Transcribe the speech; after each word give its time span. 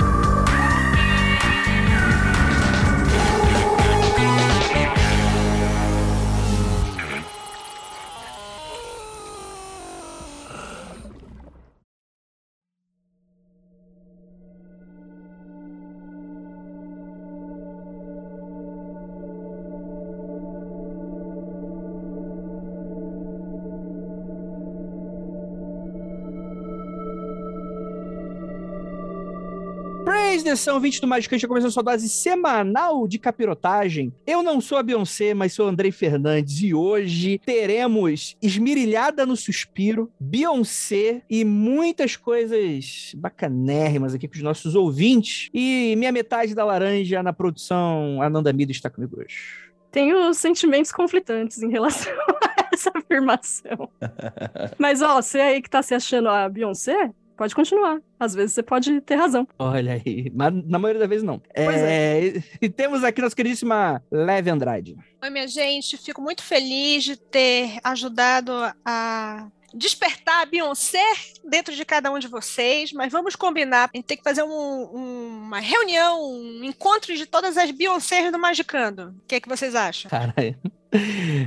edição 30.57 30.79
20 30.79 31.01
do 31.01 31.07
Magicante 31.07 31.43
já 31.43 31.47
começou 31.47 31.67
a 31.67 31.71
sua 31.71 31.83
dose 31.83 32.09
semanal 32.09 33.07
de 33.07 33.19
capirotagem. 33.19 34.11
Eu 34.25 34.41
não 34.41 34.59
sou 34.59 34.79
a 34.79 34.83
Beyoncé, 34.83 35.35
mas 35.35 35.53
sou 35.53 35.67
o 35.67 35.69
Andrei 35.69 35.91
Fernandes 35.91 36.63
e 36.63 36.73
hoje 36.73 37.39
teremos 37.45 38.35
Esmirilhada 38.41 39.23
no 39.23 39.37
Suspiro, 39.37 40.11
Beyoncé 40.19 41.21
e 41.29 41.45
muitas 41.45 42.15
coisas 42.15 43.13
bacanérrimas 43.15 44.15
aqui 44.15 44.27
com 44.27 44.33
os 44.33 44.41
nossos 44.41 44.73
ouvintes. 44.73 45.47
E 45.53 45.93
minha 45.95 46.11
metade 46.11 46.55
da 46.55 46.65
laranja 46.65 47.21
na 47.21 47.31
produção, 47.31 48.19
Ananda 48.19 48.51
Mido, 48.51 48.71
está 48.71 48.89
comigo 48.89 49.21
hoje. 49.21 49.69
Tenho 49.91 50.33
sentimentos 50.33 50.91
conflitantes 50.91 51.61
em 51.61 51.69
relação 51.69 52.11
a 52.43 52.69
essa 52.73 52.91
afirmação. 52.95 53.91
Mas, 54.79 55.03
ó, 55.03 55.21
você 55.21 55.39
aí 55.39 55.61
que 55.61 55.69
tá 55.69 55.83
se 55.83 55.93
achando 55.93 56.29
a 56.29 56.49
Beyoncé, 56.49 57.11
pode 57.37 57.55
continuar. 57.55 57.99
Às 58.19 58.33
vezes 58.33 58.53
você 58.53 58.63
pode 58.63 58.99
ter 59.01 59.15
razão. 59.15 59.47
Olha 59.59 59.93
aí, 59.93 60.31
mas 60.35 60.53
na 60.65 60.77
maioria 60.79 60.99
das 60.99 61.09
vezes 61.09 61.23
não. 61.23 61.39
Pois 61.55 61.77
é. 61.81 62.33
E 62.61 62.69
temos 62.69 63.03
aqui 63.03 63.21
nossa 63.21 63.35
queridíssima 63.35 64.03
Leve 64.11 64.49
Andrade. 64.49 64.97
Oi, 65.23 65.29
minha 65.29 65.47
gente. 65.47 65.95
Fico 65.97 66.21
muito 66.21 66.43
feliz 66.43 67.03
de 67.03 67.15
ter 67.15 67.77
ajudado 67.83 68.51
a 68.83 69.47
despertar 69.73 70.41
a 70.41 70.45
Beyoncé 70.45 71.03
dentro 71.47 71.75
de 71.75 71.85
cada 71.85 72.09
um 72.11 72.17
de 72.17 72.27
vocês, 72.27 72.91
mas 72.93 73.11
vamos 73.11 73.35
combinar. 73.35 73.89
A 73.93 73.97
gente 73.97 74.05
tem 74.05 74.17
que 74.17 74.23
fazer 74.23 74.41
um- 74.41 74.49
um- 74.49 75.37
uma 75.43 75.59
reunião, 75.59 76.23
um 76.31 76.63
encontro 76.63 77.15
de 77.15 77.25
todas 77.25 77.57
as 77.57 77.69
Beyoncés 77.71 78.31
do 78.31 78.39
Magicando. 78.39 79.13
O 79.23 79.27
que, 79.27 79.35
é 79.35 79.39
que 79.39 79.47
vocês 79.49 79.75
acham? 79.75 80.09
Caralho. 80.09 80.57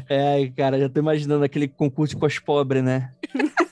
É, 0.09 0.53
cara, 0.55 0.79
já 0.79 0.87
tô 0.89 1.01
imaginando 1.01 1.43
aquele 1.43 1.67
concurso 1.67 2.17
com 2.19 2.27
as 2.27 2.39
pobres, 2.39 2.85
né? 2.85 3.11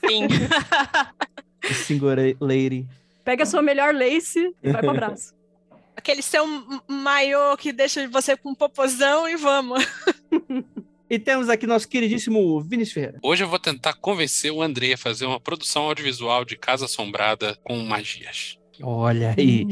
Sim. 0.09 0.27
Single 1.73 2.35
Lady. 2.39 2.87
Pega 3.23 3.43
a 3.43 3.45
sua 3.45 3.61
melhor 3.61 3.93
lace 3.93 4.53
e 4.63 4.71
vai 4.71 4.81
pro 4.81 4.91
abraço. 4.91 5.33
Aquele 5.95 6.21
seu 6.21 6.45
maiô 6.87 7.57
que 7.57 7.73
deixa 7.73 8.07
você 8.07 8.37
com 8.37 8.51
um 8.51 8.55
popozão 8.55 9.27
e 9.27 9.35
vamos. 9.35 9.85
E 11.09 11.17
temos 11.17 11.49
aqui 11.49 11.65
nosso 11.65 11.89
queridíssimo 11.89 12.61
Vinícius 12.61 12.93
Ferreira. 12.93 13.19
Hoje 13.23 13.43
eu 13.43 13.47
vou 13.47 13.57
tentar 13.57 13.95
convencer 13.95 14.51
o 14.51 14.61
André 14.61 14.93
a 14.93 14.97
fazer 14.97 15.25
uma 15.25 15.39
produção 15.39 15.85
audiovisual 15.85 16.45
de 16.45 16.55
Casa 16.55 16.85
Assombrada 16.85 17.57
com 17.63 17.79
magias. 17.79 18.59
Olha 18.81 19.33
aí. 19.35 19.65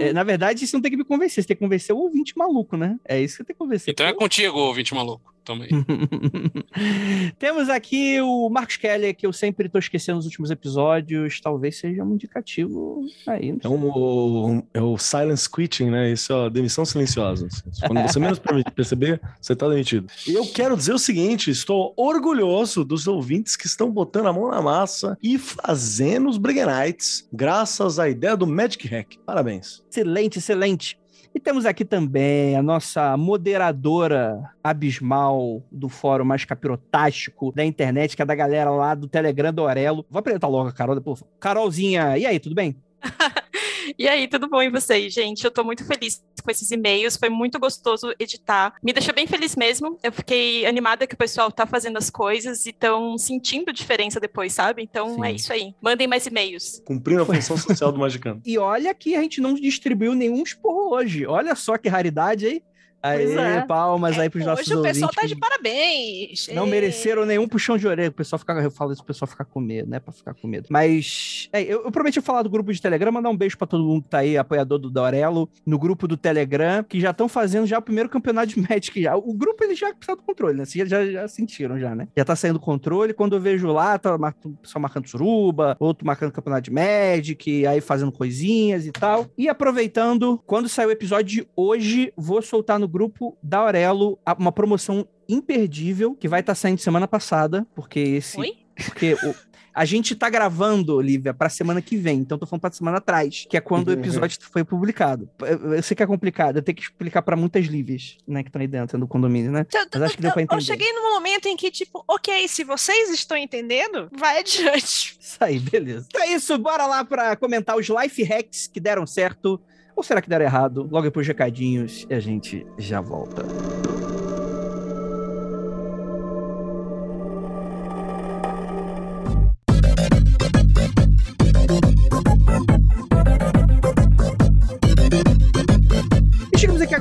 É, 0.00 0.08
é, 0.08 0.12
na 0.12 0.22
verdade, 0.22 0.66
você 0.66 0.76
não 0.76 0.80
tem 0.80 0.92
que 0.92 0.96
me 0.96 1.04
convencer, 1.04 1.42
você 1.42 1.48
tem 1.48 1.56
que 1.56 1.62
convencer 1.62 1.94
o 1.94 1.98
ouvinte 1.98 2.36
maluco, 2.36 2.76
né? 2.76 2.96
É 3.04 3.20
isso 3.20 3.34
que 3.34 3.38
você 3.38 3.44
tem 3.44 3.54
que 3.54 3.58
convencer. 3.58 3.92
Então 3.92 4.06
é 4.06 4.12
contigo, 4.12 4.56
ouvinte 4.56 4.94
maluco. 4.94 5.34
Toma 5.48 5.64
aí. 5.64 5.70
Temos 7.38 7.70
aqui 7.70 8.20
o 8.20 8.50
Marcos 8.50 8.76
Keller, 8.76 9.16
que 9.16 9.26
eu 9.26 9.32
sempre 9.32 9.66
tô 9.66 9.78
esquecendo 9.78 10.16
nos 10.16 10.26
últimos 10.26 10.50
episódios. 10.50 11.40
Talvez 11.40 11.78
seja 11.78 12.04
um 12.04 12.12
indicativo 12.12 13.00
aí. 13.26 13.52
não 13.52 13.58
É, 13.64 13.68
um, 13.68 14.62
é 14.74 14.82
o 14.82 14.98
silence 14.98 15.48
quitting, 15.50 15.86
né? 15.86 16.12
Isso 16.12 16.34
é 16.34 16.46
a 16.46 16.48
demissão 16.50 16.84
silenciosa. 16.84 17.48
Quando 17.86 18.02
você 18.02 18.20
menos 18.20 18.38
perceber, 18.74 19.22
você 19.40 19.56
tá 19.56 19.66
demitido. 19.70 20.06
E 20.26 20.34
eu 20.34 20.44
quero 20.44 20.76
dizer 20.76 20.92
o 20.92 20.98
seguinte: 20.98 21.50
estou 21.50 21.94
orgulhoso 21.96 22.84
dos 22.84 23.06
ouvintes 23.06 23.56
que 23.56 23.66
estão 23.66 23.90
botando 23.90 24.26
a 24.26 24.32
mão 24.34 24.50
na 24.50 24.60
massa 24.60 25.16
e 25.22 25.38
fazendo 25.38 26.28
os 26.28 26.36
Breguenites, 26.36 27.26
graças 27.32 27.98
à 27.98 28.06
ideia 28.06 28.36
do 28.36 28.46
Magic 28.46 28.86
Hack. 28.86 29.16
Parabéns. 29.24 29.82
Excelente, 29.90 30.40
excelente. 30.40 30.98
E 31.38 31.40
temos 31.40 31.64
aqui 31.64 31.84
também 31.84 32.56
a 32.56 32.62
nossa 32.64 33.16
moderadora 33.16 34.50
abismal 34.62 35.62
do 35.70 35.88
fórum 35.88 36.24
mais 36.24 36.44
capirotástico 36.44 37.52
da 37.52 37.64
internet, 37.64 38.16
que 38.16 38.22
é 38.22 38.24
da 38.24 38.34
galera 38.34 38.72
lá 38.72 38.92
do 38.92 39.06
Telegram 39.06 39.54
do 39.54 39.62
Aurelo. 39.62 40.04
Vou 40.10 40.18
apresentar 40.18 40.48
logo 40.48 40.68
a 40.68 40.72
Carol 40.72 40.96
depois. 40.96 41.22
Carolzinha, 41.38 42.18
e 42.18 42.26
aí, 42.26 42.40
tudo 42.40 42.56
bem? 42.56 42.76
E 43.96 44.08
aí, 44.08 44.26
tudo 44.26 44.48
bom 44.48 44.60
em 44.60 44.70
vocês, 44.70 45.12
gente? 45.12 45.44
Eu 45.44 45.50
tô 45.50 45.62
muito 45.64 45.84
feliz 45.84 46.22
com 46.42 46.50
esses 46.50 46.70
e-mails, 46.70 47.16
foi 47.16 47.28
muito 47.28 47.58
gostoso 47.58 48.12
editar. 48.18 48.74
Me 48.82 48.92
deixou 48.92 49.14
bem 49.14 49.26
feliz 49.26 49.54
mesmo. 49.56 49.98
Eu 50.02 50.12
fiquei 50.12 50.66
animada 50.66 51.06
que 51.06 51.14
o 51.14 51.18
pessoal 51.18 51.50
tá 51.52 51.66
fazendo 51.66 51.96
as 51.96 52.10
coisas 52.10 52.66
e 52.66 52.70
estão 52.70 53.16
sentindo 53.18 53.72
diferença 53.72 54.18
depois, 54.18 54.52
sabe? 54.52 54.82
Então 54.82 55.14
Sim. 55.14 55.24
é 55.24 55.32
isso 55.32 55.52
aí. 55.52 55.74
Mandem 55.80 56.06
mais 56.06 56.26
e-mails. 56.26 56.82
Cumprindo 56.84 57.22
a 57.22 57.26
função 57.26 57.56
social 57.56 57.92
do 57.92 57.98
Magicano. 57.98 58.42
E 58.48 58.56
olha 58.56 58.94
que 58.94 59.14
a 59.14 59.20
gente 59.20 59.40
não 59.40 59.52
distribuiu 59.52 60.14
nenhum 60.14 60.42
esporro 60.42 60.94
hoje. 60.94 61.26
Olha 61.26 61.54
só 61.54 61.76
que 61.76 61.88
raridade, 61.88 62.46
hein? 62.46 62.62
Pois 63.00 63.30
é. 63.30 63.60
palmas 63.62 64.18
aí 64.18 64.28
pros 64.28 64.44
nossos 64.44 64.66
Hoje 64.66 64.76
o 64.76 64.82
pessoal 64.82 65.10
ouvintes 65.14 65.20
tá 65.20 65.26
de 65.26 65.36
parabéns. 65.36 66.48
Não 66.52 66.66
mereceram 66.66 67.24
nenhum 67.24 67.46
puxão 67.46 67.76
de 67.76 67.86
orelha. 67.86 68.08
O 68.08 68.12
pessoal 68.12 68.38
fica, 68.38 68.52
eu 68.54 68.70
falo 68.70 68.92
isso, 68.92 69.02
o 69.02 69.04
pessoal 69.04 69.28
ficar 69.28 69.44
com 69.44 69.60
medo, 69.60 69.88
né? 69.88 70.00
Pra 70.00 70.12
ficar 70.12 70.34
com 70.34 70.48
medo. 70.48 70.66
Mas 70.68 71.48
é, 71.52 71.62
eu, 71.62 71.84
eu 71.84 71.92
prometi 71.92 72.20
falar 72.20 72.42
do 72.42 72.50
grupo 72.50 72.72
de 72.72 72.82
Telegram, 72.82 73.12
mandar 73.12 73.30
um 73.30 73.36
beijo 73.36 73.56
pra 73.56 73.66
todo 73.66 73.84
mundo 73.84 74.02
que 74.02 74.08
tá 74.08 74.18
aí, 74.18 74.36
apoiador 74.36 74.78
do 74.78 74.90
Dorelo, 74.90 75.48
no 75.64 75.78
grupo 75.78 76.08
do 76.08 76.16
Telegram, 76.16 76.82
que 76.82 77.00
já 77.00 77.10
estão 77.10 77.28
fazendo 77.28 77.66
já 77.66 77.78
o 77.78 77.82
primeiro 77.82 78.08
campeonato 78.08 78.48
de 78.48 78.60
Magic 78.68 79.00
já. 79.00 79.16
O 79.16 79.32
grupo 79.32 79.62
ele 79.62 79.74
já 79.74 79.94
precisa 79.94 80.16
do 80.16 80.22
controle, 80.22 80.58
né? 80.58 80.64
Vocês 80.64 80.88
já, 80.88 81.06
já 81.06 81.28
sentiram 81.28 81.78
já, 81.78 81.94
né? 81.94 82.08
Já 82.16 82.24
tá 82.24 82.34
saindo 82.34 82.58
controle. 82.58 83.14
Quando 83.14 83.36
eu 83.36 83.40
vejo 83.40 83.68
lá, 83.68 83.98
tá 83.98 84.16
o 84.16 84.50
pessoal 84.56 84.82
marcando 84.82 85.06
suruba, 85.06 85.76
outro 85.78 86.06
marcando 86.06 86.32
campeonato 86.32 86.62
de 86.62 86.72
Magic, 86.72 87.66
aí 87.66 87.80
fazendo 87.80 88.10
coisinhas 88.10 88.86
e 88.86 88.92
tal. 88.92 89.26
E 89.36 89.48
aproveitando, 89.48 90.42
quando 90.46 90.68
sair 90.68 90.86
o 90.86 90.90
episódio 90.90 91.42
de 91.42 91.48
hoje, 91.54 92.12
vou 92.16 92.42
soltar 92.42 92.78
no 92.78 92.87
grupo 92.88 93.36
da 93.42 93.58
Aurelo 93.58 94.18
uma 94.38 94.52
promoção 94.52 95.06
imperdível 95.28 96.14
que 96.14 96.28
vai 96.28 96.40
estar 96.40 96.54
saindo 96.54 96.78
semana 96.80 97.06
passada, 97.08 97.66
porque 97.74 98.00
esse. 98.00 98.38
Oi? 98.38 98.52
Porque 98.76 99.14
o- 99.14 99.48
a 99.74 99.84
gente 99.84 100.16
tá 100.16 100.28
gravando, 100.28 100.96
Olivia, 100.96 101.32
pra 101.32 101.48
semana 101.48 101.80
que 101.80 101.96
vem, 101.96 102.18
então 102.18 102.36
tô 102.36 102.46
falando 102.46 102.62
pra 102.62 102.70
semana 102.72 102.98
atrás, 102.98 103.46
que 103.48 103.56
é 103.56 103.60
quando 103.60 103.88
o 103.88 103.92
episódio 103.92 104.36
foi 104.50 104.64
publicado. 104.64 105.30
Eu, 105.40 105.74
eu 105.74 105.82
sei 105.82 105.96
que 105.96 106.02
é 106.02 106.06
complicado, 106.06 106.56
eu 106.56 106.62
tenho 106.62 106.74
que 106.74 106.82
explicar 106.82 107.22
pra 107.22 107.36
muitas 107.36 107.66
Livias, 107.66 108.16
né, 108.26 108.42
que 108.42 108.48
estão 108.48 108.60
aí 108.60 108.66
dentro 108.66 108.98
do 108.98 109.06
condomínio, 109.06 109.52
né? 109.52 109.64
Eu, 109.72 109.86
Mas 109.94 110.02
acho 110.02 110.16
que 110.16 110.22
deu 110.22 110.32
pra 110.32 110.40
eu- 110.42 110.46
eu 110.50 110.56
entender. 110.58 110.62
cheguei 110.64 110.92
num 110.92 111.12
momento 111.14 111.46
em 111.46 111.56
que, 111.56 111.70
tipo, 111.70 112.02
ok, 112.08 112.48
se 112.48 112.64
vocês 112.64 113.10
estão 113.10 113.36
entendendo, 113.36 114.08
vai 114.18 114.40
adiante. 114.40 115.16
Isso 115.20 115.36
aí, 115.38 115.60
beleza. 115.60 116.06
Então 116.08 116.22
é 116.22 116.32
isso, 116.32 116.58
bora 116.58 116.84
lá 116.86 117.04
pra 117.04 117.36
comentar 117.36 117.76
os 117.76 117.86
life 117.88 118.22
hacks 118.24 118.66
que 118.66 118.80
deram 118.80 119.06
certo. 119.06 119.60
Ou 119.98 120.02
será 120.04 120.22
que 120.22 120.28
deram 120.28 120.44
errado? 120.44 120.88
Logo 120.92 121.02
depois 121.02 121.26
dos 121.26 121.34
recadinhos 121.34 122.06
e 122.08 122.14
a 122.14 122.20
gente 122.20 122.64
já 122.78 123.00
volta. 123.00 123.44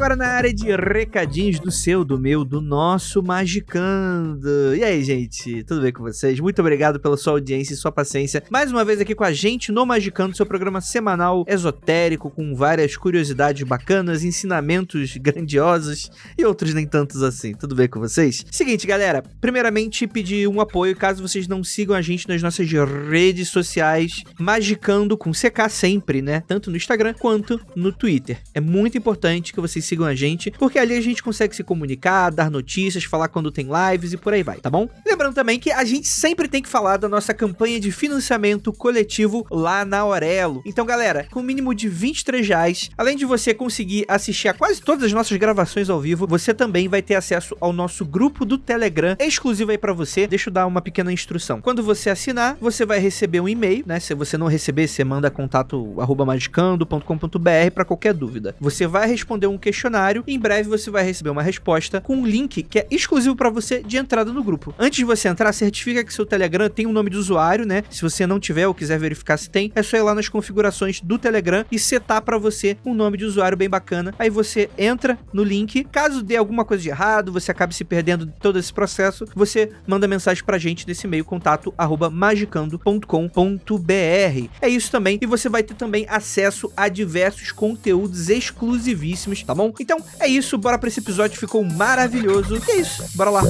Agora 0.08 0.16
na 0.16 0.28
área 0.28 0.54
de 0.54 0.68
recadinhos 0.74 1.60
do 1.60 1.70
seu, 1.70 2.06
do 2.06 2.18
meu, 2.18 2.46
do 2.46 2.62
nosso 2.62 3.22
Magicando. 3.22 4.74
E 4.74 4.82
aí, 4.82 5.04
gente, 5.04 5.64
tudo 5.64 5.82
bem 5.82 5.92
com 5.92 6.02
vocês? 6.02 6.40
Muito 6.40 6.62
obrigado 6.62 6.98
pela 6.98 7.18
sua 7.18 7.34
audiência 7.34 7.74
e 7.74 7.76
sua 7.76 7.92
paciência. 7.92 8.42
Mais 8.50 8.72
uma 8.72 8.86
vez 8.86 9.02
aqui 9.02 9.14
com 9.14 9.26
a 9.26 9.34
gente 9.34 9.70
no 9.70 9.86
Magicando, 9.86 10.38
seu 10.38 10.46
programa 10.46 10.80
semanal 10.80 11.44
esotérico 11.46 12.30
com 12.30 12.56
várias 12.56 12.96
curiosidades 12.96 13.68
bacanas, 13.68 14.24
ensinamentos 14.24 15.18
grandiosos 15.20 16.10
e 16.38 16.46
outros 16.46 16.74
nem 16.74 16.88
tantos 16.88 17.22
assim. 17.22 17.54
Tudo 17.54 17.76
bem 17.76 17.90
com 17.90 18.00
vocês? 18.00 18.46
Seguinte, 18.50 18.88
galera, 18.88 19.22
primeiramente 19.42 20.08
pedir 20.08 20.48
um 20.48 20.62
apoio 20.62 20.96
caso 20.96 21.22
vocês 21.22 21.50
não 21.50 21.66
sigam 21.66 21.94
a 21.94 22.02
gente 22.02 22.30
nas 22.30 22.42
nossas 22.42 22.70
redes 23.10 23.50
sociais, 23.50 24.24
Magicando 24.40 25.18
com 25.18 25.32
CK 25.32 25.70
sempre, 25.70 26.22
né? 26.22 26.42
Tanto 26.48 26.72
no 26.72 26.78
Instagram 26.78 27.14
quanto 27.14 27.60
no 27.76 27.92
Twitter. 27.92 28.40
É 28.54 28.62
muito 28.62 28.98
importante 28.98 29.52
que 29.52 29.60
vocês 29.60 29.84
sigam 29.84 29.97
a 30.06 30.16
gente, 30.16 30.52
porque 30.52 30.80
ali 30.80 30.96
a 30.96 31.02
gente 31.02 31.24
consegue 31.24 31.56
se 31.56 31.64
comunicar, 31.64 32.30
dar 32.30 32.50
notícias, 32.52 33.04
falar 33.04 33.28
quando 33.28 33.52
tem 33.52 33.68
lives 33.68 34.14
e 34.14 34.18
por 34.18 34.34
aí 34.34 34.44
vai, 34.44 34.58
tá 34.58 34.70
bom? 34.70 34.90
Lembrando 35.06 35.34
também 35.34 35.60
que 35.60 35.72
a 35.72 35.84
gente 35.84 36.08
sempre 36.08 36.48
tem 36.48 36.62
que 36.62 36.70
falar 36.70 36.98
da 36.98 37.10
nossa 37.10 37.34
campanha 37.34 37.80
de 37.80 37.92
financiamento 37.92 38.72
coletivo 38.74 39.46
lá 39.50 39.86
na 39.86 40.00
Aurelo. 40.00 40.62
Então, 40.66 40.86
galera, 40.86 41.28
com 41.32 41.40
o 41.40 41.44
mínimo 41.44 41.74
de 41.74 41.88
23 41.88 42.48
reais, 42.48 42.90
além 42.98 43.16
de 43.16 43.26
você 43.26 43.54
conseguir 43.54 44.06
assistir 44.08 44.48
a 44.48 44.54
quase 44.54 44.82
todas 44.82 45.04
as 45.04 45.14
nossas 45.14 45.38
gravações 45.38 45.90
ao 45.90 46.00
vivo, 46.00 46.28
você 46.28 46.54
também 46.54 46.88
vai 46.88 47.02
ter 47.02 47.16
acesso 47.16 47.56
ao 47.60 47.74
nosso 47.74 48.06
grupo 48.06 48.46
do 48.46 48.58
Telegram, 48.58 49.16
exclusivo 49.20 49.72
aí 49.72 49.78
pra 49.78 49.94
você. 49.94 50.28
Deixa 50.28 50.50
eu 50.50 50.54
dar 50.54 50.66
uma 50.66 50.82
pequena 50.82 51.12
instrução. 51.12 51.62
Quando 51.62 51.84
você 51.84 52.10
assinar, 52.10 52.58
você 52.60 52.86
vai 52.86 53.00
receber 53.00 53.40
um 53.40 53.50
e-mail, 53.50 53.84
né? 53.86 54.00
Se 54.00 54.14
você 54.14 54.38
não 54.38 54.48
receber, 54.48 54.88
você 54.88 55.04
manda 55.04 55.30
contato 55.30 55.96
arroba 56.00 56.26
magicando.com.br 56.26 57.72
para 57.74 57.86
qualquer 57.86 58.14
dúvida. 58.14 58.56
Você 58.60 58.88
vai 58.88 59.08
responder 59.08 59.48
um 59.48 59.58
questionário 59.58 59.77
e 60.26 60.34
em 60.34 60.40
breve 60.40 60.70
você 60.70 60.90
vai 60.90 61.04
receber 61.04 61.30
uma 61.30 61.44
resposta 61.44 62.02
com 62.02 62.18
um 62.18 62.26
link 62.26 62.64
que 62.64 62.80
é 62.80 62.88
exclusivo 62.90 63.36
para 63.36 63.50
você 63.50 63.84
de 63.84 63.98
entrada 63.98 64.32
no 64.32 64.44
grupo. 64.44 64.74
Antes 64.78 64.98
de 64.98 65.06
você 65.06 65.28
entrar, 65.28 65.54
certifica 65.54 66.04
que 66.04 66.14
seu 66.14 66.26
Telegram 66.26 66.70
tem 66.70 66.86
um 66.86 66.92
nome 66.92 67.10
de 67.10 67.18
usuário, 67.18 67.66
né? 67.66 67.84
Se 67.90 68.02
você 68.02 68.26
não 68.26 68.40
tiver 68.40 68.68
ou 68.68 68.74
quiser 68.74 69.00
verificar 69.00 69.38
se 69.38 69.50
tem, 69.50 69.72
é 69.76 69.84
só 69.84 69.98
ir 69.98 70.02
lá 70.02 70.16
nas 70.16 70.30
configurações 70.30 71.02
do 71.02 71.18
Telegram 71.18 71.66
e 71.72 71.80
setar 71.80 72.22
para 72.22 72.38
você 72.38 72.78
um 72.86 72.94
nome 72.94 73.18
de 73.18 73.26
usuário 73.26 73.58
bem 73.58 73.70
bacana. 73.70 74.14
Aí 74.18 74.30
você 74.30 74.70
entra 74.78 75.18
no 75.32 75.44
link. 75.44 75.86
Caso 75.92 76.24
dê 76.24 76.36
alguma 76.36 76.66
coisa 76.66 76.84
de 76.84 76.90
errado, 76.90 77.32
você 77.32 77.52
acabe 77.52 77.76
se 77.76 77.84
perdendo 77.84 78.26
de 78.26 78.34
todo 78.34 78.60
esse 78.60 78.74
processo, 78.74 79.26
você 79.36 79.72
manda 79.86 80.08
mensagem 80.08 80.44
pra 80.44 80.58
gente 80.58 80.88
nesse 80.88 81.08
e-mail 81.08 81.26
contato 81.26 81.74
arroba 81.78 82.10
magicando.com.br. 82.10 84.50
É 84.62 84.70
isso 84.70 84.92
também. 84.92 85.20
E 85.22 85.26
você 85.26 85.50
vai 85.50 85.64
ter 85.64 85.76
também 85.76 86.06
acesso 86.10 86.72
a 86.76 86.88
diversos 86.88 87.52
conteúdos 87.52 88.30
exclusivíssimos, 88.30 89.44
tá 89.44 89.54
bom? 89.54 89.67
Então 89.80 89.98
é 90.20 90.28
isso, 90.28 90.58
bora 90.58 90.78
pra 90.78 90.90
esse 90.90 91.00
episódio, 91.00 91.40
ficou 91.40 91.64
maravilhoso. 91.64 92.62
E 92.68 92.72
é 92.72 92.76
isso, 92.78 93.04
bora 93.16 93.30
lá. 93.30 93.42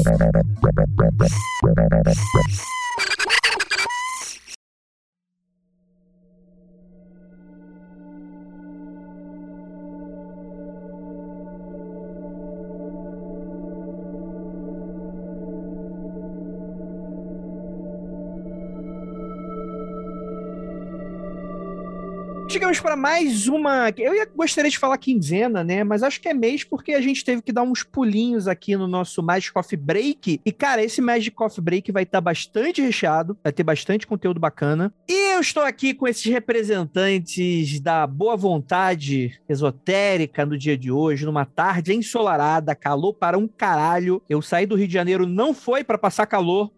Chegamos 22.58 22.80
para 22.80 22.96
mais 22.96 23.48
uma. 23.48 23.94
Eu 23.96 24.16
ia, 24.16 24.26
gostaria 24.26 24.72
de 24.72 24.80
falar 24.80 24.98
quinzena, 24.98 25.64
né? 25.64 25.84
Mas 25.84 26.02
acho 26.02 26.20
que 26.20 26.28
é 26.28 26.34
mês 26.34 26.64
porque 26.64 26.94
a 26.94 27.02
gente 27.02 27.24
teve 27.24 27.40
que 27.40 27.52
dar 27.52 27.62
uns 27.62 27.84
pulinhos 27.84 28.48
aqui 28.48 28.76
no 28.76 28.88
nosso 28.88 29.22
Magic 29.22 29.54
Coffee 29.54 29.78
Break. 29.78 30.42
E, 30.44 30.52
cara, 30.52 30.84
esse 30.84 31.00
Magic 31.00 31.36
Coffee 31.36 31.64
Break 31.64 31.92
vai 31.92 32.02
estar 32.02 32.20
bastante 32.20 32.82
recheado, 32.82 33.38
vai 33.44 33.54
ter 33.54 33.62
bastante 33.62 34.08
conteúdo 34.08 34.40
bacana. 34.40 34.92
E 35.08 35.36
eu 35.36 35.40
estou 35.40 35.62
aqui 35.62 35.94
com 35.94 36.08
esses 36.08 36.26
representantes 36.26 37.80
da 37.80 38.08
boa 38.08 38.36
vontade 38.36 39.40
esotérica 39.48 40.44
no 40.44 40.58
dia 40.58 40.76
de 40.76 40.92
hoje, 40.92 41.28
numa 41.28 41.46
tarde 41.46 41.94
ensolarada, 41.94 42.74
calor 42.74 43.14
para 43.14 43.38
um 43.38 43.48
caralho. 43.48 44.20
Eu 44.28 44.42
saí 44.42 44.66
do 44.66 44.76
Rio 44.76 44.88
de 44.88 44.94
Janeiro, 44.96 45.28
não 45.28 45.54
foi 45.54 45.84
para 45.84 46.00
passar 46.00 46.26
calor, 46.26 46.72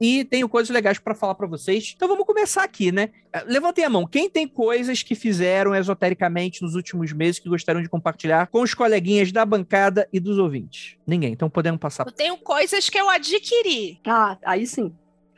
e 0.00 0.24
tenho 0.24 0.48
coisas 0.48 0.70
legais 0.70 0.98
para 0.98 1.14
falar 1.14 1.34
para 1.34 1.46
vocês. 1.46 1.92
Então 1.96 2.08
vamos 2.08 2.24
começar 2.26 2.62
aqui, 2.64 2.92
né? 2.92 3.10
Levantem 3.46 3.84
a 3.84 3.90
mão. 3.90 4.06
Quem 4.06 4.28
tem 4.28 4.46
coisas 4.46 5.02
que 5.02 5.14
fizeram 5.14 5.74
esotericamente 5.74 6.62
nos 6.62 6.74
últimos 6.74 7.12
meses 7.12 7.38
que 7.38 7.48
gostariam 7.48 7.82
de 7.82 7.88
compartilhar 7.88 8.46
com 8.48 8.62
os 8.62 8.74
coleguinhas 8.74 9.32
da 9.32 9.44
bancada 9.44 10.08
e 10.12 10.20
dos 10.20 10.38
ouvintes? 10.38 10.96
Ninguém. 11.06 11.32
Então 11.32 11.48
podemos 11.48 11.80
passar. 11.80 12.06
Eu 12.06 12.12
tenho 12.12 12.36
coisas 12.38 12.88
que 12.88 12.98
eu 12.98 13.08
adquiri. 13.08 14.00
Ah, 14.06 14.36
aí 14.44 14.66
sim. 14.66 14.92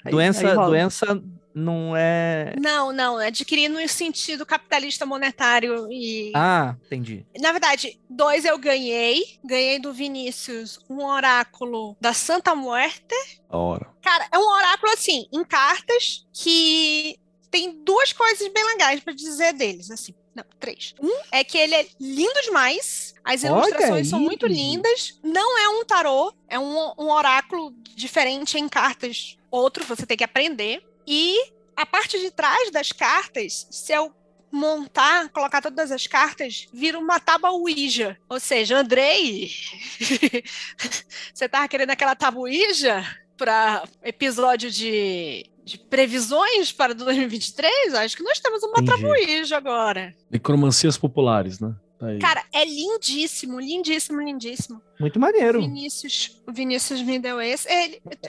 Aí- 0.04 0.10
doença, 0.12 0.48
aí 0.50 0.54
doença 0.54 1.22
não 1.54 1.96
é. 1.96 2.54
Não, 2.60 2.92
não, 2.92 3.16
adquiri 3.16 3.68
no 3.68 3.86
sentido 3.88 4.44
capitalista 4.44 5.06
monetário 5.06 5.90
e. 5.90 6.32
Ah, 6.34 6.74
entendi. 6.84 7.24
Na 7.40 7.52
verdade, 7.52 7.98
dois 8.10 8.44
eu 8.44 8.58
ganhei. 8.58 9.38
Ganhei 9.44 9.78
do 9.78 9.92
Vinícius 9.92 10.80
um 10.90 11.04
oráculo 11.04 11.96
da 12.00 12.12
Santa 12.12 12.54
Muerte. 12.54 13.14
Hora. 13.48 13.86
Cara, 14.02 14.28
é 14.32 14.38
um 14.38 14.48
oráculo 14.48 14.92
assim, 14.92 15.26
em 15.32 15.44
cartas, 15.44 16.26
que 16.32 17.18
tem 17.50 17.84
duas 17.84 18.12
coisas 18.12 18.52
bem 18.52 18.64
legais 18.64 19.00
pra 19.00 19.12
dizer 19.12 19.52
deles, 19.52 19.90
assim. 19.90 20.12
Não, 20.34 20.44
três. 20.58 20.92
Um 21.00 21.20
é 21.30 21.44
que 21.44 21.56
ele 21.56 21.76
é 21.76 21.86
lindo 22.00 22.42
demais. 22.42 23.14
As 23.22 23.44
ilustrações 23.44 24.08
são 24.08 24.18
muito 24.18 24.46
lindas. 24.48 25.20
Não 25.22 25.56
é 25.58 25.68
um 25.68 25.84
tarô, 25.84 26.34
é 26.48 26.58
um, 26.58 26.92
um 26.98 27.10
oráculo 27.10 27.72
diferente 27.94 28.58
em 28.58 28.68
cartas. 28.68 29.36
Outro, 29.50 29.84
você 29.84 30.04
tem 30.04 30.16
que 30.16 30.24
aprender. 30.24 30.82
E 31.06 31.52
a 31.76 31.84
parte 31.84 32.18
de 32.18 32.30
trás 32.30 32.70
das 32.70 32.92
cartas, 32.92 33.66
se 33.70 33.92
eu 33.92 34.12
montar, 34.50 35.28
colocar 35.30 35.60
todas 35.60 35.90
as 35.90 36.06
cartas, 36.06 36.68
vira 36.72 36.98
uma 36.98 37.18
tábua 37.18 37.50
Ouija. 37.50 38.16
Ou 38.28 38.38
seja, 38.38 38.78
Andrei, 38.78 39.50
você 41.34 41.48
tava 41.48 41.66
querendo 41.66 41.90
aquela 41.90 42.14
tábua 42.14 42.42
Ouija 42.42 43.04
para 43.36 43.82
episódio 44.04 44.70
de, 44.70 45.50
de 45.64 45.76
previsões 45.76 46.70
para 46.70 46.94
2023? 46.94 47.94
Acho 47.94 48.16
que 48.16 48.22
nós 48.22 48.38
temos 48.38 48.62
uma 48.62 48.84
tábua 48.84 49.10
Ouija 49.10 49.56
agora. 49.56 50.14
Necromancias 50.30 50.96
populares, 50.96 51.58
né? 51.58 51.74
Aí. 52.00 52.18
Cara, 52.18 52.44
é 52.52 52.64
lindíssimo, 52.64 53.58
lindíssimo, 53.60 54.20
lindíssimo. 54.20 54.82
Muito 55.00 55.18
maneiro. 55.18 55.60
Vinícius, 55.60 56.40
o 56.46 56.52
Vinícius 56.52 57.00
me 57.02 57.18
deu 57.18 57.40
esse. 57.40 57.68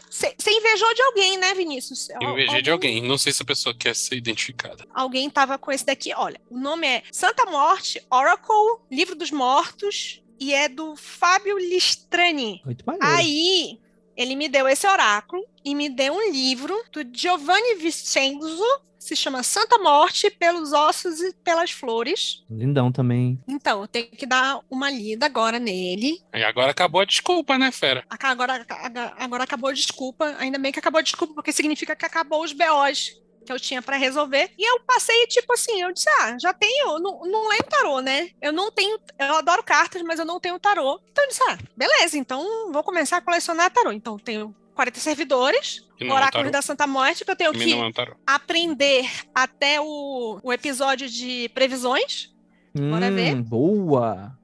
Você 0.09 0.51
invejou 0.51 0.93
de 0.93 1.01
alguém, 1.01 1.37
né, 1.37 1.53
Vinícius? 1.53 2.09
Eu 2.21 2.31
invejei 2.31 2.61
de 2.61 2.71
alguém. 2.71 3.01
Não 3.01 3.17
sei 3.17 3.33
se 3.33 3.41
a 3.41 3.45
pessoa 3.45 3.75
quer 3.75 3.95
ser 3.95 4.15
identificada. 4.15 4.85
Alguém 4.93 5.29
tava 5.29 5.57
com 5.57 5.71
esse 5.71 5.85
daqui. 5.85 6.13
Olha, 6.15 6.39
o 6.49 6.57
nome 6.57 6.87
é 6.87 7.03
Santa 7.11 7.45
Morte, 7.45 8.01
Oracle, 8.09 8.79
Livro 8.89 9.15
dos 9.15 9.31
Mortos, 9.31 10.21
e 10.39 10.53
é 10.53 10.69
do 10.69 10.95
Fábio 10.95 11.57
Listrani. 11.57 12.61
Muito 12.65 12.85
maneiro. 12.85 13.07
Aí, 13.07 13.79
ele 14.15 14.35
me 14.35 14.47
deu 14.47 14.67
esse 14.67 14.87
oráculo 14.87 15.43
e 15.63 15.75
me 15.75 15.89
deu 15.89 16.13
um 16.13 16.31
livro 16.31 16.75
do 16.91 17.05
Giovanni 17.11 17.75
Vincenzo, 17.75 18.63
se 19.05 19.15
chama 19.15 19.43
Santa 19.43 19.77
Morte 19.77 20.29
pelos 20.29 20.73
ossos 20.73 21.21
e 21.21 21.33
pelas 21.43 21.71
flores. 21.71 22.43
Lindão 22.49 22.91
também. 22.91 23.39
Então, 23.47 23.81
eu 23.81 23.87
tenho 23.87 24.07
que 24.07 24.25
dar 24.25 24.59
uma 24.69 24.89
lida 24.89 25.25
agora 25.25 25.59
nele. 25.59 26.21
E 26.33 26.43
agora 26.43 26.71
acabou 26.71 27.01
a 27.01 27.05
desculpa, 27.05 27.57
né, 27.57 27.71
fera? 27.71 28.03
Agora, 28.09 28.65
agora 29.17 29.43
acabou 29.43 29.69
a 29.69 29.73
desculpa. 29.73 30.35
Ainda 30.39 30.57
bem 30.57 30.71
que 30.71 30.79
acabou 30.79 30.99
a 30.99 31.03
desculpa, 31.03 31.33
porque 31.35 31.51
significa 31.51 31.95
que 31.95 32.05
acabou 32.05 32.43
os 32.43 32.53
BOs 32.53 33.21
que 33.45 33.51
eu 33.51 33.59
tinha 33.59 33.81
pra 33.81 33.95
resolver. 33.95 34.51
E 34.57 34.67
eu 34.67 34.79
passei, 34.81 35.27
tipo 35.27 35.53
assim, 35.53 35.81
eu 35.81 35.93
disse, 35.93 36.09
ah, 36.21 36.35
já 36.39 36.51
tenho, 36.51 36.97
não, 36.99 37.21
não 37.21 37.53
é 37.53 37.57
tarô, 37.57 37.99
né? 37.99 38.29
Eu 38.41 38.51
não 38.51 38.71
tenho, 38.71 38.99
eu 39.19 39.35
adoro 39.35 39.63
cartas, 39.63 40.01
mas 40.01 40.19
eu 40.19 40.25
não 40.25 40.39
tenho 40.39 40.59
tarô. 40.59 40.99
Então 41.11 41.23
eu 41.23 41.29
disse, 41.29 41.43
ah, 41.47 41.57
beleza, 41.77 42.17
então 42.17 42.71
vou 42.71 42.83
começar 42.83 43.17
a 43.17 43.21
colecionar 43.21 43.71
tarô. 43.71 43.91
Então 43.91 44.13
eu 44.15 44.19
tenho 44.19 44.55
40 44.75 44.99
servidores, 44.99 45.87
é 45.99 46.05
oráculo 46.11 46.51
da 46.51 46.61
Santa 46.61 46.85
Morte, 46.85 47.23
que 47.23 47.31
eu 47.31 47.35
tenho 47.35 47.53
que 47.53 47.73
é 47.73 48.07
aprender 48.27 49.09
até 49.33 49.79
o, 49.79 50.39
o 50.43 50.53
episódio 50.53 51.09
de 51.09 51.49
previsões. 51.53 52.29
Bora 52.73 53.09
Hum, 53.09 53.15
ver. 53.15 53.35
Boa. 53.41 54.37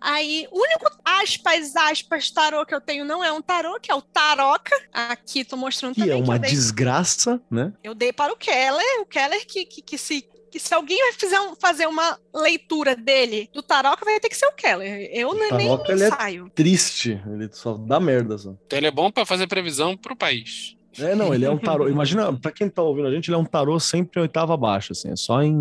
Aí, 0.00 0.48
o 0.50 0.58
único 0.60 0.90
aspas, 1.04 1.76
aspas, 1.76 2.30
tarô 2.30 2.66
que 2.66 2.74
eu 2.74 2.80
tenho 2.80 3.04
não 3.04 3.22
é 3.22 3.30
um 3.30 3.40
tarô, 3.40 3.78
que 3.80 3.90
é 3.90 3.94
o 3.94 4.02
Taroca. 4.02 4.74
Aqui 4.92 5.44
tô 5.44 5.56
mostrando 5.56 5.94
Que 5.94 6.00
também 6.00 6.16
é 6.18 6.22
que 6.22 6.28
uma 6.28 6.36
eu 6.36 6.40
dei, 6.40 6.50
desgraça, 6.50 7.40
né? 7.50 7.72
eu 7.84 7.94
dei 7.94 8.12
para 8.12 8.32
o 8.32 8.36
Keller. 8.36 9.00
O 9.00 9.06
Keller 9.06 9.46
que, 9.46 9.64
que, 9.64 9.82
que 9.82 9.98
se 9.98 10.28
que 10.50 10.58
se 10.60 10.72
alguém 10.74 10.98
vai 10.98 11.12
fizer 11.12 11.40
um- 11.40 11.54
fazer 11.56 11.86
uma 11.86 12.18
leitura 12.34 12.94
dele 12.96 13.48
do 13.52 13.62
Taroca, 13.62 14.04
vai 14.04 14.18
ter 14.20 14.28
que 14.28 14.36
ser 14.36 14.46
o 14.46 14.52
Keller. 14.52 15.08
Eu 15.12 15.34
nem, 15.34 15.52
nem 15.52 15.68
Taroca, 15.68 15.92
ele 15.92 16.04
é- 16.04 16.08
saio. 16.10 16.50
Triste. 16.54 17.20
Ele 17.26 17.48
só 17.52 17.74
dá 17.74 17.98
merda 18.00 18.36
só. 18.38 18.54
Então 18.66 18.78
ele 18.78 18.86
é 18.86 18.90
bom 18.90 19.10
pra 19.10 19.24
fazer 19.26 19.46
previsão 19.46 19.96
pro 19.96 20.16
país. 20.16 20.74
É, 21.00 21.14
não, 21.14 21.32
ele 21.32 21.44
é 21.44 21.50
um 21.50 21.58
tarô. 21.58 21.88
Imagina, 21.88 22.32
pra 22.32 22.50
quem 22.50 22.68
tá 22.68 22.82
ouvindo 22.82 23.06
a 23.06 23.10
gente, 23.12 23.28
ele 23.28 23.36
é 23.36 23.38
um 23.38 23.44
tarô 23.44 23.78
sempre 23.78 24.18
em 24.18 24.22
oitava 24.22 24.56
baixa, 24.56 24.92
assim, 24.92 25.08
é 25.12 25.14
só 25.14 25.40
em, 25.44 25.52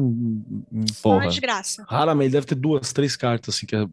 em 0.74 0.86
Só 0.92 1.04
porra. 1.04 1.16
uma 1.18 1.28
desgraça. 1.28 1.86
Raramente 1.88 2.32
deve 2.32 2.48
ter 2.48 2.56
duas, 2.56 2.92
três 2.92 3.16
cartas, 3.16 3.54
assim, 3.54 3.68
que 3.68 3.76
é 3.76 3.86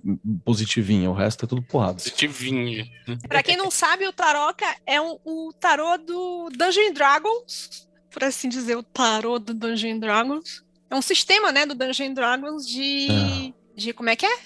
positivinha, 0.42 1.10
o 1.10 1.12
resto 1.12 1.44
é 1.44 1.48
tudo 1.48 1.60
porrada. 1.60 1.94
Positivinha. 1.94 2.86
Pra 3.28 3.42
quem 3.42 3.58
não 3.58 3.70
sabe, 3.70 4.06
o 4.08 4.12
Taroca 4.12 4.64
é 4.86 4.98
um, 4.98 5.18
o 5.22 5.52
tarô 5.60 5.98
do 5.98 6.48
Dungeon 6.56 6.94
Dragons, 6.94 7.86
por 8.10 8.24
assim 8.24 8.48
dizer, 8.48 8.76
o 8.78 8.82
tarô 8.82 9.38
do 9.38 9.52
Dungeon 9.52 9.98
Dragons. 9.98 10.63
É 10.94 10.96
um 10.96 11.02
sistema, 11.02 11.50
né, 11.50 11.66
do 11.66 11.74
Dungeon 11.74 12.14
Dragons 12.14 12.64
de, 12.68 13.52
de 13.74 13.92
como 13.92 14.10
é 14.10 14.14
que 14.14 14.24
é? 14.24 14.38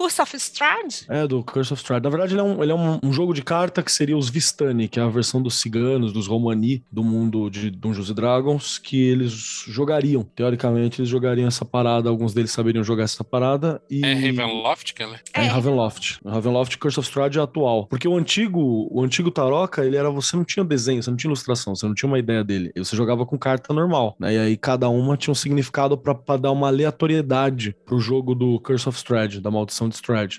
Curse 0.00 0.22
of 0.22 0.34
Strahd? 0.38 1.04
É, 1.10 1.26
do 1.26 1.44
Curse 1.44 1.74
of 1.74 1.82
Strahd. 1.82 2.02
Na 2.02 2.08
verdade, 2.08 2.32
ele 2.32 2.40
é, 2.40 2.42
um, 2.42 2.62
ele 2.62 2.72
é 2.72 2.74
um, 2.74 2.98
um 3.02 3.12
jogo 3.12 3.34
de 3.34 3.42
carta 3.42 3.82
que 3.82 3.92
seria 3.92 4.16
os 4.16 4.30
Vistani, 4.30 4.88
que 4.88 4.98
é 4.98 5.02
a 5.02 5.08
versão 5.08 5.42
dos 5.42 5.60
ciganos, 5.60 6.10
dos 6.10 6.26
Romani, 6.26 6.82
do 6.90 7.04
mundo 7.04 7.50
de 7.50 7.70
Dungeons 7.70 8.08
and 8.08 8.14
Dragons, 8.14 8.78
que 8.78 8.98
eles 8.98 9.32
jogariam. 9.68 10.26
Teoricamente, 10.34 11.02
eles 11.02 11.10
jogariam 11.10 11.46
essa 11.46 11.66
parada, 11.66 12.08
alguns 12.08 12.32
deles 12.32 12.50
saberiam 12.50 12.82
jogar 12.82 13.04
essa 13.04 13.22
parada. 13.22 13.78
E... 13.90 14.02
É 14.02 14.14
Ravenloft? 14.14 14.94
É, 15.34 15.44
em 15.44 15.48
Ravenloft. 15.48 16.18
Ravenloft 16.24 16.78
Curse 16.78 16.98
of 16.98 17.06
Strahd 17.06 17.38
é 17.38 17.42
atual. 17.42 17.86
Porque 17.86 18.08
o 18.08 18.16
antigo, 18.16 18.88
o 18.90 19.02
antigo 19.04 19.30
Taroca, 19.30 19.84
ele 19.84 19.98
era 19.98 20.08
você 20.08 20.34
não 20.34 20.44
tinha 20.44 20.64
desenho, 20.64 21.02
você 21.02 21.10
não 21.10 21.16
tinha 21.18 21.28
ilustração, 21.28 21.76
você 21.76 21.86
não 21.86 21.94
tinha 21.94 22.08
uma 22.08 22.18
ideia 22.18 22.42
dele. 22.42 22.72
Você 22.74 22.96
jogava 22.96 23.26
com 23.26 23.38
carta 23.38 23.74
normal, 23.74 24.16
né? 24.18 24.32
E 24.32 24.38
aí 24.38 24.56
cada 24.56 24.88
uma 24.88 25.14
tinha 25.18 25.32
um 25.32 25.34
significado 25.34 25.98
pra, 25.98 26.14
pra 26.14 26.38
dar 26.38 26.52
uma 26.52 26.68
aleatoriedade 26.68 27.76
pro 27.84 28.00
jogo 28.00 28.34
do 28.34 28.58
Curse 28.60 28.88
of 28.88 28.96
Strahd, 28.96 29.42
da 29.42 29.50
maldição 29.50 29.89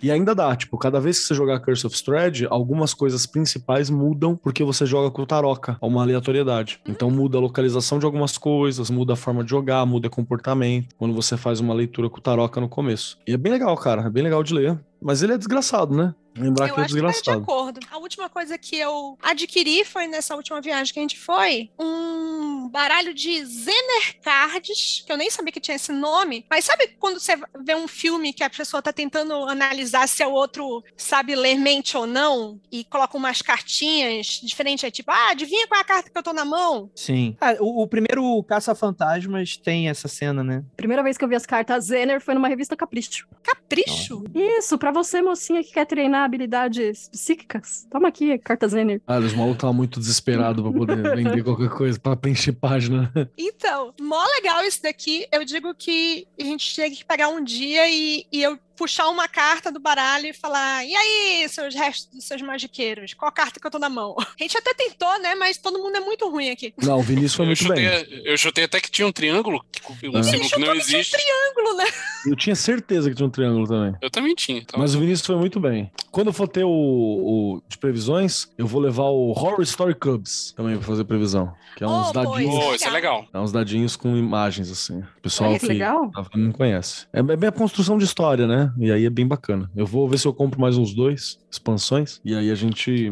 E 0.03 0.11
ainda 0.11 0.33
dá, 0.33 0.55
tipo, 0.55 0.77
cada 0.77 0.99
vez 0.99 1.19
que 1.19 1.25
você 1.25 1.33
jogar 1.33 1.59
Curse 1.59 1.87
of 1.87 1.95
Strahd, 1.95 2.47
algumas 2.49 2.93
coisas 2.93 3.25
principais 3.25 3.89
mudam 3.89 4.35
porque 4.35 4.63
você 4.63 4.85
joga 4.85 5.11
com 5.11 5.21
o 5.21 5.25
Taroca, 5.25 5.77
há 5.81 5.85
uma 5.85 6.01
aleatoriedade. 6.01 6.79
Então 6.87 7.09
muda 7.09 7.37
a 7.37 7.41
localização 7.41 7.99
de 7.99 8.05
algumas 8.05 8.37
coisas, 8.37 8.89
muda 8.89 9.13
a 9.13 9.15
forma 9.15 9.43
de 9.43 9.49
jogar, 9.49 9.85
muda 9.85 10.09
comportamento, 10.09 10.95
quando 10.97 11.13
você 11.13 11.37
faz 11.37 11.59
uma 11.59 11.73
leitura 11.73 12.09
com 12.09 12.17
o 12.17 12.21
Taroca 12.21 12.61
no 12.61 12.69
começo. 12.69 13.17
E 13.27 13.33
é 13.33 13.37
bem 13.37 13.51
legal, 13.51 13.75
cara, 13.77 14.03
é 14.03 14.09
bem 14.09 14.23
legal 14.23 14.43
de 14.43 14.53
ler. 14.53 14.79
Mas 15.01 15.23
ele 15.23 15.33
é 15.33 15.37
desgraçado, 15.37 15.95
né? 15.95 16.13
Lembrar 16.35 16.69
Eu 16.69 16.75
que 16.75 16.79
é 16.81 16.83
acho 16.83 16.93
que 16.95 17.01
tá 17.01 17.07
de 17.07 17.13
desgraçado. 17.13 17.43
acordo. 17.43 17.79
A 17.91 17.97
última 17.97 18.29
coisa 18.29 18.57
que 18.57 18.77
eu 18.77 19.17
adquiri 19.21 19.83
foi 19.85 20.07
nessa 20.07 20.35
última 20.35 20.61
viagem 20.61 20.93
que 20.93 20.99
a 20.99 21.03
gente 21.03 21.19
foi, 21.19 21.69
um 21.79 22.69
baralho 22.69 23.13
de 23.13 23.43
Zener 23.45 24.21
Cards, 24.23 25.03
que 25.05 25.11
eu 25.11 25.17
nem 25.17 25.29
sabia 25.29 25.51
que 25.51 25.59
tinha 25.59 25.75
esse 25.75 25.91
nome, 25.91 26.45
mas 26.49 26.65
sabe 26.65 26.87
quando 26.99 27.19
você 27.19 27.37
vê 27.63 27.75
um 27.75 27.87
filme 27.87 28.31
que 28.33 28.43
a 28.43 28.49
pessoa 28.49 28.81
tá 28.81 28.93
tentando 28.93 29.33
analisar 29.49 30.07
se 30.07 30.23
o 30.23 30.31
outro 30.31 30.83
sabe 30.95 31.35
ler 31.35 31.55
mente 31.55 31.97
ou 31.97 32.07
não, 32.07 32.59
e 32.71 32.83
coloca 32.85 33.17
umas 33.17 33.41
cartinhas 33.41 34.39
diferentes, 34.41 34.83
é 34.83 34.91
tipo, 34.91 35.11
ah, 35.11 35.31
adivinha 35.31 35.67
qual 35.67 35.79
é 35.79 35.81
a 35.81 35.85
carta 35.85 36.09
que 36.09 36.17
eu 36.17 36.23
tô 36.23 36.33
na 36.33 36.45
mão? 36.45 36.89
Sim. 36.95 37.35
Ah, 37.41 37.55
o, 37.59 37.83
o 37.83 37.87
primeiro 37.87 38.41
Caça-Fantasmas 38.43 39.57
tem 39.57 39.89
essa 39.89 40.07
cena, 40.07 40.43
né? 40.43 40.63
Primeira 40.77 41.03
vez 41.03 41.17
que 41.17 41.23
eu 41.25 41.29
vi 41.29 41.35
as 41.35 41.45
cartas 41.45 41.85
Zener 41.85 42.21
foi 42.21 42.33
numa 42.33 42.47
revista 42.47 42.75
Capricho. 42.75 43.27
Capricho? 43.43 44.23
Isso, 44.33 44.77
pra 44.77 44.91
você, 44.91 45.21
mocinha 45.21 45.63
que 45.63 45.71
quer 45.73 45.85
treinar 45.85 46.20
habilidades 46.23 47.09
psíquicas. 47.09 47.87
Toma 47.89 48.07
aqui, 48.07 48.37
carta 48.37 48.67
Zener. 48.67 49.01
Ah, 49.07 49.19
os 49.19 49.33
malucos 49.33 49.57
estavam 49.57 49.73
muito 49.73 49.99
desesperados 49.99 50.61
pra 50.63 50.71
poder 50.71 51.01
vender 51.15 51.43
qualquer 51.43 51.69
coisa, 51.69 51.99
pra 51.99 52.15
preencher 52.15 52.53
página. 52.53 53.11
Então, 53.37 53.93
mó 53.99 54.23
legal 54.37 54.63
isso 54.63 54.81
daqui. 54.83 55.25
Eu 55.31 55.43
digo 55.45 55.73
que 55.73 56.27
a 56.39 56.43
gente 56.43 56.73
tinha 56.73 56.89
que 56.89 57.03
pegar 57.05 57.29
um 57.29 57.43
dia 57.43 57.89
e, 57.89 58.25
e 58.31 58.41
eu 58.41 58.57
puxar 58.81 59.09
uma 59.09 59.27
carta 59.27 59.71
do 59.71 59.79
baralho 59.79 60.25
e 60.27 60.33
falar: 60.33 60.83
e 60.83 60.95
aí, 60.95 61.47
seus 61.49 61.75
restos 61.75 62.07
dos 62.11 62.25
seus 62.25 62.41
magiqueiros? 62.41 63.13
Qual 63.13 63.31
carta 63.31 63.59
que 63.59 63.67
eu 63.67 63.69
tô 63.71 63.77
na 63.77 63.89
mão? 63.89 64.15
A 64.17 64.41
gente 64.43 64.57
até 64.57 64.73
tentou, 64.73 65.19
né? 65.21 65.35
Mas 65.35 65.57
todo 65.57 65.77
mundo 65.77 65.95
é 65.97 65.99
muito 65.99 66.27
ruim 66.29 66.49
aqui. 66.49 66.73
Não, 66.81 66.97
o 66.99 67.03
Vinícius 67.03 67.35
foi 67.35 67.45
Eu 67.45 67.47
muito 67.47 67.67
bem. 67.67 67.87
chutei, 67.99 68.21
eu 68.25 68.37
chutei 68.37 68.63
até 68.63 68.79
que 68.81 68.89
tinha 68.89 69.07
um 69.07 69.11
triângulo, 69.11 69.63
que- 69.71 70.07
um 70.09 70.17
Ah. 70.17 70.23
símbolo 70.23 70.49
que 70.49 70.59
não 70.59 70.67
chutou 70.67 70.73
que 70.75 70.85
tinha 70.85 70.97
um 70.97 70.99
existe. 71.01 71.17
Triângulo, 71.17 71.77
né? 71.77 71.85
Eu 72.25 72.35
tinha 72.35 72.55
certeza 72.55 73.09
que 73.09 73.15
tinha 73.15 73.27
um 73.27 73.29
triângulo 73.31 73.67
também. 73.67 73.95
Eu 74.01 74.09
também 74.09 74.33
tinha. 74.33 74.59
Então, 74.59 74.79
Mas 74.79 74.95
o 74.95 74.99
Vinícius 74.99 75.25
foi 75.27 75.35
muito 75.35 75.59
bem. 75.59 75.91
Quando 76.11 76.27
eu 76.27 76.33
for 76.33 76.47
ter 76.47 76.63
o, 76.63 76.69
o 76.69 77.61
de 77.69 77.77
previsões, 77.77 78.47
eu 78.57 78.65
vou 78.65 78.81
levar 78.81 79.03
o 79.03 79.29
Horror 79.29 79.61
Story 79.61 79.93
Cubs 79.95 80.53
também 80.57 80.77
pra 80.77 80.85
fazer 80.87 81.03
previsão. 81.03 81.53
Que 81.75 81.83
é 81.83 81.87
uns 81.87 82.09
Oh, 82.09 82.13
dadinhos. 82.13 82.53
Pô, 82.65 82.75
isso 82.75 82.87
é 82.87 82.91
legal. 82.91 83.25
É 83.33 83.39
uns 83.39 83.51
dadinhos 83.51 83.95
com 83.95 84.15
imagens, 84.17 84.69
assim. 84.69 84.99
O 84.99 85.21
pessoal 85.21 85.51
Olha 85.51 85.59
que 85.59 85.65
que 85.67 85.71
legal. 85.71 86.11
não 86.35 86.51
conhece. 86.51 87.05
É 87.13 87.21
bem 87.23 87.47
a 87.47 87.51
construção 87.51 87.97
de 87.97 88.03
história, 88.05 88.45
né? 88.45 88.70
E 88.79 88.91
aí 88.91 89.05
é 89.05 89.09
bem 89.09 89.27
bacana. 89.27 89.69
Eu 89.75 89.85
vou 89.85 90.07
ver 90.07 90.17
se 90.17 90.27
eu 90.27 90.33
compro 90.33 90.59
mais 90.59 90.77
uns 90.77 90.93
dois 90.93 91.39
expansões. 91.49 92.19
E 92.23 92.35
aí 92.35 92.49
a 92.51 92.55
gente. 92.55 93.11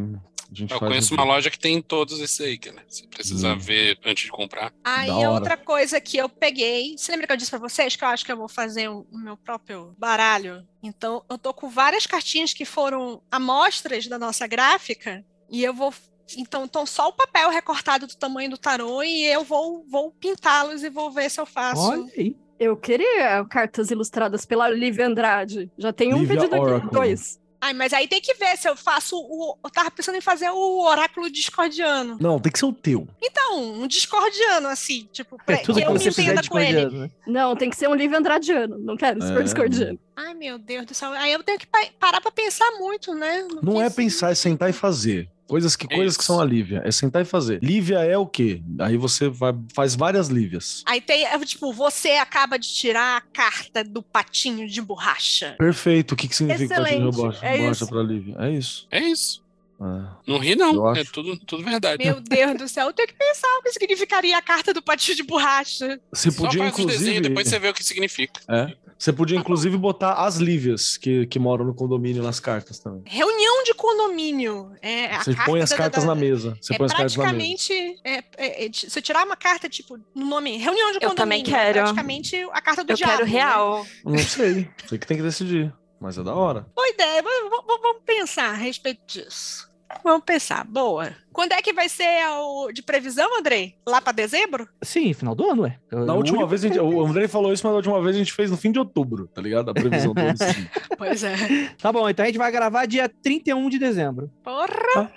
A 0.52 0.56
gente 0.56 0.72
Eu 0.74 0.80
faz 0.80 0.90
conheço 0.90 1.14
um 1.14 1.18
uma 1.18 1.24
loja 1.26 1.52
que 1.52 1.60
tem 1.60 1.80
todos 1.80 2.20
esses 2.20 2.42
aí, 2.42 2.58
cara. 2.58 2.84
Você 2.88 3.06
precisa 3.06 3.54
Hum. 3.54 3.60
ver 3.60 4.00
antes 4.04 4.24
de 4.26 4.32
comprar. 4.32 4.74
Aí 4.84 5.06
Da 5.08 5.14
a 5.14 5.18
hora. 5.20 5.30
outra 5.30 5.56
coisa 5.58 6.02
que 6.02 6.18
eu 6.18 6.28
peguei, 6.28 6.98
você 6.98 7.12
lembra 7.12 7.28
que 7.28 7.34
eu 7.34 7.38
disse 7.38 7.52
pra 7.52 7.60
vocês 7.60 7.96
que 7.96 8.04
eu 8.04 8.08
acho 8.08 8.26
que 8.26 8.32
eu 8.32 8.38
vou 8.38 8.50
fazer 8.50 8.90
o, 8.90 9.06
o 9.12 9.18
meu 9.20 9.38
próprio 9.38 9.94
baralho? 9.96 10.66
Então, 10.82 11.24
eu 11.30 11.38
tô 11.38 11.54
com 11.54 11.70
várias 11.70 12.08
cartinhas 12.08 12.52
que 12.52 12.66
foram 12.66 13.22
amostras 13.32 14.08
da 14.08 14.18
nossa 14.18 14.48
gráfica 14.48 15.24
e 15.52 15.64
eu 15.64 15.74
vou 15.74 15.94
então, 16.38 16.64
então 16.66 16.86
só 16.86 17.08
o 17.10 17.14
papel 17.14 17.50
recortado 17.50 18.06
do 18.06 18.16
tamanho 18.16 18.52
do 18.52 18.58
tarô 18.58 19.02
e 19.04 19.26
eu 19.26 19.44
vou 19.44 19.84
vou 19.90 20.12
pintá-los 20.12 20.84
e 20.84 20.90
vou 20.90 21.12
ver 21.12 21.30
se 21.30 21.40
eu 21.40 21.46
faço. 21.46 21.82
Olha 21.82 22.12
aí. 22.18 22.36
Eu 22.60 22.76
queria 22.76 23.44
cartas 23.46 23.90
ilustradas 23.90 24.46
pela 24.46 24.70
Lívia 24.70 25.08
Andrade. 25.08 25.72
Já 25.78 25.94
tem 25.94 26.14
um 26.14 26.20
Lívia 26.20 26.36
pedido 26.42 26.56
aqui. 26.76 26.88
Dois. 26.92 27.40
Ai, 27.62 27.74
mas 27.74 27.92
aí 27.92 28.08
tem 28.08 28.22
que 28.22 28.34
ver 28.36 28.58
se 28.58 28.70
eu 28.70 28.76
faço 28.76 29.18
o 29.18 29.58
eu 29.64 29.70
tava 29.70 29.92
pensando 29.92 30.16
em 30.16 30.22
fazer 30.22 30.50
o 30.50 30.82
oráculo 30.82 31.30
discordiano. 31.30 32.18
Não, 32.20 32.40
tem 32.40 32.50
que 32.52 32.58
ser 32.58 32.66
o 32.66 32.72
teu. 32.72 33.06
Então, 33.22 33.62
um 33.82 33.86
discordiano 33.86 34.70
assim, 34.70 35.10
tipo, 35.12 35.36
É 35.42 35.44
pra, 35.46 35.58
tudo 35.58 35.78
que 35.78 35.86
eu 35.86 35.92
me 35.92 36.00
você 36.00 36.10
fizer 36.10 36.24
entenda 36.32 36.42
com 36.48 36.58
ele. 36.58 36.86
né? 36.90 37.12
Não, 37.28 37.56
tem 37.58 37.70
que 37.70 37.76
ser 37.76 37.90
um 37.90 37.96
Lívia 37.96 38.18
Andradiano. 38.18 38.78
Não 38.80 38.96
quero 38.96 39.22
ser 39.22 39.38
É. 39.38 39.44
discordiano. 39.44 40.00
Ai, 40.16 40.34
meu 40.34 40.58
Deus 40.58 40.86
do 40.86 40.94
céu. 40.94 41.12
Aí 41.12 41.34
eu 41.34 41.44
tenho 41.44 41.60
que 41.60 41.68
pa- 41.68 41.88
parar 42.00 42.22
pra 42.22 42.32
pensar 42.32 42.70
muito, 42.80 43.14
né? 43.14 43.42
no 43.44 43.62
Não 43.62 43.82
é 43.82 43.90
pensar, 43.90 44.32
é 44.32 44.36
sentar 44.36 44.70
e 44.70 44.74
fazer. 44.74 45.30
Coisas 45.50 45.76
que, 45.76 45.88
É 45.92 45.96
coisas 45.96 46.16
que 46.16 46.24
são 46.24 46.40
a 46.40 46.46
Lívia. 46.46 46.84
É 46.86 46.92
sentar 46.92 47.24
e 47.24 47.26
fazer. 47.26 47.60
Lívia 47.64 47.98
é 48.06 48.16
o 48.16 48.28
quê? 48.28 48.62
Aí 48.80 48.98
você 48.98 49.28
vai, 49.28 49.52
faz 49.74 49.96
várias 49.96 50.28
Lívias. 50.28 50.84
Aí 50.86 51.02
tem, 51.02 51.26
é, 51.26 51.40
tipo, 51.40 51.74
você 51.74 52.12
acaba 52.12 52.60
de 52.60 52.68
tirar 52.68 53.18
a 53.18 53.22
carta 53.22 53.84
do 53.84 54.04
patinho 54.04 54.68
de 54.70 54.80
borracha. 54.80 55.56
Perfeito. 55.58 56.12
O 56.12 56.16
que, 56.16 56.28
que 56.28 56.36
significa 56.36 56.76
Excelente, 56.76 56.92
patinho 56.92 57.12
de 57.12 57.18
borracha, 57.18 57.46
é 57.46 57.58
borracha 57.58 57.84
isso. 57.84 57.88
pra 57.88 58.04
Lívia? 58.04 58.36
É 58.38 58.52
isso. 58.52 58.88
É 58.92 59.00
isso. 59.00 59.49
É. 59.82 60.32
Não 60.32 60.38
ri, 60.40 60.52
Eu 60.52 60.58
não. 60.58 60.94
É 60.96 61.04
tudo, 61.06 61.38
tudo 61.46 61.64
verdade. 61.64 62.04
Meu 62.04 62.20
Deus 62.20 62.58
do 62.58 62.68
céu, 62.68 62.88
eu 62.88 62.94
tenho 62.94 63.08
que 63.08 63.14
pensar 63.14 63.48
o 63.60 63.64
que 63.64 63.72
significaria 63.72 64.38
a 64.38 64.42
carta 64.42 64.74
do 64.74 64.82
patinho 64.82 65.16
de 65.16 65.24
borracha. 65.24 66.00
Você 66.12 66.30
Só 66.32 66.44
podia, 66.44 66.68
inclusive. 66.68 66.98
desenhos, 66.98 67.22
depois 67.22 67.48
você 67.48 67.58
vê 67.60 67.70
o 67.70 67.74
que 67.74 67.84
significa. 67.84 68.42
É. 68.50 68.76
Você 68.98 69.14
podia, 69.14 69.38
inclusive, 69.38 69.78
botar 69.78 70.16
as 70.16 70.36
Lívias 70.36 70.98
que, 70.98 71.26
que 71.28 71.40
moram 71.40 71.64
no 71.64 71.74
condomínio 71.74 72.22
nas 72.22 72.42
cartas 72.42 72.80
também. 72.80 73.02
Reunião 73.06 73.64
de 73.64 73.74
condomínio. 73.74 74.74
É, 74.82 75.06
a 75.16 75.24
Você 75.24 75.34
carta 75.34 75.50
põe 75.50 75.62
as 75.62 75.70
da- 75.70 75.78
cartas 75.78 76.04
da- 76.04 76.10
na 76.10 76.16
mesa. 76.16 76.58
Você 76.62 76.74
é 76.74 76.78
põe 76.78 76.86
as 76.86 76.92
cartas 76.92 77.16
na 77.16 77.24
mesa. 77.32 77.38
praticamente. 77.38 78.02
é, 78.04 78.18
é, 78.38 78.66
é, 78.66 78.70
se 78.74 79.00
eu 79.00 79.02
tirar 79.02 79.26
uma 79.26 79.38
carta, 79.38 79.70
tipo, 79.70 79.98
no 80.14 80.26
nome 80.26 80.58
reunião 80.58 80.92
de 80.92 80.98
Eu 80.98 81.10
condomínio, 81.12 81.16
também 81.16 81.42
é 81.42 81.46
quero. 81.46 81.74
praticamente 81.80 82.36
a 82.52 82.62
carta 82.62 82.84
do 82.84 82.92
Eu 82.92 82.98
diabo. 82.98 83.14
quero 83.14 83.26
né? 83.26 83.32
real. 83.32 83.86
Não 84.04 84.18
sei. 84.18 84.70
Você 84.86 84.98
que 84.98 85.08
tem 85.08 85.16
que 85.16 85.24
decidir. 85.24 85.74
Mas 86.02 86.18
é 86.18 86.24
da 86.24 86.34
hora. 86.34 86.66
Boa 86.76 86.88
ideia. 86.90 87.22
Vamos 87.24 88.02
pensar 88.06 88.52
a 88.52 88.54
respeito 88.54 89.02
disso. 89.06 89.69
Vamos 90.04 90.24
pensar. 90.26 90.66
Boa. 90.66 91.14
Quando 91.32 91.54
é 91.54 91.62
que 91.62 91.72
vai 91.74 91.88
ser 91.88 92.26
o 92.40 92.72
de 92.72 92.82
previsão, 92.82 93.38
Andrei? 93.40 93.76
Lá 93.88 94.02
pra 94.02 94.12
dezembro? 94.12 94.68
Sim, 94.82 95.14
final 95.14 95.34
do 95.36 95.50
ano, 95.50 95.62
ué. 95.64 95.78
Na 95.92 96.14
O 96.14 96.18
última 96.18 96.46
vez, 96.46 96.64
a 96.64 96.68
gente, 96.68 96.80
o 96.80 97.06
Andrei 97.06 97.28
falou 97.28 97.54
isso, 97.54 97.66
mas 97.66 97.72
na 97.72 97.78
última 97.78 98.02
vez 98.02 98.16
a 98.16 98.20
gente 98.20 98.34
fez 98.34 98.50
no 98.52 98.58
fim 98.58 98.72
de 98.72 98.80
outubro, 98.80 99.28
tá 99.28 99.42
ligado? 99.42 99.70
A 99.70 99.74
previsão 99.74 100.12
do 100.16 100.20
ano 100.20 100.38
seguinte. 100.38 100.70
Pois 100.98 101.24
é. 101.24 101.36
Tá 101.82 101.92
bom, 101.94 102.10
então 102.10 102.24
a 102.24 102.28
gente 102.28 102.38
vai 102.38 102.52
gravar 102.52 102.86
dia 102.86 103.08
31 103.08 103.70
de 103.70 103.80
dezembro. 103.80 104.30
Porra. 104.44 105.12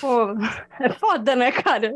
Pô, 0.00 0.28
é 0.80 0.88
foda, 0.90 1.36
né, 1.36 1.52
cara? 1.52 1.92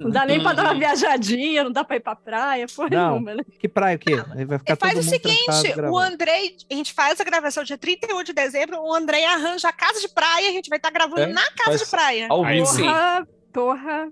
Não 0.00 0.10
dá 0.10 0.26
nem 0.26 0.42
pra 0.42 0.52
dar 0.52 0.64
uma 0.64 0.74
viajadinha, 0.74 1.62
não 1.64 1.70
dá 1.70 1.84
pra 1.84 1.96
ir 1.96 2.00
pra 2.00 2.16
praia, 2.16 2.66
porra 2.74 2.88
Não. 2.90 3.10
nenhuma, 3.12 3.34
né? 3.34 3.42
Que 3.58 3.68
praia 3.68 3.96
o 3.96 3.98
quê? 3.98 4.16
Vai 4.46 4.58
ficar 4.58 4.76
faz 4.76 4.94
todo 4.94 5.02
o 5.02 5.08
seguinte, 5.08 5.80
o. 5.90 5.98
Andrei, 5.98 6.56
a 6.70 6.74
gente 6.74 6.92
faz 6.92 7.20
a 7.20 7.24
gravação 7.24 7.62
dia 7.64 7.78
31 7.78 8.22
de 8.24 8.32
dezembro, 8.32 8.78
o 8.80 8.92
Andrei 8.94 9.24
arranja 9.24 9.68
a 9.68 9.72
casa 9.72 10.00
de 10.00 10.08
praia, 10.08 10.48
a 10.48 10.52
gente 10.52 10.68
vai 10.68 10.78
estar 10.78 10.90
gravando 10.90 11.20
É, 11.22 11.26
na 11.26 11.42
casa 11.52 11.64
faz 11.66 11.80
de 11.80 11.86
praia. 11.90 12.26
Ao 12.28 12.44
Aí 12.44 12.58
vivo. 12.60 12.66
sim. 12.66 12.82
Porra, 12.82 13.26
porra. 13.52 14.08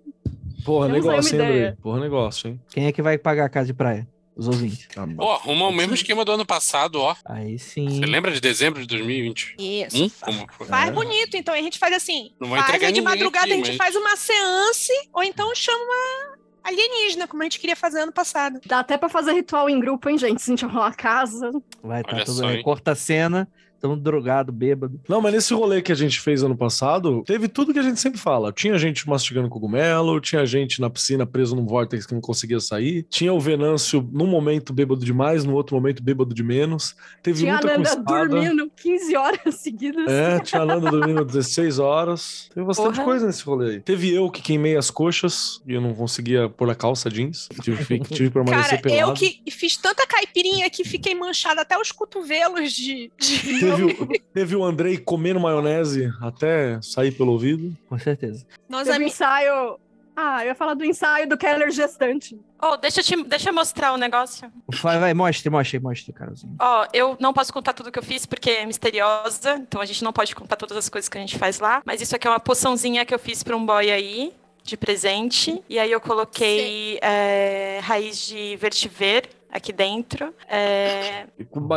Porra, 0.64 0.88
negócio, 0.88 1.34
hein, 1.36 1.42
Andrei? 1.44 1.72
Porra, 1.82 2.00
negócio, 2.00 2.48
hein? 2.50 2.60
Quem 2.70 2.86
é 2.86 2.92
que 2.92 3.02
vai 3.02 3.18
pagar 3.18 3.46
a 3.46 3.48
casa 3.48 3.66
de 3.66 3.74
praia? 3.74 4.06
Os 4.36 4.48
ouvintes. 4.48 4.88
Tá 4.94 5.04
bom. 5.06 5.16
Pô, 5.16 5.30
arruma 5.32 5.68
o 5.68 5.72
mesmo 5.72 5.94
esquema 5.94 6.24
do 6.24 6.32
ano 6.32 6.46
passado, 6.46 7.00
ó. 7.00 7.14
Aí 7.24 7.58
sim. 7.58 7.88
Você 7.88 8.06
lembra 8.06 8.30
de 8.32 8.40
dezembro 8.40 8.80
de 8.80 8.86
2020? 8.86 9.56
Isso. 9.58 10.04
Hum? 10.04 10.08
fa- 10.08 10.26
Como 10.26 10.46
foi? 10.52 10.66
Faz 10.66 10.88
É. 10.88 10.92
bonito, 10.92 11.36
então 11.36 11.52
a 11.54 11.58
gente 11.60 11.78
faz 11.78 11.94
assim, 11.94 12.32
Não 12.40 12.48
vai 12.48 12.60
faz 12.60 12.70
entregar 12.74 12.92
de 12.92 13.00
madrugada 13.02 13.44
aqui, 13.46 13.52
a 13.52 13.56
gente 13.56 13.68
mas- 13.68 13.76
faz 13.76 13.94
uma 13.94 14.16
seance, 14.16 14.92
ou 15.12 15.22
então 15.22 15.54
chama 15.54 15.84
uma 15.84 16.38
alienígena, 16.64 17.26
como 17.28 17.42
a 17.42 17.44
gente 17.44 17.58
queria 17.60 17.76
fazer 17.76 18.00
ano 18.00 18.12
passado. 18.12 18.60
Dá 18.64 18.78
até 18.80 18.96
pra 18.96 19.08
fazer 19.08 19.32
ritual 19.32 19.68
em 19.68 19.78
grupo, 19.80 20.08
hein, 20.08 20.16
gente? 20.16 20.40
Se 20.40 20.50
a 20.50 20.52
gente 20.56 20.64
arrumar 20.64 20.86
a 20.86 20.94
casa. 20.94 21.50
Vai 21.82 22.00
estar 22.00 22.14
Olha 22.14 22.24
tudo 22.24 22.50
hein? 22.50 22.62
Corta 22.62 22.92
a 22.92 22.94
cena. 22.94 23.48
Tão 23.82 23.98
drogado, 23.98 24.52
bêbado. 24.52 25.00
Não, 25.08 25.20
mas 25.20 25.34
nesse 25.34 25.52
rolê 25.52 25.82
que 25.82 25.90
a 25.90 25.94
gente 25.96 26.20
fez 26.20 26.42
ano 26.44 26.56
passado, 26.56 27.24
teve 27.26 27.48
tudo 27.48 27.72
que 27.72 27.80
a 27.80 27.82
gente 27.82 27.98
sempre 28.00 28.20
fala. 28.20 28.52
Tinha 28.52 28.78
gente 28.78 29.08
mastigando 29.08 29.48
cogumelo, 29.48 30.20
tinha 30.20 30.46
gente 30.46 30.80
na 30.80 30.88
piscina 30.88 31.26
preso 31.26 31.56
num 31.56 31.66
vórtex 31.66 32.06
que 32.06 32.14
não 32.14 32.20
conseguia 32.20 32.60
sair, 32.60 33.04
tinha 33.10 33.32
o 33.32 33.40
Venâncio 33.40 34.08
num 34.12 34.26
momento 34.26 34.72
bêbado 34.72 35.04
demais, 35.04 35.44
no 35.44 35.54
outro 35.54 35.74
momento 35.74 36.00
bêbado 36.02 36.32
de 36.32 36.44
menos. 36.44 36.94
Teve 37.22 37.40
Tinha 37.40 37.54
a 37.54 37.60
muita 37.60 37.76
Nanda 37.76 37.88
cuspada. 37.96 38.28
dormindo 38.28 38.70
15 38.76 39.16
horas 39.16 39.54
seguidas. 39.56 40.06
É, 40.10 40.38
tinha 40.38 40.62
a 40.62 40.66
Nanda 40.66 40.88
dormindo 40.90 41.24
16 41.24 41.80
horas. 41.80 42.48
Teve 42.54 42.64
bastante 42.64 42.94
Porra. 42.94 43.04
coisa 43.04 43.26
nesse 43.26 43.42
rolê 43.42 43.70
aí. 43.72 43.80
Teve 43.80 44.14
eu 44.14 44.30
que 44.30 44.40
queimei 44.40 44.76
as 44.76 44.90
coxas 44.90 45.60
e 45.66 45.72
eu 45.74 45.80
não 45.80 45.92
conseguia 45.92 46.48
pôr 46.48 46.70
a 46.70 46.74
calça 46.76 47.10
jeans. 47.10 47.48
Tive, 47.62 47.84
tive 47.84 48.00
que 48.28 48.30
permanecer 48.30 48.70
Cara, 48.70 48.82
pelado. 48.82 49.10
eu 49.10 49.14
que 49.14 49.42
fiz 49.50 49.76
tanta 49.76 50.06
caipirinha 50.06 50.70
que 50.70 50.84
fiquei 50.84 51.14
manchada 51.16 51.62
até 51.62 51.76
os 51.76 51.90
cotovelos 51.90 52.72
de. 52.72 53.10
de- 53.18 53.71
Teve, 53.76 53.84
o- 53.84 54.08
teve 54.34 54.56
o 54.56 54.64
Andrei 54.64 54.98
comendo 54.98 55.40
maionese 55.40 56.12
até 56.20 56.80
sair 56.82 57.12
pelo 57.12 57.32
ouvido. 57.32 57.76
Com 57.88 57.98
certeza. 57.98 58.46
Nós 58.68 58.84
Teve 58.84 58.96
ami- 58.96 59.06
ensaio. 59.06 59.78
Ah, 60.14 60.42
eu 60.44 60.48
ia 60.48 60.54
falar 60.54 60.74
do 60.74 60.84
ensaio 60.84 61.26
do 61.26 61.38
Keller 61.38 61.70
gestante. 61.70 62.38
Oh, 62.62 62.76
deixa 62.76 63.00
eu, 63.00 63.04
te, 63.04 63.22
deixa 63.24 63.48
eu 63.48 63.54
mostrar 63.54 63.94
um 63.94 63.96
negócio. 63.96 64.52
Vai, 64.82 64.98
vai, 64.98 65.14
mostre, 65.14 65.48
mostre, 65.48 65.78
mostre, 65.80 66.12
Carolzinho. 66.12 66.54
Ó, 66.60 66.86
eu 66.92 67.16
não 67.18 67.32
posso 67.32 67.50
contar 67.50 67.72
tudo 67.72 67.90
que 67.90 67.98
eu 67.98 68.02
fiz 68.02 68.26
porque 68.26 68.50
é 68.50 68.66
misteriosa, 68.66 69.54
então 69.56 69.80
a 69.80 69.86
gente 69.86 70.04
não 70.04 70.12
pode 70.12 70.34
contar 70.34 70.56
todas 70.56 70.76
as 70.76 70.88
coisas 70.90 71.08
que 71.08 71.16
a 71.16 71.20
gente 71.20 71.38
faz 71.38 71.58
lá. 71.60 71.80
Mas 71.86 72.02
isso 72.02 72.14
aqui 72.14 72.26
é 72.26 72.30
uma 72.30 72.38
poçãozinha 72.38 73.06
que 73.06 73.14
eu 73.14 73.18
fiz 73.18 73.42
pra 73.42 73.56
um 73.56 73.64
boy 73.64 73.90
aí, 73.90 74.34
de 74.62 74.76
presente. 74.76 75.62
E 75.66 75.78
aí 75.78 75.90
eu 75.90 76.00
coloquei 76.00 76.98
é, 77.00 77.80
raiz 77.82 78.26
de 78.26 78.54
vertiver 78.56 79.28
aqui 79.52 79.72
dentro. 79.72 80.34
É, 80.48 81.26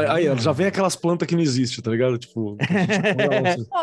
Aí, 0.09 0.25
já 0.39 0.51
vem 0.51 0.65
aquelas 0.67 0.95
plantas 0.95 1.27
que 1.27 1.35
não 1.35 1.41
existem, 1.43 1.83
tá 1.83 1.91
ligado? 1.91 2.17
Tipo, 2.17 2.57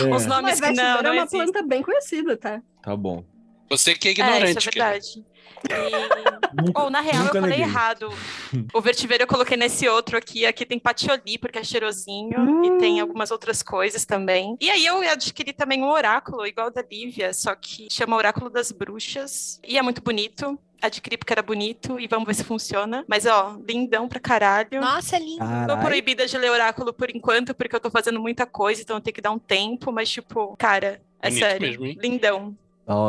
É, 0.00 0.14
Os 0.14 0.26
nomes 0.26 0.60
mas 0.60 0.60
que 0.60 0.66
não, 0.72 0.74
vetiver 0.96 1.02
não 1.02 1.10
é 1.10 1.12
uma 1.14 1.22
existem. 1.24 1.40
planta 1.52 1.62
bem 1.66 1.82
conhecida, 1.82 2.36
tá? 2.36 2.62
tá 2.82 2.96
bom. 2.96 3.24
Você 3.68 3.94
que 3.94 4.08
é 4.08 4.10
É, 4.10 4.12
ignorante. 4.12 4.58
isso 4.58 4.68
é 4.68 4.72
Keila. 4.72 4.88
verdade. 4.90 5.24
E... 5.68 6.62
Nunca- 6.62 6.82
Ou, 6.82 6.90
na 6.90 7.00
real, 7.00 7.26
eu 7.26 7.28
falei 7.32 7.50
neguei. 7.50 7.64
errado. 7.64 8.08
O 8.74 8.80
vertiver 8.80 9.20
eu 9.20 9.26
coloquei 9.26 9.56
nesse 9.56 9.86
outro 9.88 10.16
aqui. 10.16 10.44
Aqui 10.44 10.64
tem 10.66 10.78
patioli, 10.78 11.38
porque 11.38 11.58
é 11.58 11.62
cheirosinho. 11.64 12.40
Hum. 12.40 12.64
E 12.64 12.78
tem 12.78 12.98
algumas 12.98 13.30
outras 13.30 13.62
coisas 13.62 14.04
também. 14.04 14.56
E 14.60 14.68
aí 14.70 14.84
eu 14.86 14.98
adquiri 15.08 15.52
também 15.52 15.82
um 15.82 15.88
oráculo, 15.90 16.44
igual 16.46 16.70
da 16.70 16.82
Lívia, 16.82 17.32
só 17.32 17.54
que 17.54 17.86
chama 17.90 18.16
Oráculo 18.16 18.50
das 18.50 18.72
Bruxas. 18.72 19.60
E 19.64 19.78
é 19.78 19.82
muito 19.82 20.02
bonito. 20.02 20.58
Adquiri 20.82 21.16
porque 21.16 21.32
era 21.32 21.42
bonito 21.42 21.98
e 22.00 22.06
vamos 22.06 22.26
ver 22.26 22.34
se 22.34 22.44
funciona. 22.44 23.04
Mas, 23.08 23.26
ó, 23.26 23.56
lindão 23.68 24.08
pra 24.08 24.20
caralho. 24.20 24.80
Nossa, 24.80 25.16
é 25.16 25.18
lindo. 25.18 25.38
Tô 25.38 25.44
Caralho. 25.46 25.80
proibida 25.80 26.26
de 26.26 26.38
ler 26.38 26.50
oráculo 26.50 26.92
por 26.92 27.10
enquanto, 27.14 27.54
porque 27.54 27.74
eu 27.76 27.80
tô 27.80 27.90
fazendo 27.90 28.20
muita 28.20 28.46
coisa, 28.46 28.82
então 28.82 28.96
eu 28.96 29.00
tenho 29.00 29.14
que 29.14 29.20
dar 29.20 29.30
um 29.30 29.38
tempo, 29.38 29.92
mas, 29.92 30.08
tipo, 30.10 30.56
cara, 30.56 31.00
é 31.20 31.28
Bonito 31.28 31.38
sério. 31.44 31.60
mesmo, 31.68 31.86
hein? 31.86 31.98
Lindão. 32.00 32.56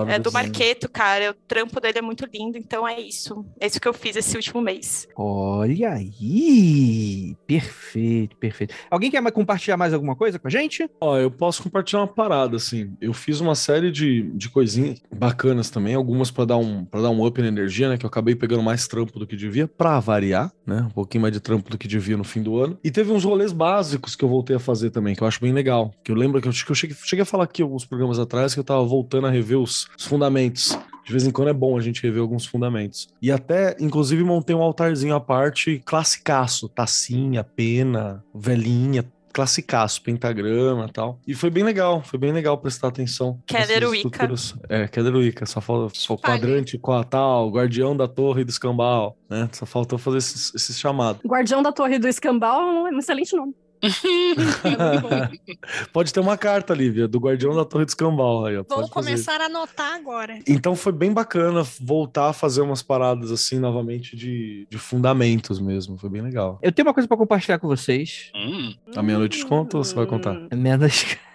É 0.08 0.20
do. 0.20 0.32
Marqueto, 0.32 0.90
cara. 0.90 1.32
O 1.32 1.34
trampo 1.34 1.80
dele 1.80 2.00
é 2.00 2.02
muito 2.02 2.26
lindo, 2.32 2.58
então 2.58 2.88
é 2.88 3.00
isso. 3.00 3.46
É 3.60 3.68
isso 3.68 3.80
que 3.80 3.88
eu 3.88 3.94
fiz 3.94 4.16
esse 4.16 4.36
último 4.36 4.62
mês. 4.62 5.08
Olha 5.16 5.92
aí! 5.92 7.36
Perfeito, 7.48 8.38
perfeito. 8.38 8.74
Alguém 8.90 9.12
quer 9.12 9.22
compartilhar 9.32 9.78
mais 9.78 9.94
alguma 9.94 10.16
coisa 10.16 10.38
com 10.40 10.48
a 10.48 10.52
gente? 10.52 10.90
Ó, 11.00 11.18
eu 11.18 11.32
posso 11.32 11.64
compartilhar 11.64 12.02
uma 12.02 12.08
parada, 12.08 12.58
assim. 12.58 12.94
Eu 13.00 13.14
fiz 13.14 13.40
uma 13.40 13.56
série 13.56 13.92
de, 13.92 14.24
de 14.34 14.50
coisinhas 14.50 15.02
bacanas 15.14 15.70
também, 15.70 15.96
algumas 15.96 16.32
pra 16.32 16.46
dar 16.46 16.58
um 16.58 16.86
para 16.86 17.02
dar 17.02 17.10
um 17.10 17.26
up 17.26 17.42
na 17.42 17.48
energia, 17.48 17.90
né? 17.90 17.98
Que 17.98 18.06
eu 18.06 18.10
acabei 18.10 18.36
pegando 18.36 18.64
mais 18.64 18.88
trampo 18.88 19.18
do 19.18 19.26
que 19.26 19.36
devia, 19.36 19.68
pra 19.68 20.00
variar, 20.00 20.52
né? 20.66 20.82
Um 20.82 20.90
pouquinho 20.90 21.22
mais 21.22 21.34
de 21.34 21.40
trampo 21.40 21.70
do 21.70 21.78
que 21.78 21.88
devia 21.88 22.18
no 22.18 22.24
fim 22.24 22.42
do 22.42 22.58
ano. 22.58 22.78
E 22.84 22.92
teve 22.92 23.12
uns 23.12 23.24
rolês 23.24 23.52
básicos 23.52 24.16
que 24.16 24.24
eu 24.24 24.30
voltei 24.30 24.56
a 24.56 24.60
fazer 24.60 24.90
também, 24.90 25.16
que 25.16 25.24
eu 25.24 25.28
acho 25.28 25.40
bem 25.42 25.54
legal. 25.54 25.94
Que 26.04 26.12
eu 26.12 26.16
lembro 26.16 26.42
que 26.42 26.48
eu, 26.48 26.52
que 26.52 26.72
eu 26.72 26.76
cheguei, 26.76 26.96
cheguei 27.04 27.24
a 27.24 27.26
falar 27.26 27.46
aqui 27.46 27.62
alguns 27.62 27.86
programas 27.86 28.20
atrás 28.20 28.54
que 28.54 28.60
eu 28.60 28.64
tava 28.64 28.84
voltando 28.84 29.28
a 29.28 29.30
rever 29.30 29.58
os, 29.60 29.71
os 29.98 30.06
fundamentos. 30.06 30.78
De 31.04 31.12
vez 31.12 31.26
em 31.26 31.32
quando 31.32 31.50
é 31.50 31.54
bom 31.54 31.78
a 31.78 31.82
gente 31.82 32.02
rever 32.04 32.22
alguns 32.22 32.46
fundamentos. 32.46 33.08
E 33.22 33.32
até, 33.32 33.76
inclusive, 33.80 34.24
montei 34.24 34.56
um 34.56 34.62
altarzinho 34.62 35.16
à 35.16 35.20
parte, 35.20 35.82
classicaço, 35.84 36.70
tacinha, 36.70 37.44
pena, 37.44 38.24
velhinha, 38.34 39.04
classicaço, 39.32 40.02
pentagrama 40.02 40.86
e 40.86 40.92
tal. 40.92 41.20
E 41.26 41.34
foi 41.34 41.50
bem 41.50 41.64
legal, 41.64 42.04
foi 42.04 42.20
bem 42.20 42.32
legal 42.32 42.58
prestar 42.58 42.90
atenção. 42.90 43.40
Keller 43.48 43.68
nessas 43.68 43.90
Wicca. 43.90 44.08
estruturas. 44.08 44.56
É, 44.70 44.88
Keller 44.88 45.16
Wicca, 45.16 45.46
só 45.46 45.62
falta 45.62 45.98
só 45.98 46.16
quadrante 46.18 46.78
com 46.78 46.92
a 46.92 47.04
tal, 47.04 47.50
guardião 47.50 47.96
da 47.96 48.08
torre 48.08 48.44
do 48.44 48.50
escambau, 48.50 49.18
né? 49.30 49.50
Só 49.54 49.66
faltou 49.66 49.98
fazer 49.98 50.18
esses, 50.18 50.54
esses 50.54 50.78
chamados. 50.78 51.22
Guardião 51.26 51.62
da 51.62 51.72
Torre 51.72 51.98
do 51.98 52.08
Escambau 52.08 52.88
é 52.88 52.92
um 52.92 53.00
excelente 53.00 53.36
nome. 53.36 53.56
Pode 55.92 56.14
ter 56.14 56.20
uma 56.20 56.38
carta, 56.38 56.74
Lívia, 56.74 57.08
do 57.08 57.20
guardião 57.20 57.56
da 57.56 57.66
torre 57.66 57.86
do 57.86 57.90
escambau 57.90 58.46
aí, 58.46 58.58
ó. 58.58 58.64
Vou 58.68 58.78
pode 58.80 58.90
fazer. 58.92 59.10
começar 59.12 59.42
a 59.42 59.46
anotar 59.46 59.94
agora. 59.96 60.40
Então 60.48 60.76
foi 60.76 60.92
bem 60.92 61.12
bacana 61.12 61.64
voltar 61.80 62.30
a 62.30 62.34
fazer 62.34 62.62
umas 62.62 62.82
paradas 62.82 63.32
assim 63.32 63.60
novamente 63.60 64.16
de, 64.16 64.68
de 64.70 64.78
fundamentos 64.78 65.60
mesmo. 65.60 65.98
Foi 65.98 66.10
bem 66.10 66.22
legal. 66.22 66.60
Eu 66.62 66.72
tenho 66.72 66.88
uma 66.88 66.94
coisa 66.94 67.08
pra 67.08 67.18
compartilhar 67.18 67.60
com 67.60 67.68
vocês. 67.68 68.32
Hum, 68.36 68.74
A 68.96 69.02
meia-noite 69.04 69.38
de 69.40 69.46
conta 69.46 69.78
ou 69.78 69.84
você 69.84 69.96
vai 69.96 70.06
contar? 70.06 70.36
É 70.50 70.56
menos. 70.56 71.04
É 71.04 71.16
me- 71.16 71.31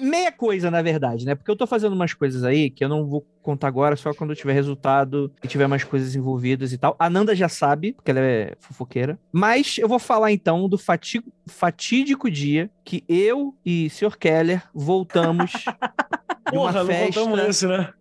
meia 0.00 0.32
coisa, 0.32 0.70
na 0.70 0.82
verdade, 0.82 1.24
né? 1.24 1.34
Porque 1.34 1.50
eu 1.50 1.56
tô 1.56 1.66
fazendo 1.66 1.92
umas 1.92 2.12
coisas 2.14 2.44
aí 2.44 2.70
que 2.70 2.84
eu 2.84 2.88
não 2.88 3.06
vou 3.06 3.24
contar 3.42 3.68
agora, 3.68 3.96
só 3.96 4.12
quando 4.14 4.34
tiver 4.34 4.52
resultado 4.54 5.30
e 5.42 5.48
tiver 5.48 5.66
mais 5.66 5.84
coisas 5.84 6.14
envolvidas 6.16 6.72
e 6.72 6.78
tal. 6.78 6.96
A 6.98 7.10
Nanda 7.10 7.34
já 7.36 7.48
sabe, 7.48 7.92
porque 7.92 8.10
ela 8.10 8.20
é 8.20 8.54
fofoqueira. 8.58 9.18
Mas 9.32 9.76
eu 9.78 9.88
vou 9.88 9.98
falar 9.98 10.32
então 10.32 10.68
do 10.68 10.78
fati- 10.78 11.22
fatídico 11.46 12.30
dia 12.30 12.70
que 12.84 13.04
eu 13.08 13.54
e 13.64 13.88
Sr. 13.90 14.16
Keller 14.18 14.62
voltamos 14.74 15.52
de 16.50 16.56
uma 16.58 16.72
Porra, 16.72 16.80
não 16.80 16.86
festa. 16.86 17.20
contamos 17.20 17.40
esse, 17.48 17.66
né? 17.66 17.92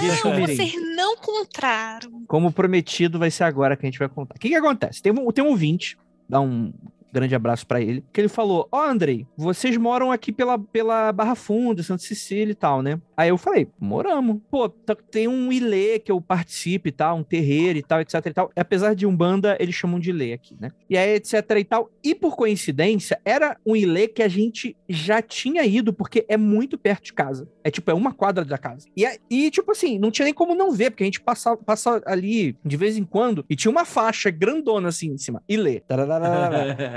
de 0.00 0.06
Não, 0.24 0.40
vocês 0.46 0.74
não 0.96 1.16
contaram. 1.16 2.24
Como 2.26 2.50
prometido, 2.50 3.18
vai 3.18 3.30
ser 3.30 3.44
agora 3.44 3.76
que 3.76 3.84
a 3.84 3.90
gente 3.90 3.98
vai 3.98 4.08
contar. 4.08 4.34
O 4.36 4.38
que, 4.38 4.48
que 4.48 4.54
acontece? 4.54 5.02
Tem 5.02 5.12
um, 5.12 5.30
tem 5.30 5.44
um 5.44 5.48
ouvinte, 5.48 5.98
dá 6.26 6.40
um 6.40 6.72
grande 7.14 7.34
abraço 7.34 7.66
pra 7.66 7.80
ele, 7.80 8.04
que 8.12 8.20
ele 8.20 8.28
falou: 8.28 8.68
Ó, 8.70 8.84
Andrei, 8.84 9.26
vocês 9.36 9.76
moram 9.76 10.10
aqui 10.12 10.32
pela, 10.32 10.58
pela 10.58 11.12
Barra 11.12 11.34
Funda, 11.34 11.82
Santa 11.82 12.02
Cecília 12.02 12.52
e 12.52 12.54
tal, 12.54 12.82
né? 12.82 13.00
Aí 13.16 13.28
eu 13.28 13.38
falei: 13.38 13.68
moramos. 13.78 14.40
Pô, 14.50 14.68
tá- 14.68 14.96
tem 15.10 15.28
um 15.28 15.52
Ilê 15.52 15.98
que 15.98 16.10
eu 16.10 16.20
participo 16.20 16.88
e 16.88 16.92
tal, 16.92 17.16
um 17.18 17.22
terreiro 17.22 17.78
e 17.78 17.82
tal, 17.82 18.00
etc 18.00 18.14
e 18.26 18.32
tal. 18.32 18.50
Apesar 18.56 18.94
de 18.94 19.06
Umbanda, 19.06 19.56
eles 19.60 19.74
chamam 19.74 19.98
de 20.00 20.10
Ilê 20.10 20.32
aqui, 20.32 20.56
né? 20.60 20.70
E 20.90 20.98
aí, 20.98 21.14
etc 21.14 21.34
e 21.58 21.64
tal. 21.64 21.90
E 22.02 22.14
por 22.14 22.36
coincidência, 22.36 23.20
era 23.24 23.56
um 23.64 23.76
Ilê 23.76 24.08
que 24.08 24.22
a 24.22 24.28
gente 24.28 24.76
já 24.88 25.22
tinha 25.22 25.64
ido, 25.64 25.92
porque 25.92 26.24
é 26.28 26.36
muito 26.36 26.76
perto 26.76 27.04
de 27.04 27.12
casa. 27.12 27.48
É 27.62 27.70
tipo, 27.70 27.90
é 27.90 27.94
uma 27.94 28.12
quadra 28.12 28.44
da 28.44 28.58
casa. 28.58 28.86
E, 28.96 29.06
e 29.30 29.50
tipo 29.50 29.70
assim, 29.72 29.98
não 29.98 30.10
tinha 30.10 30.24
nem 30.24 30.34
como 30.34 30.54
não 30.54 30.72
ver, 30.72 30.90
porque 30.90 31.04
a 31.04 31.06
gente 31.06 31.20
passa, 31.20 31.56
passa 31.56 32.02
ali 32.04 32.56
de 32.64 32.76
vez 32.76 32.96
em 32.96 33.04
quando 33.04 33.44
e 33.48 33.54
tinha 33.56 33.70
uma 33.70 33.84
faixa 33.84 34.30
grandona 34.30 34.88
assim 34.88 35.10
em 35.12 35.18
cima. 35.18 35.42
Ilê. 35.48 35.80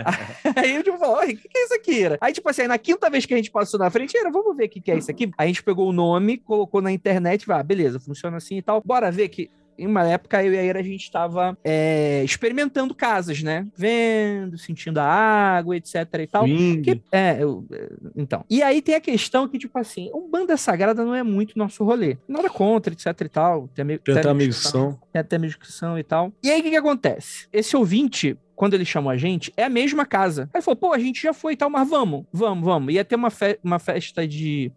Aí 0.56 0.76
eu 0.76 0.84
tipo, 0.84 0.98
oi, 1.06 1.34
o 1.34 1.38
que, 1.38 1.48
que 1.50 1.58
é 1.58 1.66
isso 1.66 1.74
aqui? 1.76 2.04
Era? 2.04 2.18
Aí, 2.22 2.34
tipo 2.34 2.48
assim, 2.50 2.62
aí 2.64 2.68
na 2.68 2.78
quinta 2.78 3.10
vez 3.10 3.26
que 3.26 3.34
a 3.34 3.38
gente 3.38 3.52
passou 3.52 3.80
na 3.80 3.90
frente, 3.90 4.18
era, 4.18 4.30
vamos 4.32 4.56
ver 4.56 4.66
o 4.66 4.70
que, 4.70 4.82
que 4.82 4.92
é 4.92 4.98
isso 4.98 5.12
aqui. 5.12 5.30
Aí 5.38 5.46
a 5.46 5.48
gente 5.48 5.64
pegou 5.64 5.90
o 5.90 5.94
nome, 5.94 6.38
colocou 6.38 6.82
na 6.82 6.92
internet, 6.92 7.46
vai, 7.46 7.60
ah, 7.60 7.64
beleza, 7.64 8.00
funciona 8.00 8.38
assim 8.38 8.58
e 8.58 8.62
tal. 8.62 8.82
Bora 8.86 9.12
ver 9.12 9.30
que. 9.30 9.50
Em 9.80 9.86
uma 9.86 10.04
época, 10.10 10.44
eu 10.44 10.52
e 10.56 10.58
a 10.58 10.64
Ira, 10.64 10.80
a 10.80 10.84
gente 10.84 11.12
tava 11.12 11.56
é, 11.64 12.24
experimentando 12.24 12.96
casas, 12.96 13.44
né? 13.44 13.68
Vendo, 13.78 14.58
sentindo 14.58 14.98
a 14.98 15.04
água, 15.04 15.78
etc 15.78 15.96
e 16.20 16.26
tal. 16.26 16.46
Que- 16.82 17.00
é, 17.12 17.38
eu- 17.40 17.64
é, 17.72 17.88
então. 18.16 18.44
E 18.50 18.64
aí 18.64 18.82
tem 18.82 18.96
a 18.96 19.00
questão 19.00 19.48
que, 19.48 19.60
tipo 19.60 19.78
assim, 19.78 20.10
o 20.14 20.28
banda 20.28 20.58
sagrada 20.58 21.06
não 21.06 21.14
é 21.14 21.22
muito 21.22 21.56
nosso 21.60 21.84
rolê. 21.84 22.18
Nada 22.28 22.50
contra, 22.50 22.92
etc 22.92 23.06
e 23.22 23.30
tal. 23.30 23.68
Tem, 23.76 23.86
até 24.18 24.30
amigos 24.32 24.58
que 24.58 24.68
são. 24.72 25.00
tem 25.14 25.20
até 25.20 25.38
minha 25.38 25.50
inscrição 25.50 26.00
e 26.00 26.04
tal. 26.04 26.34
E 26.44 26.50
aí, 26.50 26.60
o 26.60 26.64
que, 26.64 26.72
que 26.72 26.76
acontece? 26.76 27.48
Esse 27.54 27.78
ouvinte, 27.78 28.36
quando 28.58 28.74
ele 28.74 28.84
chamou 28.84 29.12
a 29.12 29.16
gente, 29.18 29.54
é 29.56 29.64
a 29.64 29.70
mesma 29.70 30.04
casa. 30.06 30.50
Aí 30.54 30.62
falou, 30.62 30.76
pô, 30.76 30.92
a 30.92 30.98
gente 31.00 31.22
já 31.22 31.32
foi 31.34 31.54
e 31.54 31.56
tal, 31.56 31.70
mas 31.70 31.88
vamos, 31.88 32.26
vamos, 32.34 32.66
vamos. 32.66 32.92
Ia 32.94 33.06
ter 33.06 33.16
uma, 33.16 33.30
fe- 33.30 33.60
uma 33.64 33.78
festa 33.78 34.28
de, 34.28 34.72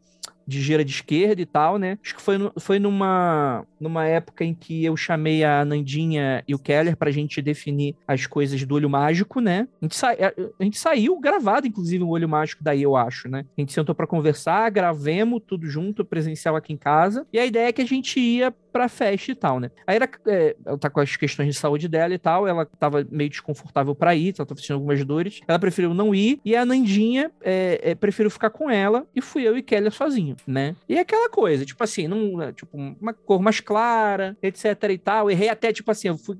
de 0.46 0.60
gira 0.60 0.84
de 0.84 0.92
esquerda 0.92 1.40
e 1.40 1.46
tal, 1.46 1.78
né? 1.78 1.96
Acho 2.04 2.14
que 2.14 2.20
foi, 2.20 2.36
no- 2.36 2.52
foi 2.58 2.78
numa, 2.78 3.64
numa 3.80 4.04
época 4.06 4.44
em 4.44 4.52
que 4.52 4.84
eu 4.84 4.94
chamei 4.98 5.42
a 5.44 5.64
Nandinha 5.64 6.44
e 6.46 6.54
o 6.54 6.58
Keller 6.58 6.94
pra 6.94 7.10
gente 7.10 7.40
definir 7.40 7.96
as 8.06 8.26
coisas 8.26 8.62
do 8.64 8.74
olho 8.74 8.90
mágico, 8.90 9.40
né? 9.40 9.66
A 9.80 9.84
gente, 9.86 9.96
sa- 9.96 10.12
a- 10.12 10.62
gente 10.64 10.78
saiu 10.78 11.18
gravado, 11.18 11.66
inclusive, 11.66 12.04
o 12.04 12.08
olho 12.10 12.28
mágico 12.28 12.62
daí, 12.62 12.82
eu 12.82 12.96
acho, 12.96 13.28
né? 13.30 13.46
A 13.56 13.60
gente 13.62 13.72
sentou 13.72 13.94
pra 13.94 14.06
conversar, 14.06 14.68
gravemos 14.70 15.40
tudo 15.46 15.66
junto, 15.66 16.04
presencial 16.04 16.54
aqui 16.54 16.72
em 16.74 16.76
casa. 16.76 17.26
E 17.32 17.38
a 17.38 17.46
ideia 17.46 17.68
é 17.68 17.72
que 17.72 17.80
a 17.82 17.86
gente 17.86 18.20
ia 18.20 18.52
pra 18.70 18.88
festa 18.88 19.30
e 19.30 19.34
tal, 19.34 19.60
né? 19.60 19.70
Aí 19.86 19.96
era, 19.96 20.08
é, 20.26 20.56
ela 20.64 20.78
tá 20.78 20.88
com 20.90 21.00
as 21.00 21.16
questões 21.16 21.48
de 21.48 21.54
saúde 21.54 21.88
dela 21.88 22.14
e 22.14 22.18
tal, 22.18 22.46
ela 22.46 22.64
tava 22.64 23.06
meio 23.10 23.30
desconfortável 23.30 23.94
pra 23.94 24.14
ir, 24.14 24.34
ela 24.38 24.46
tava 24.46 24.60
sentindo 24.60 24.76
algumas 24.76 25.04
dores. 25.04 25.40
Ela 25.46 25.58
preferiu 25.58 25.92
não 25.94 26.14
ir, 26.14 26.40
e 26.44 26.54
a 26.56 26.64
Nandinha 26.64 27.30
é, 27.42 27.80
é, 27.90 27.94
preferiu 27.94 28.30
ficar 28.30 28.50
com 28.50 28.70
ela, 28.70 29.06
e 29.14 29.20
fui 29.20 29.46
eu 29.46 29.56
e 29.56 29.62
Kelly 29.62 29.90
sozinho, 29.90 30.36
né? 30.46 30.74
E 30.88 30.96
é 30.96 31.00
aquela 31.00 31.28
coisa, 31.28 31.64
tipo 31.64 31.82
assim, 31.82 32.06
não, 32.06 32.52
tipo, 32.52 32.76
uma 32.76 33.12
cor 33.12 33.40
mais 33.40 33.60
clara, 33.60 34.36
etc 34.42 34.82
e 34.90 34.98
tal. 34.98 35.30
Errei 35.30 35.48
até, 35.48 35.72
tipo 35.72 35.90
assim, 35.90 36.08
eu 36.08 36.18
fui 36.18 36.36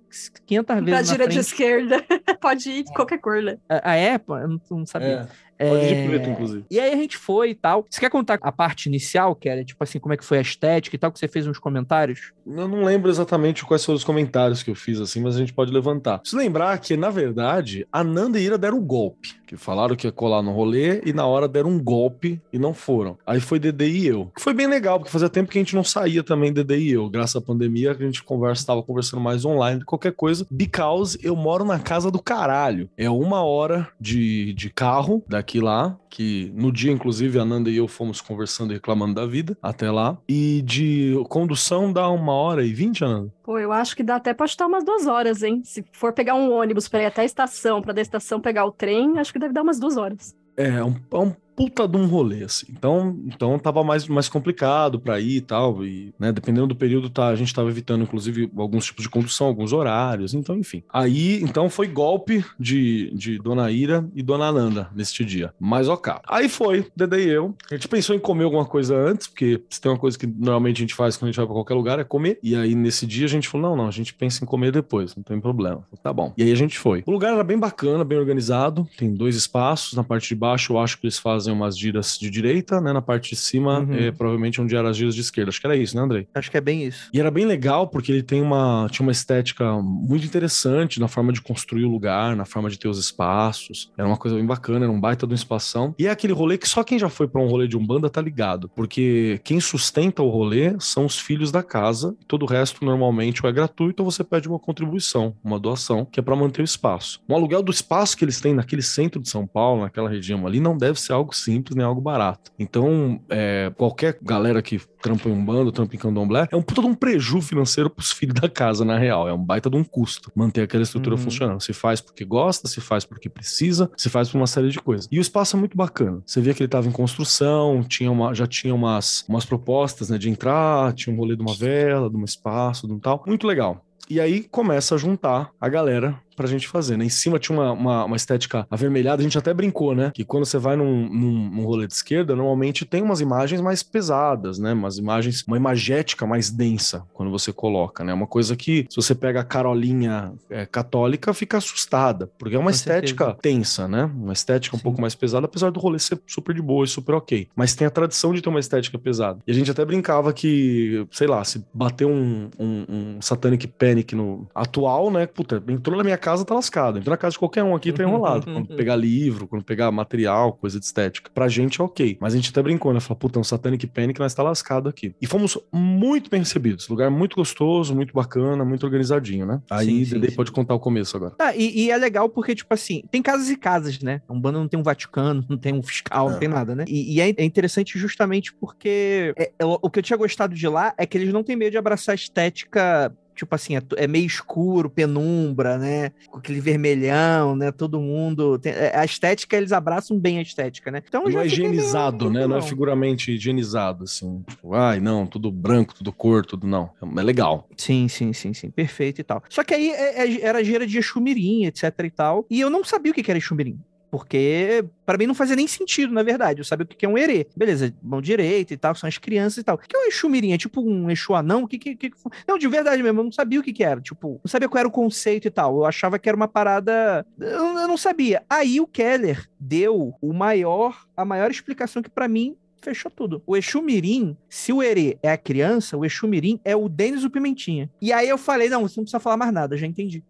500 0.46 0.66
Pra 0.66 0.80
vezes 0.80 0.90
na 0.90 1.02
gira 1.02 1.26
de 1.26 1.34
frente. 1.34 1.46
esquerda. 1.46 2.04
Pode 2.40 2.70
ir 2.70 2.84
de 2.84 2.92
qualquer 2.92 3.18
cor, 3.18 3.42
né? 3.42 3.58
Ah, 3.68 3.94
é? 3.94 4.18
Pô, 4.18 4.36
eu 4.38 4.48
não, 4.48 4.60
não 4.70 4.86
sabia. 4.86 5.08
É, 5.08 5.49
pode 5.68 5.88
de 5.88 5.94
É, 5.94 6.08
preto, 6.08 6.30
inclusive. 6.30 6.64
E 6.70 6.80
aí 6.80 6.92
a 6.92 6.96
gente 6.96 7.16
foi 7.16 7.50
e 7.50 7.54
tal. 7.54 7.84
Você 7.88 8.00
quer 8.00 8.10
contar 8.10 8.38
a 8.40 8.52
parte 8.52 8.86
inicial, 8.86 9.34
que 9.34 9.48
era, 9.48 9.64
tipo 9.64 9.82
assim, 9.82 9.98
como 9.98 10.14
é 10.14 10.16
que 10.16 10.24
foi 10.24 10.38
a 10.38 10.42
estética 10.42 10.96
e 10.96 10.98
tal, 10.98 11.12
que 11.12 11.18
você 11.18 11.28
fez 11.28 11.46
uns 11.46 11.58
comentários? 11.58 12.32
Eu 12.46 12.68
não 12.68 12.84
lembro 12.84 13.10
exatamente 13.10 13.64
quais 13.64 13.84
foram 13.84 13.96
os 13.96 14.04
comentários 14.04 14.62
que 14.62 14.70
eu 14.70 14.74
fiz, 14.74 15.00
assim, 15.00 15.20
mas 15.20 15.36
a 15.36 15.38
gente 15.38 15.52
pode 15.52 15.72
levantar. 15.72 16.20
Se 16.24 16.36
lembrar 16.36 16.78
que, 16.78 16.96
na 16.96 17.10
verdade, 17.10 17.86
a 17.92 18.02
Nanda 18.02 18.38
e 18.38 18.44
Ira 18.44 18.58
deram 18.58 18.78
um 18.78 18.84
golpe. 18.84 19.39
Que 19.50 19.56
falaram 19.56 19.96
que 19.96 20.06
ia 20.06 20.12
colar 20.12 20.42
no 20.42 20.52
rolê 20.52 21.02
e 21.04 21.12
na 21.12 21.26
hora 21.26 21.48
deram 21.48 21.70
um 21.70 21.82
golpe 21.82 22.40
e 22.52 22.58
não 22.58 22.72
foram. 22.72 23.18
Aí 23.26 23.40
foi 23.40 23.58
Dede 23.58 23.84
e 23.84 24.06
eu. 24.06 24.30
Que 24.36 24.40
foi 24.40 24.54
bem 24.54 24.68
legal, 24.68 25.00
porque 25.00 25.10
fazia 25.10 25.28
tempo 25.28 25.50
que 25.50 25.58
a 25.58 25.60
gente 25.60 25.74
não 25.74 25.82
saía 25.82 26.22
também, 26.22 26.52
Dede 26.52 26.76
e 26.76 26.92
eu. 26.92 27.10
Graças 27.10 27.34
à 27.34 27.40
pandemia, 27.40 27.90
a 27.90 27.94
gente 27.94 28.22
conversa, 28.22 28.64
tava 28.64 28.80
conversando 28.80 29.20
mais 29.20 29.44
online 29.44 29.80
de 29.80 29.84
qualquer 29.84 30.12
coisa. 30.12 30.46
Because 30.48 31.18
eu 31.20 31.34
moro 31.34 31.64
na 31.64 31.80
casa 31.80 32.12
do 32.12 32.22
caralho. 32.22 32.88
É 32.96 33.10
uma 33.10 33.42
hora 33.42 33.88
de, 34.00 34.54
de 34.54 34.70
carro 34.70 35.20
daqui 35.26 35.60
lá, 35.60 35.98
que 36.10 36.52
no 36.54 36.72
dia, 36.72 36.90
inclusive, 36.90 37.38
a 37.38 37.44
Nanda 37.44 37.70
e 37.70 37.76
eu 37.76 37.86
fomos 37.86 38.20
conversando 38.20 38.72
e 38.72 38.74
reclamando 38.74 39.14
da 39.14 39.24
vida 39.24 39.56
até 39.62 39.90
lá. 39.90 40.18
E 40.28 40.60
de 40.62 41.14
condução 41.28 41.92
dá 41.92 42.08
uma 42.10 42.32
hora 42.32 42.64
e 42.64 42.74
vinte, 42.74 43.04
Ananda? 43.04 43.32
Pô, 43.42 43.58
eu 43.58 43.72
acho 43.72 43.96
que 43.96 44.02
dá 44.02 44.16
até 44.16 44.34
pra 44.34 44.46
umas 44.62 44.84
duas 44.84 45.06
horas, 45.06 45.42
hein? 45.42 45.62
Se 45.64 45.84
for 45.92 46.12
pegar 46.12 46.34
um 46.34 46.52
ônibus 46.52 46.88
pra 46.88 47.02
ir 47.02 47.06
até 47.06 47.22
a 47.22 47.24
estação, 47.24 47.80
pra 47.80 47.92
da 47.92 48.02
estação 48.02 48.40
pegar 48.40 48.66
o 48.66 48.72
trem, 48.72 49.18
acho 49.18 49.32
que 49.32 49.38
deve 49.38 49.54
dar 49.54 49.62
umas 49.62 49.78
duas 49.78 49.96
horas. 49.96 50.34
É, 50.56 50.66
é 50.66 50.84
um, 50.84 50.94
é 51.12 51.16
um 51.16 51.34
puta 51.54 51.86
de 51.86 51.96
um 51.96 52.06
rolê, 52.06 52.44
assim. 52.44 52.66
Então, 52.70 53.18
então 53.26 53.58
tava 53.58 53.82
mais, 53.84 54.06
mais 54.08 54.28
complicado 54.28 54.98
pra 54.98 55.20
ir 55.20 55.36
e 55.36 55.40
tal. 55.40 55.84
E, 55.84 56.14
né, 56.18 56.32
dependendo 56.32 56.68
do 56.68 56.76
período, 56.76 57.10
tá, 57.10 57.28
a 57.28 57.36
gente 57.36 57.54
tava 57.54 57.68
evitando, 57.68 58.02
inclusive, 58.02 58.50
alguns 58.56 58.86
tipos 58.86 59.02
de 59.02 59.10
condução, 59.10 59.46
alguns 59.46 59.72
horários, 59.72 60.34
então, 60.34 60.56
enfim. 60.56 60.82
Aí, 60.92 61.42
então, 61.42 61.68
foi 61.68 61.86
golpe 61.86 62.44
de, 62.58 63.10
de 63.14 63.38
Dona 63.38 63.70
Ira 63.70 64.08
e 64.14 64.22
Dona 64.22 64.50
Nanda 64.52 64.88
neste 64.94 65.24
dia. 65.24 65.52
Mas 65.58 65.88
ok. 65.88 66.14
Aí 66.28 66.48
foi, 66.48 66.86
Dede 66.96 67.18
e 67.18 67.28
eu. 67.28 67.54
A 67.70 67.74
gente 67.74 67.88
pensou 67.88 68.14
em 68.14 68.18
comer 68.18 68.44
alguma 68.44 68.64
coisa 68.64 68.96
antes, 68.96 69.26
porque 69.26 69.62
se 69.68 69.80
tem 69.80 69.90
uma 69.90 69.98
coisa 69.98 70.18
que 70.18 70.26
normalmente 70.26 70.78
a 70.78 70.80
gente 70.80 70.94
faz 70.94 71.16
quando 71.16 71.28
a 71.28 71.32
gente 71.32 71.36
vai 71.36 71.46
pra 71.46 71.54
qualquer 71.54 71.74
lugar, 71.74 71.98
é 71.98 72.04
comer. 72.04 72.38
E 72.42 72.54
aí, 72.54 72.74
nesse 72.74 73.06
dia, 73.06 73.26
a 73.26 73.28
gente 73.28 73.48
falou: 73.48 73.70
não, 73.70 73.76
não, 73.76 73.88
a 73.88 73.92
gente 73.92 74.14
pensa 74.14 74.44
em 74.44 74.46
comer 74.46 74.72
depois, 74.72 75.14
não 75.14 75.22
tem 75.22 75.40
problema. 75.40 75.84
Tá 76.02 76.12
bom. 76.12 76.32
E 76.36 76.42
aí 76.42 76.52
a 76.52 76.56
gente 76.56 76.78
foi. 76.78 77.02
O 77.06 77.10
lugar 77.10 77.34
era 77.34 77.44
bem 77.44 77.58
bacana, 77.58 78.04
bem 78.04 78.18
organizado. 78.18 78.88
Tem 78.96 79.12
dois 79.12 79.36
espaços. 79.36 79.94
Na 79.94 80.04
parte 80.04 80.28
de 80.28 80.34
baixo, 80.34 80.72
eu 80.72 80.78
acho 80.78 80.98
que 80.98 81.06
eles 81.06 81.18
fazem 81.18 81.39
umas 81.46 81.78
giras 81.78 82.18
de 82.18 82.28
direita, 82.30 82.80
né? 82.80 82.92
Na 82.92 83.02
parte 83.02 83.30
de 83.30 83.36
cima, 83.36 83.80
Uhum. 83.80 83.94
é 83.94 84.10
provavelmente 84.10 84.60
onde 84.60 84.74
eram 84.76 84.88
as 84.88 84.96
giras 84.96 85.14
de 85.14 85.20
esquerda. 85.20 85.50
Acho 85.50 85.60
que 85.60 85.66
era 85.66 85.76
isso, 85.76 85.96
né, 85.96 86.02
Andrei? 86.02 86.26
Acho 86.34 86.50
que 86.50 86.56
é 86.56 86.60
bem 86.60 86.84
isso. 86.84 87.08
E 87.12 87.20
era 87.20 87.30
bem 87.30 87.44
legal 87.46 87.88
porque 87.88 88.10
ele 88.12 88.22
tem 88.22 88.40
uma, 88.42 88.86
tinha 88.90 89.04
uma 89.06 89.12
estética 89.12 89.72
muito 89.80 90.24
interessante 90.26 90.98
na 91.00 91.08
forma 91.08 91.32
de 91.32 91.40
construir 91.40 91.84
o 91.84 91.90
lugar, 91.90 92.34
na 92.36 92.44
forma 92.44 92.68
de 92.68 92.78
ter 92.78 92.88
os 92.88 92.98
espaços. 92.98 93.90
Era 93.96 94.06
uma 94.08 94.16
coisa 94.16 94.36
bem 94.36 94.44
bacana, 94.46 94.84
era 94.84 94.92
um 94.92 95.00
baita 95.00 95.26
de 95.26 95.32
uma 95.32 95.36
espação. 95.36 95.94
E 95.98 96.06
é 96.06 96.10
aquele 96.10 96.32
rolê 96.32 96.58
que 96.58 96.68
só 96.68 96.82
quem 96.82 96.98
já 96.98 97.08
foi 97.08 97.28
pra 97.28 97.40
um 97.40 97.46
rolê 97.46 97.66
de 97.68 97.76
Umbanda 97.76 98.08
tá 98.10 98.20
ligado. 98.20 98.68
Porque 98.74 99.40
quem 99.44 99.60
sustenta 99.60 100.22
o 100.22 100.28
rolê 100.28 100.74
são 100.78 101.04
os 101.06 101.18
filhos 101.18 101.50
da 101.50 101.62
casa. 101.62 102.16
Todo 102.26 102.42
o 102.42 102.46
resto 102.46 102.84
normalmente 102.84 103.44
ou 103.44 103.48
é 103.48 103.52
gratuito 103.52 104.02
ou 104.02 104.10
você 104.10 104.24
pede 104.24 104.48
uma 104.48 104.58
contribuição, 104.58 105.34
uma 105.44 105.58
doação, 105.58 106.04
que 106.04 106.18
é 106.18 106.22
pra 106.22 106.34
manter 106.36 106.62
o 106.62 106.64
espaço. 106.64 107.20
O 107.28 107.34
aluguel 107.34 107.62
do 107.62 107.70
espaço 107.70 108.16
que 108.16 108.24
eles 108.24 108.40
têm 108.40 108.54
naquele 108.54 108.82
centro 108.82 109.20
de 109.20 109.28
São 109.28 109.46
Paulo, 109.46 109.82
naquela 109.82 110.08
região 110.08 110.46
ali, 110.46 110.60
não 110.60 110.76
deve 110.76 111.00
ser 111.00 111.12
algo 111.12 111.29
simples 111.36 111.76
nem 111.76 111.84
algo 111.84 112.00
barato. 112.00 112.50
Então, 112.58 113.20
é, 113.28 113.72
qualquer 113.76 114.18
galera 114.22 114.60
que 114.62 114.80
trampa 115.02 115.28
em 115.28 115.32
Umbanda, 115.32 115.72
trampa 115.72 115.94
em 115.94 115.98
Candomblé, 115.98 116.46
é 116.50 116.56
um 116.56 116.62
puta 116.62 116.80
de 116.82 116.86
um 116.86 116.94
preju 116.94 117.40
financeiro 117.40 117.88
pros 117.88 118.12
filhos 118.12 118.34
da 118.34 118.48
casa, 118.48 118.84
na 118.84 118.98
real. 118.98 119.28
É 119.28 119.32
um 119.32 119.42
baita 119.42 119.70
de 119.70 119.76
um 119.76 119.84
custo 119.84 120.30
manter 120.34 120.62
aquela 120.62 120.82
estrutura 120.82 121.16
Uhum. 121.16 121.22
funcionando. 121.22 121.60
Se 121.60 121.72
faz 121.72 122.00
porque 122.00 122.24
gosta, 122.24 122.68
se 122.68 122.80
faz 122.80 123.04
porque 123.04 123.28
precisa, 123.28 123.90
se 123.96 124.08
faz 124.10 124.28
por 124.28 124.36
uma 124.38 124.46
série 124.46 124.68
de 124.68 124.78
coisas. 124.80 125.08
E 125.10 125.18
o 125.18 125.22
espaço 125.22 125.56
é 125.56 125.58
muito 125.58 125.76
bacana. 125.76 126.22
Você 126.26 126.40
via 126.40 126.52
que 126.54 126.62
ele 126.62 126.68
tava 126.68 126.86
em 126.88 126.92
construção, 126.92 127.82
tinha 127.82 128.10
uma, 128.10 128.34
já 128.34 128.46
tinha 128.46 128.74
umas, 128.74 129.24
umas 129.28 129.44
propostas 129.44 130.10
né, 130.10 130.18
de 130.18 130.28
entrar, 130.28 130.92
tinha 130.94 131.14
um 131.14 131.18
rolê 131.18 131.34
de 131.36 131.42
uma 131.42 131.54
vela, 131.54 132.10
de 132.10 132.16
um 132.16 132.24
espaço, 132.24 132.86
de 132.86 132.92
um 132.92 132.98
tal. 132.98 133.22
Muito 133.26 133.46
legal. 133.46 133.84
E 134.08 134.18
aí 134.20 134.42
começa 134.42 134.96
a 134.96 134.98
juntar 134.98 135.50
a 135.60 135.68
galera 135.68 136.18
pra 136.36 136.46
gente 136.46 136.68
fazer, 136.68 136.96
né? 136.96 137.04
Em 137.04 137.08
cima 137.10 137.38
tinha 137.38 137.56
uma, 137.58 137.72
uma, 137.72 138.04
uma 138.04 138.16
estética 138.16 138.66
avermelhada, 138.70 139.20
a 139.20 139.24
gente 139.24 139.38
até 139.38 139.52
brincou, 139.52 139.94
né? 139.94 140.10
Que 140.14 140.24
quando 140.24 140.44
você 140.44 140.58
vai 140.58 140.76
num, 140.76 141.08
num, 141.08 141.50
num 141.50 141.64
rolê 141.64 141.86
de 141.86 141.94
esquerda, 141.94 142.34
normalmente 142.34 142.84
tem 142.84 143.02
umas 143.02 143.20
imagens 143.20 143.60
mais 143.60 143.82
pesadas, 143.82 144.58
né? 144.58 144.72
Umas 144.72 144.98
imagens, 144.98 145.44
uma 145.46 145.56
imagética 145.56 146.26
mais 146.26 146.50
densa 146.50 147.04
quando 147.12 147.30
você 147.30 147.52
coloca, 147.52 148.04
né? 148.04 148.12
Uma 148.12 148.26
coisa 148.26 148.56
que, 148.56 148.86
se 148.88 148.96
você 148.96 149.14
pega 149.14 149.40
a 149.40 149.44
Carolinha 149.44 150.32
é, 150.48 150.66
católica, 150.66 151.32
fica 151.34 151.58
assustada, 151.58 152.26
porque 152.38 152.56
é 152.56 152.58
uma 152.58 152.70
Com 152.70 152.76
estética 152.76 153.24
certeza. 153.26 153.42
tensa, 153.42 153.88
né? 153.88 154.04
Uma 154.04 154.32
estética 154.32 154.76
um 154.76 154.78
Sim. 154.78 154.82
pouco 154.82 155.00
mais 155.00 155.14
pesada, 155.14 155.46
apesar 155.46 155.70
do 155.70 155.80
rolê 155.80 155.98
ser 155.98 156.20
super 156.26 156.54
de 156.54 156.62
boa 156.62 156.84
e 156.84 156.88
super 156.88 157.14
ok. 157.14 157.48
Mas 157.54 157.74
tem 157.74 157.86
a 157.86 157.90
tradição 157.90 158.32
de 158.32 158.40
ter 158.40 158.48
uma 158.48 158.60
estética 158.60 158.98
pesada. 158.98 159.40
E 159.46 159.50
a 159.50 159.54
gente 159.54 159.70
até 159.70 159.84
brincava 159.84 160.32
que, 160.32 161.06
sei 161.10 161.26
lá, 161.26 161.44
se 161.44 161.64
bater 161.72 162.06
um, 162.06 162.50
um, 162.58 162.84
um 162.88 163.22
Satanic 163.22 163.66
Panic 163.66 164.14
no 164.14 164.46
atual, 164.54 165.10
né? 165.10 165.26
Puta, 165.26 165.62
entrou 165.68 165.96
na 165.96 166.04
minha 166.04 166.18
casa, 166.20 166.44
tá 166.44 166.54
lascado. 166.54 166.98
Entrou 166.98 167.10
na 167.12 167.16
casa 167.16 167.32
de 167.32 167.38
qualquer 167.40 167.64
um 167.64 167.74
aqui, 167.74 167.92
tá 167.92 168.04
enrolado. 168.04 168.44
quando 168.52 168.68
pegar 168.76 168.94
livro, 168.94 169.48
quando 169.48 169.64
pegar 169.64 169.90
material, 169.90 170.52
coisa 170.52 170.78
de 170.78 170.84
estética. 170.86 171.28
Pra 171.34 171.48
gente 171.48 171.80
é 171.80 171.84
ok. 171.84 172.16
Mas 172.20 172.34
a 172.34 172.36
gente 172.36 172.50
até 172.50 172.62
brincou, 172.62 172.92
né? 172.94 173.00
Falou, 173.00 173.16
puta, 173.18 173.40
um 173.40 173.44
Satanic 173.44 173.84
Panic, 173.88 174.20
nós 174.20 174.32
tá 174.32 174.42
lascado 174.44 174.88
aqui. 174.88 175.12
E 175.20 175.26
fomos 175.26 175.58
muito 175.72 176.30
bem 176.30 176.40
recebidos. 176.40 176.86
Lugar 176.88 177.10
muito 177.10 177.34
gostoso, 177.34 177.94
muito 177.94 178.14
bacana, 178.14 178.64
muito 178.64 178.84
organizadinho, 178.84 179.44
né? 179.46 179.60
Aí, 179.70 180.04
Sim, 180.04 180.20
Dede 180.20 180.30
sim. 180.30 180.36
pode 180.36 180.52
contar 180.52 180.74
o 180.74 180.78
começo 180.80 181.16
agora. 181.16 181.34
Ah, 181.40 181.56
e, 181.56 181.84
e 181.86 181.90
é 181.90 181.96
legal 181.96 182.28
porque, 182.28 182.54
tipo 182.54 182.72
assim, 182.72 183.02
tem 183.10 183.20
casas 183.22 183.50
e 183.50 183.56
casas, 183.56 183.98
né? 184.00 184.22
A 184.28 184.32
Umbanda 184.32 184.58
não 184.60 184.68
tem 184.68 184.78
um 184.78 184.82
Vaticano, 184.82 185.44
não 185.50 185.56
tem 185.58 185.72
um 185.74 185.82
fiscal, 185.82 186.28
não 186.28 186.36
É. 186.36 186.38
tem 186.38 186.48
nada, 186.48 186.74
né? 186.74 186.84
E, 186.86 187.14
e 187.16 187.20
é, 187.20 187.30
é 187.36 187.44
interessante 187.44 187.98
justamente 187.98 188.52
porque 188.54 189.32
é- 189.36 189.50
é 189.58 189.64
o 189.64 189.80
o 189.82 189.88
que 189.90 189.98
eu 189.98 190.02
tinha 190.02 190.16
gostado 190.16 190.54
de 190.54 190.68
lá 190.68 190.92
é 190.98 191.06
que 191.06 191.16
eles 191.16 191.32
não 191.32 191.42
têm 191.42 191.56
medo 191.56 191.70
de 191.70 191.78
abraçar 191.78 192.12
a 192.12 192.14
estética. 192.16 193.12
Tipo 193.40 193.54
assim, 193.54 193.74
é, 193.74 193.80
é 193.96 194.06
meio 194.06 194.26
escuro, 194.26 194.90
penumbra, 194.90 195.78
né? 195.78 196.10
Com 196.30 196.36
aquele 196.36 196.60
vermelhão, 196.60 197.56
né? 197.56 197.72
Todo 197.72 197.98
mundo. 197.98 198.58
tem- 198.58 198.72
é, 198.72 198.94
a 198.94 199.02
estética, 199.02 199.56
eles 199.56 199.72
abraçam 199.72 200.18
bem 200.18 200.38
a 200.38 200.42
estética, 200.42 200.90
né? 200.90 201.02
Então 201.08 201.22
eu 201.22 201.24
Não 201.28 201.32
já 201.32 201.40
é 201.46 201.48
fiquei 201.48 201.62
meio 201.64 201.72
higienizado, 201.72 202.26
né? 202.26 202.30
Não 202.32 202.38
é 202.40 202.42
tranquilão. 202.42 202.68
figuramente 202.68 203.32
higienizado, 203.32 204.04
assim. 204.04 204.44
Tipo, 204.46 204.74
ai, 204.74 205.00
não, 205.00 205.26
tudo 205.26 205.50
branco, 205.50 205.94
tudo 205.94 206.12
cor, 206.12 206.44
tudo 206.44 206.66
não. 206.66 206.90
É 207.16 207.22
legal. 207.22 207.66
Sim, 207.78 208.08
sim, 208.08 208.34
sim, 208.34 208.52
sim. 208.52 208.70
Perfeito 208.70 209.22
e 209.22 209.24
tal. 209.24 209.42
Só 209.48 209.64
que 209.64 209.72
aí 209.72 209.88
é- 209.90 210.22
é- 210.26 210.40
era 210.42 210.62
gira 210.62 210.86
de 210.86 210.98
Exumirim, 210.98 211.64
etc 211.64 211.94
e 212.04 212.10
tal. 212.10 212.44
E 212.50 212.60
eu 212.60 212.68
não 212.68 212.84
sabia 212.84 213.10
o 213.10 213.14
que 213.14 213.22
que 213.22 213.30
era 213.30 213.38
Exumirim. 213.38 213.78
Porque 214.10 214.84
pra 215.06 215.16
mim 215.16 215.26
não 215.26 215.34
fazia 215.34 215.56
nem 215.56 215.66
sentido, 215.66 216.12
na 216.12 216.22
verdade. 216.22 216.60
Eu 216.60 216.64
sabia 216.64 216.84
o 216.84 216.86
que 216.86 217.06
é 217.06 217.08
um 217.08 217.16
erê. 217.16 217.46
Beleza, 217.56 217.94
mão 218.02 218.20
direita 218.20 218.74
e 218.74 218.76
tal, 218.76 218.94
são 218.94 219.08
as 219.08 219.18
crianças 219.18 219.58
e 219.58 219.64
tal. 219.64 219.76
O 219.76 219.78
que 219.78 219.94
é 219.94 219.98
um 219.98 220.08
Exumirim? 220.08 220.52
É 220.52 220.58
tipo 220.58 220.80
um 220.80 221.10
Exu 221.10 221.34
anão? 221.34 221.62
O 221.62 221.68
que 221.68 221.78
que, 221.78 221.94
que 221.94 222.10
Não, 222.46 222.58
de 222.58 222.68
verdade 222.68 223.02
mesmo, 223.02 223.20
eu 223.20 223.24
não 223.24 223.32
sabia 223.32 223.60
o 223.60 223.62
que 223.62 223.72
que 223.72 223.84
era. 223.84 224.00
Tipo, 224.00 224.40
não 224.42 224.50
sabia 224.50 224.68
qual 224.68 224.80
era 224.80 224.88
o 224.88 224.92
conceito 224.92 225.46
e 225.46 225.50
tal. 225.50 225.76
Eu 225.76 225.84
achava 225.84 226.18
que 226.18 226.28
era 226.28 226.36
uma 226.36 226.48
parada... 226.48 227.24
Eu, 227.38 227.78
eu 227.78 227.88
não 227.88 227.96
sabia. 227.96 228.42
Aí 228.50 228.80
o 228.80 228.86
Keller 228.86 229.48
deu 229.58 230.14
o 230.20 230.32
maior, 230.32 231.06
a 231.16 231.24
maior 231.24 231.50
explicação 231.50 232.02
que 232.02 232.10
pra 232.10 232.26
mim 232.28 232.56
fechou 232.80 233.10
tudo. 233.10 233.42
O 233.46 233.56
Exu 233.56 233.82
Mirim, 233.82 234.36
se 234.48 234.72
o 234.72 234.82
Herê 234.82 235.18
é 235.22 235.30
a 235.30 235.36
criança, 235.36 235.96
o 235.96 236.04
Exu 236.04 236.26
Mirim 236.26 236.58
é 236.64 236.74
o 236.74 236.88
Denis 236.88 237.24
o 237.24 237.30
Pimentinha. 237.30 237.90
E 238.00 238.12
aí 238.12 238.28
eu 238.28 238.38
falei, 238.38 238.68
não, 238.68 238.82
você 238.82 238.98
não 238.98 239.04
precisa 239.04 239.20
falar 239.20 239.36
mais 239.36 239.52
nada, 239.52 239.76
já 239.76 239.86
entendi. 239.86 240.24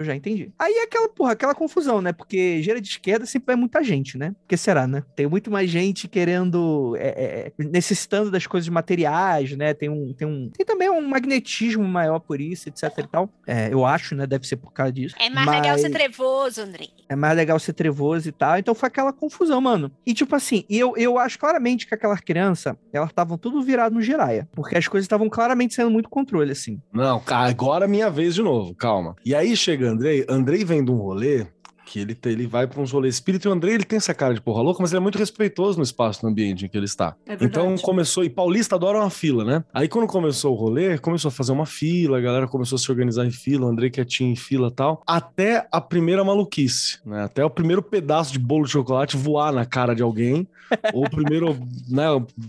Eu 0.00 0.04
já 0.06 0.16
entendi. 0.16 0.50
Aí 0.58 0.72
é 0.72 0.84
aquela, 0.84 1.10
porra, 1.10 1.32
aquela 1.32 1.54
confusão, 1.54 2.00
né? 2.00 2.10
Porque 2.10 2.62
gira 2.62 2.80
de 2.80 2.88
esquerda 2.88 3.26
sempre 3.26 3.48
vai 3.48 3.56
muita 3.56 3.84
gente, 3.84 4.16
né? 4.16 4.34
Porque 4.40 4.56
será, 4.56 4.86
né? 4.86 5.02
Tem 5.14 5.26
muito 5.26 5.50
mais 5.50 5.68
gente 5.68 6.08
querendo, 6.08 6.96
é, 6.98 7.52
é, 7.58 7.64
necessitando 7.64 8.30
das 8.30 8.46
coisas 8.46 8.66
materiais, 8.70 9.54
né? 9.54 9.74
Tem 9.74 9.90
um, 9.90 10.14
tem 10.14 10.26
um, 10.26 10.48
tem 10.56 10.64
também 10.64 10.88
um 10.88 11.06
magnetismo 11.06 11.84
maior 11.86 12.18
por 12.18 12.40
isso, 12.40 12.70
etc 12.70 12.84
e 12.98 13.06
tal. 13.06 13.28
É, 13.46 13.70
eu 13.70 13.84
acho, 13.84 14.14
né? 14.14 14.26
Deve 14.26 14.46
ser 14.46 14.56
por 14.56 14.72
causa 14.72 14.90
disso. 14.90 15.14
É 15.18 15.28
mais 15.28 15.44
Mas- 15.46 15.60
legal 15.60 15.78
ser 15.78 15.90
trevoso, 15.90 16.62
Andrei. 16.62 16.88
é 17.06 17.14
mais 17.14 17.36
legal 17.36 17.58
ser 17.58 17.74
trevoso 17.74 18.26
e 18.26 18.32
tal. 18.32 18.56
Então 18.58 18.74
foi 18.74 18.86
aquela 18.86 19.12
confusão, 19.12 19.60
mano. 19.60 19.92
E 20.06 20.14
tipo 20.14 20.34
assim, 20.34 20.64
e 20.68 20.78
eu, 20.78 20.96
eu 20.96 21.18
acho 21.18 21.38
claramente 21.38 21.86
que 21.86 21.94
aquela 21.94 22.16
criança, 22.16 22.74
elas 22.90 23.10
estavam 23.10 23.36
tudo 23.36 23.60
virado 23.62 23.94
no 23.94 24.00
giraia. 24.00 24.48
Porque 24.52 24.78
as 24.78 24.88
coisas 24.88 25.04
estavam 25.04 25.28
claramente 25.28 25.74
sendo 25.74 25.90
muito 25.90 26.08
controle, 26.08 26.52
assim. 26.52 26.80
Não, 26.90 27.20
ca- 27.20 27.40
agora 27.40 27.84
é 27.84 27.88
minha 27.88 28.08
vez 28.08 28.34
de 28.34 28.42
novo, 28.42 28.74
calma. 28.74 29.14
E 29.26 29.34
aí 29.34 29.54
chega 29.54 29.89
Andrei, 29.90 30.24
Andrei 30.28 30.64
vem 30.64 30.84
de 30.84 30.90
um 30.90 30.96
rolê 30.96 31.46
Que 31.90 31.98
ele, 31.98 32.16
ele 32.24 32.46
vai 32.46 32.68
pra 32.68 32.80
uns 32.80 32.92
rolês 32.92 33.16
espírita 33.16 33.48
e 33.48 33.50
o 33.50 33.52
Andrei 33.52 33.74
ele 33.74 33.82
tem 33.82 33.96
essa 33.96 34.14
cara 34.14 34.32
de 34.32 34.40
porra 34.40 34.62
louca, 34.62 34.80
mas 34.80 34.92
ele 34.92 34.98
é 34.98 35.00
muito 35.00 35.18
respeitoso 35.18 35.76
no 35.76 35.82
espaço, 35.82 36.20
no 36.22 36.30
ambiente 36.30 36.64
em 36.64 36.68
que 36.68 36.76
ele 36.76 36.84
está. 36.84 37.16
É. 37.26 37.36
Então 37.40 37.76
começou, 37.78 38.22
e 38.22 38.30
paulista 38.30 38.76
adora 38.76 38.98
uma 38.98 39.10
fila, 39.10 39.44
né? 39.44 39.64
Aí 39.74 39.88
quando 39.88 40.06
começou 40.06 40.52
o 40.52 40.56
rolê, 40.56 40.96
começou 40.98 41.30
a 41.30 41.32
fazer 41.32 41.50
uma 41.50 41.66
fila, 41.66 42.18
a 42.18 42.20
galera 42.20 42.46
começou 42.46 42.76
a 42.76 42.78
se 42.78 42.88
organizar 42.92 43.26
em 43.26 43.32
fila, 43.32 43.66
o 43.66 43.68
Andrei 43.68 43.90
quietinho 43.90 44.30
em 44.30 44.36
fila 44.36 44.68
e 44.68 44.70
tal, 44.70 45.02
até 45.04 45.66
a 45.72 45.80
primeira 45.80 46.22
maluquice, 46.22 47.00
né? 47.04 47.24
Até 47.24 47.44
o 47.44 47.50
primeiro 47.50 47.82
pedaço 47.82 48.32
de 48.32 48.38
bolo 48.38 48.66
de 48.66 48.70
chocolate 48.70 49.16
voar 49.16 49.52
na 49.52 49.66
cara 49.66 49.92
de 49.92 50.02
alguém, 50.02 50.46
ou 50.94 51.04
o 51.04 51.10
primeiro, 51.10 51.58
né, 51.88 52.04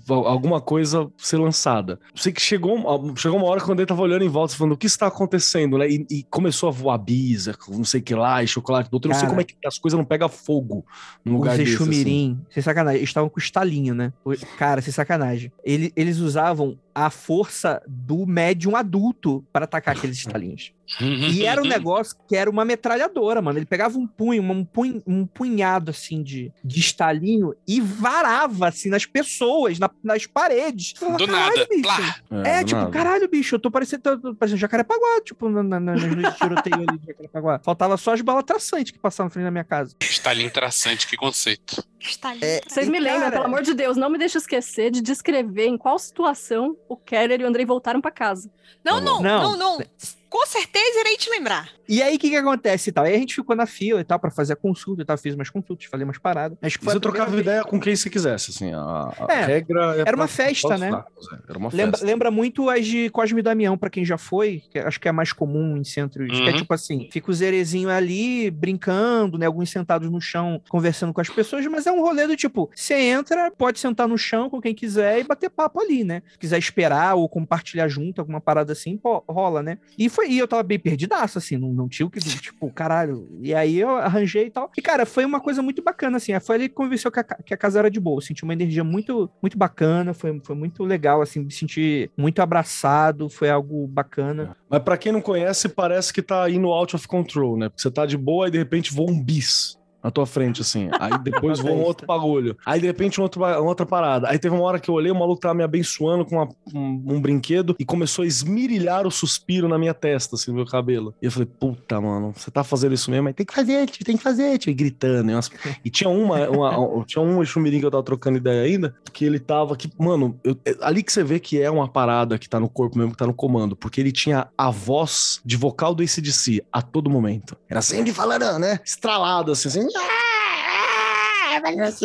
alguma 0.07 0.61
coisa 0.61 1.09
ser 1.17 1.37
lançada. 1.37 1.99
Sei 2.15 2.31
que 2.31 2.41
chegou, 2.41 2.77
chegou 3.15 3.39
uma 3.39 3.47
hora 3.47 3.59
que 3.59 3.67
o 3.67 3.71
Andrei 3.71 3.87
tava 3.87 4.03
olhando 4.03 4.23
em 4.23 4.29
volta, 4.29 4.55
falando, 4.55 4.73
o 4.73 4.77
que 4.77 4.85
está 4.85 5.07
acontecendo, 5.07 5.79
né? 5.79 5.89
E, 5.89 6.05
e 6.09 6.23
começou 6.23 6.69
a 6.69 6.71
voar 6.71 6.97
bisa, 6.99 7.55
não 7.67 7.83
sei 7.83 7.99
o 7.99 8.03
que 8.03 8.13
lá, 8.13 8.43
e 8.43 8.47
chocolate 8.47 8.89
do 8.89 8.93
outro, 8.93 9.09
não 9.09 9.17
sei. 9.17 9.30
Como 9.31 9.41
é 9.41 9.43
que 9.43 9.55
as 9.65 9.77
coisas 9.79 9.97
não 9.97 10.05
pegam 10.05 10.29
fogo 10.29 10.85
num 11.25 11.33
lugar 11.37 11.55
Os 11.55 11.59
assim. 11.61 11.71
Exumirim, 11.73 12.39
sem 12.49 12.61
sacanagem, 12.61 12.99
eles 12.99 13.09
estavam 13.09 13.29
com 13.29 13.39
estalinho, 13.39 13.93
né? 13.95 14.13
Cara, 14.57 14.81
sem 14.81 14.93
sacanagem. 14.93 15.51
Ele- 15.63 15.91
eles 15.95 16.17
usavam 16.19 16.77
a 16.93 17.09
força 17.09 17.81
do 17.87 18.25
médium 18.25 18.75
adulto 18.75 19.43
para 19.51 19.65
atacar 19.65 19.95
aqueles 19.95 20.17
estalinhos. 20.17 20.73
E 20.99 21.45
era 21.45 21.61
um 21.61 21.65
negócio 21.67 22.15
que 22.27 22.35
era 22.35 22.49
uma 22.49 22.65
metralhadora, 22.65 23.41
mano. 23.41 23.57
Ele 23.59 23.65
pegava 23.65 23.97
um 23.97 24.05
punho, 24.05 24.41
um, 24.43 24.65
punho, 24.65 25.01
um 25.07 25.25
punhado 25.25 25.91
assim 25.91 26.21
de, 26.21 26.51
de 26.63 26.79
estalinho 26.79 27.53
e 27.67 27.79
varava 27.79 28.67
assim 28.67 28.89
nas 28.89 29.05
pessoas, 29.05 29.79
na- 29.79 29.89
nas 30.03 30.25
paredes. 30.25 30.93
Falava, 30.97 31.17
Do 31.17 31.27
"Caralho, 31.27 31.55
nada. 31.55 31.67
bicho." 31.69 31.81
Plá. 31.83 32.15
É, 32.45 32.59
do 32.63 32.67
tipo, 32.67 32.79
nada. 32.81 32.91
caralho, 32.91 33.29
bicho, 33.29 33.55
eu 33.55 33.59
tô 33.59 33.71
parecendo, 33.71 34.17
tô, 34.19 34.35
parecendo 34.35 34.59
Jacarepaguá, 34.59 35.21
tipo, 35.23 35.47
na, 35.49 35.63
na, 35.63 35.79
na, 35.79 35.91
nas 35.93 36.03
noites 36.03 36.33
de 36.33 36.37
tiroteio 36.39 36.75
ali 36.87 36.97
de 36.99 37.05
Jacarepaguá. 37.07 37.59
Faltava 37.63 37.97
só 37.97 38.13
as 38.13 38.21
balas 38.21 38.43
traçantes 38.43 38.91
que 38.91 38.99
passavam 38.99 39.27
na 39.27 39.31
frente 39.31 39.45
da 39.45 39.51
minha 39.51 39.63
casa. 39.63 39.95
Stalin 40.01 40.49
traçante, 40.49 41.07
que 41.07 41.15
conceito. 41.15 41.83
Está 41.99 42.29
ali. 42.29 42.41
Vocês 42.67 42.87
me 42.89 42.99
lembram, 42.99 43.19
cara, 43.21 43.31
pelo 43.33 43.45
amor 43.45 43.61
de 43.61 43.73
Deus, 43.73 43.95
não 43.95 44.09
me 44.09 44.17
deixe 44.17 44.37
esquecer 44.37 44.91
de 44.91 45.01
descrever 45.01 45.67
em 45.67 45.77
qual 45.77 45.97
situação 45.99 46.75
o 46.89 46.97
Keller 46.97 47.39
e 47.41 47.43
o 47.43 47.47
Andrei 47.47 47.65
voltaram 47.65 48.01
pra 48.01 48.11
casa. 48.11 48.49
Não, 48.83 48.99
não, 48.99 49.21
não, 49.21 49.41
Não. 49.41 49.57
não, 49.57 49.85
Com 50.31 50.45
certeza 50.47 51.01
irei 51.01 51.17
te 51.17 51.29
lembrar. 51.29 51.69
E 51.89 52.01
aí, 52.01 52.15
o 52.15 52.19
que 52.19 52.29
que 52.29 52.37
acontece 52.37 52.89
e 52.89 52.93
tal? 52.93 53.03
Aí 53.03 53.13
a 53.13 53.17
gente 53.17 53.35
ficou 53.35 53.53
na 53.53 53.65
fila 53.65 53.99
e 53.99 54.03
tal, 54.05 54.17
pra 54.17 54.31
fazer 54.31 54.53
a 54.53 54.55
consulta 54.55 55.01
e 55.01 55.05
tal, 55.05 55.17
fiz 55.17 55.35
umas 55.35 55.49
consultas, 55.49 55.87
falei 55.87 56.05
umas 56.05 56.17
paradas. 56.17 56.57
Acho 56.61 56.79
que 56.79 56.85
foi 56.85 56.93
Você 56.93 56.97
a 56.97 57.01
primeira 57.01 57.25
trocava 57.25 57.31
vez- 57.35 57.41
ideia 57.45 57.63
com 57.65 57.77
quem 57.77 57.93
você 57.93 58.09
quisesse, 58.09 58.51
assim. 58.51 58.71
A, 58.73 59.13
a 59.27 59.27
É, 59.29 59.45
regra 59.45 59.97
é 59.97 60.03
era 60.07 60.15
uma 60.15 60.29
festa, 60.29 60.77
né? 60.77 60.87
fracos, 60.87 61.27
é, 61.33 61.35
Era 61.49 61.57
uma 61.59 61.69
Lembra, 61.73 61.91
festa. 61.97 62.05
lembra 62.05 62.31
muito 62.31 62.69
as 62.69 62.85
de 62.85 63.09
Cosme 63.09 63.41
e 63.41 63.43
Damião, 63.43 63.77
pra 63.77 63.89
quem 63.89 64.05
já 64.05 64.17
foi, 64.17 64.63
que 64.71 64.79
acho 64.79 65.01
que 65.01 65.09
é 65.09 65.11
mais 65.11 65.33
comum 65.33 65.75
em 65.75 65.83
centros. 65.83 66.29
Que 66.39 66.47
é 66.47 66.51
Uhum. 66.51 66.55
tipo 66.55 66.73
assim: 66.73 67.09
fica 67.11 67.29
o 67.29 67.33
Zerezinho 67.33 67.89
ali 67.89 68.49
brincando, 68.49 69.37
né? 69.37 69.45
Alguns 69.47 69.69
sentados 69.69 70.09
no 70.09 70.21
chão 70.21 70.61
conversando 70.69 71.11
com 71.13 71.19
as 71.19 71.27
pessoas, 71.29 71.65
mas 71.67 71.85
é 71.85 71.91
um 71.91 71.99
rolê 71.99 72.25
do 72.25 72.37
tipo: 72.37 72.71
você 72.73 72.93
entra, 72.93 73.51
pode 73.51 73.79
sentar 73.79 74.07
no 74.07 74.17
chão 74.17 74.49
com 74.49 74.61
quem 74.61 74.73
quiser 74.73 75.19
e 75.19 75.23
bater 75.25 75.49
papo 75.49 75.81
ali, 75.81 76.05
né? 76.05 76.23
Se 76.31 76.37
quiser 76.39 76.57
esperar 76.57 77.15
ou 77.15 77.27
compartilhar 77.27 77.89
junto, 77.89 78.21
alguma 78.21 78.39
parada 78.39 78.71
assim, 78.71 78.95
pô, 78.97 79.21
rola, 79.27 79.61
né? 79.61 79.77
E 79.97 80.07
foi, 80.07 80.20
e 80.23 80.37
eu 80.37 80.47
tava 80.47 80.63
bem 80.63 80.79
perdidaço, 80.79 81.37
assim, 81.37 81.57
não, 81.57 81.73
não 81.73 81.87
tinha 81.87 82.05
o 82.05 82.09
que, 82.09 82.19
tipo, 82.19 82.71
caralho. 82.71 83.27
E 83.41 83.53
aí 83.53 83.79
eu 83.79 83.89
arranjei 83.97 84.47
e 84.47 84.49
tal. 84.49 84.71
E, 84.77 84.81
cara, 84.81 85.05
foi 85.05 85.25
uma 85.25 85.39
coisa 85.39 85.61
muito 85.61 85.81
bacana, 85.81 86.17
assim. 86.17 86.37
Foi 86.39 86.55
ali 86.55 86.69
que 86.69 86.75
convenceu 86.75 87.11
que 87.11 87.19
a, 87.19 87.23
que 87.23 87.53
a 87.53 87.57
casa 87.57 87.79
era 87.79 87.89
de 87.89 87.99
boa. 87.99 88.17
Eu 88.17 88.21
senti 88.21 88.43
uma 88.43 88.53
energia 88.53 88.83
muito, 88.83 89.29
muito 89.41 89.57
bacana, 89.57 90.13
foi, 90.13 90.39
foi 90.43 90.55
muito 90.55 90.83
legal, 90.83 91.21
assim, 91.21 91.41
me 91.41 91.51
senti 91.51 92.09
muito 92.17 92.41
abraçado, 92.41 93.29
foi 93.29 93.49
algo 93.49 93.87
bacana. 93.87 94.55
Mas 94.69 94.81
pra 94.81 94.97
quem 94.97 95.11
não 95.11 95.21
conhece, 95.21 95.69
parece 95.69 96.13
que 96.13 96.21
tá 96.21 96.49
indo 96.49 96.67
out 96.67 96.95
of 96.95 97.07
control, 97.07 97.57
né? 97.57 97.69
Porque 97.69 97.81
você 97.81 97.91
tá 97.91 98.05
de 98.05 98.17
boa 98.17 98.47
e 98.47 98.51
de 98.51 98.57
repente 98.57 98.93
voa 98.93 99.11
um 99.11 99.21
bis 99.21 99.80
na 100.03 100.09
tua 100.11 100.25
frente, 100.25 100.61
assim. 100.61 100.89
Aí 100.99 101.17
depois 101.19 101.59
voa 101.59 101.71
um 101.73 101.81
outro 101.83 102.05
bagulho. 102.07 102.57
Aí 102.65 102.79
de 102.79 102.87
repente 102.87 103.19
um 103.19 103.23
outro, 103.23 103.41
uma 103.43 103.59
outra 103.59 103.85
parada. 103.85 104.29
Aí 104.29 104.39
teve 104.39 104.55
uma 104.55 104.63
hora 104.63 104.79
que 104.79 104.89
eu 104.89 104.95
olhei, 104.95 105.11
o 105.11 105.15
maluco 105.15 105.41
tava 105.41 105.53
me 105.53 105.63
abençoando 105.63 106.25
com 106.25 106.35
uma- 106.37 106.49
um, 106.73 107.03
um 107.15 107.21
brinquedo 107.21 107.75
e 107.79 107.85
começou 107.85 108.23
a 108.23 108.27
esmirilhar 108.27 109.05
o 109.05 109.11
suspiro 109.11 109.67
na 109.67 109.77
minha 109.77 109.93
testa, 109.93 110.35
assim, 110.35 110.51
no 110.51 110.57
meu 110.57 110.65
cabelo. 110.65 111.13
E 111.21 111.25
eu 111.25 111.31
falei, 111.31 111.47
puta, 111.59 111.99
mano, 112.01 112.33
você 112.35 112.49
tá 112.51 112.63
fazendo 112.63 112.93
isso 112.93 113.09
mesmo? 113.11 113.25
Mas 113.25 113.35
tem 113.35 113.45
que 113.45 113.53
fazer, 113.53 113.87
tio, 113.87 114.05
tem 114.05 114.17
que 114.17 114.23
fazer, 114.23 114.57
tio. 114.57 114.71
E 114.71 114.73
gritando. 114.73 115.31
E, 115.31 115.33
umas- 115.33 115.49
e 115.85 115.89
tinha 115.89 116.09
uma, 116.09 116.49
uma- 116.49 117.05
tinha 117.05 117.21
um 117.23 117.43
chumirim 117.45 117.79
que 117.79 117.85
eu 117.85 117.91
tava 117.91 118.03
trocando 118.03 118.37
ideia 118.37 118.63
ainda, 118.63 118.95
que 119.13 119.23
ele 119.25 119.39
tava, 119.39 119.75
que, 119.75 119.89
mano, 119.97 120.39
eu- 120.43 120.57
é 120.65 120.75
ali 120.81 121.03
que 121.03 121.11
você 121.11 121.23
vê 121.23 121.39
que 121.39 121.61
é 121.61 121.69
uma 121.69 121.87
parada 121.87 122.37
que 122.37 122.49
tá 122.49 122.59
no 122.59 122.69
corpo 122.69 122.97
mesmo, 122.97 123.11
que 123.11 123.17
tá 123.17 123.27
no 123.27 123.33
comando, 123.33 123.75
porque 123.75 123.99
ele 124.01 124.11
tinha 124.11 124.47
a 124.57 124.69
voz 124.71 125.39
de 125.45 125.55
vocal 125.57 125.93
do 125.93 126.01
ACDC 126.03 126.63
a 126.71 126.81
todo 126.81 127.09
momento. 127.09 127.55
Era 127.69 127.81
sempre 127.81 128.11
falando, 128.13 128.59
né? 128.59 128.79
Estralado, 128.83 129.51
assim, 129.51 129.67
assim. 129.67 129.87
yeah. 129.95 130.30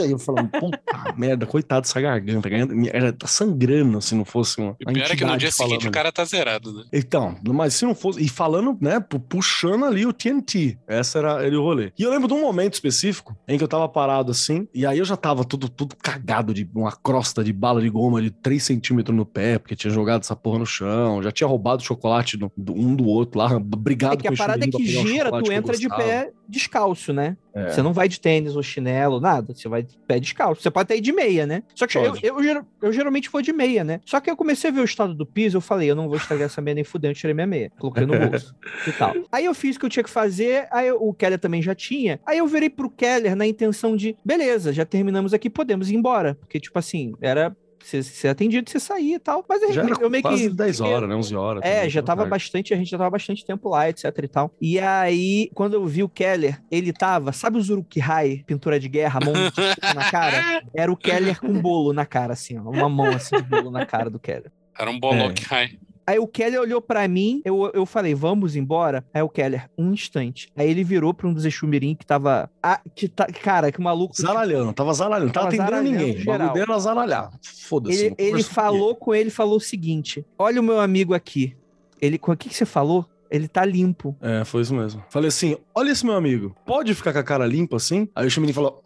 Aí 0.03 0.11
eu 0.11 0.19
falando, 0.19 0.49
puta 0.49 0.81
merda, 1.17 1.47
coitado 1.47 1.83
dessa 1.83 2.01
garganta. 2.01 2.49
minha- 2.67 3.13
tá 3.13 3.27
sangrando 3.27 4.01
se 4.03 4.15
não 4.15 4.25
fosse 4.25 4.61
uma. 4.61 4.77
E 4.81 4.85
pior 4.93 5.11
é 5.11 5.17
que 5.17 5.25
no 5.25 5.37
dia 5.37 5.51
seguinte 5.51 5.71
falando 5.75 5.89
o 5.89 5.93
cara 5.93 6.13
tá 6.13 6.25
zerado, 6.25 6.73
né? 6.73 6.85
então, 6.93 7.37
mas 7.49 7.75
se 7.75 7.85
não 7.85 7.95
fosse. 7.95 8.23
E 8.23 8.29
falando, 8.29 8.77
né, 8.81 9.01
pu- 9.01 9.21
puxando 9.21 9.85
ali 9.85 10.05
o 10.07 10.13
TNT. 10.13 10.79
Essa 10.87 11.19
era 11.19 11.47
ele 11.47 11.57
o 11.57 11.63
rolê. 11.63 11.93
E 11.99 12.03
eu 12.03 12.11
lembro 12.11 12.29
de 12.29 12.35
um 12.35 12.41
momento 12.41 12.75
específico 12.75 13.37
em 13.47 13.57
que 13.59 13.65
eu 13.65 13.69
tava 13.69 13.89
parado 13.89 14.31
assim, 14.31 14.67
e 14.75 14.85
aí 14.87 14.99
eu 14.99 15.05
já 15.05 15.17
tava 15.17 15.45
tudo, 15.45 15.69
tudo 15.69 15.95
cagado 15.97 16.53
de 16.53 16.69
uma 16.75 16.93
crosta 16.93 17.43
de 17.45 17.53
bala 17.53 17.81
de 17.81 17.89
goma 17.89 18.21
de 18.21 18.31
3 18.31 18.63
centímetros 18.63 19.17
no 19.17 19.25
pé, 19.27 19.59
porque 19.59 19.77
tinha 19.77 19.93
jogado 19.93 20.23
essa 20.23 20.35
porra 20.37 20.59
no 20.59 20.67
chão, 20.67 21.23
já 21.23 21.31
tinha 21.31 21.47
roubado 21.47 21.83
chocolate 21.83 22.37
do, 22.37 22.51
do- 22.57 22.75
um 22.75 22.95
do 22.95 23.07
outro 23.07 23.39
lá, 23.39 23.59
brigado 23.59 24.15
É 24.15 24.17
que 24.17 24.27
a 24.27 24.31
com 24.31 24.35
o 24.35 24.39
parada 24.39 24.65
é 24.65 24.69
que 24.69 24.85
gira, 24.85 25.31
tu 25.43 25.53
entra 25.53 25.77
de 25.77 25.89
pé 25.89 26.31
descalço, 26.49 27.13
né? 27.13 27.37
É. 27.55 27.71
Você 27.71 27.83
não 27.83 27.93
vai 27.93 28.09
de 28.09 28.21
tênis 28.21 28.55
ou 28.55 28.63
chinelo, 28.63 29.19
nada. 29.21 29.36
Você 29.41 29.69
vai 29.69 29.83
de 29.83 29.99
pé 30.07 30.19
descalço. 30.21 30.63
Você 30.63 30.71
pode 30.71 30.85
até 30.85 30.97
ir 30.97 31.01
de 31.01 31.13
meia, 31.13 31.47
né? 31.47 31.63
Só 31.75 31.87
que 31.87 31.93
eu, 31.99 32.17
eu, 32.23 32.43
geral- 32.43 32.65
eu 32.83 32.93
geralmente 32.93 33.29
vou 33.31 33.43
de 33.43 33.53
meia, 33.53 33.83
né? 33.85 34.01
Só 34.05 34.21
que 34.21 34.31
eu 34.31 34.37
comecei 34.37 34.71
a 34.71 34.73
ver 34.73 34.81
o 34.81 34.85
estado 34.85 35.15
do 35.15 35.27
piso, 35.27 35.57
eu 35.57 35.61
falei, 35.61 35.91
eu 35.91 35.95
não 35.97 36.09
vou 36.09 36.17
estragar 36.17 36.47
essa 36.47 36.61
meia 36.61 36.75
nem 36.75 36.85
fudendo, 36.85 37.13
eu 37.13 37.17
tirei 37.17 37.35
minha 37.35 37.47
meia. 37.47 37.71
Coloquei 37.79 38.07
no 38.07 38.15
bolso 38.19 38.55
e 38.87 38.93
tal. 38.93 39.15
Aí 39.33 39.45
eu 39.45 39.55
fiz 39.55 39.77
o 39.77 39.81
que 39.81 39.87
eu 39.87 39.91
tinha 39.91 40.05
que 40.05 40.11
fazer, 40.11 40.67
aí 40.71 40.89
eu- 40.89 41.03
o 41.03 41.13
Keller 41.15 41.39
também 41.39 41.61
já 41.63 41.75
tinha. 41.75 42.21
Aí 42.27 42.39
eu 42.39 42.47
virei 42.47 42.71
pro 42.71 42.91
Keller 42.91 43.35
na 43.37 43.47
intenção 43.47 43.97
de, 43.97 44.17
beleza, 44.25 44.73
já 44.73 44.85
terminamos 44.85 45.33
aqui, 45.35 45.49
podemos 45.51 45.91
ir 45.91 45.97
embora. 45.97 46.35
Porque, 46.35 46.59
tipo 46.61 46.79
assim, 46.79 47.13
era 47.21 47.57
ser, 47.87 48.03
ser 48.03 48.29
atendido, 48.29 48.69
você 48.69 48.81
sair 48.81 49.15
e 49.15 49.19
tal. 49.19 49.45
Mas 49.49 49.61
Já 49.75 49.83
era 49.83 49.95
eu 50.01 50.11
meio 50.11 50.23
quase 50.23 50.49
que. 50.49 50.55
10 50.55 50.81
horas, 50.81 51.09
né? 51.09 51.15
11 51.15 51.37
horas. 51.37 51.63
É, 51.65 51.77
também, 51.77 51.91
já 51.91 52.03
tava 52.03 52.23
tarde. 52.23 52.31
bastante, 52.31 52.75
a 52.75 52.77
gente 52.77 52.91
já 52.91 52.99
tava 52.99 53.11
bastante 53.11 53.45
tempo 53.45 53.69
lá, 53.69 53.89
etc 53.89 54.05
e 54.23 54.29
tal. 54.29 54.51
E 54.61 54.79
aí, 54.79 55.51
quando 55.55 55.75
eu 55.75 55.87
vi 55.87 56.03
o 56.03 56.09
Keller, 56.09 56.61
ele 56.71 56.93
tava, 56.93 57.33
sabe 57.33 57.59
o 57.59 57.63
Zuruk-hai, 57.63 58.43
pintura 58.47 58.81
de 58.81 58.89
guerra, 58.89 59.21
mão 59.25 59.35
na 59.95 60.11
cara? 60.11 60.63
Era 60.75 60.91
o 60.91 60.97
Keller 60.97 61.41
com 61.41 61.53
bolo 61.61 61.93
na 61.93 62.05
cara, 62.05 62.33
assim, 62.33 62.59
ó, 62.59 62.63
uma 62.63 62.89
mão 62.89 63.09
assim 63.09 63.37
de 63.37 63.43
bolo 63.43 63.71
na 63.71 63.87
cara 63.87 64.11
do 64.11 64.19
Keller. 64.19 64.51
Era 64.79 64.91
um 64.91 65.01
Bolok 65.01 65.43
High. 65.45 65.79
Aí 66.07 66.21
o 66.21 66.27
Keller 66.27 66.61
olhou 66.61 66.81
pra 66.81 67.09
mim, 67.09 67.43
eu, 67.45 67.69
eu 67.75 67.85
falei, 67.85 68.15
vamos 68.15 68.55
embora? 68.55 69.05
Aí 69.13 69.23
o 69.23 69.29
Keller, 69.29 69.69
um 69.77 69.93
instante. 69.93 70.49
Aí 70.57 70.71
ele 70.71 70.85
virou 70.85 71.13
pra 71.13 71.27
um 71.27 71.35
dos 71.35 71.45
Exumirim 71.45 71.97
que 71.97 72.07
tava. 72.07 72.49
Ah, 72.63 72.81
que 72.95 73.09
tá, 73.09 73.27
cara, 73.27 73.73
que 73.73 73.81
maluco. 73.81 74.15
Zaralhando, 74.17 74.73
tava 74.73 74.95
zaralhando, 74.95 75.27
não 75.27 75.33
tava, 75.33 75.51
Tava 75.51 75.65
atendendo 75.65 75.91
ninguém. 75.91 76.23
O 76.23 76.25
bagulho 76.25 76.53
dele 76.53 76.67
era 76.71 76.79
zaralhar. 76.79 77.31
Foda-se. 77.43 78.07
Ele, 78.07 78.15
ele 78.19 78.43
falou 78.45 78.95
com 78.95 79.13
ele, 79.13 79.31
falou 79.31 79.57
o 79.57 79.61
seguinte: 79.61 80.25
olha 80.39 80.61
o 80.61 80.65
meu 80.65 80.79
amigo 80.79 81.13
aqui. 81.13 81.57
Ele, 82.01 82.21
o 82.23 82.37
que, 82.37 82.51
que 82.51 82.55
você 82.55 82.67
falou? 82.67 83.05
Ele 83.29 83.49
tá 83.49 83.65
limpo. 83.65 84.17
É, 84.21 84.45
foi 84.45 84.63
isso 84.63 84.75
mesmo. 84.75 85.03
Falei 85.11 85.29
assim: 85.29 85.57
olha 85.77 85.91
esse 85.91 86.05
meu 86.05 86.15
amigo, 86.15 86.57
pode 86.65 86.95
ficar 86.95 87.13
com 87.13 87.19
a 87.19 87.23
cara 87.23 87.47
limpa 87.47 87.77
assim? 87.77 88.09
Aí 88.15 88.27
o 88.27 88.31
Chamirim 88.31 88.55
falou: 88.55 88.83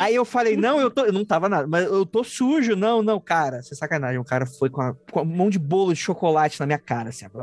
Aí 0.00 0.14
eu 0.14 0.24
falei, 0.24 0.56
não, 0.56 0.80
eu 0.80 0.90
tô. 0.90 1.04
Eu 1.04 1.12
não 1.12 1.26
tava 1.26 1.46
nada, 1.46 1.66
mas 1.66 1.84
eu 1.84 2.06
tô 2.06 2.24
sujo. 2.24 2.74
Não, 2.74 3.02
não, 3.02 3.20
cara, 3.20 3.62
você 3.62 3.74
é 3.74 3.76
sacanagem. 3.76 4.18
O 4.18 4.24
cara 4.24 4.46
foi 4.46 4.70
com 4.70 4.80
a, 4.80 4.94
com 5.12 5.20
a 5.20 5.24
mão 5.24 5.50
de 5.50 5.58
bolo 5.58 5.92
de 5.92 6.00
chocolate 6.00 6.58
na 6.58 6.64
minha 6.64 6.78
cara, 6.78 7.10
assim. 7.10 7.26
ó. 7.34 7.42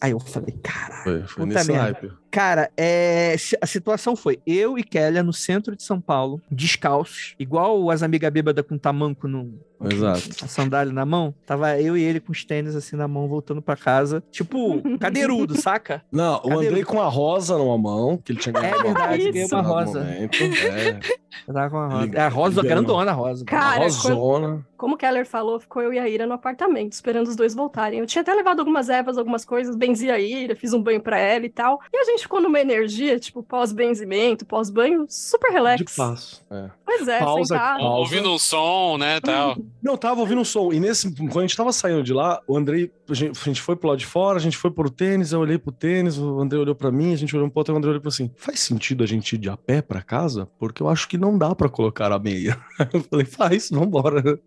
Aí 0.00 0.10
eu 0.10 0.18
falei, 0.18 0.58
caralho. 0.62 1.02
Foi, 1.04 1.22
foi 1.22 1.46
Puta 1.46 1.58
nesse 1.58 1.72
hype. 1.72 2.12
Cara, 2.30 2.70
é, 2.76 3.36
a 3.60 3.66
situação 3.66 4.16
foi 4.16 4.40
eu 4.46 4.78
e 4.78 4.84
Kélia 4.84 5.22
no 5.22 5.32
centro 5.32 5.74
de 5.74 5.82
São 5.82 6.00
Paulo, 6.00 6.40
descalços, 6.50 7.34
igual 7.38 7.90
as 7.90 8.02
amigas 8.02 8.32
bêbadas 8.32 8.64
com 8.66 8.78
tamanco 8.78 9.28
no. 9.28 9.60
Exato. 9.82 10.44
A 10.44 10.48
sandália 10.48 10.92
na 10.92 11.04
mão. 11.04 11.34
Tava 11.46 11.80
eu 11.80 11.96
e 11.96 12.02
ele 12.02 12.20
com 12.20 12.32
os 12.32 12.44
tênis 12.44 12.76
assim 12.76 12.96
na 12.96 13.08
mão, 13.08 13.26
voltando 13.28 13.62
pra 13.62 13.76
casa. 13.76 14.22
Tipo, 14.30 14.80
cadeirudo, 14.98 15.56
saca? 15.60 16.02
Não, 16.12 16.39
o 16.44 16.52
Andrei 16.58 16.84
com 16.84 17.00
a 17.00 17.08
rosa 17.08 17.56
numa 17.58 17.76
mão, 17.78 18.16
que 18.16 18.32
ele 18.32 18.40
tinha 18.40 18.52
ganhado. 18.52 18.80
É 18.80 18.82
verdade, 18.82 19.32
no 19.32 19.46
uma 19.58 19.62
rosa. 19.62 20.00
momento, 20.00 20.36
É, 20.44 21.00
Eu 21.48 21.54
tava 21.54 21.70
com 21.70 21.76
a 21.78 21.88
rosa. 21.88 22.04
Ele- 22.04 22.16
É 22.16 22.20
a 22.20 22.28
rosa 22.28 22.62
grandona, 22.62 23.10
a 23.10 23.14
rosa. 23.14 23.44
Cara, 23.44 23.78
rosona. 23.82 24.66
Como 24.80 24.94
o 24.94 24.96
Keller 24.96 25.26
falou, 25.26 25.60
ficou 25.60 25.82
eu 25.82 25.92
e 25.92 25.98
a 25.98 26.08
Ira 26.08 26.26
no 26.26 26.32
apartamento, 26.32 26.94
esperando 26.94 27.28
os 27.28 27.36
dois 27.36 27.54
voltarem. 27.54 27.98
Eu 27.98 28.06
tinha 28.06 28.22
até 28.22 28.32
levado 28.32 28.60
algumas 28.60 28.88
ervas, 28.88 29.18
algumas 29.18 29.44
coisas, 29.44 29.76
benzi 29.76 30.10
a 30.10 30.18
Ira, 30.18 30.56
fiz 30.56 30.72
um 30.72 30.82
banho 30.82 31.02
pra 31.02 31.18
ela 31.18 31.44
e 31.44 31.50
tal. 31.50 31.82
E 31.92 31.98
a 31.98 32.04
gente 32.04 32.22
ficou 32.22 32.40
numa 32.40 32.58
energia, 32.58 33.20
tipo, 33.20 33.42
pós-benzimento, 33.42 34.46
pós-banho, 34.46 35.04
super 35.06 35.52
relax. 35.52 35.80
De 35.80 35.84
passo. 35.84 36.42
É. 36.50 36.70
Pois 36.82 37.06
é, 37.06 37.18
Pausa, 37.18 37.54
sentado. 37.54 37.80
pausa. 37.80 37.98
Ouvindo 37.98 38.32
um 38.32 38.38
som, 38.38 38.96
né, 38.96 39.20
tal. 39.22 39.54
Não, 39.82 39.98
tava 39.98 40.20
ouvindo 40.20 40.40
um 40.40 40.46
som. 40.46 40.72
E 40.72 40.80
nesse, 40.80 41.14
quando 41.14 41.40
a 41.40 41.42
gente 41.42 41.56
tava 41.58 41.74
saindo 41.74 42.02
de 42.02 42.14
lá, 42.14 42.40
o 42.48 42.56
Andrei 42.56 42.90
a 43.10 43.14
gente, 43.14 43.38
a 43.38 43.44
gente 43.44 43.60
foi 43.60 43.76
pro 43.76 43.88
lado 43.88 43.98
de 43.98 44.06
fora, 44.06 44.38
a 44.38 44.40
gente 44.40 44.56
foi 44.56 44.70
pro 44.70 44.88
tênis, 44.88 45.32
eu 45.32 45.40
olhei 45.40 45.58
pro 45.58 45.72
tênis, 45.72 46.16
o 46.16 46.40
André 46.40 46.58
olhou 46.58 46.74
pra 46.74 46.90
mim, 46.90 47.12
a 47.12 47.16
gente 47.16 47.34
olhou 47.34 47.46
um 47.46 47.50
pro 47.50 47.60
outro, 47.60 47.74
o 47.74 47.76
André 47.76 47.90
olhou 47.90 48.00
pra 48.00 48.08
assim, 48.08 48.30
faz 48.36 48.60
sentido 48.60 49.02
a 49.02 49.06
gente 49.06 49.34
ir 49.34 49.38
de 49.38 49.50
a 49.50 49.56
pé 49.56 49.82
pra 49.82 50.00
casa? 50.00 50.48
Porque 50.58 50.82
eu 50.82 50.88
acho 50.88 51.08
que 51.08 51.18
não 51.18 51.36
dá 51.36 51.54
pra 51.54 51.68
colocar 51.68 52.12
a 52.12 52.18
meia. 52.18 52.58
Eu 52.92 53.02
falei, 53.02 53.26
faz, 53.26 53.70
vambora. 53.70 54.38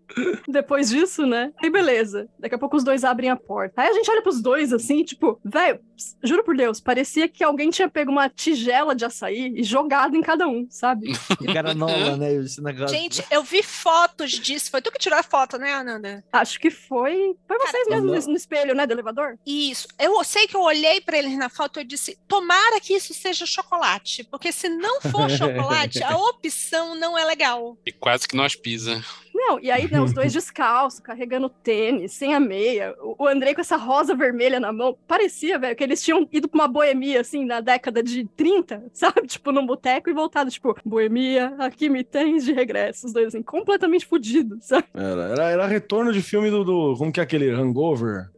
Depois 0.47 0.89
disso, 0.89 1.25
né? 1.25 1.51
Aí 1.61 1.69
beleza. 1.69 2.27
Daqui 2.39 2.55
a 2.55 2.57
pouco 2.57 2.77
os 2.77 2.83
dois 2.83 3.03
abrem 3.03 3.29
a 3.29 3.35
porta. 3.35 3.81
Aí 3.81 3.89
a 3.89 3.93
gente 3.93 4.09
olha 4.09 4.21
pros 4.21 4.41
dois 4.41 4.73
assim, 4.73 5.03
tipo, 5.03 5.39
velho, 5.43 5.79
juro 6.23 6.43
por 6.43 6.55
Deus, 6.55 6.79
parecia 6.79 7.27
que 7.27 7.43
alguém 7.43 7.69
tinha 7.69 7.89
pego 7.89 8.11
uma 8.11 8.29
tigela 8.29 8.95
de 8.95 9.05
açaí 9.05 9.53
e 9.55 9.63
jogado 9.63 10.15
em 10.15 10.21
cada 10.21 10.47
um, 10.47 10.67
sabe? 10.69 11.11
Garanola, 11.53 12.15
né? 12.17 12.33
Esse 12.33 12.61
negócio. 12.61 12.95
Gente, 12.95 13.23
eu 13.29 13.43
vi 13.43 13.63
fotos 13.63 14.31
disso. 14.31 14.71
Foi 14.71 14.81
tu 14.81 14.91
que 14.91 14.99
tirou 14.99 15.17
a 15.17 15.23
foto, 15.23 15.57
né, 15.57 15.73
Ananda? 15.73 16.23
Acho 16.31 16.59
que 16.59 16.69
foi. 16.69 17.35
Foi 17.47 17.57
vocês 17.57 17.87
Cara, 17.87 18.01
mesmos 18.01 18.27
no 18.27 18.35
espelho, 18.35 18.75
né? 18.75 18.85
Do 18.85 18.93
elevador? 18.93 19.37
Isso. 19.45 19.87
Eu 19.99 20.23
sei 20.23 20.47
que 20.47 20.55
eu 20.55 20.61
olhei 20.61 21.01
pra 21.01 21.17
eles 21.17 21.37
na 21.37 21.49
foto 21.49 21.79
e 21.79 21.83
disse: 21.83 22.17
tomara 22.27 22.79
que 22.79 22.93
isso 22.93 23.13
seja 23.13 23.45
chocolate. 23.45 24.23
Porque 24.23 24.51
se 24.51 24.69
não 24.69 25.01
for 25.01 25.29
chocolate, 25.31 26.03
a 26.03 26.17
opção 26.17 26.95
não 26.95 27.17
é 27.17 27.25
legal. 27.25 27.77
E 27.85 27.91
quase 27.91 28.27
que 28.27 28.35
nós 28.35 28.55
pisa. 28.55 29.03
Não, 29.35 29.59
e 29.59 29.71
aí, 29.71 29.89
né, 29.91 29.99
os 29.99 30.13
dois 30.13 30.31
descalços, 30.33 30.99
carregando 30.99 31.49
tênis, 31.49 32.11
sem 32.13 32.33
a 32.33 32.39
meia. 32.39 32.95
O 33.01 33.27
Andrei 33.27 33.53
com 33.55 33.61
essa 33.61 33.75
rosa 33.75 34.15
vermelha 34.15 34.59
na 34.59 34.71
mão. 34.71 34.95
Parecia, 35.07 35.57
velho, 35.57 35.75
que 35.75 35.83
eles 35.83 36.01
tinham 36.03 36.27
ido 36.31 36.47
pra 36.47 36.61
uma 36.61 36.67
boemia, 36.67 37.21
assim, 37.21 37.43
na 37.45 37.59
década 37.59 38.03
de 38.03 38.25
30, 38.37 38.83
sabe? 38.93 39.27
Tipo, 39.27 39.51
num 39.51 39.65
boteco 39.65 40.09
e 40.09 40.13
voltado, 40.13 40.49
tipo, 40.51 40.75
boemia, 40.85 41.53
aqui 41.59 41.89
me 41.89 42.03
tens 42.03 42.45
de 42.45 42.53
regresso. 42.53 43.07
Os 43.07 43.13
dois, 43.13 43.27
assim, 43.27 43.41
completamente 43.41 44.05
fudidos, 44.05 44.65
sabe? 44.65 44.85
Era, 44.93 45.21
era, 45.29 45.49
era 45.49 45.67
retorno 45.67 46.13
de 46.13 46.21
filme 46.21 46.49
do, 46.49 46.63
do- 46.63 46.95
Como 46.97 47.11
que 47.11 47.19
é 47.19 47.23
aquele? 47.23 47.49
Hangover? 47.49 48.29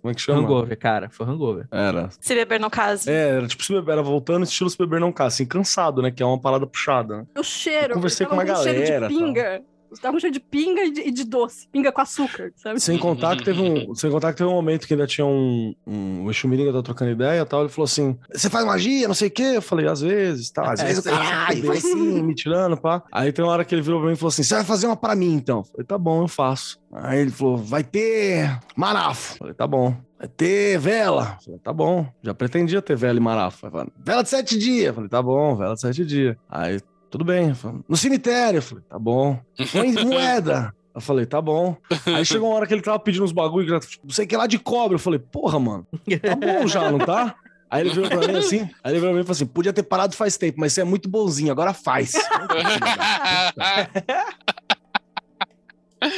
Como 0.00 0.10
é 0.10 0.14
que 0.14 0.20
chama? 0.20 0.40
Hangover, 0.40 0.78
cara. 0.78 1.10
Foi 1.10 1.26
hangover. 1.26 1.66
Era. 1.70 2.08
Se 2.18 2.34
beber 2.34 2.58
no 2.60 2.70
caso. 2.70 3.10
É, 3.10 3.28
era 3.36 3.46
tipo, 3.46 3.62
se 3.62 3.72
beber- 3.72 3.92
era 3.92 4.02
voltando 4.02 4.44
estilo 4.44 4.70
se 4.70 4.78
beber 4.78 5.00
não 5.00 5.12
casa, 5.12 5.34
assim, 5.34 5.46
cansado, 5.46 6.00
né? 6.02 6.10
Que 6.10 6.22
é 6.22 6.26
uma 6.26 6.40
parada 6.40 6.66
puxada. 6.66 7.18
né? 7.18 7.26
O 7.38 7.42
cheiro. 7.42 7.90
Eu 7.90 7.94
conversei 7.94 8.26
com 8.26 8.34
uma 8.34 8.42
um 8.42 8.46
cheiro 8.46 8.78
galera, 8.80 9.08
de 9.08 9.14
pinga. 9.14 9.62
Tava 10.00 10.20
cheiro 10.20 10.32
de 10.32 10.40
pinga 10.40 10.82
e 10.84 10.90
de, 10.90 11.00
e 11.00 11.10
de 11.10 11.24
doce. 11.24 11.68
Pinga 11.68 11.90
com 11.90 12.00
açúcar, 12.00 12.52
sabe? 12.56 12.80
Sem 12.80 12.98
contar 12.98 13.36
que 13.36 13.44
teve 13.44 13.60
um, 13.60 13.94
sem 13.94 14.10
contar 14.10 14.32
que 14.32 14.38
teve 14.38 14.48
um 14.48 14.54
momento 14.54 14.86
que 14.86 14.94
ainda 14.94 15.06
tinha 15.06 15.26
um, 15.26 15.74
um 15.86 16.24
o 16.24 16.30
Exu 16.30 16.46
Miringa 16.48 16.72
tá 16.72 16.82
trocando 16.82 17.10
ideia 17.10 17.40
e 17.40 17.44
tal, 17.44 17.60
ele 17.60 17.68
falou 17.68 17.84
assim: 17.84 18.18
"Você 18.32 18.48
faz 18.50 18.64
magia, 18.64 19.08
não 19.08 19.14
sei 19.14 19.28
o 19.28 19.30
quê?" 19.30 19.52
Eu 19.54 19.62
falei: 19.62 19.86
"Às 19.86 20.00
vezes", 20.00 20.50
tá, 20.50 20.72
às 20.72 20.80
É, 20.80 20.86
vezes, 20.86 21.04
caralho, 21.04 21.66
vai 21.66 21.80
sim, 21.80 22.22
me 22.22 22.34
tirando, 22.34 22.76
pá. 22.76 23.02
Aí 23.10 23.32
tem 23.32 23.44
uma 23.44 23.52
hora 23.52 23.64
que 23.64 23.74
ele 23.74 23.82
virou 23.82 24.00
pra 24.00 24.08
mim 24.08 24.14
e 24.14 24.16
falou 24.16 24.28
assim: 24.28 24.42
"Você 24.42 24.54
vai 24.54 24.64
fazer 24.64 24.86
uma 24.86 24.96
pra 24.96 25.16
mim 25.16 25.32
então?" 25.34 25.58
Eu 25.58 25.64
falei: 25.64 25.86
"Tá 25.86 25.98
bom, 25.98 26.22
eu 26.22 26.28
faço". 26.28 26.78
Aí 26.92 27.20
ele 27.20 27.30
falou: 27.30 27.56
"Vai 27.56 27.82
ter 27.84 28.58
marafo". 28.76 29.34
Eu 29.34 29.38
falei: 29.38 29.54
"Tá 29.54 29.66
bom". 29.66 29.96
Vai 30.18 30.28
ter 30.28 30.78
vela. 30.78 31.38
Falei, 31.42 31.58
tá 31.60 31.72
bom. 31.72 32.06
Já 32.22 32.34
pretendia 32.34 32.82
ter 32.82 32.94
vela 32.94 33.16
e 33.18 33.22
marafo. 33.22 33.64
Ele 33.64 33.72
falou, 33.72 33.86
vela 34.04 34.22
de 34.22 34.28
sete 34.28 34.58
dias. 34.58 34.88
Eu 34.88 34.94
falei, 34.94 35.08
tá 35.08 35.22
bom, 35.22 35.56
vela 35.56 35.72
de 35.72 35.80
sete 35.80 36.04
dias. 36.04 36.36
Aí, 36.46 36.78
tudo 37.10 37.24
bem. 37.24 37.54
Falei, 37.54 37.80
no 37.88 37.96
cemitério. 37.96 38.58
Eu 38.58 38.62
falei, 38.62 38.84
tá 38.88 38.98
bom. 38.98 39.38
Põe 39.72 39.92
moeda. 40.04 40.74
Eu 40.94 41.00
falei, 41.00 41.26
tá 41.26 41.40
bom. 41.40 41.76
Aí 42.06 42.24
chegou 42.24 42.48
uma 42.48 42.56
hora 42.56 42.66
que 42.66 42.74
ele 42.74 42.82
tava 42.82 42.98
pedindo 42.98 43.24
uns 43.24 43.32
bagulho, 43.32 43.66
que 43.66 43.72
era, 43.72 43.80
tipo, 43.80 44.06
não 44.06 44.12
sei 44.12 44.24
o 44.24 44.28
que 44.28 44.36
lá 44.36 44.46
de 44.46 44.58
cobre. 44.58 44.94
Eu 44.94 44.98
falei, 44.98 45.18
porra, 45.18 45.58
mano, 45.58 45.86
tá 46.20 46.36
bom 46.36 46.66
já, 46.66 46.90
não 46.90 46.98
tá? 46.98 47.34
Aí 47.70 47.82
ele 47.82 47.90
virou 47.90 48.08
pra 48.08 48.26
mim 48.26 48.36
assim, 48.36 48.68
aí 48.82 48.92
ele 48.92 48.98
virou 48.98 49.10
pra 49.10 49.18
mim 49.18 49.20
e 49.20 49.24
falou 49.24 49.30
assim: 49.30 49.46
podia 49.46 49.72
ter 49.72 49.84
parado 49.84 50.16
faz 50.16 50.36
tempo, 50.36 50.58
mas 50.58 50.72
você 50.72 50.80
é 50.80 50.84
muito 50.84 51.08
bonzinho, 51.08 51.52
agora 51.52 51.72
faz. 51.72 52.14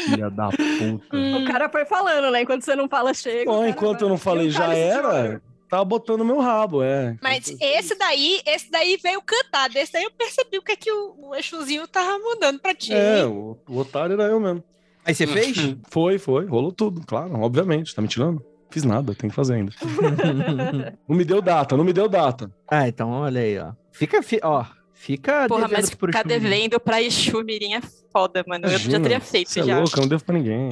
Filha 0.07 0.31
da 0.31 0.49
puta. 0.49 1.17
O 1.17 1.45
cara 1.45 1.69
foi 1.69 1.85
falando, 1.85 2.31
né? 2.31 2.41
Enquanto 2.43 2.63
você 2.63 2.75
não 2.75 2.89
fala, 2.89 3.13
chega. 3.13 3.51
Bom, 3.51 3.67
enquanto 3.67 3.99
vai. 3.99 4.05
eu 4.05 4.09
não 4.09 4.17
falei 4.17 4.49
já 4.49 4.73
era. 4.73 5.43
Tava 5.73 5.85
botando 5.87 6.23
meu 6.23 6.39
rabo, 6.39 6.83
é. 6.83 7.17
Mas 7.23 7.49
esse 7.59 7.97
daí, 7.99 8.43
esse 8.47 8.71
daí 8.71 8.99
veio 9.03 9.23
cantar. 9.23 9.71
Desse 9.71 9.91
daí 9.93 10.05
eu 10.05 10.11
percebi 10.11 10.59
o 10.59 10.63
que 10.63 10.73
é 10.73 10.77
que 10.77 10.93
o, 10.93 11.31
o 11.31 11.35
Exuzinho 11.35 11.89
tava 11.89 12.19
mudando 12.19 12.61
pra 12.61 12.75
ti. 12.75 12.93
É, 12.93 13.25
o, 13.25 13.57
o 13.67 13.79
otário 13.79 14.13
era 14.13 14.25
eu 14.31 14.39
mesmo. 14.39 14.63
Aí 15.05 15.15
você 15.15 15.27
fez? 15.27 15.57
Foi, 15.91 16.19
foi, 16.19 16.45
rolou 16.47 16.71
tudo, 16.73 17.01
claro, 17.07 17.35
obviamente. 17.41 17.95
Tá 17.95 18.03
me 18.03 18.07
tirando? 18.09 18.45
Fiz 18.71 18.85
nada, 18.85 19.15
tem 19.15 19.29
que 19.31 19.35
fazer 19.37 19.55
ainda. 19.55 19.73
Não 21.09 21.17
me 21.17 21.25
deu 21.25 21.41
data, 21.43 21.77
não 21.77 21.85
me 21.85 21.93
deu 21.93 22.09
data. 22.09 22.51
ah, 22.71 22.87
então 22.89 23.11
olha 23.11 23.41
aí, 23.41 23.59
ó. 23.59 23.73
Fica, 23.91 24.23
fi- 24.23 24.41
ó. 24.43 24.65
Fica 24.95 25.49
Porra, 25.49 25.63
devendo 25.63 25.81
mas 25.81 25.91
ficar 25.91 26.23
devendo 26.23 26.79
pra 26.79 27.03
Exu 27.03 27.43
Mirim 27.43 27.75
é 27.75 27.81
foda, 28.13 28.45
mano. 28.47 28.67
eu 28.67 28.79
já 28.79 29.01
teria 29.01 29.19
feito 29.21 29.51
Você 29.51 29.59
é 29.61 29.65
já. 29.65 29.79
louco, 29.79 29.97
eu 29.97 30.03
não 30.03 30.09
devo 30.09 30.25
pra 30.25 30.39
ninguém. 30.39 30.69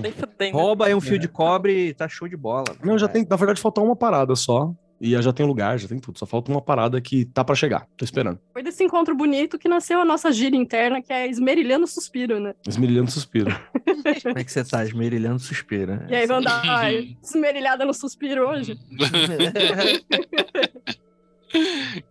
Rouba 0.53 0.87
aí 0.87 0.95
um 0.95 1.01
fio 1.01 1.19
de 1.19 1.27
cobre 1.27 1.89
e 1.89 1.95
tá 1.95 2.07
show 2.09 2.29
de 2.29 2.37
bola. 2.37 2.65
Não, 2.85 2.97
já 2.97 3.07
É. 3.07 3.09
tem, 3.09 3.27
na 3.29 3.35
verdade, 3.35 3.61
falta 3.61 3.81
uma 3.81 3.97
parada 3.97 4.37
só. 4.37 4.73
E 5.01 5.21
já 5.23 5.33
tem 5.33 5.47
lugar, 5.47 5.79
já 5.79 5.89
tem 5.89 5.99
tudo. 5.99 6.19
Só 6.19 6.27
falta 6.27 6.51
uma 6.51 6.61
parada 6.61 7.01
que 7.01 7.25
tá 7.25 7.43
pra 7.43 7.55
chegar. 7.55 7.87
Tô 7.97 8.05
esperando. 8.05 8.39
Foi 8.53 8.63
desse 8.63 8.85
encontro 8.85 9.17
bonito 9.17 9.59
que 9.59 9.69
nasceu 9.69 10.01
a 10.01 10.05
nossa 10.05 10.31
gíria 10.31 10.59
interna, 10.59 11.01
que 11.01 11.13
é 11.13 11.27
esmerilhando 11.27 11.87
suspiro, 11.87 12.39
né? 12.39 12.55
Esmerilhando 12.69 13.11
suspiro. 13.11 13.51
Como 14.23 14.39
é 14.39 14.45
que 14.45 14.53
você 14.53 14.63
tá? 14.63 14.85
Esmerilhando 14.85 15.39
suspiro. 15.39 15.97
né? 15.97 16.07
E 16.11 16.15
aí 16.15 16.27
vão 16.27 16.43
dar 16.43 16.63
ai, 16.69 17.17
esmerilhada 17.23 17.85
no 17.85 17.95
suspiro 17.95 18.49
hoje. 18.49 18.79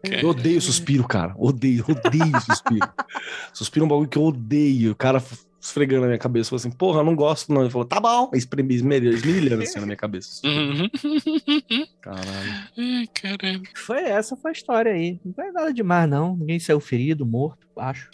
Eu 0.04 0.30
odeio 0.30 0.62
suspiro, 0.62 1.08
cara. 1.08 1.34
Odeio, 1.38 1.86
odeio 1.88 2.42
suspiro. 2.42 2.90
suspiro 3.54 3.84
é 3.84 3.86
um 3.86 3.90
bagulho 3.90 4.10
que 4.10 4.18
eu 4.18 4.24
odeio. 4.24 4.92
O 4.92 4.96
cara 4.96 5.22
esfregando 5.62 6.02
na 6.02 6.08
minha 6.08 6.20
cabeça. 6.20 6.50
Falou 6.50 6.60
assim, 6.60 6.72
porra, 6.72 7.00
eu 7.02 7.04
não 7.06 7.16
gosto 7.16 7.54
não. 7.54 7.62
Ele 7.62 7.70
falou, 7.70 7.86
tá 7.88 8.00
bom. 8.00 8.30
Aí 8.34 8.40
espreme- 8.40 8.74
esmerilhando 8.74 9.18
esmerilhando 9.18 9.64
assim 9.64 9.80
na 9.80 9.86
minha 9.86 9.98
cabeça. 9.98 10.42
Uhum. 10.48 10.90
Caralho. 12.02 12.70
Ai, 12.78 13.08
caramba. 13.14 13.64
Foi 13.76 14.02
essa 14.04 14.36
foi 14.36 14.52
a 14.52 14.54
história 14.54 14.92
aí. 14.94 15.20
Não 15.24 15.34
foi 15.34 15.52
nada 15.52 15.74
demais, 15.74 16.10
não. 16.10 16.36
Ninguém 16.36 16.60
saiu 16.60 16.80
ferido, 16.80 17.26
morto, 17.26 17.68
acho. 17.78 18.10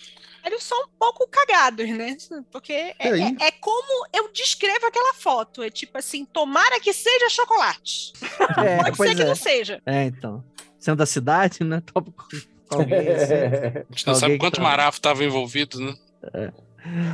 Eles 0.46 0.64
são 0.64 0.80
um 0.84 0.88
pouco 1.00 1.28
cagados, 1.28 1.90
né? 1.90 2.16
Porque 2.52 2.72
é, 2.74 2.96
aí? 3.00 3.22
é- 3.42 3.48
é 3.48 3.52
como 3.52 4.08
eu 4.14 4.32
descrevo 4.32 4.86
aquela 4.86 5.14
foto. 5.16 5.64
É 5.64 5.70
tipo 5.72 5.98
assim, 5.98 6.24
tomara 6.26 6.80
que 6.80 6.94
seja 6.94 7.30
chocolate. 7.30 8.14
É, 8.64 8.78
Pode 8.92 8.98
ser 8.98 9.16
que 9.16 9.22
é. 9.24 9.26
não 9.26 9.36
seja. 9.36 9.82
É, 9.86 10.04
então. 10.04 10.44
Sendo 10.80 10.98
da 10.98 11.06
cidade, 11.06 11.64
né? 11.64 11.82
Top 11.92 12.12
alguém 12.70 13.08
assim. 13.10 13.34
A 13.34 13.86
gente 13.92 14.08
não 14.08 14.16
sabe 14.16 14.38
quanto 14.38 14.58
tá- 14.58 14.62
marafo 14.62 15.02
tava 15.02 15.24
envolvido, 15.24 15.80
né? 15.80 15.96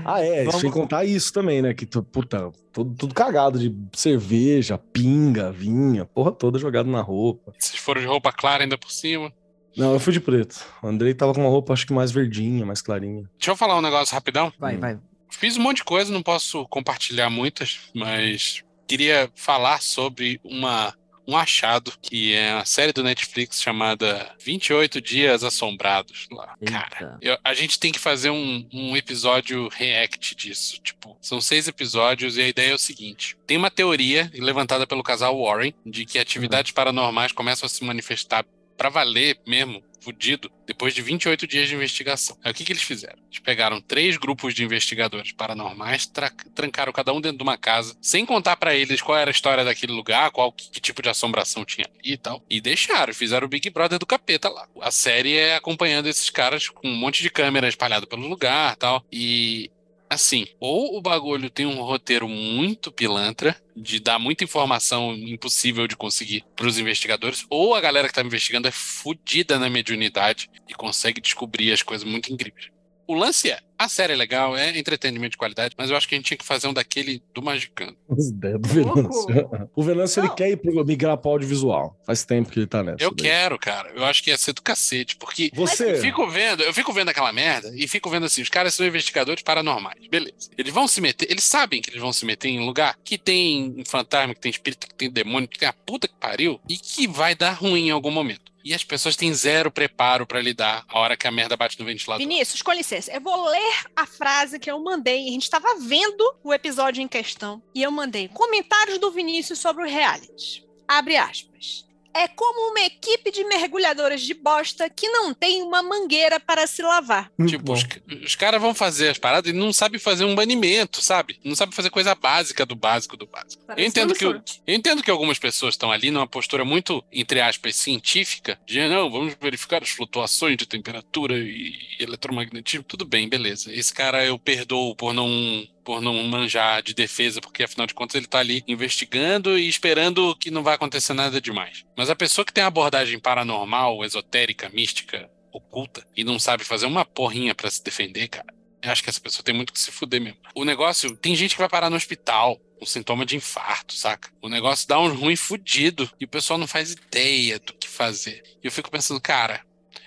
Ah, 0.06 0.20
é, 0.22 0.44
Vamos- 0.46 0.62
sem 0.62 0.70
contar 0.72 1.06
isso 1.06 1.32
também, 1.32 1.62
né? 1.62 1.74
Que, 1.74 1.86
puta, 1.86 2.52
tudo, 2.74 2.94
tudo 2.96 3.14
cagado 3.14 3.58
de 3.60 3.74
cerveja, 3.94 4.78
pinga, 4.78 5.52
vinha, 5.52 6.06
porra 6.06 6.32
toda 6.32 6.60
jogada 6.60 6.90
na 6.90 7.02
roupa. 7.02 7.54
Vocês 7.58 7.80
foram 7.80 8.02
de 8.02 8.08
roupa 8.08 8.32
clara 8.32 8.64
ainda 8.64 8.78
por 8.78 8.92
cima. 8.92 9.32
Não, 9.78 9.94
eu 9.94 10.00
fui 10.00 10.12
de 10.12 10.20
preto. 10.20 10.66
O 10.84 10.88
Andrei 10.88 11.14
tava 11.14 11.34
com 11.34 11.40
uma 11.42 11.50
roupa, 11.50 11.72
acho 11.72 11.88
que 11.88 11.94
mais 11.94 12.12
verdinha, 12.12 12.66
mais 12.66 12.82
clarinha. 12.82 13.24
Deixa 13.38 13.52
eu 13.52 13.56
falar 13.56 13.78
um 13.78 13.82
negócio 13.82 14.14
rapidão. 14.14 14.52
Vai, 14.60 14.76
Hum. 14.76 14.80
vai. 14.82 15.00
Fiz 15.30 15.56
um 15.56 15.62
monte 15.62 15.78
de 15.78 15.84
coisa, 15.86 16.12
não 16.12 16.22
posso 16.22 16.68
compartilhar 16.68 17.30
muitas, 17.30 17.80
mas 17.96 18.64
queria 18.86 19.30
falar 19.34 19.82
sobre 19.82 20.42
uma, 20.44 20.94
um 21.32 21.38
achado, 21.38 21.94
que 22.02 22.34
é 22.34 22.52
a 22.54 22.66
série 22.66 22.92
do 22.92 23.04
Netflix 23.04 23.62
chamada 23.62 24.36
28 24.44 25.00
Dias 25.02 25.44
Assombrados. 25.44 26.28
Lá. 26.32 26.56
Cara, 26.66 27.18
eu- 27.22 27.38
a 27.44 27.54
gente 27.54 27.80
tem 27.80 27.92
que 27.92 28.00
fazer 28.00 28.30
um, 28.30 28.68
um 28.74 28.98
episódio 28.98 29.70
react 29.70 30.36
disso. 30.36 30.80
Tipo, 30.82 31.18
são 31.22 31.40
seis 31.40 31.68
episódios 31.68 32.38
e 32.38 32.42
a 32.42 32.48
ideia 32.48 32.72
é 32.72 32.76
o 32.76 32.80
seguinte: 32.80 33.38
tem 33.48 33.58
uma 33.58 33.72
teoria 33.72 34.30
levantada 34.36 34.86
pelo 34.86 35.04
casal 35.04 35.40
Warren 35.42 35.74
de 35.86 36.06
que 36.06 36.20
atividades 36.20 36.72
paranormais 36.72 37.32
começam 37.32 37.66
a 37.66 37.70
se 37.70 37.84
manifestar 37.84 38.46
pra 38.82 38.90
valer 38.90 39.40
mesmo, 39.46 39.84
fudido, 40.04 40.52
depois 40.66 40.96
de 40.96 41.04
28 41.04 41.46
dias 41.46 41.70
de 41.70 41.76
investigação. 41.76 42.36
Aí 42.44 42.52
o 42.52 42.56
que, 42.56 42.64
que 42.66 42.72
eles 42.74 42.82
fizeram? 42.82 43.20
Eles 43.30 43.38
pegaram 43.38 43.80
três 43.80 44.18
grupos 44.18 44.56
de 44.56 44.64
investigadores 44.64 45.32
paranormais, 45.32 46.08
tra- 46.08 46.32
trancaram 46.56 46.92
cada 46.92 47.14
um 47.14 47.22
dentro 47.22 47.38
de 47.38 47.44
uma 47.44 47.60
casa, 47.60 47.96
sem 48.02 48.26
contar 48.26 48.56
pra 48.58 48.74
eles 48.74 49.00
qual 49.00 49.16
era 49.16 49.30
a 49.30 49.32
história 49.32 49.64
daquele 49.64 49.94
lugar, 49.94 50.32
qual 50.32 50.52
que, 50.52 50.72
que 50.72 50.82
tipo 50.82 51.04
de 51.04 51.10
assombração 51.10 51.64
tinha 51.64 51.86
ali 51.88 52.14
e 52.14 52.18
tal. 52.18 52.44
E 52.50 52.60
deixaram, 52.60 53.14
fizeram 53.14 53.46
o 53.46 53.50
Big 53.50 53.70
Brother 53.70 54.00
do 54.00 54.06
capeta 54.08 54.50
lá. 54.50 54.68
A 54.82 54.90
série 54.90 55.38
é 55.38 55.56
acompanhando 55.56 56.08
esses 56.10 56.32
caras 56.32 56.68
com 56.68 56.88
um 56.88 56.96
monte 56.96 57.22
de 57.22 57.30
câmera 57.30 57.68
espalhado 57.70 58.08
pelo 58.08 58.28
lugar 58.28 58.76
tal. 58.78 59.06
E 59.12 59.70
assim, 60.12 60.46
ou 60.60 60.98
o 60.98 61.02
bagulho 61.02 61.50
tem 61.50 61.66
um 61.66 61.82
roteiro 61.82 62.28
muito 62.28 62.92
pilantra, 62.92 63.56
de 63.74 63.98
dar 63.98 64.20
muita 64.20 64.44
informação 64.44 65.14
impossível 65.14 65.88
de 65.88 65.96
conseguir 65.96 66.44
pros 66.54 66.78
investigadores, 66.78 67.46
ou 67.50 67.74
a 67.74 67.80
galera 67.80 68.10
que 68.10 68.14
tá 68.14 68.22
investigando 68.22 68.68
é 68.68 68.72
fodida 68.72 69.58
na 69.58 69.70
mediunidade 69.70 70.50
e 70.68 70.74
consegue 70.74 71.22
descobrir 71.22 71.72
as 71.72 71.82
coisas 71.82 72.06
muito 72.06 72.32
incríveis. 72.32 72.81
O 73.12 73.14
lance 73.14 73.52
é, 73.52 73.60
a 73.78 73.90
série 73.90 74.14
é 74.14 74.16
legal, 74.16 74.56
é 74.56 74.70
entretenimento 74.80 75.32
de 75.32 75.38
qualidade, 75.38 75.76
mas 75.78 75.90
eu 75.90 75.98
acho 75.98 76.08
que 76.08 76.16
a 76.16 76.18
gente 76.18 76.28
tinha 76.28 76.38
que 76.38 76.46
fazer 76.46 76.70
um 76.70 76.74
daquele 76.74 77.22
do 77.34 77.42
Magicano. 77.42 77.94
As 78.10 78.28
ideias 78.28 78.62
do. 78.62 78.70
Venâncio. 78.70 79.70
O 79.76 79.84
Venâncio, 79.84 80.22
ele 80.22 80.30
quer 80.30 80.50
ir 80.52 80.56
pro, 80.56 80.86
migrar 80.86 81.18
pro 81.18 81.32
audiovisual. 81.32 82.00
Faz 82.06 82.24
tempo 82.24 82.50
que 82.50 82.60
ele 82.60 82.68
tá 82.68 82.82
nessa. 82.82 83.04
Eu 83.04 83.14
daí. 83.14 83.28
quero, 83.28 83.60
cara. 83.60 83.92
Eu 83.94 84.06
acho 84.06 84.24
que 84.24 84.30
ia 84.30 84.38
ser 84.38 84.54
do 84.54 84.62
cacete, 84.62 85.18
porque 85.18 85.52
Você... 85.54 85.96
eu 85.96 85.98
fico 85.98 86.26
vendo, 86.30 86.64
eu 86.64 86.74
fico 86.74 86.94
vendo 86.94 87.10
aquela 87.10 87.34
merda 87.34 87.70
e 87.76 87.86
fico 87.86 88.10
vendo 88.10 88.28
assim, 88.28 88.42
os 88.42 88.48
caras 88.48 88.74
são 88.74 88.86
investigadores 88.86 89.44
paranormais, 89.44 90.08
beleza. 90.08 90.50
Eles 90.58 90.74
vão 90.74 90.88
se 90.88 91.02
meter, 91.02 91.30
eles 91.30 91.44
sabem 91.44 91.82
que 91.82 91.90
eles 91.90 92.02
vão 92.02 92.14
se 92.14 92.26
meter 92.26 92.48
em 92.48 92.62
um 92.62 92.66
lugar 92.66 92.98
que 93.04 93.18
tem 93.18 93.76
um 93.78 93.84
fantasma, 93.84 94.34
que 94.34 94.40
tem 94.40 94.52
espírito, 94.52 94.88
que 94.88 94.96
tem 94.96 95.12
demônio, 95.12 95.50
que 95.50 95.60
tem 95.60 95.68
a 95.68 95.74
puta 95.74 96.08
que 96.08 96.16
pariu 96.18 96.62
e 96.70 96.78
que 96.78 97.10
vai 97.10 97.36
dar 97.36 97.52
ruim 97.52 97.88
em 97.88 97.92
algum 97.92 98.12
momento. 98.12 98.51
E 98.64 98.74
as 98.74 98.84
pessoas 98.84 99.16
têm 99.16 99.34
zero 99.34 99.72
preparo 99.72 100.26
pra 100.26 100.42
lidar 100.42 100.86
a 100.88 101.00
hora 101.00 101.18
que 101.18 101.28
a 101.28 101.32
merda 101.32 101.58
bate 101.58 101.80
no 101.80 101.86
ventilador. 101.86 102.26
Vinícius, 102.26 102.62
com 102.62 102.72
licença, 102.72 103.12
eu 103.12 103.22
vou 103.22 103.50
ler 103.50 103.84
a 103.96 104.06
frase 104.06 104.60
que 104.60 104.70
eu 104.70 104.80
mandei. 104.82 105.28
A 105.28 105.32
gente 105.32 105.44
estava 105.44 105.80
vendo 105.80 106.36
o 106.44 106.54
episódio 106.54 107.02
em 107.02 107.08
questão 107.08 107.62
e 107.74 107.82
eu 107.82 107.92
mandei 107.92 108.28
comentários 108.28 109.00
do 109.00 109.12
Vinícius 109.12 109.60
sobre 109.60 109.84
o 109.84 109.88
reality. 109.88 110.66
Abre 110.88 111.18
aspas. 111.18 111.86
É 112.14 112.28
como 112.28 112.72
uma 112.72 112.82
equipe 112.82 113.32
de 113.32 113.44
mergulhadores 113.46 114.22
de 114.22 114.34
bosta 114.34 114.90
que 114.90 115.08
não 115.08 115.34
tem 115.34 115.62
uma 115.64 115.82
mangueira 115.82 116.40
para 116.40 116.68
se 116.68 116.82
lavar. 116.82 117.32
Muito 117.38 117.52
Tipo, 117.52 117.64
bom. 117.66 117.74
os, 117.74 117.86
os 118.26 118.36
caras 118.36 118.62
vão 118.62 118.74
fazer 118.74 119.10
as 119.10 119.18
paradas 119.18 119.50
e 119.52 119.56
não 119.56 119.72
sabem 119.72 120.00
fazer 120.00 120.26
um 120.26 120.36
banimento, 120.36 121.02
sabe? 121.02 121.40
Não 121.44 121.56
sabem 121.56 121.74
fazer 121.76 121.90
coisa 121.90 122.14
básica 122.14 122.66
do 122.66 122.76
básico 122.76 123.16
do 123.16 123.26
básico. 123.26 123.64
Parece 123.66 123.86
Eu 123.86 123.88
entendo, 123.90 124.14
que, 124.14 124.20
promissor. 124.26 124.58
eu 124.68 124.76
entendo 124.76 125.04
que 125.04 125.12
algumas 125.12 125.40
pessoas 125.40 125.74
estão 125.76 125.92
ali 125.92 126.12
numa 126.12 126.28
postura 126.28 126.66
muito, 126.66 127.04
entre 127.12 127.40
aspas, 127.40 127.76
científica, 127.76 128.60
de 128.66 128.88
não, 128.88 129.10
vamos 129.10 129.34
verificar 129.40 129.82
as 129.82 129.90
flutuações 129.90 130.58
de 130.58 130.66
temperatura 130.66 131.38
e 131.38 131.74
eletromagnetismo. 132.00 132.84
Tudo 132.84 133.06
bem, 133.06 133.30
beleza. 133.30 133.74
Esse 133.74 133.94
cara 133.94 134.26
eu 134.26 134.38
perdoo 134.38 134.96
por 134.96 135.14
não 135.14 135.66
por 135.84 136.02
não 136.02 136.14
manjar 136.24 136.82
de 136.82 136.94
defesa, 136.94 137.42
porque 137.42 137.64
afinal 137.64 137.88
de 137.88 137.94
contas 137.94 138.16
ele 138.16 138.28
tá 138.28 138.40
ali 138.40 138.64
investigando 138.68 139.58
e 139.58 139.68
esperando 139.68 140.36
que 140.36 140.52
não 140.52 140.64
vai 140.64 140.76
acontecer 140.76 141.14
nada 141.14 141.42
demais. 141.42 141.84
Mas 141.98 142.10
a 142.10 142.16
pessoa 142.16 142.46
que 142.46 142.54
tem 142.54 142.64
a 142.64 142.68
abordagem 142.68 143.20
paranormal, 143.20 144.04
esotérica, 144.04 144.70
mística, 144.70 145.30
oculta 145.52 146.06
e 146.16 146.24
não 146.24 146.40
sabe 146.40 146.64
fazer 146.64 146.86
uma 146.86 147.06
porrinha 147.06 147.54
pra 147.54 147.70
se 147.70 147.84
defender, 147.84 148.28
cara. 148.28 148.54
Eu 148.82 148.92
acho 148.92 149.04
que 149.04 149.10
essa 149.10 149.22
pessoa 149.22 149.44
tem 149.44 149.54
muito 149.54 149.72
que 149.72 149.80
se 149.80 149.92
fuder 149.92 150.20
mesmo. 150.20 150.40
O 150.56 150.66
negócio, 150.66 151.16
tem 151.16 151.36
gente 151.36 151.54
que 151.54 151.60
vai 151.62 151.70
parar 151.70 151.90
no 151.90 151.96
hospital 151.96 152.60
com 152.80 152.86
sintoma 152.86 153.26
de 153.26 153.36
infarto, 153.36 153.94
saca? 153.94 154.32
O 154.42 154.50
negócio 154.50 154.88
dá 154.88 155.00
um 155.00 155.14
ruim 155.14 155.36
fudido 155.36 156.10
e 156.20 156.26
o 156.26 156.28
pessoal 156.28 156.58
não 156.58 156.66
faz 156.66 156.94
ideia 156.94 157.60
do 157.60 157.74
que 157.74 157.88
fazer. 157.88 158.42
E 158.64 158.66
eu 158.66 158.72
fico 158.72 158.90
pensando, 158.90 159.22
cara, 159.22 159.64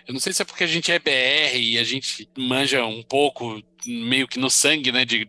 eu 0.09 0.13
não 0.13 0.21
sei 0.21 0.33
se 0.33 0.43
é 0.43 0.45
porque 0.45 0.65
a 0.65 0.67
gente 0.67 0.91
é 0.91 0.99
BR 0.99 1.57
e 1.57 1.79
a 1.79 1.85
gente 1.85 2.29
manja 2.37 2.85
um 2.85 3.03
pouco, 3.03 3.63
meio 3.87 4.27
que 4.27 4.41
no 4.41 4.51
sangue, 4.51 4.91
né, 4.91 5.05
de, 5.05 5.27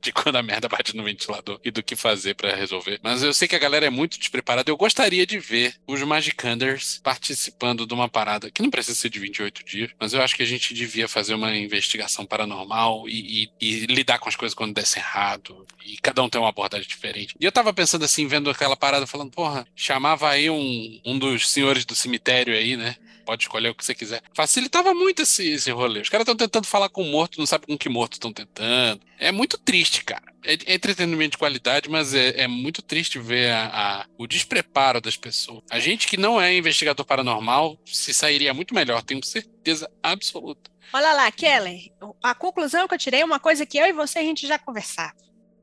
de 0.00 0.12
quando 0.12 0.36
a 0.36 0.42
merda 0.42 0.68
bate 0.68 0.96
no 0.96 1.02
ventilador 1.04 1.60
e 1.64 1.70
do 1.70 1.82
que 1.82 1.96
fazer 1.96 2.34
pra 2.34 2.54
resolver. 2.54 2.98
Mas 3.02 3.22
eu 3.22 3.32
sei 3.34 3.46
que 3.48 3.56
a 3.56 3.58
galera 3.58 3.86
é 3.86 3.90
muito 3.90 4.18
despreparada. 4.18 4.70
Eu 4.70 4.76
gostaria 4.76 5.26
de 5.26 5.38
ver 5.38 5.74
os 5.86 6.00
Magicanders 6.02 7.00
participando 7.02 7.86
de 7.86 7.94
uma 7.94 8.08
parada 8.08 8.50
que 8.50 8.62
não 8.62 8.70
precisa 8.70 8.96
ser 8.98 9.08
de 9.10 9.18
28 9.18 9.64
dias, 9.64 9.90
mas 9.98 10.12
eu 10.12 10.22
acho 10.22 10.34
que 10.36 10.42
a 10.42 10.46
gente 10.46 10.72
devia 10.74 11.08
fazer 11.08 11.34
uma 11.34 11.54
investigação 11.56 12.24
paranormal 12.24 13.08
e, 13.08 13.44
e- 13.44 13.50
e 13.60 13.86
lidar 13.86 14.18
com 14.18 14.28
as 14.28 14.36
coisas 14.36 14.54
quando 14.54 14.74
desse 14.74 14.98
errado. 14.98 15.66
E 15.84 15.96
cada 15.98 16.22
um 16.22 16.28
tem 16.28 16.40
uma 16.40 16.48
abordagem 16.50 16.86
diferente. 16.88 17.34
E 17.40 17.44
eu 17.44 17.52
tava 17.52 17.72
pensando 17.72 18.04
assim, 18.04 18.26
vendo 18.26 18.48
aquela 18.50 18.76
parada, 18.76 19.06
falando, 19.06 19.30
porra, 19.30 19.66
chamava 19.74 20.28
aí 20.30 20.48
um, 20.50 21.00
um 21.04 21.18
dos 21.18 21.48
senhores 21.50 21.84
do 21.84 21.94
cemitério 21.94 22.54
aí, 22.54 22.76
né? 22.76 22.96
Pode 23.30 23.44
escolher 23.44 23.68
o 23.68 23.74
que 23.76 23.84
você 23.84 23.94
quiser. 23.94 24.20
Facilitava 24.34 24.92
muito 24.92 25.22
esse, 25.22 25.48
esse 25.52 25.70
rolê. 25.70 26.00
Os 26.00 26.08
caras 26.08 26.22
estão 26.24 26.34
tentando 26.34 26.66
falar 26.66 26.88
com 26.88 27.00
o 27.04 27.06
morto, 27.12 27.38
não 27.38 27.46
sabe 27.46 27.64
com 27.64 27.78
que 27.78 27.88
morto 27.88 28.14
estão 28.14 28.32
tentando. 28.32 29.00
É 29.20 29.30
muito 29.30 29.56
triste, 29.56 30.02
cara. 30.04 30.24
É, 30.44 30.54
é 30.66 30.74
entretenimento 30.74 31.30
de 31.32 31.38
qualidade, 31.38 31.88
mas 31.88 32.12
é, 32.12 32.40
é 32.42 32.48
muito 32.48 32.82
triste 32.82 33.20
ver 33.20 33.52
a- 33.52 33.68
a- 34.00 34.06
o 34.18 34.26
despreparo 34.26 35.00
das 35.00 35.16
pessoas. 35.16 35.62
A 35.70 35.78
gente 35.78 36.08
que 36.08 36.16
não 36.16 36.40
é 36.40 36.52
investigador 36.56 37.06
paranormal 37.06 37.78
se 37.86 38.12
sairia 38.12 38.52
muito 38.52 38.74
melhor, 38.74 39.00
tenho 39.00 39.24
certeza 39.24 39.88
absoluta. 40.02 40.68
Olha 40.92 41.12
lá, 41.12 41.30
Keller, 41.30 41.78
a 42.20 42.34
conclusão 42.34 42.88
que 42.88 42.94
eu 42.94 42.98
tirei 42.98 43.20
é 43.20 43.24
uma 43.24 43.38
coisa 43.38 43.64
que 43.64 43.78
eu 43.78 43.86
e 43.86 43.92
você 43.92 44.18
a 44.18 44.22
gente 44.24 44.44
já 44.44 44.58
conversava. 44.58 45.14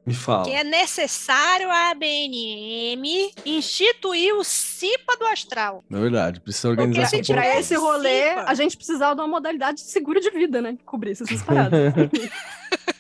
Me 0.08 0.14
fala. 0.14 0.46
Que 0.46 0.52
é 0.52 0.64
necessário 0.64 1.70
a 1.70 1.90
ABNM 1.92 3.30
instituir 3.46 4.34
o 4.36 4.44
CIPA 4.44 5.18
do 5.18 5.26
astral. 5.26 5.84
É 5.92 6.00
verdade, 6.00 6.40
precisa 6.40 6.70
Porque 6.70 6.82
organizar 6.82 7.08
assim, 7.08 7.20
essa 7.20 7.34
pra 7.34 7.42
porra. 7.44 7.60
esse 7.60 7.76
rolê, 7.76 8.20
Participa. 8.22 8.52
a 8.52 8.54
gente 8.54 8.78
precisava 8.78 9.16
de 9.16 9.22
uma 9.22 9.28
modalidade 9.28 9.84
de 9.84 9.90
seguro 9.90 10.22
de 10.22 10.30
vida, 10.30 10.62
né? 10.62 10.78
Que 10.78 10.84
cobrisse 10.86 11.24
essas 11.24 11.42
paradas. 11.44 11.94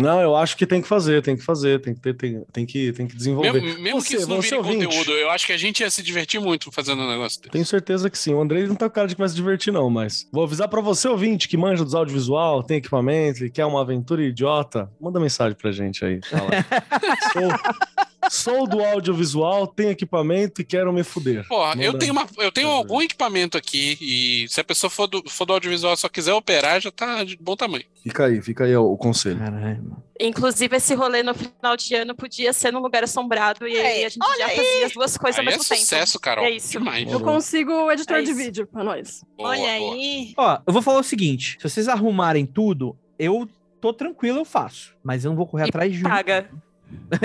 Não, 0.00 0.20
eu 0.20 0.34
acho 0.34 0.56
que 0.56 0.66
tem 0.66 0.80
que 0.80 0.88
fazer, 0.88 1.22
tem 1.22 1.36
que 1.36 1.44
fazer, 1.44 1.80
tem 1.80 1.94
que, 1.94 2.00
ter, 2.00 2.14
tem, 2.14 2.44
tem 2.52 2.66
que, 2.66 2.92
tem 2.92 3.06
que 3.06 3.14
desenvolver. 3.14 3.60
Mesmo, 3.60 3.82
mesmo 3.82 4.00
Você, 4.00 4.08
que 4.08 4.16
isso 4.16 4.28
não 4.28 4.40
vire 4.40 4.56
ouvinte. 4.56 4.86
conteúdo, 4.86 5.12
eu 5.12 5.30
acho 5.30 5.46
que 5.46 5.52
a 5.52 5.56
gente 5.56 5.80
ia 5.80 5.90
se 5.90 6.02
divertir 6.02 6.40
muito 6.40 6.72
fazendo 6.72 7.02
um 7.02 7.08
negócio 7.08 7.40
desse. 7.40 7.52
Tenho 7.52 7.66
certeza 7.66 8.08
que 8.08 8.16
sim. 8.16 8.32
O 8.32 8.40
Andrei 8.40 8.66
não 8.66 8.74
tá 8.74 8.88
com 8.88 8.94
cara 8.94 9.08
de 9.08 9.14
que 9.14 9.20
vai 9.20 9.28
se 9.28 9.34
divertir, 9.34 9.72
não, 9.72 9.90
mas 9.90 10.26
vou 10.32 10.44
avisar 10.44 10.68
pra 10.68 10.80
você, 10.80 11.08
ouvinte, 11.08 11.48
que 11.48 11.56
manja 11.56 11.84
dos 11.84 11.94
audiovisual, 11.94 12.62
tem 12.62 12.78
equipamento 12.78 13.44
e 13.44 13.50
quer 13.50 13.66
uma 13.66 13.82
aventura 13.82 14.22
idiota, 14.22 14.90
manda 15.00 15.20
mensagem 15.20 15.56
pra 15.56 15.70
gente 15.72 16.04
aí. 16.04 16.20
Fala. 16.22 16.50
sou, 17.32 18.11
sou 18.30 18.66
do 18.66 18.82
audiovisual, 18.82 19.66
tenho 19.66 19.90
equipamento 19.90 20.60
e 20.60 20.64
quero 20.64 20.92
me 20.92 21.02
fuder. 21.02 21.46
Porra, 21.48 21.74
eu 21.82 21.98
tenho, 21.98 22.12
uma, 22.12 22.26
eu 22.38 22.52
tenho 22.52 22.68
algum 22.68 23.00
equipamento 23.02 23.56
aqui 23.58 23.96
e 24.00 24.46
se 24.48 24.60
a 24.60 24.64
pessoa 24.64 24.90
for 24.90 25.06
do, 25.06 25.22
for 25.28 25.44
do 25.44 25.52
audiovisual 25.54 25.94
e 25.94 25.96
só 25.96 26.08
quiser 26.08 26.32
operar, 26.32 26.80
já 26.80 26.90
tá 26.90 27.24
de 27.24 27.36
bom 27.36 27.56
tamanho. 27.56 27.84
Fica 28.02 28.26
aí, 28.26 28.42
fica 28.42 28.64
aí 28.64 28.76
o, 28.76 28.84
o 28.92 28.96
conselho. 28.96 29.38
Caralho. 29.38 29.96
Inclusive, 30.20 30.76
esse 30.76 30.94
rolê 30.94 31.22
no 31.22 31.34
final 31.34 31.76
de 31.76 31.94
ano 31.94 32.14
podia 32.14 32.52
ser 32.52 32.72
num 32.72 32.80
lugar 32.80 33.02
assombrado 33.04 33.66
e 33.66 33.76
aí 33.76 34.04
a 34.04 34.08
gente 34.08 34.24
olha 34.24 34.38
já 34.38 34.46
aí. 34.46 34.56
fazia 34.56 34.86
as 34.86 34.92
duas 34.92 35.16
coisas 35.16 35.38
Aí 35.40 35.44
ao 35.46 35.48
é 35.52 35.56
mesmo 35.56 35.68
tempo. 35.68 35.80
sucesso, 35.80 36.20
Carol. 36.20 36.44
É 36.44 36.50
isso. 36.50 36.70
Demais. 36.72 37.10
Eu 37.10 37.20
consigo 37.20 37.72
o 37.72 37.90
editor 37.92 38.18
É 38.18 38.22
de 38.22 38.32
vídeo 38.32 38.66
pra 38.66 38.84
nós. 38.84 39.24
Boa, 39.36 39.50
Olha 39.50 39.78
boa. 39.78 39.94
aí. 39.94 40.32
Ó, 40.36 40.58
eu 40.66 40.72
vou 40.72 40.82
falar 40.82 41.00
o 41.00 41.04
seguinte: 41.04 41.56
se 41.60 41.68
vocês 41.68 41.88
arrumarem 41.88 42.46
tudo, 42.46 42.96
eu 43.18 43.48
tô 43.80 43.92
tranquilo, 43.92 44.38
eu 44.38 44.44
faço. 44.44 44.94
Mas 45.02 45.24
eu 45.24 45.30
não 45.30 45.36
vou 45.36 45.46
correr 45.46 45.64
E 45.64 45.68
atrás 45.68 45.92
de. 45.92 46.02
paga. 46.02 46.48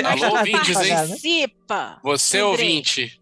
Alô, 0.06 0.38
ouvintes, 0.38 0.78
hein? 0.80 0.96
Participa. 0.96 2.00
Você 2.04 2.40
Andrei. 2.40 2.52
ouvinte. 2.52 3.22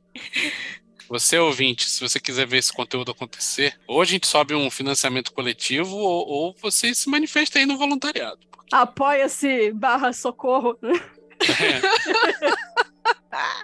Você 1.08 1.38
ouvinte, 1.38 1.88
se 1.88 2.02
você 2.02 2.20
quiser 2.20 2.48
ver 2.48 2.58
esse 2.58 2.74
conteúdo 2.74 3.12
acontecer, 3.12 3.78
ou 3.88 4.02
a 4.02 4.06
gente 4.06 4.26
sobe 4.26 4.56
um 4.56 4.72
financiamento 4.72 5.32
coletivo, 5.32 5.96
ou, 5.96 6.28
ou 6.28 6.56
você 6.60 6.96
se 6.96 7.08
manifesta 7.10 7.60
aí 7.60 7.66
no 7.66 7.78
voluntariado. 7.78 8.40
Apoia-se 8.72 9.72
barra 9.72 10.12
socorro. 10.12 10.78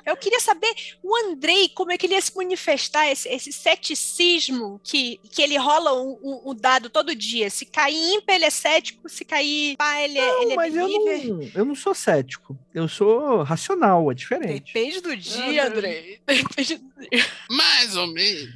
Eu 0.06 0.18
queria 0.18 0.40
saber 0.40 0.74
o 1.02 1.16
Andrei, 1.26 1.70
como 1.70 1.92
é 1.92 1.98
que 1.98 2.06
ele 2.06 2.16
ia 2.16 2.22
se 2.22 2.36
manifestar, 2.36 3.08
esse, 3.10 3.30
esse 3.30 3.54
ceticismo 3.54 4.80
que, 4.84 5.20
que 5.32 5.42
ele 5.42 5.58
rola 5.58 5.94
o 5.94 6.20
um, 6.22 6.52
um 6.52 6.56
dado 6.56 6.90
todo 6.90 7.16
dia. 7.16 7.50
Se 7.50 7.66
cair 7.66 7.96
ímpar, 8.16 8.36
ele 8.36 8.46
é 8.46 8.50
cético, 8.50 9.08
se 9.08 9.24
cair 9.24 9.78
pá, 9.78 10.02
ele, 10.02 10.18
é- 10.20 10.42
ele 10.44 10.54
é 10.54 10.56
Mas 10.56 10.76
eu 10.76 10.88
believer. 10.88 11.28
não, 11.28 11.52
eu 11.56 11.66
não 11.66 11.76
sou 11.76 11.94
cético. 11.96 12.58
Eu 12.74 12.88
sou 12.88 13.44
racional, 13.44 14.12
é 14.12 14.14
diferente. 14.14 14.74
Depende 14.74 15.02
do 15.02 15.16
dia, 15.16 15.68
Andrei. 15.68 16.20
Depende 16.28 16.76
do 16.78 17.10
dia. 17.10 17.26
Mais 17.50 17.96
ou 17.96 18.08
menos. 18.08 18.50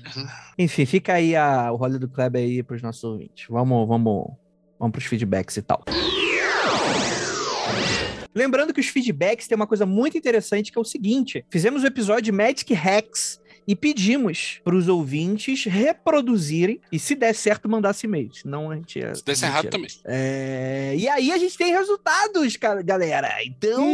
Enfim, 0.58 0.86
fica 0.86 1.14
aí 1.14 1.36
a, 1.36 1.72
o 1.72 1.76
rolê 1.76 1.98
do 1.98 2.10
Kleber 2.10 2.42
aí 2.42 2.62
pros 2.64 2.82
nossos 2.82 3.04
ouvintes. 3.04 3.46
Vamos, 3.50 3.88
vamos, 3.88 4.34
vamos 4.80 4.92
pros 4.92 5.06
feedbacks 5.06 5.56
e 5.58 5.62
tal. 5.62 5.84
Lembrando 8.36 8.74
que 8.74 8.82
os 8.82 8.88
feedbacks 8.88 9.48
tem 9.48 9.56
uma 9.56 9.66
coisa 9.66 9.86
muito 9.86 10.18
interessante 10.18 10.72
que 10.72 10.78
é 10.78 10.82
o 10.82 10.86
seguinte: 10.86 11.46
fizemos 11.50 11.84
o 11.84 11.88
episódio 11.88 12.24
de 12.24 12.32
Magic 12.34 12.74
Hacks 12.74 13.40
e 13.68 13.76
pedimos 13.76 14.60
para 14.64 14.76
os 14.76 14.88
ouvintes 14.88 15.66
reproduzirem 15.66 16.80
e, 16.92 17.00
se 17.00 17.16
der 17.16 17.34
certo, 17.34 17.68
mandasse 17.70 18.06
e-mail. 18.06 18.34
Senão 18.34 18.72
a 18.72 18.76
gente 18.76 19.00
ia. 19.00 19.16
Se 19.16 19.24
desse 19.24 19.46
errado 19.46 19.70
também. 19.70 19.90
É, 20.06 20.94
E 20.98 21.08
aí 21.08 21.32
a 21.32 21.38
gente 21.38 21.58
tem 21.58 21.72
resultados, 21.72 22.56
cara, 22.58 22.82
galera. 22.82 23.44
Então. 23.44 23.86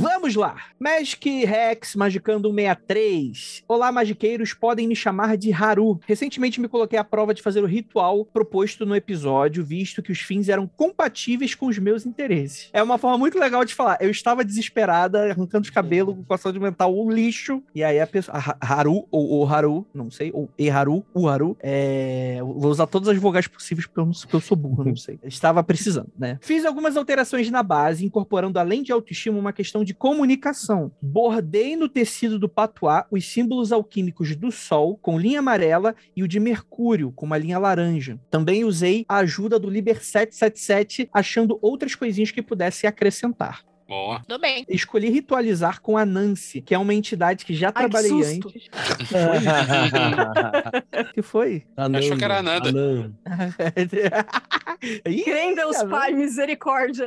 Vamos 0.00 0.34
lá! 0.34 0.56
Magic 0.78 1.44
Rex 1.44 1.94
Magicando 1.94 2.48
163. 2.48 3.64
Olá, 3.68 3.92
magiqueiros, 3.92 4.52
podem 4.52 4.88
me 4.88 4.96
chamar 4.96 5.36
de 5.36 5.52
Haru. 5.52 6.00
Recentemente 6.06 6.60
me 6.60 6.68
coloquei 6.68 6.98
à 6.98 7.04
prova 7.04 7.34
de 7.34 7.42
fazer 7.42 7.62
o 7.62 7.66
ritual 7.66 8.24
proposto 8.24 8.84
no 8.84 8.94
episódio, 8.94 9.64
visto 9.64 10.02
que 10.02 10.12
os 10.12 10.20
fins 10.20 10.48
eram 10.48 10.66
compatíveis 10.66 11.54
com 11.54 11.66
os 11.66 11.78
meus 11.78 12.06
interesses. 12.06 12.68
É 12.72 12.82
uma 12.82 12.98
forma 12.98 13.18
muito 13.18 13.38
legal 13.38 13.64
de 13.64 13.74
falar. 13.74 13.98
Eu 14.00 14.10
estava 14.10 14.44
desesperada, 14.44 15.30
arrancando 15.30 15.64
os 15.64 15.70
cabelos 15.70 16.16
com 16.26 16.34
a 16.34 16.38
saúde 16.38 16.58
mental, 16.60 16.96
um 16.96 17.10
lixo. 17.10 17.62
E 17.74 17.82
aí 17.82 18.00
a, 18.00 18.06
pessoa, 18.06 18.36
a, 18.36 18.56
Haru, 18.64 19.06
ou 19.10 19.40
o 19.40 19.46
Haru, 19.46 19.86
não 19.94 20.10
sei, 20.10 20.30
ou 20.32 20.48
Eharu, 20.58 21.04
o 21.14 21.28
Haru. 21.28 21.56
É, 21.60 22.38
vou 22.40 22.70
usar 22.70 22.86
todas 22.86 23.08
as 23.08 23.18
vogais 23.18 23.46
possíveis 23.46 23.86
porque 23.86 24.00
eu, 24.00 24.06
não, 24.06 24.12
porque 24.12 24.36
eu 24.36 24.40
sou 24.40 24.56
burro, 24.56 24.84
não 24.84 24.96
sei. 24.96 25.18
Estava 25.24 25.62
precisando, 25.62 26.10
né? 26.18 26.38
Fiz 26.40 26.64
algumas 26.64 26.96
alterações 26.96 27.50
na 27.50 27.62
base, 27.62 28.04
incorporando 28.04 28.58
além 28.58 28.82
de 28.82 28.92
autoestima 28.92 29.38
uma 29.38 29.52
questão 29.52 29.84
de 29.84 29.94
comunicação. 29.94 30.90
Bordei 31.00 31.76
no 31.76 31.88
tecido 31.88 32.38
do 32.38 32.48
patuá 32.48 33.06
os 33.10 33.26
símbolos 33.26 33.72
alquímicos 33.72 34.34
do 34.36 34.50
Sol 34.50 34.98
com 35.00 35.18
linha 35.18 35.40
amarela 35.40 35.94
e 36.16 36.22
o 36.22 36.28
de 36.28 36.40
Mercúrio 36.40 37.12
com 37.12 37.26
uma 37.26 37.38
linha 37.38 37.58
laranja. 37.58 38.18
Também 38.30 38.64
usei 38.64 39.04
a 39.08 39.18
ajuda 39.18 39.58
do 39.58 39.70
Liber 39.70 40.02
777, 40.02 41.08
achando 41.12 41.58
outras 41.60 41.94
coisinhas 41.94 42.30
que 42.30 42.42
pudesse 42.42 42.86
acrescentar. 42.86 43.64
Boa. 43.86 44.20
Tudo 44.20 44.40
bem. 44.40 44.64
Escolhi 44.68 45.10
ritualizar 45.10 45.80
com 45.80 45.98
a 45.98 46.06
Nancy, 46.06 46.60
que 46.60 46.74
é 46.74 46.78
uma 46.78 46.94
entidade 46.94 47.44
que 47.44 47.54
já 47.54 47.68
Ai, 47.68 47.72
que 47.72 47.78
trabalhei 47.78 48.10
susto. 48.10 48.48
antes. 48.48 48.70
que 51.12 51.22
foi? 51.22 51.64
Achou 51.76 52.16
que 52.16 52.24
era 52.24 52.42
nada. 52.42 52.70
Ananda. 52.70 53.12
Ih, 55.06 55.54
Deus 55.54 55.76
cara. 55.76 55.88
Pai, 55.88 56.12
misericórdia. 56.12 57.06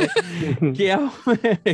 que 0.74 0.84
é, 0.84 0.96
uma, 0.96 1.12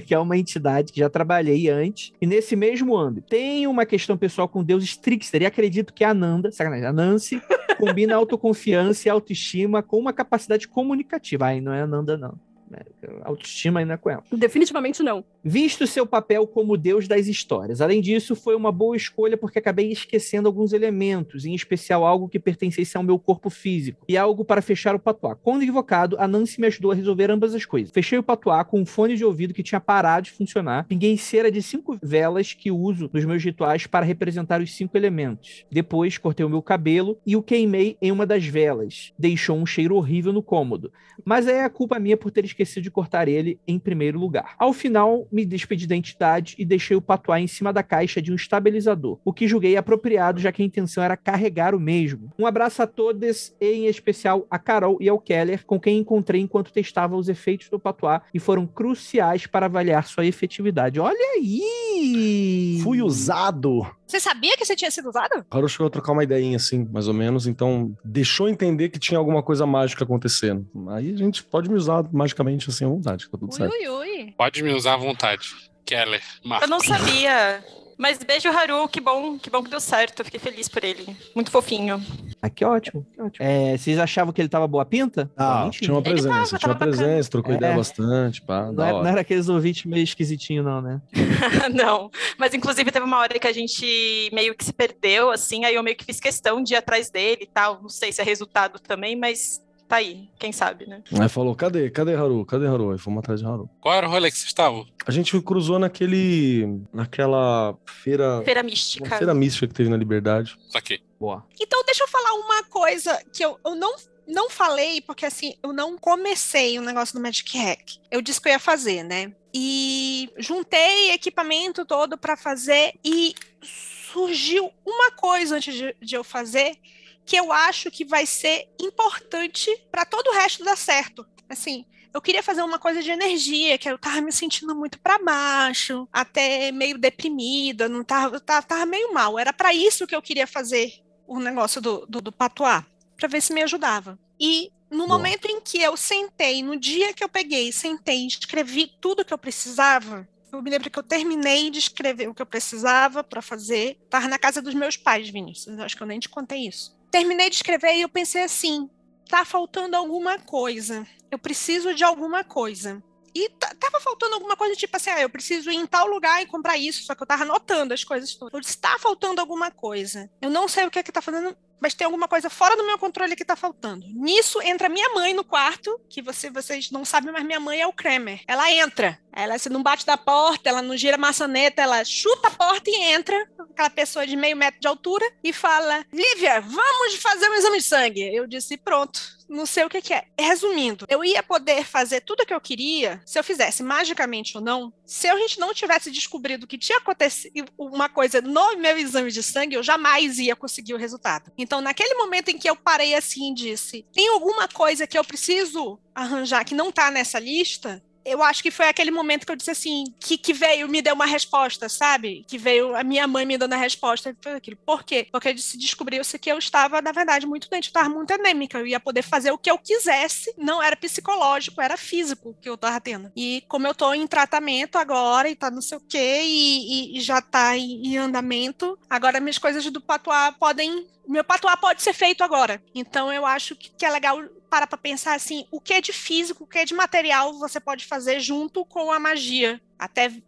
que 0.06 0.14
é 0.14 0.18
uma 0.18 0.36
entidade 0.36 0.92
que 0.92 1.00
já 1.00 1.08
trabalhei 1.08 1.68
antes, 1.68 2.12
e 2.20 2.26
nesse 2.26 2.56
mesmo 2.56 2.96
âmbito. 2.96 3.28
Tem 3.28 3.66
uma 3.66 3.84
questão 3.84 4.16
pessoal 4.16 4.48
com 4.48 4.62
deuses 4.62 4.96
trickster, 4.96 5.42
e 5.42 5.46
acredito 5.46 5.92
que 5.92 6.04
a 6.04 6.14
Nanda, 6.14 6.50
sacanagem, 6.50 6.86
a 6.86 6.92
Nancy, 6.92 7.42
combina 7.78 8.14
autoconfiança 8.14 9.08
e 9.08 9.10
autoestima 9.10 9.82
com 9.82 9.98
uma 9.98 10.12
capacidade 10.12 10.68
comunicativa. 10.68 11.46
Aí 11.46 11.60
não 11.60 11.72
é 11.72 11.82
a 11.82 11.86
Nanda, 11.86 12.16
não. 12.16 12.34
Né? 12.72 12.80
Autoestima 13.22 13.80
ainda 13.80 13.94
é 13.94 13.96
com 13.96 14.08
ela. 14.08 14.24
Definitivamente 14.32 15.02
não. 15.02 15.22
Visto 15.44 15.86
seu 15.86 16.06
papel 16.06 16.46
como 16.46 16.76
deus 16.76 17.06
das 17.06 17.26
histórias. 17.26 17.80
Além 17.80 18.00
disso, 18.00 18.34
foi 18.34 18.56
uma 18.56 18.72
boa 18.72 18.96
escolha 18.96 19.36
porque 19.36 19.58
acabei 19.58 19.92
esquecendo 19.92 20.48
alguns 20.48 20.72
elementos, 20.72 21.44
em 21.44 21.54
especial 21.54 22.04
algo 22.06 22.28
que 22.28 22.38
pertencesse 22.38 22.96
ao 22.96 23.02
meu 23.02 23.18
corpo 23.18 23.50
físico, 23.50 24.04
e 24.08 24.16
algo 24.16 24.44
para 24.44 24.62
fechar 24.62 24.94
o 24.94 24.98
patuá. 24.98 25.36
Quando 25.36 25.62
invocado, 25.62 26.16
a 26.18 26.26
Nancy 26.26 26.60
me 26.60 26.66
ajudou 26.66 26.92
a 26.92 26.94
resolver 26.94 27.30
ambas 27.30 27.54
as 27.54 27.66
coisas. 27.66 27.92
Fechei 27.92 28.18
o 28.18 28.22
patuá 28.22 28.64
com 28.64 28.80
um 28.80 28.86
fone 28.86 29.16
de 29.16 29.24
ouvido 29.24 29.52
que 29.52 29.62
tinha 29.62 29.80
parado 29.80 30.24
de 30.24 30.30
funcionar, 30.30 30.86
pinguei 30.86 31.16
cera 31.18 31.50
de 31.50 31.62
cinco 31.62 31.98
velas 32.02 32.54
que 32.54 32.70
uso 32.70 33.10
nos 33.12 33.24
meus 33.24 33.44
rituais 33.44 33.86
para 33.86 34.06
representar 34.06 34.62
os 34.62 34.74
cinco 34.74 34.96
elementos. 34.96 35.66
Depois, 35.70 36.16
cortei 36.16 36.46
o 36.46 36.48
meu 36.48 36.62
cabelo 36.62 37.18
e 37.26 37.36
o 37.36 37.42
queimei 37.42 37.98
em 38.00 38.10
uma 38.10 38.24
das 38.24 38.46
velas. 38.46 39.12
Deixou 39.18 39.58
um 39.58 39.66
cheiro 39.66 39.96
horrível 39.96 40.32
no 40.32 40.42
cômodo. 40.42 40.90
Mas 41.24 41.46
é 41.46 41.64
a 41.64 41.70
culpa 41.70 41.98
minha 41.98 42.16
por 42.16 42.30
ter 42.30 42.44
esquecido 42.44 42.61
de 42.64 42.90
cortar 42.90 43.28
ele 43.28 43.58
em 43.66 43.78
primeiro 43.78 44.18
lugar. 44.18 44.54
Ao 44.58 44.72
final, 44.72 45.26
me 45.30 45.44
despedi 45.44 45.86
da 45.86 45.96
entidade 45.96 46.54
e 46.58 46.64
deixei 46.64 46.96
o 46.96 47.02
patuá 47.02 47.40
em 47.40 47.46
cima 47.46 47.72
da 47.72 47.82
caixa 47.82 48.22
de 48.22 48.32
um 48.32 48.36
estabilizador, 48.36 49.18
o 49.24 49.32
que 49.32 49.48
julguei 49.48 49.76
apropriado, 49.76 50.40
já 50.40 50.52
que 50.52 50.62
a 50.62 50.64
intenção 50.64 51.02
era 51.02 51.16
carregar 51.16 51.74
o 51.74 51.80
mesmo. 51.80 52.32
Um 52.38 52.46
abraço 52.46 52.82
a 52.82 52.86
todas, 52.86 53.54
e 53.60 53.72
em 53.72 53.86
especial 53.86 54.46
a 54.50 54.58
Carol 54.58 54.98
e 55.00 55.08
ao 55.08 55.18
Keller, 55.18 55.64
com 55.66 55.80
quem 55.80 55.98
encontrei 55.98 56.40
enquanto 56.40 56.72
testava 56.72 57.16
os 57.16 57.28
efeitos 57.28 57.68
do 57.68 57.78
patuá 57.78 58.22
e 58.32 58.38
foram 58.38 58.66
cruciais 58.66 59.46
para 59.46 59.66
avaliar 59.66 60.06
sua 60.06 60.26
efetividade. 60.26 61.00
Olha 61.00 61.32
aí! 61.36 62.80
Fui 62.82 63.02
usado. 63.02 63.86
Você 64.12 64.20
sabia 64.20 64.54
que 64.58 64.66
você 64.66 64.76
tinha 64.76 64.90
sido 64.90 65.08
usado? 65.08 65.42
O 65.50 65.56
Haru 65.56 65.66
chegou 65.66 65.86
a 65.86 65.90
trocar 65.90 66.12
uma 66.12 66.22
ideinha 66.22 66.58
assim, 66.58 66.86
mais 66.92 67.08
ou 67.08 67.14
menos, 67.14 67.46
então 67.46 67.96
deixou 68.04 68.46
entender 68.46 68.90
que 68.90 68.98
tinha 68.98 69.16
alguma 69.16 69.42
coisa 69.42 69.64
mágica 69.64 70.04
acontecendo. 70.04 70.68
Aí 70.90 71.14
a 71.14 71.16
gente 71.16 71.42
pode 71.42 71.70
me 71.70 71.76
usar 71.76 72.04
magicamente 72.12 72.68
assim 72.68 72.84
à 72.84 72.88
vontade, 72.88 73.24
tá 73.30 73.38
tudo 73.38 73.50
Ui, 73.50 73.56
certo. 73.56 73.72
ui, 73.72 73.88
ui. 73.88 74.34
Pode 74.36 74.62
me 74.62 74.70
usar 74.74 74.94
à 74.94 74.96
vontade. 74.98 75.48
Keller, 75.86 76.20
Marcos. 76.44 76.68
Eu 76.68 76.70
não 76.70 76.80
sabia. 76.80 77.64
Mas 78.02 78.18
beijo, 78.18 78.48
Haru, 78.48 78.88
que 78.88 79.00
bom, 79.00 79.38
que 79.38 79.48
bom 79.48 79.62
que 79.62 79.70
deu 79.70 79.78
certo. 79.78 80.18
Eu 80.18 80.24
fiquei 80.24 80.40
feliz 80.40 80.68
por 80.68 80.82
ele. 80.82 81.16
Muito 81.36 81.52
fofinho. 81.52 82.04
Ah, 82.42 82.50
que 82.50 82.64
ótimo. 82.64 83.06
que 83.14 83.22
ótimo. 83.22 83.46
É, 83.46 83.78
vocês 83.78 83.96
achavam 83.96 84.32
que 84.32 84.40
ele 84.42 84.48
tava 84.48 84.66
boa 84.66 84.84
pinta? 84.84 85.30
Ah, 85.36 85.62
Mentira. 85.66 85.84
tinha 85.84 85.94
uma 85.94 86.00
Ele 86.00 86.10
presença, 86.10 86.34
tava, 86.34 86.46
tinha 86.48 86.58
tava 86.58 86.72
uma 86.72 86.78
presença, 86.80 87.30
trocou 87.30 87.52
É. 87.52 87.56
ideia 87.58 87.76
bastante, 87.76 88.42
pá, 88.42 88.72
Não 88.72 88.82
era, 88.84 88.94
hora. 88.96 89.04
não 89.04 89.10
era 89.12 89.20
aqueles 89.20 89.48
ouvintes 89.48 89.84
meio 89.84 90.02
esquisitinhos, 90.02 90.64
não, 90.64 90.82
né? 90.82 91.00
não. 91.72 92.10
Mas 92.36 92.52
inclusive 92.52 92.90
teve 92.90 93.04
uma 93.06 93.18
hora 93.18 93.38
que 93.38 93.46
a 93.46 93.52
gente 93.52 94.28
meio 94.32 94.52
que 94.56 94.64
se 94.64 94.72
perdeu, 94.72 95.30
assim, 95.30 95.64
aí 95.64 95.76
eu 95.76 95.82
meio 95.84 95.96
que 95.96 96.04
fiz 96.04 96.18
questão 96.18 96.60
de 96.60 96.74
ir 96.74 96.78
atrás 96.78 97.08
dele 97.08 97.42
e 97.42 97.46
tal. 97.46 97.80
Não 97.80 97.88
sei 97.88 98.10
se 98.10 98.20
é 98.20 98.24
resultado 98.24 98.80
também, 98.80 99.14
mas 99.14 99.62
tá 99.92 99.98
aí, 99.98 100.26
quem 100.38 100.52
sabe, 100.52 100.86
né? 100.86 101.02
Aí 101.20 101.28
falou, 101.28 101.54
cadê? 101.54 101.90
Cadê 101.90 102.14
Haru? 102.14 102.46
Cadê 102.46 102.66
Haru? 102.66 102.92
Aí 102.92 102.98
fomos 102.98 103.18
atrás 103.18 103.40
de 103.40 103.46
Haru. 103.46 103.68
Qual 103.78 103.94
era 103.94 104.08
o 104.08 104.10
rolê 104.10 104.30
que 104.30 104.38
vocês 104.38 104.48
estavam? 104.48 104.86
A 105.06 105.10
gente 105.10 105.38
cruzou 105.42 105.78
naquele. 105.78 106.80
naquela 106.90 107.76
feira. 107.84 108.40
Feira 108.42 108.62
mística. 108.62 109.18
feira 109.18 109.34
mística 109.34 109.68
que 109.68 109.74
teve 109.74 109.90
na 109.90 109.96
Liberdade. 109.98 110.56
Só 110.68 110.80
que. 110.80 111.02
Boa. 111.20 111.46
Então, 111.60 111.84
deixa 111.84 112.04
eu 112.04 112.08
falar 112.08 112.32
uma 112.32 112.64
coisa 112.64 113.22
que 113.34 113.44
eu, 113.44 113.60
eu 113.62 113.74
não, 113.74 113.94
não 114.26 114.48
falei, 114.48 115.02
porque 115.02 115.26
assim, 115.26 115.54
eu 115.62 115.74
não 115.74 115.98
comecei 115.98 116.78
o 116.78 116.82
negócio 116.82 117.14
do 117.14 117.20
Magic 117.20 117.58
Hack. 117.58 117.98
Eu 118.10 118.22
disse 118.22 118.40
que 118.40 118.48
eu 118.48 118.52
ia 118.52 118.58
fazer, 118.58 119.02
né? 119.02 119.30
E 119.52 120.30
juntei 120.38 121.10
equipamento 121.10 121.84
todo 121.84 122.16
para 122.16 122.34
fazer 122.34 122.94
e 123.04 123.34
surgiu 123.62 124.72
uma 124.86 125.10
coisa 125.10 125.56
antes 125.56 125.74
de, 125.74 125.94
de 126.00 126.14
eu 126.14 126.24
fazer 126.24 126.78
que 127.24 127.36
eu 127.36 127.52
acho 127.52 127.90
que 127.90 128.04
vai 128.04 128.26
ser 128.26 128.68
importante 128.80 129.70
para 129.90 130.04
todo 130.04 130.28
o 130.28 130.34
resto 130.34 130.64
dar 130.64 130.76
certo. 130.76 131.26
Assim, 131.48 131.84
eu 132.12 132.20
queria 132.20 132.42
fazer 132.42 132.62
uma 132.62 132.78
coisa 132.78 133.02
de 133.02 133.10
energia, 133.10 133.78
que 133.78 133.88
eu 133.88 133.98
tava 133.98 134.20
me 134.20 134.32
sentindo 134.32 134.74
muito 134.74 135.00
para 135.00 135.18
baixo, 135.18 136.06
até 136.12 136.70
meio 136.70 136.98
deprimida, 136.98 137.88
não 137.88 138.04
tava, 138.04 138.36
eu 138.36 138.40
tava, 138.40 138.66
tava 138.66 138.86
meio 138.86 139.12
mal. 139.14 139.38
Era 139.38 139.52
para 139.52 139.72
isso 139.72 140.06
que 140.06 140.14
eu 140.14 140.22
queria 140.22 140.46
fazer 140.46 140.92
o 141.26 141.40
negócio 141.40 141.80
do, 141.80 142.06
do, 142.06 142.20
do 142.20 142.32
patuá, 142.32 142.84
para 143.16 143.28
ver 143.28 143.40
se 143.40 143.52
me 143.52 143.62
ajudava. 143.62 144.18
E 144.38 144.70
no 144.90 145.06
Boa. 145.06 145.16
momento 145.16 145.46
em 145.46 145.60
que 145.60 145.80
eu 145.80 145.96
sentei, 145.96 146.62
no 146.62 146.76
dia 146.76 147.14
que 147.14 147.24
eu 147.24 147.28
peguei, 147.28 147.72
sentei, 147.72 148.26
escrevi 148.26 148.92
tudo 149.00 149.24
que 149.24 149.32
eu 149.32 149.38
precisava, 149.38 150.28
eu 150.52 150.60
me 150.60 150.68
lembro 150.68 150.90
que 150.90 150.98
eu 150.98 151.02
terminei 151.02 151.70
de 151.70 151.78
escrever 151.78 152.28
o 152.28 152.34
que 152.34 152.42
eu 152.42 152.46
precisava 152.46 153.24
para 153.24 153.40
fazer. 153.40 153.98
Tava 154.10 154.28
na 154.28 154.38
casa 154.38 154.60
dos 154.60 154.74
meus 154.74 154.98
pais, 154.98 155.30
Vinícius. 155.30 155.78
Acho 155.78 155.96
que 155.96 156.02
eu 156.02 156.06
nem 156.06 156.20
te 156.20 156.28
contei 156.28 156.66
isso. 156.66 156.94
Terminei 157.12 157.48
de 157.48 157.56
escrever 157.56 157.94
e 157.94 158.00
eu 158.02 158.08
pensei 158.08 158.42
assim: 158.42 158.90
tá 159.28 159.44
faltando 159.44 159.96
alguma 159.96 160.38
coisa. 160.38 161.06
Eu 161.30 161.38
preciso 161.38 161.94
de 161.94 162.02
alguma 162.02 162.42
coisa. 162.42 163.00
E 163.34 163.48
ta- 163.50 163.74
tava 163.78 163.98
faltando 164.00 164.34
alguma 164.34 164.56
coisa, 164.56 164.74
tipo 164.74 164.94
assim, 164.96 165.08
ah, 165.10 165.20
eu 165.22 165.30
preciso 165.30 165.70
ir 165.70 165.76
em 165.76 165.86
tal 165.86 166.06
lugar 166.06 166.42
e 166.42 166.46
comprar 166.46 166.76
isso, 166.76 167.04
só 167.04 167.14
que 167.14 167.22
eu 167.22 167.26
tava 167.26 167.44
anotando 167.44 167.94
as 167.94 168.04
coisas 168.04 168.34
todas. 168.34 168.52
Eu 168.52 168.60
disse, 168.60 168.76
tá 168.78 168.98
faltando 168.98 169.40
alguma 169.40 169.70
coisa. 169.70 170.30
Eu 170.40 170.50
não 170.50 170.68
sei 170.68 170.84
o 170.86 170.90
que 170.90 170.98
é 170.98 171.02
que 171.02 171.10
tá 171.12 171.22
faltando, 171.22 171.56
mas 171.82 171.94
tem 171.94 172.04
alguma 172.04 172.28
coisa 172.28 172.48
fora 172.48 172.76
do 172.76 172.86
meu 172.86 172.96
controle 172.96 173.34
que 173.34 173.44
tá 173.44 173.56
faltando. 173.56 174.06
Nisso 174.14 174.62
entra 174.62 174.88
minha 174.88 175.08
mãe 175.08 175.34
no 175.34 175.42
quarto, 175.42 176.00
que 176.08 176.22
você, 176.22 176.48
vocês 176.48 176.92
não 176.92 177.04
sabem, 177.04 177.32
mas 177.32 177.44
minha 177.44 177.58
mãe 177.58 177.80
é 177.80 177.86
o 177.88 177.92
Kramer. 177.92 178.40
Ela 178.46 178.70
entra. 178.70 179.18
Ela 179.32 179.58
se 179.58 179.68
não 179.68 179.82
bate 179.82 180.04
da 180.04 180.16
porta, 180.16 180.68
ela 180.68 180.82
não 180.82 180.96
gira 180.96 181.16
a 181.16 181.18
maçaneta, 181.18 181.82
ela 181.82 182.04
chuta 182.04 182.48
a 182.48 182.50
porta 182.50 182.90
e 182.90 182.94
entra, 182.94 183.36
aquela 183.58 183.90
pessoa 183.90 184.26
de 184.26 184.36
meio 184.36 184.56
metro 184.56 184.78
de 184.78 184.86
altura, 184.86 185.24
e 185.42 185.52
fala: 185.52 186.04
Lívia, 186.12 186.60
vamos 186.60 187.16
fazer 187.16 187.48
um 187.48 187.54
exame 187.54 187.78
de 187.78 187.84
sangue. 187.84 188.34
Eu 188.34 188.46
disse: 188.46 188.76
pronto, 188.76 189.20
não 189.48 189.64
sei 189.64 189.84
o 189.84 189.88
que, 189.88 190.02
que 190.02 190.12
é. 190.12 190.24
Resumindo, 190.38 191.06
eu 191.08 191.24
ia 191.24 191.42
poder 191.42 191.84
fazer 191.84 192.20
tudo 192.20 192.42
o 192.42 192.46
que 192.46 192.52
eu 192.52 192.60
queria, 192.60 193.22
se 193.24 193.38
eu 193.38 193.44
fizesse 193.44 193.82
magicamente 193.82 194.56
ou 194.56 194.62
não. 194.62 194.92
Se 195.06 195.28
a 195.28 195.36
gente 195.36 195.58
não 195.58 195.72
tivesse 195.72 196.10
descobrido 196.10 196.66
que 196.66 196.78
tinha 196.78 196.98
acontecido 196.98 197.70
uma 197.78 198.08
coisa 198.08 198.40
no 198.40 198.76
meu 198.76 198.98
exame 198.98 199.30
de 199.30 199.42
sangue, 199.42 199.76
eu 199.76 199.82
jamais 199.82 200.38
ia 200.38 200.56
conseguir 200.56 200.94
o 200.94 200.98
resultado. 200.98 201.52
Então, 201.56 201.71
naquele 201.80 202.14
momento 202.14 202.48
em 202.50 202.58
que 202.58 202.68
eu 202.68 202.76
parei 202.76 203.14
assim 203.14 203.52
e 203.52 203.54
disse: 203.54 204.04
tem 204.12 204.28
alguma 204.28 204.68
coisa 204.68 205.06
que 205.06 205.16
eu 205.18 205.24
preciso 205.24 205.98
arranjar 206.14 206.64
que 206.64 206.74
não 206.74 206.88
está 206.90 207.10
nessa 207.10 207.38
lista? 207.38 208.02
Eu 208.24 208.40
acho 208.40 208.62
que 208.62 208.70
foi 208.70 208.86
aquele 208.86 209.10
momento 209.10 209.44
que 209.44 209.50
eu 209.50 209.56
disse 209.56 209.72
assim, 209.72 210.04
que, 210.20 210.38
que 210.38 210.52
veio, 210.52 210.88
me 210.88 211.02
deu 211.02 211.12
uma 211.12 211.26
resposta, 211.26 211.88
sabe? 211.88 212.44
Que 212.46 212.56
veio 212.56 212.94
a 212.94 213.02
minha 213.02 213.26
mãe 213.26 213.44
me 213.44 213.58
dando 213.58 213.72
a 213.72 213.76
resposta. 213.76 214.32
Foi 214.40 214.52
aquilo. 214.52 214.76
Por 214.86 215.02
quê? 215.02 215.26
Porque 215.32 215.58
se 215.58 215.76
descobriu-se 215.76 216.38
que 216.38 216.48
eu 216.48 216.56
estava, 216.56 217.02
na 217.02 217.10
verdade, 217.10 217.48
muito 217.48 217.68
doente, 217.68 217.86
eu 217.86 217.90
estava 217.90 218.08
muito 218.08 218.32
anêmica. 218.32 218.78
Eu 218.78 218.86
ia 218.86 219.00
poder 219.00 219.22
fazer 219.22 219.50
o 219.50 219.58
que 219.58 219.68
eu 219.68 219.76
quisesse, 219.76 220.54
não 220.56 220.80
era 220.80 220.94
psicológico, 220.94 221.80
era 221.80 221.96
físico 221.96 222.56
que 222.62 222.68
eu 222.68 222.74
estava 222.74 223.00
tendo. 223.00 223.32
E 223.36 223.64
como 223.66 223.88
eu 223.88 223.92
estou 223.92 224.14
em 224.14 224.24
tratamento 224.28 224.98
agora 224.98 225.50
e 225.50 225.56
tá 225.56 225.68
não 225.68 225.82
sei 225.82 225.98
o 225.98 226.00
quê, 226.08 226.42
e, 226.44 227.14
e- 227.14 227.18
e 227.18 227.20
já 227.20 227.40
está 227.40 227.76
em, 227.76 228.06
em 228.06 228.16
andamento, 228.18 228.96
agora 229.10 229.40
minhas 229.40 229.58
coisas 229.58 229.84
do 229.90 230.00
patuá 230.00 230.52
podem. 230.52 231.08
Meu 231.26 231.44
patuá 231.44 231.76
pode 231.76 232.02
ser 232.02 232.12
feito 232.12 232.42
agora. 232.42 232.82
Então 232.94 233.32
eu 233.32 233.46
acho 233.46 233.76
que, 233.76 233.90
que 233.90 234.04
é 234.04 234.10
legal 234.10 234.42
parar 234.68 234.86
para 234.86 234.98
pensar 234.98 235.34
assim, 235.34 235.66
o 235.70 235.80
que 235.80 235.92
é 235.92 236.00
de 236.00 236.12
físico, 236.12 236.64
o 236.64 236.66
que 236.66 236.78
é 236.78 236.84
de 236.84 236.94
material 236.94 237.52
você 237.58 237.78
pode 237.78 238.06
fazer 238.06 238.40
junto 238.40 238.84
com 238.84 239.12
a 239.12 239.20
magia 239.20 239.80
Até, 239.98 240.28
tipo 240.28 240.42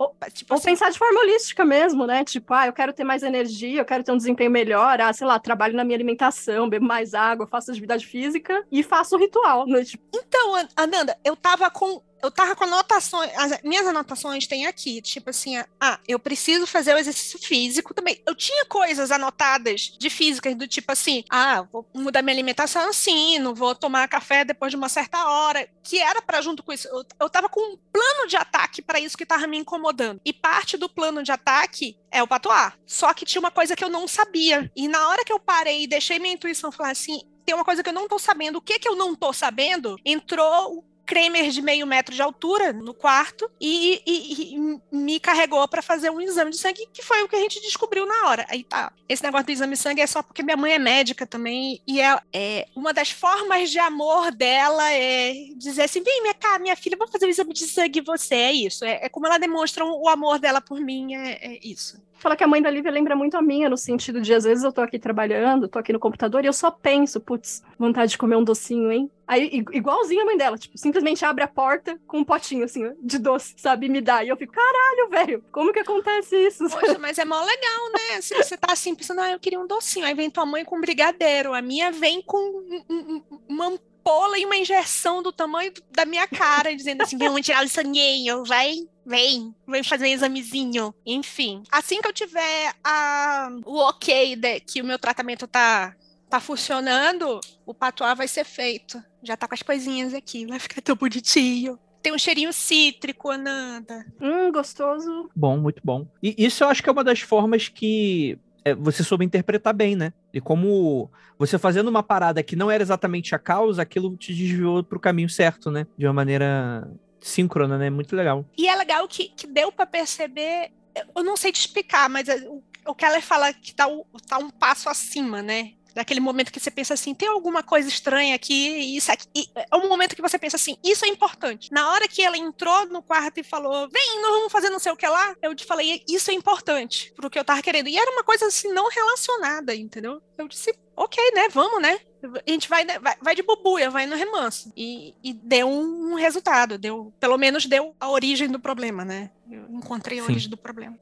Ou 0.52 0.56
assim, 0.56 0.64
pensar 0.70 0.90
de 0.90 0.98
forma 0.98 1.20
holística 1.20 1.64
mesmo, 1.64 2.06
né? 2.06 2.24
Tipo, 2.24 2.54
ah, 2.54 2.66
eu 2.66 2.72
quero 2.72 2.92
ter 2.92 3.04
mais 3.04 3.22
energia, 3.22 3.80
eu 3.80 3.84
quero 3.84 4.02
ter 4.02 4.12
um 4.12 4.16
desempenho 4.16 4.50
melhor, 4.50 5.00
ah, 5.00 5.12
sei 5.12 5.26
lá, 5.26 5.38
trabalho 5.38 5.76
na 5.76 5.84
minha 5.84 5.96
alimentação, 5.96 6.68
bebo 6.68 6.84
mais 6.86 7.14
água, 7.14 7.46
faço 7.46 7.70
atividade 7.70 8.06
física 8.06 8.64
e 8.70 8.82
faço 8.82 9.14
o 9.16 9.18
ritual. 9.18 9.66
Né? 9.66 9.84
Tipo, 9.84 10.04
Então, 10.14 10.54
An- 10.56 10.68
Ananda, 10.76 11.16
eu 11.24 11.36
tava 11.36 11.70
com. 11.70 12.02
Eu 12.22 12.30
tava 12.30 12.56
com 12.56 12.64
anotações. 12.64 13.30
As 13.36 13.60
minhas 13.62 13.86
anotações 13.86 14.46
tem 14.46 14.64
aqui, 14.64 15.02
tipo 15.02 15.28
assim, 15.28 15.62
ah, 15.78 16.00
eu 16.08 16.18
preciso 16.18 16.66
fazer 16.66 16.94
o 16.94 16.96
exercício 16.96 17.38
físico 17.38 17.92
também. 17.92 18.22
Eu 18.26 18.34
tinha 18.34 18.64
coisas 18.64 19.10
anotadas 19.10 19.94
de 19.98 20.08
físicas, 20.08 20.54
do 20.54 20.66
tipo 20.66 20.90
assim, 20.90 21.22
ah, 21.28 21.66
vou 21.70 21.86
mudar 21.94 22.22
minha 22.22 22.34
alimentação 22.34 22.88
assim, 22.88 23.38
não 23.38 23.54
vou 23.54 23.74
tomar 23.74 24.08
café 24.08 24.42
depois 24.42 24.70
de 24.70 24.76
uma 24.76 24.88
certa 24.88 25.22
hora, 25.28 25.68
que 25.82 25.98
era 25.98 26.22
pra 26.22 26.40
junto 26.40 26.62
com 26.62 26.72
isso. 26.72 26.88
Eu, 26.88 27.04
eu 27.20 27.28
tava 27.28 27.46
com 27.50 27.60
um 27.60 27.76
plano 27.92 28.26
de 28.26 28.36
ataque 28.36 28.80
pra 28.80 28.98
isso 28.98 29.18
que 29.18 29.26
tava 29.34 29.46
me 29.48 29.58
incomodando. 29.58 30.20
E 30.24 30.32
parte 30.32 30.76
do 30.76 30.88
plano 30.88 31.22
de 31.22 31.32
ataque 31.32 31.96
é 32.10 32.22
o 32.22 32.26
patuá. 32.26 32.72
Só 32.86 33.12
que 33.12 33.24
tinha 33.24 33.40
uma 33.40 33.50
coisa 33.50 33.74
que 33.74 33.84
eu 33.84 33.90
não 33.90 34.06
sabia. 34.06 34.70
E 34.76 34.86
na 34.86 35.08
hora 35.08 35.24
que 35.24 35.32
eu 35.32 35.40
parei 35.40 35.82
e 35.82 35.86
deixei 35.86 36.18
minha 36.18 36.34
intuição 36.34 36.70
falar 36.70 36.90
assim, 36.90 37.20
tem 37.44 37.54
uma 37.54 37.64
coisa 37.64 37.82
que 37.82 37.88
eu 37.88 37.94
não 37.94 38.08
tô 38.08 38.18
sabendo. 38.18 38.56
O 38.56 38.62
que 38.62 38.78
que 38.78 38.88
eu 38.88 38.94
não 38.94 39.14
tô 39.14 39.32
sabendo? 39.32 39.96
Entrou 40.04 40.84
Kramer 41.04 41.50
de 41.50 41.60
meio 41.62 41.86
metro 41.86 42.14
de 42.14 42.22
altura 42.22 42.72
no 42.72 42.94
quarto 42.94 43.50
e, 43.60 44.02
e- 44.06 44.54
e 44.56 44.80
me 44.96 45.20
carregou 45.20 45.66
para 45.68 45.82
fazer 45.82 46.10
um 46.10 46.20
exame 46.20 46.50
de 46.50 46.58
sangue, 46.58 46.88
que 46.92 47.02
foi 47.02 47.22
o 47.22 47.28
que 47.28 47.36
a 47.36 47.40
gente 47.40 47.60
descobriu 47.60 48.06
na 48.06 48.28
hora. 48.28 48.46
Aí 48.48 48.64
tá. 48.64 48.92
Esse 49.08 49.22
negócio 49.22 49.46
do 49.46 49.52
exame 49.52 49.74
de 49.74 49.80
sangue 49.80 50.00
é 50.00 50.06
só 50.06 50.22
porque 50.22 50.42
minha 50.42 50.56
mãe 50.56 50.72
é 50.72 50.78
médica 50.78 51.26
também, 51.26 51.80
e 51.86 52.00
é, 52.00 52.18
é 52.32 52.66
uma 52.74 52.92
das 52.92 53.10
formas 53.10 53.70
de 53.70 53.78
amor 53.78 54.30
dela 54.32 54.90
é 54.92 55.34
dizer 55.56 55.82
assim: 55.82 56.02
vem, 56.02 56.22
minha 56.22 56.34
cara, 56.34 56.58
minha 56.58 56.76
filha, 56.76 56.96
vou 56.96 57.08
fazer 57.08 57.26
o 57.26 57.30
exame 57.30 57.52
de 57.52 57.66
sangue 57.66 58.00
você. 58.00 58.34
É 58.34 58.52
isso. 58.52 58.84
É, 58.84 59.00
é 59.04 59.08
como 59.08 59.26
ela 59.26 59.38
demonstra 59.38 59.84
o 59.84 60.08
amor 60.08 60.38
dela 60.38 60.60
por 60.60 60.80
mim, 60.80 61.14
é, 61.14 61.32
é 61.54 61.58
isso. 61.62 62.02
Fala 62.24 62.36
que 62.36 62.42
a 62.42 62.48
mãe 62.48 62.62
da 62.62 62.70
Lívia 62.70 62.90
lembra 62.90 63.14
muito 63.14 63.36
a 63.36 63.42
minha, 63.42 63.68
no 63.68 63.76
sentido 63.76 64.18
de, 64.18 64.32
às 64.32 64.44
vezes, 64.44 64.64
eu 64.64 64.72
tô 64.72 64.80
aqui 64.80 64.98
trabalhando, 64.98 65.68
tô 65.68 65.78
aqui 65.78 65.92
no 65.92 65.98
computador 65.98 66.42
e 66.42 66.46
eu 66.46 66.54
só 66.54 66.70
penso, 66.70 67.20
putz, 67.20 67.62
vontade 67.78 68.12
de 68.12 68.16
comer 68.16 68.34
um 68.36 68.42
docinho, 68.42 68.90
hein? 68.90 69.10
Aí, 69.28 69.62
igualzinho 69.74 70.22
a 70.22 70.24
mãe 70.24 70.34
dela, 70.38 70.56
tipo, 70.56 70.78
simplesmente 70.78 71.22
abre 71.22 71.44
a 71.44 71.46
porta 71.46 72.00
com 72.06 72.20
um 72.20 72.24
potinho, 72.24 72.64
assim, 72.64 72.90
de 73.02 73.18
doce, 73.18 73.52
sabe? 73.58 73.84
E 73.84 73.88
me 73.90 74.00
dá. 74.00 74.24
E 74.24 74.28
eu 74.30 74.38
fico, 74.38 74.54
caralho, 74.54 75.10
velho, 75.10 75.44
como 75.52 75.70
que 75.70 75.80
acontece 75.80 76.34
isso? 76.46 76.66
Poxa, 76.70 76.96
mas 76.98 77.18
é 77.18 77.26
mó 77.26 77.38
legal, 77.44 77.92
né? 77.92 78.22
Se 78.22 78.34
você 78.34 78.56
tá 78.56 78.72
assim 78.72 78.94
pensando, 78.94 79.20
ah, 79.20 79.30
eu 79.30 79.38
queria 79.38 79.60
um 79.60 79.66
docinho. 79.66 80.06
Aí 80.06 80.14
vem 80.14 80.30
tua 80.30 80.46
mãe 80.46 80.64
com 80.64 80.78
um 80.78 80.80
brigadeiro. 80.80 81.52
A 81.52 81.60
minha 81.60 81.92
vem 81.92 82.22
com 82.22 82.38
um- 82.38 82.84
um- 82.88 83.14
um- 83.16 83.38
uma 83.50 83.66
ampola 83.66 84.38
e 84.38 84.46
uma 84.46 84.56
injeção 84.56 85.22
do 85.22 85.30
tamanho 85.30 85.72
da 85.90 86.06
minha 86.06 86.26
cara, 86.26 86.74
dizendo 86.74 87.02
assim: 87.02 87.18
vamos 87.18 87.42
tirar 87.42 87.62
o 87.62 87.68
sanguinho, 87.68 88.44
vai. 88.46 88.76
Vem, 89.06 89.54
vem 89.66 89.82
fazer 89.82 90.04
um 90.04 90.08
examezinho. 90.08 90.94
Enfim, 91.04 91.62
assim 91.70 92.00
que 92.00 92.08
eu 92.08 92.12
tiver 92.12 92.74
a, 92.82 93.48
o 93.64 93.78
ok 93.78 94.36
de 94.36 94.60
que 94.60 94.80
o 94.80 94.84
meu 94.84 94.98
tratamento 94.98 95.46
tá, 95.46 95.94
tá 96.28 96.40
funcionando, 96.40 97.40
o 97.66 97.74
patuá 97.74 98.14
vai 98.14 98.28
ser 98.28 98.44
feito. 98.44 99.02
Já 99.22 99.36
tá 99.36 99.46
com 99.46 99.54
as 99.54 99.62
coisinhas 99.62 100.14
aqui, 100.14 100.46
vai 100.46 100.58
ficar 100.58 100.80
tão 100.80 100.96
bonitinho. 100.96 101.78
Tem 102.02 102.12
um 102.12 102.18
cheirinho 102.18 102.52
cítrico, 102.52 103.30
Ananda. 103.30 104.04
Hum, 104.20 104.52
gostoso. 104.52 105.30
Bom, 105.34 105.56
muito 105.56 105.80
bom. 105.82 106.06
E 106.22 106.34
isso 106.36 106.62
eu 106.62 106.68
acho 106.68 106.82
que 106.82 106.88
é 106.88 106.92
uma 106.92 107.02
das 107.02 107.20
formas 107.20 107.68
que 107.68 108.38
é, 108.64 108.74
você 108.74 109.02
soube 109.02 109.24
interpretar 109.24 109.74
bem, 109.74 109.94
né? 109.96 110.12
E 110.32 110.40
como 110.40 111.10
você 111.38 111.58
fazendo 111.58 111.88
uma 111.88 112.02
parada 112.02 112.42
que 112.42 112.56
não 112.56 112.70
era 112.70 112.82
exatamente 112.82 113.34
a 113.34 113.38
causa, 113.38 113.82
aquilo 113.82 114.16
te 114.16 114.34
desviou 114.34 114.82
pro 114.82 115.00
caminho 115.00 115.28
certo, 115.28 115.70
né? 115.70 115.86
De 115.96 116.06
uma 116.06 116.12
maneira 116.12 116.90
síncrona, 117.24 117.78
né? 117.78 117.88
Muito 117.88 118.14
legal. 118.14 118.44
E 118.56 118.68
é 118.68 118.76
legal 118.76 119.08
que, 119.08 119.28
que 119.30 119.46
deu 119.46 119.72
para 119.72 119.86
perceber, 119.86 120.70
eu 121.16 121.24
não 121.24 121.36
sei 121.36 121.50
te 121.50 121.60
explicar, 121.60 122.08
mas 122.08 122.28
é, 122.28 122.36
o, 122.46 122.62
o 122.86 122.94
Keller 122.94 123.22
fala 123.22 123.52
que 123.52 123.74
tá, 123.74 123.86
tá 124.28 124.38
um 124.38 124.50
passo 124.50 124.88
acima, 124.88 125.42
né? 125.42 125.72
Daquele 125.94 126.18
momento 126.18 126.52
que 126.52 126.58
você 126.58 126.72
pensa 126.72 126.92
assim, 126.94 127.14
tem 127.14 127.28
alguma 127.28 127.62
coisa 127.62 127.88
estranha 127.88 128.34
aqui, 128.34 128.96
isso 128.96 129.12
aqui. 129.12 129.28
E 129.34 129.48
é 129.54 129.76
um 129.76 129.88
momento 129.88 130.16
que 130.16 130.20
você 130.20 130.36
pensa 130.36 130.56
assim, 130.56 130.76
isso 130.84 131.04
é 131.04 131.08
importante. 131.08 131.72
Na 131.72 131.92
hora 131.92 132.08
que 132.08 132.20
ela 132.20 132.36
entrou 132.36 132.86
no 132.88 133.00
quarto 133.00 133.38
e 133.38 133.44
falou, 133.44 133.88
vem, 133.88 134.20
nós 134.20 134.30
vamos 134.32 134.52
fazer 134.52 134.70
não 134.70 134.80
sei 134.80 134.90
o 134.90 134.96
que 134.96 135.06
lá, 135.06 135.36
eu 135.40 135.54
te 135.54 135.64
falei, 135.64 136.02
isso 136.08 136.32
é 136.32 136.34
importante 136.34 137.12
pro 137.14 137.30
que 137.30 137.38
eu 137.38 137.44
tava 137.44 137.62
querendo. 137.62 137.88
E 137.88 137.96
era 137.96 138.10
uma 138.10 138.24
coisa 138.24 138.46
assim, 138.46 138.72
não 138.72 138.88
relacionada, 138.88 139.72
entendeu? 139.72 140.20
Eu 140.36 140.48
disse, 140.48 140.76
ok, 140.96 141.22
né? 141.32 141.48
Vamos, 141.50 141.80
né? 141.80 142.00
A 142.24 142.50
gente 142.50 142.68
vai, 142.68 142.84
né, 142.84 142.98
vai, 142.98 143.16
vai 143.20 143.34
de 143.34 143.42
bubuia, 143.42 143.90
vai 143.90 144.06
no 144.06 144.16
remanso. 144.16 144.72
E, 144.76 145.14
e 145.22 145.32
deu 145.32 145.68
um 145.68 146.14
resultado, 146.14 146.78
deu, 146.78 147.12
pelo 147.20 147.36
menos 147.36 147.66
deu 147.66 147.94
a 148.00 148.10
origem 148.10 148.48
do 148.48 148.58
problema, 148.58 149.04
né? 149.04 149.30
Eu 149.50 149.64
encontrei 149.70 150.18
a 150.18 150.22
Sim. 150.22 150.30
origem 150.30 150.50
do 150.50 150.56
problema. 150.56 150.98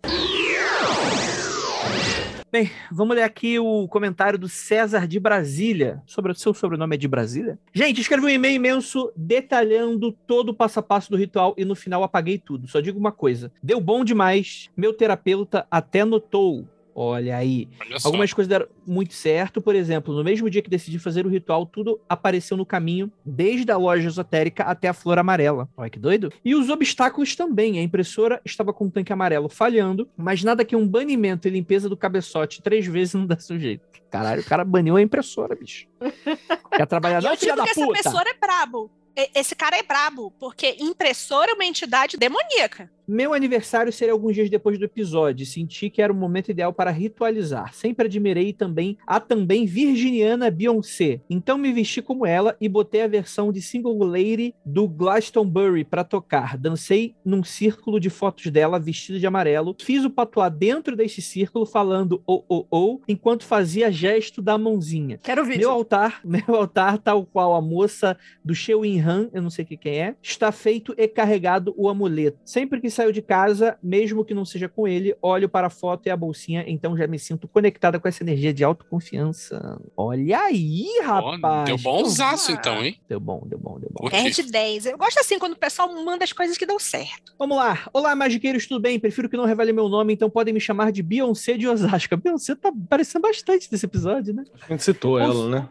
Bem, 2.53 2.71
vamos 2.91 3.17
ler 3.17 3.23
aqui 3.23 3.59
o 3.59 3.89
comentário 3.89 4.39
do 4.39 4.47
César 4.47 5.09
de 5.09 5.19
Brasília. 5.19 6.03
Sobre 6.05 6.33
o 6.33 6.35
seu 6.35 6.53
sobrenome 6.53 6.97
é 6.97 6.99
de 6.99 7.09
Brasília? 7.09 7.59
Gente, 7.73 8.03
escrevi 8.03 8.27
um 8.27 8.29
e-mail 8.29 8.57
imenso 8.57 9.11
detalhando 9.17 10.13
todo 10.13 10.51
o 10.51 10.55
passo 10.55 10.79
a 10.79 10.83
passo 10.83 11.11
do 11.11 11.17
ritual 11.17 11.55
e 11.57 11.65
no 11.65 11.75
final 11.75 12.03
apaguei 12.03 12.37
tudo. 12.37 12.69
Só 12.69 12.81
digo 12.81 12.99
uma 12.99 13.11
coisa: 13.11 13.51
deu 13.63 13.81
bom 13.81 14.05
demais. 14.05 14.69
Meu 14.77 14.93
terapeuta 14.93 15.67
até 15.71 16.05
notou. 16.05 16.69
Olha 16.95 17.37
aí. 17.37 17.69
Olha. 17.81 17.97
Algumas 18.05 18.33
coisas 18.33 18.49
deram 18.49 18.67
muito 18.87 19.15
certo. 19.15 19.61
Por 19.61 19.75
exemplo, 19.75 20.15
no 20.15 20.23
mesmo 20.23 20.49
dia 20.51 20.63
que 20.63 20.71
decidi 20.71 20.99
fazer 20.99 21.27
o 21.27 21.29
ritual, 21.29 21.65
tudo 21.67 22.01
apareceu 22.09 22.57
no 22.57 22.67
caminho, 22.67 23.11
desde 23.25 23.71
a 23.71 23.77
loja 23.77 24.09
esotérica 24.09 24.65
até 24.65 24.89
a 24.89 24.93
flor 24.93 25.19
amarela. 25.19 25.69
Olha 25.77 25.91
que 25.91 25.99
doido. 25.99 26.33
E 26.45 26.55
os 26.55 26.69
obstáculos 26.69 27.35
também. 27.35 27.79
A 27.79 27.83
impressora 27.83 28.41
estava 28.45 28.73
com 28.73 28.87
o 28.87 28.91
tanque 28.91 29.13
amarelo 29.13 29.49
falhando, 29.49 30.09
mas 30.17 30.43
nada 30.45 30.65
que 30.65 30.77
um 30.77 30.87
banimento 30.87 31.49
e 31.49 31.51
limpeza 31.51 31.89
do 31.89 31.97
cabeçote 31.97 32.63
três 32.63 32.87
vezes 32.87 33.15
não 33.15 33.27
dá 33.27 33.39
sujeito. 33.39 33.83
Caralho, 34.11 34.43
o 34.43 34.45
cara 34.45 34.65
baniu 34.65 34.97
a 34.97 35.03
impressora, 35.03 35.55
bicho. 35.55 35.87
Quer 36.77 36.87
trabalhar, 36.87 37.23
não, 37.23 37.31
eu 37.31 37.37
filha 37.37 37.55
digo 37.55 37.57
da 37.57 37.65
que 37.65 37.71
essa 37.71 37.87
puta? 37.87 38.03
pessoa 38.03 38.23
é 38.27 38.35
brabo. 38.39 38.91
Esse 39.35 39.55
cara 39.55 39.77
é 39.77 39.83
brabo, 39.83 40.33
porque 40.39 40.77
impressora 40.81 41.53
é 41.53 41.55
uma 41.55 41.65
entidade 41.65 42.17
demoníaca. 42.17 42.91
Meu 43.07 43.35
aniversário 43.35 43.93
seria 43.93 44.13
alguns 44.13 44.35
dias 44.35 44.49
depois 44.49 44.79
do 44.79 44.85
episódio. 44.85 45.45
Senti 45.45 45.91
que 45.91 46.01
era 46.01 46.13
o 46.13 46.17
momento 46.17 46.51
ideal 46.51 46.73
para 46.73 46.91
ritualizar. 46.91 47.75
Sempre 47.75 48.07
admirei 48.07 48.53
também 48.53 48.97
a 49.07 49.19
também 49.19 49.67
virginiana 49.67 50.51
Beyoncé. 50.51 51.21
Então 51.29 51.59
me 51.59 51.73
vesti 51.73 52.01
como 52.01 52.25
ela 52.25 52.57
e 52.61 52.69
botei 52.69 53.03
a 53.03 53.09
versão 53.09 53.53
de 53.53 53.61
single 53.61 53.99
lady 54.05 54.55
do 54.65 54.87
Glastonbury 54.89 55.85
para 55.85 56.05
tocar. 56.05 56.57
Dancei 56.57 57.15
num 57.25 57.43
círculo 57.43 57.99
de 57.99 58.09
fotos 58.09 58.47
dela 58.51 58.79
vestida 58.79 59.19
de 59.19 59.27
amarelo. 59.27 59.77
Fiz 59.81 60.05
o 60.05 60.11
patuá 60.11 60.49
dentro 60.49 60.97
deste 60.97 61.21
círculo 61.21 61.67
falando 61.67 62.23
oh 62.27 62.45
oh 62.49 62.67
oh 62.71 63.01
enquanto 63.09 63.45
fazia 63.45 63.91
gesto 63.91 64.41
da 64.41 64.57
mãozinha. 64.57 65.19
Quero 65.23 65.43
o 65.43 65.45
vídeo. 65.45 65.61
Meu 65.61 65.71
altar, 65.71 66.21
meu 66.25 66.55
altar, 66.55 66.99
tal 66.99 67.27
qual 67.27 67.55
a 67.55 67.61
moça 67.61 68.17
do 68.45 68.55
Shewin 68.55 69.02
Han, 69.03 69.29
eu 69.33 69.43
não 69.43 69.51
sei 69.51 69.65
o 69.65 69.69
que 69.69 69.77
quem 69.77 70.01
é, 70.01 70.15
está 70.23 70.51
feito 70.53 70.95
e 70.97 71.07
carregado 71.09 71.75
o 71.77 71.89
amuleto. 71.89 72.39
Sempre 72.45 72.81
que 72.81 72.89
saio 72.91 73.13
de 73.13 73.21
casa, 73.23 73.77
mesmo 73.83 74.25
que 74.25 74.35
não 74.35 74.45
seja 74.45 74.69
com 74.69 74.87
ele, 74.87 75.15
olho 75.21 75.49
para 75.49 75.67
a 75.67 75.71
foto 75.71 76.07
e 76.07 76.11
a 76.11 76.17
bolsinha, 76.17 76.65
então 76.67 76.97
já 76.97 77.07
me 77.07 77.19
sinto 77.19 77.47
conectada 77.49 77.99
com 77.99 78.09
essa 78.09 78.23
energia 78.23 78.53
de 78.53 78.65
autoconfiança. 78.65 79.81
Olha 79.97 80.41
aí, 80.41 80.87
rapaz. 81.05 81.65
deu 81.67 81.79
bom 81.79 82.03
usaço, 82.03 82.53
então, 82.53 82.85
hein? 82.85 82.99
Deu 83.09 83.21
bom, 83.21 83.43
deu 83.47 83.59
bom, 83.59 83.79
deu 83.79 83.91
bom. 83.93 84.09
Curti. 84.09 84.17
É 84.17 84.31
de 84.31 84.43
10. 84.51 84.87
Eu 84.87 84.99
gosto 84.99 85.19
assim 85.19 85.39
quando 85.39 85.53
o 85.53 85.59
pessoal 85.59 85.93
manda 86.05 86.25
as 86.25 86.33
coisas 86.33 86.57
que 86.57 86.67
dão 86.67 86.79
certo. 86.79 87.33
Vamos 87.39 87.57
lá. 87.57 87.89
Olá, 87.93 88.15
magiqueiros, 88.15 88.67
tudo 88.67 88.81
bem? 88.81 88.99
Prefiro 88.99 89.29
que 89.29 89.37
não 89.37 89.45
revele 89.45 89.73
meu 89.73 89.89
nome, 89.89 90.13
então 90.13 90.31
podem 90.31 90.55
me 90.55 90.61
chamar 90.61 90.93
de 90.93 91.03
Beyoncé 91.03 91.57
de 91.57 91.69
Osasco. 91.69 92.17
Beyoncé 92.17 92.55
tá 92.55 92.73
parecendo 92.89 93.23
bastante 93.23 93.69
nesse 93.71 93.87
episódio, 93.87 94.35
né? 94.35 94.45
A 94.63 94.73
gente 94.73 94.83
citou 94.85 95.19
ela, 95.19 95.49
né? 95.49 95.69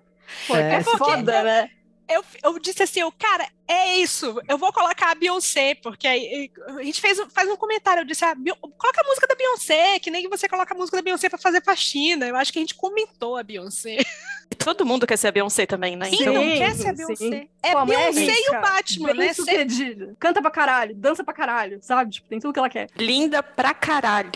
Pô, 0.47 0.55
É, 0.55 0.75
é 0.75 0.83
foda, 0.83 1.43
né? 1.43 1.69
Eu, 2.13 2.23
eu 2.43 2.59
disse 2.59 2.83
assim, 2.83 3.03
o 3.03 3.11
cara, 3.11 3.47
é 3.67 3.97
isso. 3.97 4.39
Eu 4.47 4.57
vou 4.57 4.71
colocar 4.73 5.11
a 5.11 5.15
Beyoncé, 5.15 5.75
porque 5.75 6.07
aí 6.07 6.51
a 6.67 6.83
gente 6.83 6.99
fez, 6.99 7.19
faz 7.33 7.49
um 7.49 7.55
comentário. 7.55 8.01
Eu 8.01 8.05
disse, 8.05 8.25
ah, 8.25 8.35
coloca 8.35 9.01
a 9.01 9.07
música 9.07 9.27
da 9.27 9.35
Beyoncé, 9.35 9.99
que 9.99 10.11
nem 10.11 10.27
você 10.27 10.47
coloca 10.47 10.73
a 10.73 10.77
música 10.77 10.97
da 10.97 11.03
Beyoncé 11.03 11.29
pra 11.29 11.39
fazer 11.39 11.63
faxina. 11.63 12.27
Eu 12.27 12.35
acho 12.35 12.51
que 12.51 12.59
a 12.59 12.61
gente 12.61 12.75
comentou 12.75 13.37
a 13.37 13.43
Beyoncé. 13.43 13.97
E 14.51 14.55
todo 14.55 14.85
mundo 14.85 15.07
quer 15.07 15.17
ser 15.17 15.27
a 15.29 15.31
Beyoncé 15.31 15.65
também, 15.65 15.95
né? 15.95 16.09
Sim, 16.09 16.17
Então, 16.21 16.33
não 16.33 16.41
quer 16.43 16.75
ser 16.75 16.89
a 16.89 16.95
sim. 16.95 16.97
Beyoncé. 16.97 17.47
É 17.63 17.71
Pô, 17.71 17.79
é 17.79 17.85
Beyoncé 17.85 18.19
e 18.21 18.29
rica, 18.31 18.57
o 18.57 18.61
Batman, 18.61 19.07
bem 19.07 19.27
né? 19.27 19.33
Sucedida. 19.33 20.15
Canta 20.19 20.41
pra 20.41 20.51
caralho, 20.51 20.93
dança 20.93 21.23
pra 21.23 21.33
caralho, 21.33 21.79
sabe? 21.81 22.11
Tipo, 22.11 22.27
tem 22.27 22.39
tudo 22.39 22.51
que 22.53 22.59
ela 22.59 22.69
quer. 22.69 22.87
linda 22.97 23.41
pra 23.41 23.73
caralho. 23.73 24.29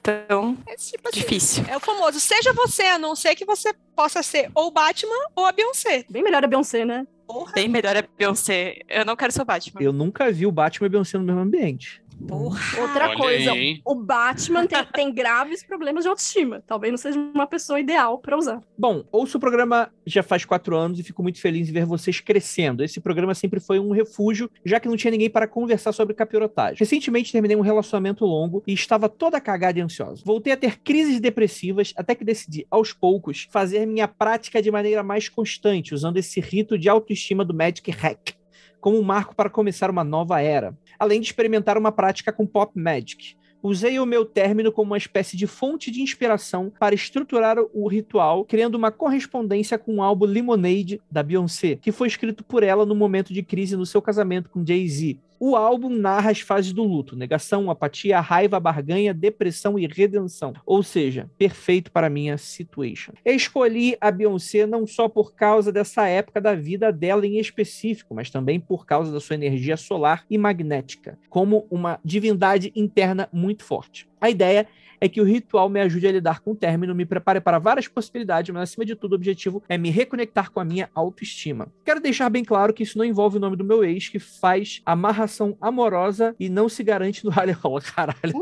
Então, 0.00 0.58
É 0.66 0.76
tipo 0.76 1.08
assim, 1.08 1.20
difícil. 1.20 1.64
É 1.68 1.76
o 1.76 1.80
famoso, 1.80 2.20
seja 2.20 2.52
você, 2.52 2.82
a 2.82 2.98
não 2.98 3.16
ser 3.16 3.34
que 3.34 3.44
você 3.46 3.72
possa 3.96 4.22
ser 4.22 4.50
ou 4.54 4.66
o 4.66 4.70
Batman 4.70 5.14
ou 5.34 5.46
a 5.46 5.52
Beyoncé. 5.52 6.04
Bem 6.10 6.22
melhor 6.22 6.44
a 6.44 6.46
Beyoncé, 6.46 6.84
né? 6.84 7.06
Porra. 7.26 7.52
Bem 7.52 7.66
melhor 7.68 7.96
a 7.96 8.04
Beyoncé. 8.18 8.78
Eu 8.88 9.06
não 9.06 9.16
quero 9.16 9.32
ser 9.32 9.40
o 9.40 9.44
Batman. 9.46 9.80
Eu 9.80 9.92
nunca 9.92 10.30
vi 10.30 10.44
o 10.46 10.52
Batman 10.52 10.86
e 10.86 10.88
a 10.88 10.90
Beyoncé 10.90 11.16
no 11.16 11.24
mesmo 11.24 11.40
ambiente. 11.40 12.01
Porra. 12.26 12.80
Outra 12.80 13.08
Olha 13.08 13.16
coisa, 13.16 13.52
aí, 13.52 13.80
o 13.84 13.94
Batman 13.94 14.66
tem, 14.66 14.84
tem 14.92 15.12
graves 15.14 15.62
problemas 15.64 16.04
de 16.04 16.08
autoestima. 16.08 16.62
Talvez 16.66 16.92
não 16.92 16.98
seja 16.98 17.18
uma 17.18 17.46
pessoa 17.46 17.80
ideal 17.80 18.18
pra 18.18 18.36
usar. 18.36 18.60
Bom, 18.78 19.04
ouço 19.10 19.36
o 19.36 19.40
programa 19.40 19.90
já 20.06 20.22
faz 20.22 20.44
quatro 20.44 20.76
anos 20.76 20.98
e 20.98 21.02
fico 21.02 21.22
muito 21.22 21.40
feliz 21.40 21.68
em 21.68 21.72
ver 21.72 21.84
vocês 21.84 22.20
crescendo. 22.20 22.82
Esse 22.82 23.00
programa 23.00 23.34
sempre 23.34 23.60
foi 23.60 23.78
um 23.78 23.90
refúgio, 23.90 24.50
já 24.64 24.78
que 24.78 24.88
não 24.88 24.96
tinha 24.96 25.10
ninguém 25.10 25.30
para 25.30 25.46
conversar 25.46 25.92
sobre 25.92 26.14
capirotagem. 26.14 26.78
Recentemente 26.78 27.32
terminei 27.32 27.56
um 27.56 27.60
relacionamento 27.60 28.24
longo 28.24 28.62
e 28.66 28.72
estava 28.72 29.08
toda 29.08 29.40
cagada 29.40 29.78
e 29.78 29.82
ansiosa. 29.82 30.22
Voltei 30.24 30.52
a 30.52 30.56
ter 30.56 30.78
crises 30.78 31.20
depressivas 31.20 31.92
até 31.96 32.14
que 32.14 32.24
decidi, 32.24 32.66
aos 32.70 32.92
poucos, 32.92 33.48
fazer 33.50 33.86
minha 33.86 34.08
prática 34.08 34.62
de 34.62 34.70
maneira 34.70 35.02
mais 35.02 35.28
constante, 35.28 35.94
usando 35.94 36.16
esse 36.16 36.40
rito 36.40 36.78
de 36.78 36.88
autoestima 36.88 37.44
do 37.44 37.54
Magic 37.54 37.90
Hack 37.90 38.41
como 38.82 38.98
um 38.98 39.02
marco 39.02 39.34
para 39.34 39.48
começar 39.48 39.88
uma 39.88 40.02
nova 40.02 40.42
era, 40.42 40.76
além 40.98 41.20
de 41.20 41.28
experimentar 41.28 41.78
uma 41.78 41.92
prática 41.92 42.32
com 42.32 42.44
Pop 42.44 42.76
Magic. 42.78 43.36
Usei 43.62 44.00
o 44.00 44.04
meu 44.04 44.24
término 44.24 44.72
como 44.72 44.90
uma 44.90 44.98
espécie 44.98 45.36
de 45.36 45.46
fonte 45.46 45.88
de 45.88 46.02
inspiração 46.02 46.72
para 46.80 46.96
estruturar 46.96 47.58
o 47.72 47.86
ritual, 47.86 48.44
criando 48.44 48.74
uma 48.74 48.90
correspondência 48.90 49.78
com 49.78 49.96
o 49.96 50.02
álbum 50.02 50.26
Lemonade 50.26 51.00
da 51.08 51.22
Beyoncé, 51.22 51.76
que 51.76 51.92
foi 51.92 52.08
escrito 52.08 52.42
por 52.42 52.64
ela 52.64 52.84
no 52.84 52.96
momento 52.96 53.32
de 53.32 53.40
crise 53.40 53.76
no 53.76 53.86
seu 53.86 54.02
casamento 54.02 54.50
com 54.50 54.66
Jay-Z. 54.66 55.16
O 55.44 55.56
álbum 55.56 55.88
narra 55.88 56.30
as 56.30 56.38
fases 56.38 56.72
do 56.72 56.84
luto: 56.84 57.16
negação, 57.16 57.68
apatia, 57.68 58.20
raiva, 58.20 58.60
barganha, 58.60 59.12
depressão 59.12 59.76
e 59.76 59.88
redenção. 59.88 60.52
Ou 60.64 60.84
seja, 60.84 61.28
perfeito 61.36 61.90
para 61.90 62.08
minha 62.08 62.38
situation. 62.38 63.12
Escolhi 63.24 63.96
a 64.00 64.12
Beyoncé 64.12 64.66
não 64.66 64.86
só 64.86 65.08
por 65.08 65.34
causa 65.34 65.72
dessa 65.72 66.06
época 66.06 66.40
da 66.40 66.54
vida 66.54 66.92
dela 66.92 67.26
em 67.26 67.40
específico, 67.40 68.14
mas 68.14 68.30
também 68.30 68.60
por 68.60 68.86
causa 68.86 69.10
da 69.10 69.18
sua 69.18 69.34
energia 69.34 69.76
solar 69.76 70.24
e 70.30 70.38
magnética, 70.38 71.18
como 71.28 71.66
uma 71.68 71.98
divindade 72.04 72.72
interna 72.76 73.28
muito 73.32 73.64
forte. 73.64 74.08
A 74.20 74.30
ideia 74.30 74.68
é 75.02 75.08
que 75.08 75.20
o 75.20 75.24
ritual 75.24 75.68
me 75.68 75.80
ajude 75.80 76.06
a 76.06 76.12
lidar 76.12 76.38
com 76.38 76.52
o 76.52 76.54
término, 76.54 76.94
me 76.94 77.04
prepare 77.04 77.40
para 77.40 77.58
várias 77.58 77.88
possibilidades, 77.88 78.54
mas 78.54 78.70
acima 78.70 78.84
de 78.84 78.94
tudo 78.94 79.14
o 79.14 79.16
objetivo 79.16 79.60
é 79.68 79.76
me 79.76 79.90
reconectar 79.90 80.52
com 80.52 80.60
a 80.60 80.64
minha 80.64 80.88
autoestima. 80.94 81.66
Quero 81.84 82.00
deixar 82.00 82.30
bem 82.30 82.44
claro 82.44 82.72
que 82.72 82.84
isso 82.84 82.96
não 82.96 83.04
envolve 83.04 83.36
o 83.36 83.40
nome 83.40 83.56
do 83.56 83.64
meu 83.64 83.82
ex, 83.82 84.08
que 84.08 84.20
faz 84.20 84.80
amarração 84.86 85.56
amorosa 85.60 86.36
e 86.38 86.48
não 86.48 86.68
se 86.68 86.84
garante 86.84 87.24
no 87.24 87.32
rally 87.32 87.50
rola, 87.50 87.80
caralho. 87.82 88.32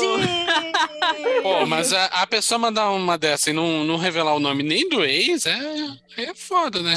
Gente! 0.00 1.42
Pô, 1.42 1.66
mas 1.66 1.92
a, 1.92 2.06
a 2.06 2.26
pessoa 2.26 2.58
mandar 2.58 2.90
uma 2.90 3.18
dessa 3.18 3.50
e 3.50 3.52
não, 3.52 3.84
não 3.84 3.98
revelar 3.98 4.34
o 4.34 4.40
nome 4.40 4.62
nem 4.62 4.88
do 4.88 5.04
ex 5.04 5.44
é, 5.44 5.58
é 6.16 6.34
foda, 6.34 6.82
né? 6.82 6.94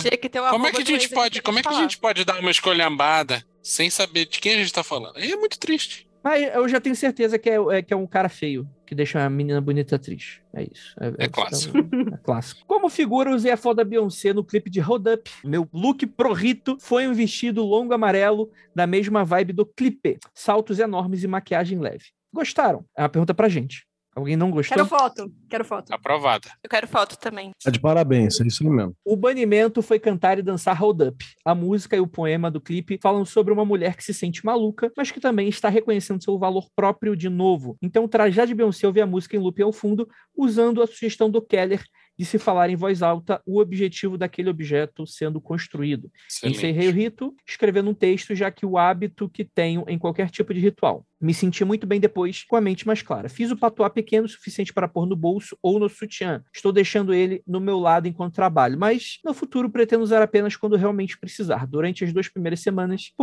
Como 0.52 0.68
é 0.68 0.72
que 0.72 0.82
a 0.82 0.86
gente 0.86 1.10
pode, 1.10 1.42
como 1.42 1.60
é 1.60 1.62
que 1.62 1.68
a 1.68 1.74
gente 1.74 1.98
pode 1.98 2.24
dar 2.24 2.40
uma 2.40 2.52
escolhambada 2.52 3.46
sem 3.62 3.90
saber 3.90 4.26
de 4.26 4.40
quem 4.40 4.54
a 4.54 4.58
gente 4.58 4.72
tá 4.72 4.84
falando? 4.84 5.18
Aí 5.18 5.32
é 5.32 5.36
muito 5.36 5.60
triste. 5.60 6.08
Mas 6.24 6.56
eu 6.56 6.68
já 6.70 6.80
tenho 6.80 6.96
certeza 6.96 7.38
que 7.38 7.50
é, 7.50 7.56
é- 7.78 7.82
que 7.82 7.94
é 7.94 7.98
um 7.98 8.08
cara 8.08 8.30
feio 8.30 8.68
que 8.86 8.96
deixa 8.96 9.24
a 9.26 9.30
menina 9.30 9.60
bonita 9.60 10.00
triste. 10.00 10.42
É 10.54 10.64
isso. 10.64 10.96
É 11.18 11.28
clássico. 11.28 11.78
É, 11.78 12.18
clássico. 12.24 12.62
Como 12.66 12.90
figura, 12.90 13.32
usei 13.36 13.52
a 13.52 13.58
foto 13.58 13.78
da 13.78 13.84
Beyoncé 13.84 14.32
no 14.34 14.44
clipe 14.44 14.70
de 14.70 14.80
Hold 14.80 15.08
Up. 15.08 15.32
Meu 15.44 15.68
look 15.74 16.06
pro 16.08 16.32
rito 16.32 16.78
foi 16.80 17.08
um 17.08 17.14
vestido 17.14 17.64
longo 17.64 17.94
amarelo 17.94 18.50
da 18.74 18.88
mesma 18.88 19.26
vibe 19.26 19.52
do 19.54 19.66
clipe. 19.66 20.18
Saltos 20.34 20.80
enormes 20.80 21.24
e 21.24 21.28
maquiagem 21.28 21.80
leve. 21.80 22.06
Gostaram? 22.34 22.86
É 22.98 23.02
uma 23.04 23.10
pergunta 23.10 23.34
pra 23.34 23.50
gente. 23.50 23.86
Alguém 24.16 24.36
não 24.36 24.52
gostou? 24.52 24.76
Quero 24.76 24.88
foto, 24.88 25.32
quero 25.50 25.66
foto. 25.66 25.92
Aprovada. 25.92 26.48
Eu 26.64 26.70
quero 26.70 26.88
foto 26.88 27.18
também. 27.18 27.52
Tá 27.64 27.72
de 27.72 27.80
parabéns, 27.80 28.40
é 28.40 28.48
isso 28.48 28.64
mesmo. 28.70 28.96
O 29.04 29.16
banimento 29.16 29.82
foi 29.82 30.00
cantar 30.00 30.38
e 30.38 30.42
dançar 30.42 30.78
Hold 30.78 31.02
Up. 31.02 31.26
A 31.44 31.56
música 31.56 31.96
e 31.96 32.00
o 32.00 32.08
poema 32.08 32.52
do 32.52 32.62
clipe 32.62 33.00
falam 33.02 33.26
sobre 33.26 33.52
uma 33.54 33.66
mulher 33.66 33.96
que 33.96 34.04
se 34.04 34.14
sente 34.14 34.46
maluca, 34.46 34.92
mas 34.96 35.12
que 35.12 35.20
também 35.20 35.50
está 35.50 35.70
reconhecendo 35.70 36.24
seu 36.24 36.38
valor 36.38 36.68
próprio 36.76 37.16
de 37.16 37.30
novo. 37.30 37.78
Então, 37.82 38.08
trajar 38.08 38.46
de 38.46 38.54
Beyoncé 38.54 38.86
ouvir 38.86 39.02
a 39.02 39.08
música 39.08 39.36
em 39.36 39.40
loop 39.40 39.62
ao 39.62 39.74
fundo, 39.74 40.08
usando 40.36 40.82
a 40.82 40.88
sugestão 40.88 41.30
do 41.30 41.42
Keller 41.42 41.84
de 42.18 42.26
se 42.26 42.38
falar 42.38 42.70
em 42.70 42.76
voz 42.76 43.02
alta 43.02 43.42
o 43.46 43.60
objetivo 43.60 44.18
daquele 44.18 44.50
objeto 44.50 45.06
sendo 45.08 45.42
construído. 45.42 46.12
Encerrei 46.44 46.88
o 46.88 46.90
Excelente. 46.90 46.96
rito 46.96 47.36
escrevendo 47.48 47.90
um 47.90 47.94
texto, 47.94 48.36
já 48.36 48.52
que 48.52 48.66
o 48.66 48.78
hábito 48.78 49.30
que 49.30 49.44
tenho 49.44 49.84
em 49.88 49.98
qualquer 49.98 50.30
tipo 50.30 50.54
de 50.54 50.60
ritual. 50.60 51.06
Me 51.24 51.34
senti 51.34 51.64
muito 51.64 51.88
bem 51.88 52.02
depois, 52.02 52.44
com 52.44 52.58
a 52.58 52.62
mente 52.62 52.86
mais 52.86 53.02
clara. 53.02 53.30
Fiz 53.30 53.50
o 53.50 53.56
patuá 53.56 53.90
pequeno 53.90 54.26
o 54.26 54.30
suficiente 54.30 54.74
para 54.74 54.90
pôr 54.90 55.06
no 55.06 55.16
bolso 55.16 55.58
ou 55.64 55.80
no 55.80 55.88
sutiã. 55.88 56.44
Estou 56.54 56.74
deixando 56.74 57.14
ele 57.14 57.42
no 57.48 57.62
meu 57.62 57.80
lado 57.80 58.10
enquanto 58.10 58.34
trabalho, 58.36 58.78
mas 58.78 59.20
no 59.24 59.34
futuro 59.34 59.70
pretendo 59.70 60.04
usar 60.04 60.22
apenas 60.22 60.58
quando 60.58 60.76
realmente 60.76 61.18
precisar. 61.18 61.66
Durante 61.66 62.04
as 62.04 62.12
duas 62.12 62.28
primeiras 62.28 62.60
semanas, 62.60 63.14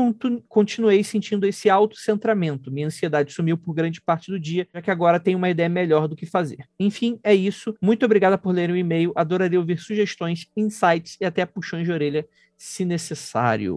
continuei 0.48 1.04
sentindo 1.04 1.46
esse 1.46 1.68
autocentramento. 1.68 2.72
Minha 2.72 2.86
ansiedade 2.86 3.34
sumiu 3.34 3.58
por 3.58 3.74
grande 3.74 4.00
parte 4.00 4.30
do 4.30 4.40
dia, 4.40 4.66
já 4.72 4.80
que 4.80 4.90
agora 4.90 5.20
tenho 5.20 5.36
uma 5.36 5.50
ideia 5.50 5.68
melhor 5.68 6.08
do 6.08 6.16
que 6.16 6.24
fazer. 6.24 6.66
Enfim, 6.78 7.20
é 7.22 7.34
isso. 7.34 7.74
Muito 7.82 8.06
obrigada 8.06 8.38
por 8.38 8.54
lerem 8.54 8.76
o 8.76 8.78
e-mail. 8.78 9.12
Adoraria 9.14 9.60
ouvir 9.60 9.78
sugestões, 9.78 10.46
insights 10.56 11.18
e 11.20 11.26
até 11.26 11.44
puxões 11.44 11.84
de 11.84 11.92
orelha 11.92 12.26
se 12.60 12.84
necessário. 12.84 13.74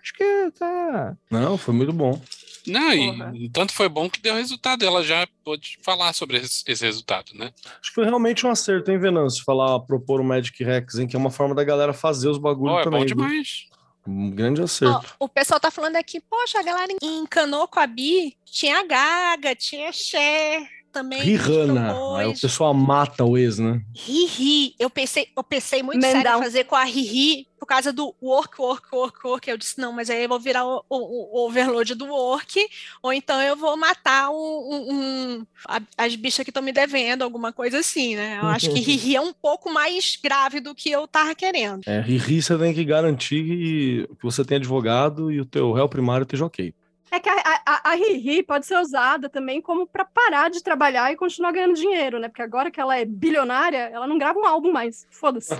Acho 0.00 0.14
que 0.14 0.50
tá. 0.56 1.16
Não, 1.28 1.58
foi 1.58 1.74
muito 1.74 1.92
bom. 1.92 2.22
Não, 2.64 2.96
Porra. 2.96 3.32
e 3.34 3.48
tanto 3.48 3.72
foi 3.72 3.88
bom 3.88 4.08
que 4.08 4.20
deu 4.20 4.36
resultado. 4.36 4.84
Ela 4.84 5.02
já 5.02 5.26
pôde 5.42 5.76
falar 5.82 6.12
sobre 6.12 6.36
esse, 6.36 6.62
esse 6.68 6.84
resultado, 6.84 7.32
né? 7.34 7.52
Acho 7.80 7.90
que 7.90 7.94
foi 7.96 8.04
realmente 8.04 8.46
um 8.46 8.50
acerto, 8.50 8.92
hein, 8.92 8.98
Venâncio? 8.98 9.42
Falar, 9.44 9.80
propor 9.80 10.20
o 10.20 10.24
Magic 10.24 10.62
Rex, 10.62 10.98
hein, 11.00 11.08
que 11.08 11.16
é 11.16 11.18
uma 11.18 11.32
forma 11.32 11.52
da 11.52 11.64
galera 11.64 11.92
fazer 11.92 12.28
os 12.28 12.38
bagulhos 12.38 12.76
Ó, 12.76 12.80
é 12.80 12.84
também. 12.84 13.00
bom 13.00 13.06
viu? 13.06 13.16
demais. 13.16 13.66
Um 14.06 14.30
grande 14.30 14.62
acerto. 14.62 15.16
o 15.18 15.28
pessoal 15.28 15.58
tá 15.58 15.70
falando 15.70 15.96
aqui, 15.96 16.20
poxa, 16.20 16.60
a 16.60 16.62
galera 16.62 16.92
encanou 17.02 17.66
com 17.66 17.80
a 17.80 17.86
Bi, 17.88 18.36
tinha 18.44 18.78
a 18.78 18.84
Gaga, 18.86 19.56
tinha 19.56 19.92
Cher 19.92 20.62
também. 20.92 21.20
Rihanna. 21.22 21.94
Aí 22.18 22.26
o 22.28 22.38
pessoal 22.40 22.74
mata 22.74 23.24
o 23.24 23.36
ex, 23.38 23.58
né? 23.58 23.80
Riri. 23.94 24.74
Eu 24.78 24.90
pensei, 24.90 25.28
eu 25.36 25.42
pensei 25.42 25.82
muito 25.82 26.00
Mendão. 26.00 26.22
sério 26.22 26.38
em 26.38 26.42
fazer 26.42 26.64
com 26.64 26.76
a 26.76 26.84
Riri 26.84 27.46
por 27.58 27.66
causa 27.66 27.92
do 27.92 28.14
work, 28.22 28.60
work, 28.60 28.86
work, 28.92 29.18
work. 29.26 29.50
Eu 29.50 29.56
disse, 29.58 29.78
não, 29.78 29.92
mas 29.92 30.08
aí 30.08 30.22
eu 30.22 30.28
vou 30.28 30.40
virar 30.40 30.64
o, 30.66 30.82
o- 30.88 31.36
o 31.42 31.46
overload 31.46 31.94
do 31.94 32.06
work, 32.06 32.58
ou 33.02 33.12
então 33.12 33.40
eu 33.42 33.54
vou 33.54 33.76
matar 33.76 34.30
um, 34.30 34.34
um- 34.34 34.92
um- 34.92 35.46
a- 35.68 35.82
as 35.98 36.16
bichas 36.16 36.42
que 36.42 36.50
estão 36.50 36.62
me 36.62 36.72
devendo, 36.72 37.22
alguma 37.22 37.52
coisa 37.52 37.78
assim, 37.78 38.16
né? 38.16 38.38
Eu 38.42 38.46
acho 38.48 38.70
que 38.72 38.80
Riri 38.80 39.14
é 39.16 39.20
um 39.20 39.32
pouco 39.32 39.70
mais 39.70 40.18
grave 40.22 40.58
do 40.60 40.74
que 40.74 40.90
eu 40.90 41.06
tava 41.06 41.34
querendo. 41.34 41.82
É, 41.86 42.00
Riri, 42.00 42.40
você 42.42 42.56
tem 42.58 42.72
que 42.72 42.84
garantir 42.84 43.44
que 43.44 44.08
você 44.22 44.42
tem 44.44 44.56
advogado 44.56 45.30
e 45.30 45.38
o 45.40 45.44
teu 45.44 45.70
réu 45.72 45.88
primário 45.88 46.24
esteja 46.24 46.46
ok. 46.46 46.72
É 47.10 47.18
que 47.18 47.28
a, 47.28 47.34
a, 47.66 47.90
a- 47.90 47.94
Riri 47.94 48.42
pode 48.42 48.66
ser 48.66 48.78
usada 48.78 49.28
também 49.28 49.60
como 49.60 49.86
pra 49.86 50.04
parar 50.04 50.48
de 50.48 50.62
trabalhar 50.62 51.12
e 51.12 51.16
continuar 51.16 51.52
ganhando 51.52 51.74
dinheiro, 51.74 52.18
né? 52.20 52.28
Porque 52.28 52.42
agora 52.42 52.70
que 52.70 52.80
ela 52.80 52.96
é 52.96 53.04
bilionária, 53.04 53.90
ela 53.92 54.06
não 54.06 54.16
grava 54.18 54.38
um 54.38 54.46
álbum 54.46 54.70
mais. 54.72 55.06
Foda-se. 55.10 55.52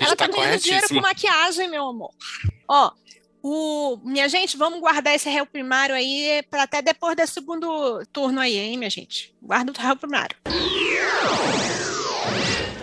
Ela 0.00 0.12
Está 0.12 0.16
tá 0.16 0.28
ganhando 0.28 0.58
dinheiro 0.60 0.88
com 0.88 1.00
maquiagem, 1.00 1.68
meu 1.68 1.86
amor. 1.88 2.10
Ó, 2.66 2.90
o, 3.42 3.98
minha 4.04 4.28
gente, 4.28 4.56
vamos 4.56 4.80
guardar 4.80 5.14
esse 5.14 5.28
réu 5.28 5.44
primário 5.46 5.94
aí 5.94 6.42
para 6.50 6.62
até 6.64 6.80
depois 6.82 7.14
do 7.16 7.26
segundo 7.26 8.02
turno 8.12 8.40
aí, 8.40 8.56
hein, 8.58 8.76
minha 8.76 8.90
gente? 8.90 9.34
Guarda 9.42 9.72
o 9.72 9.80
réu 9.80 9.96
primário. 9.96 10.36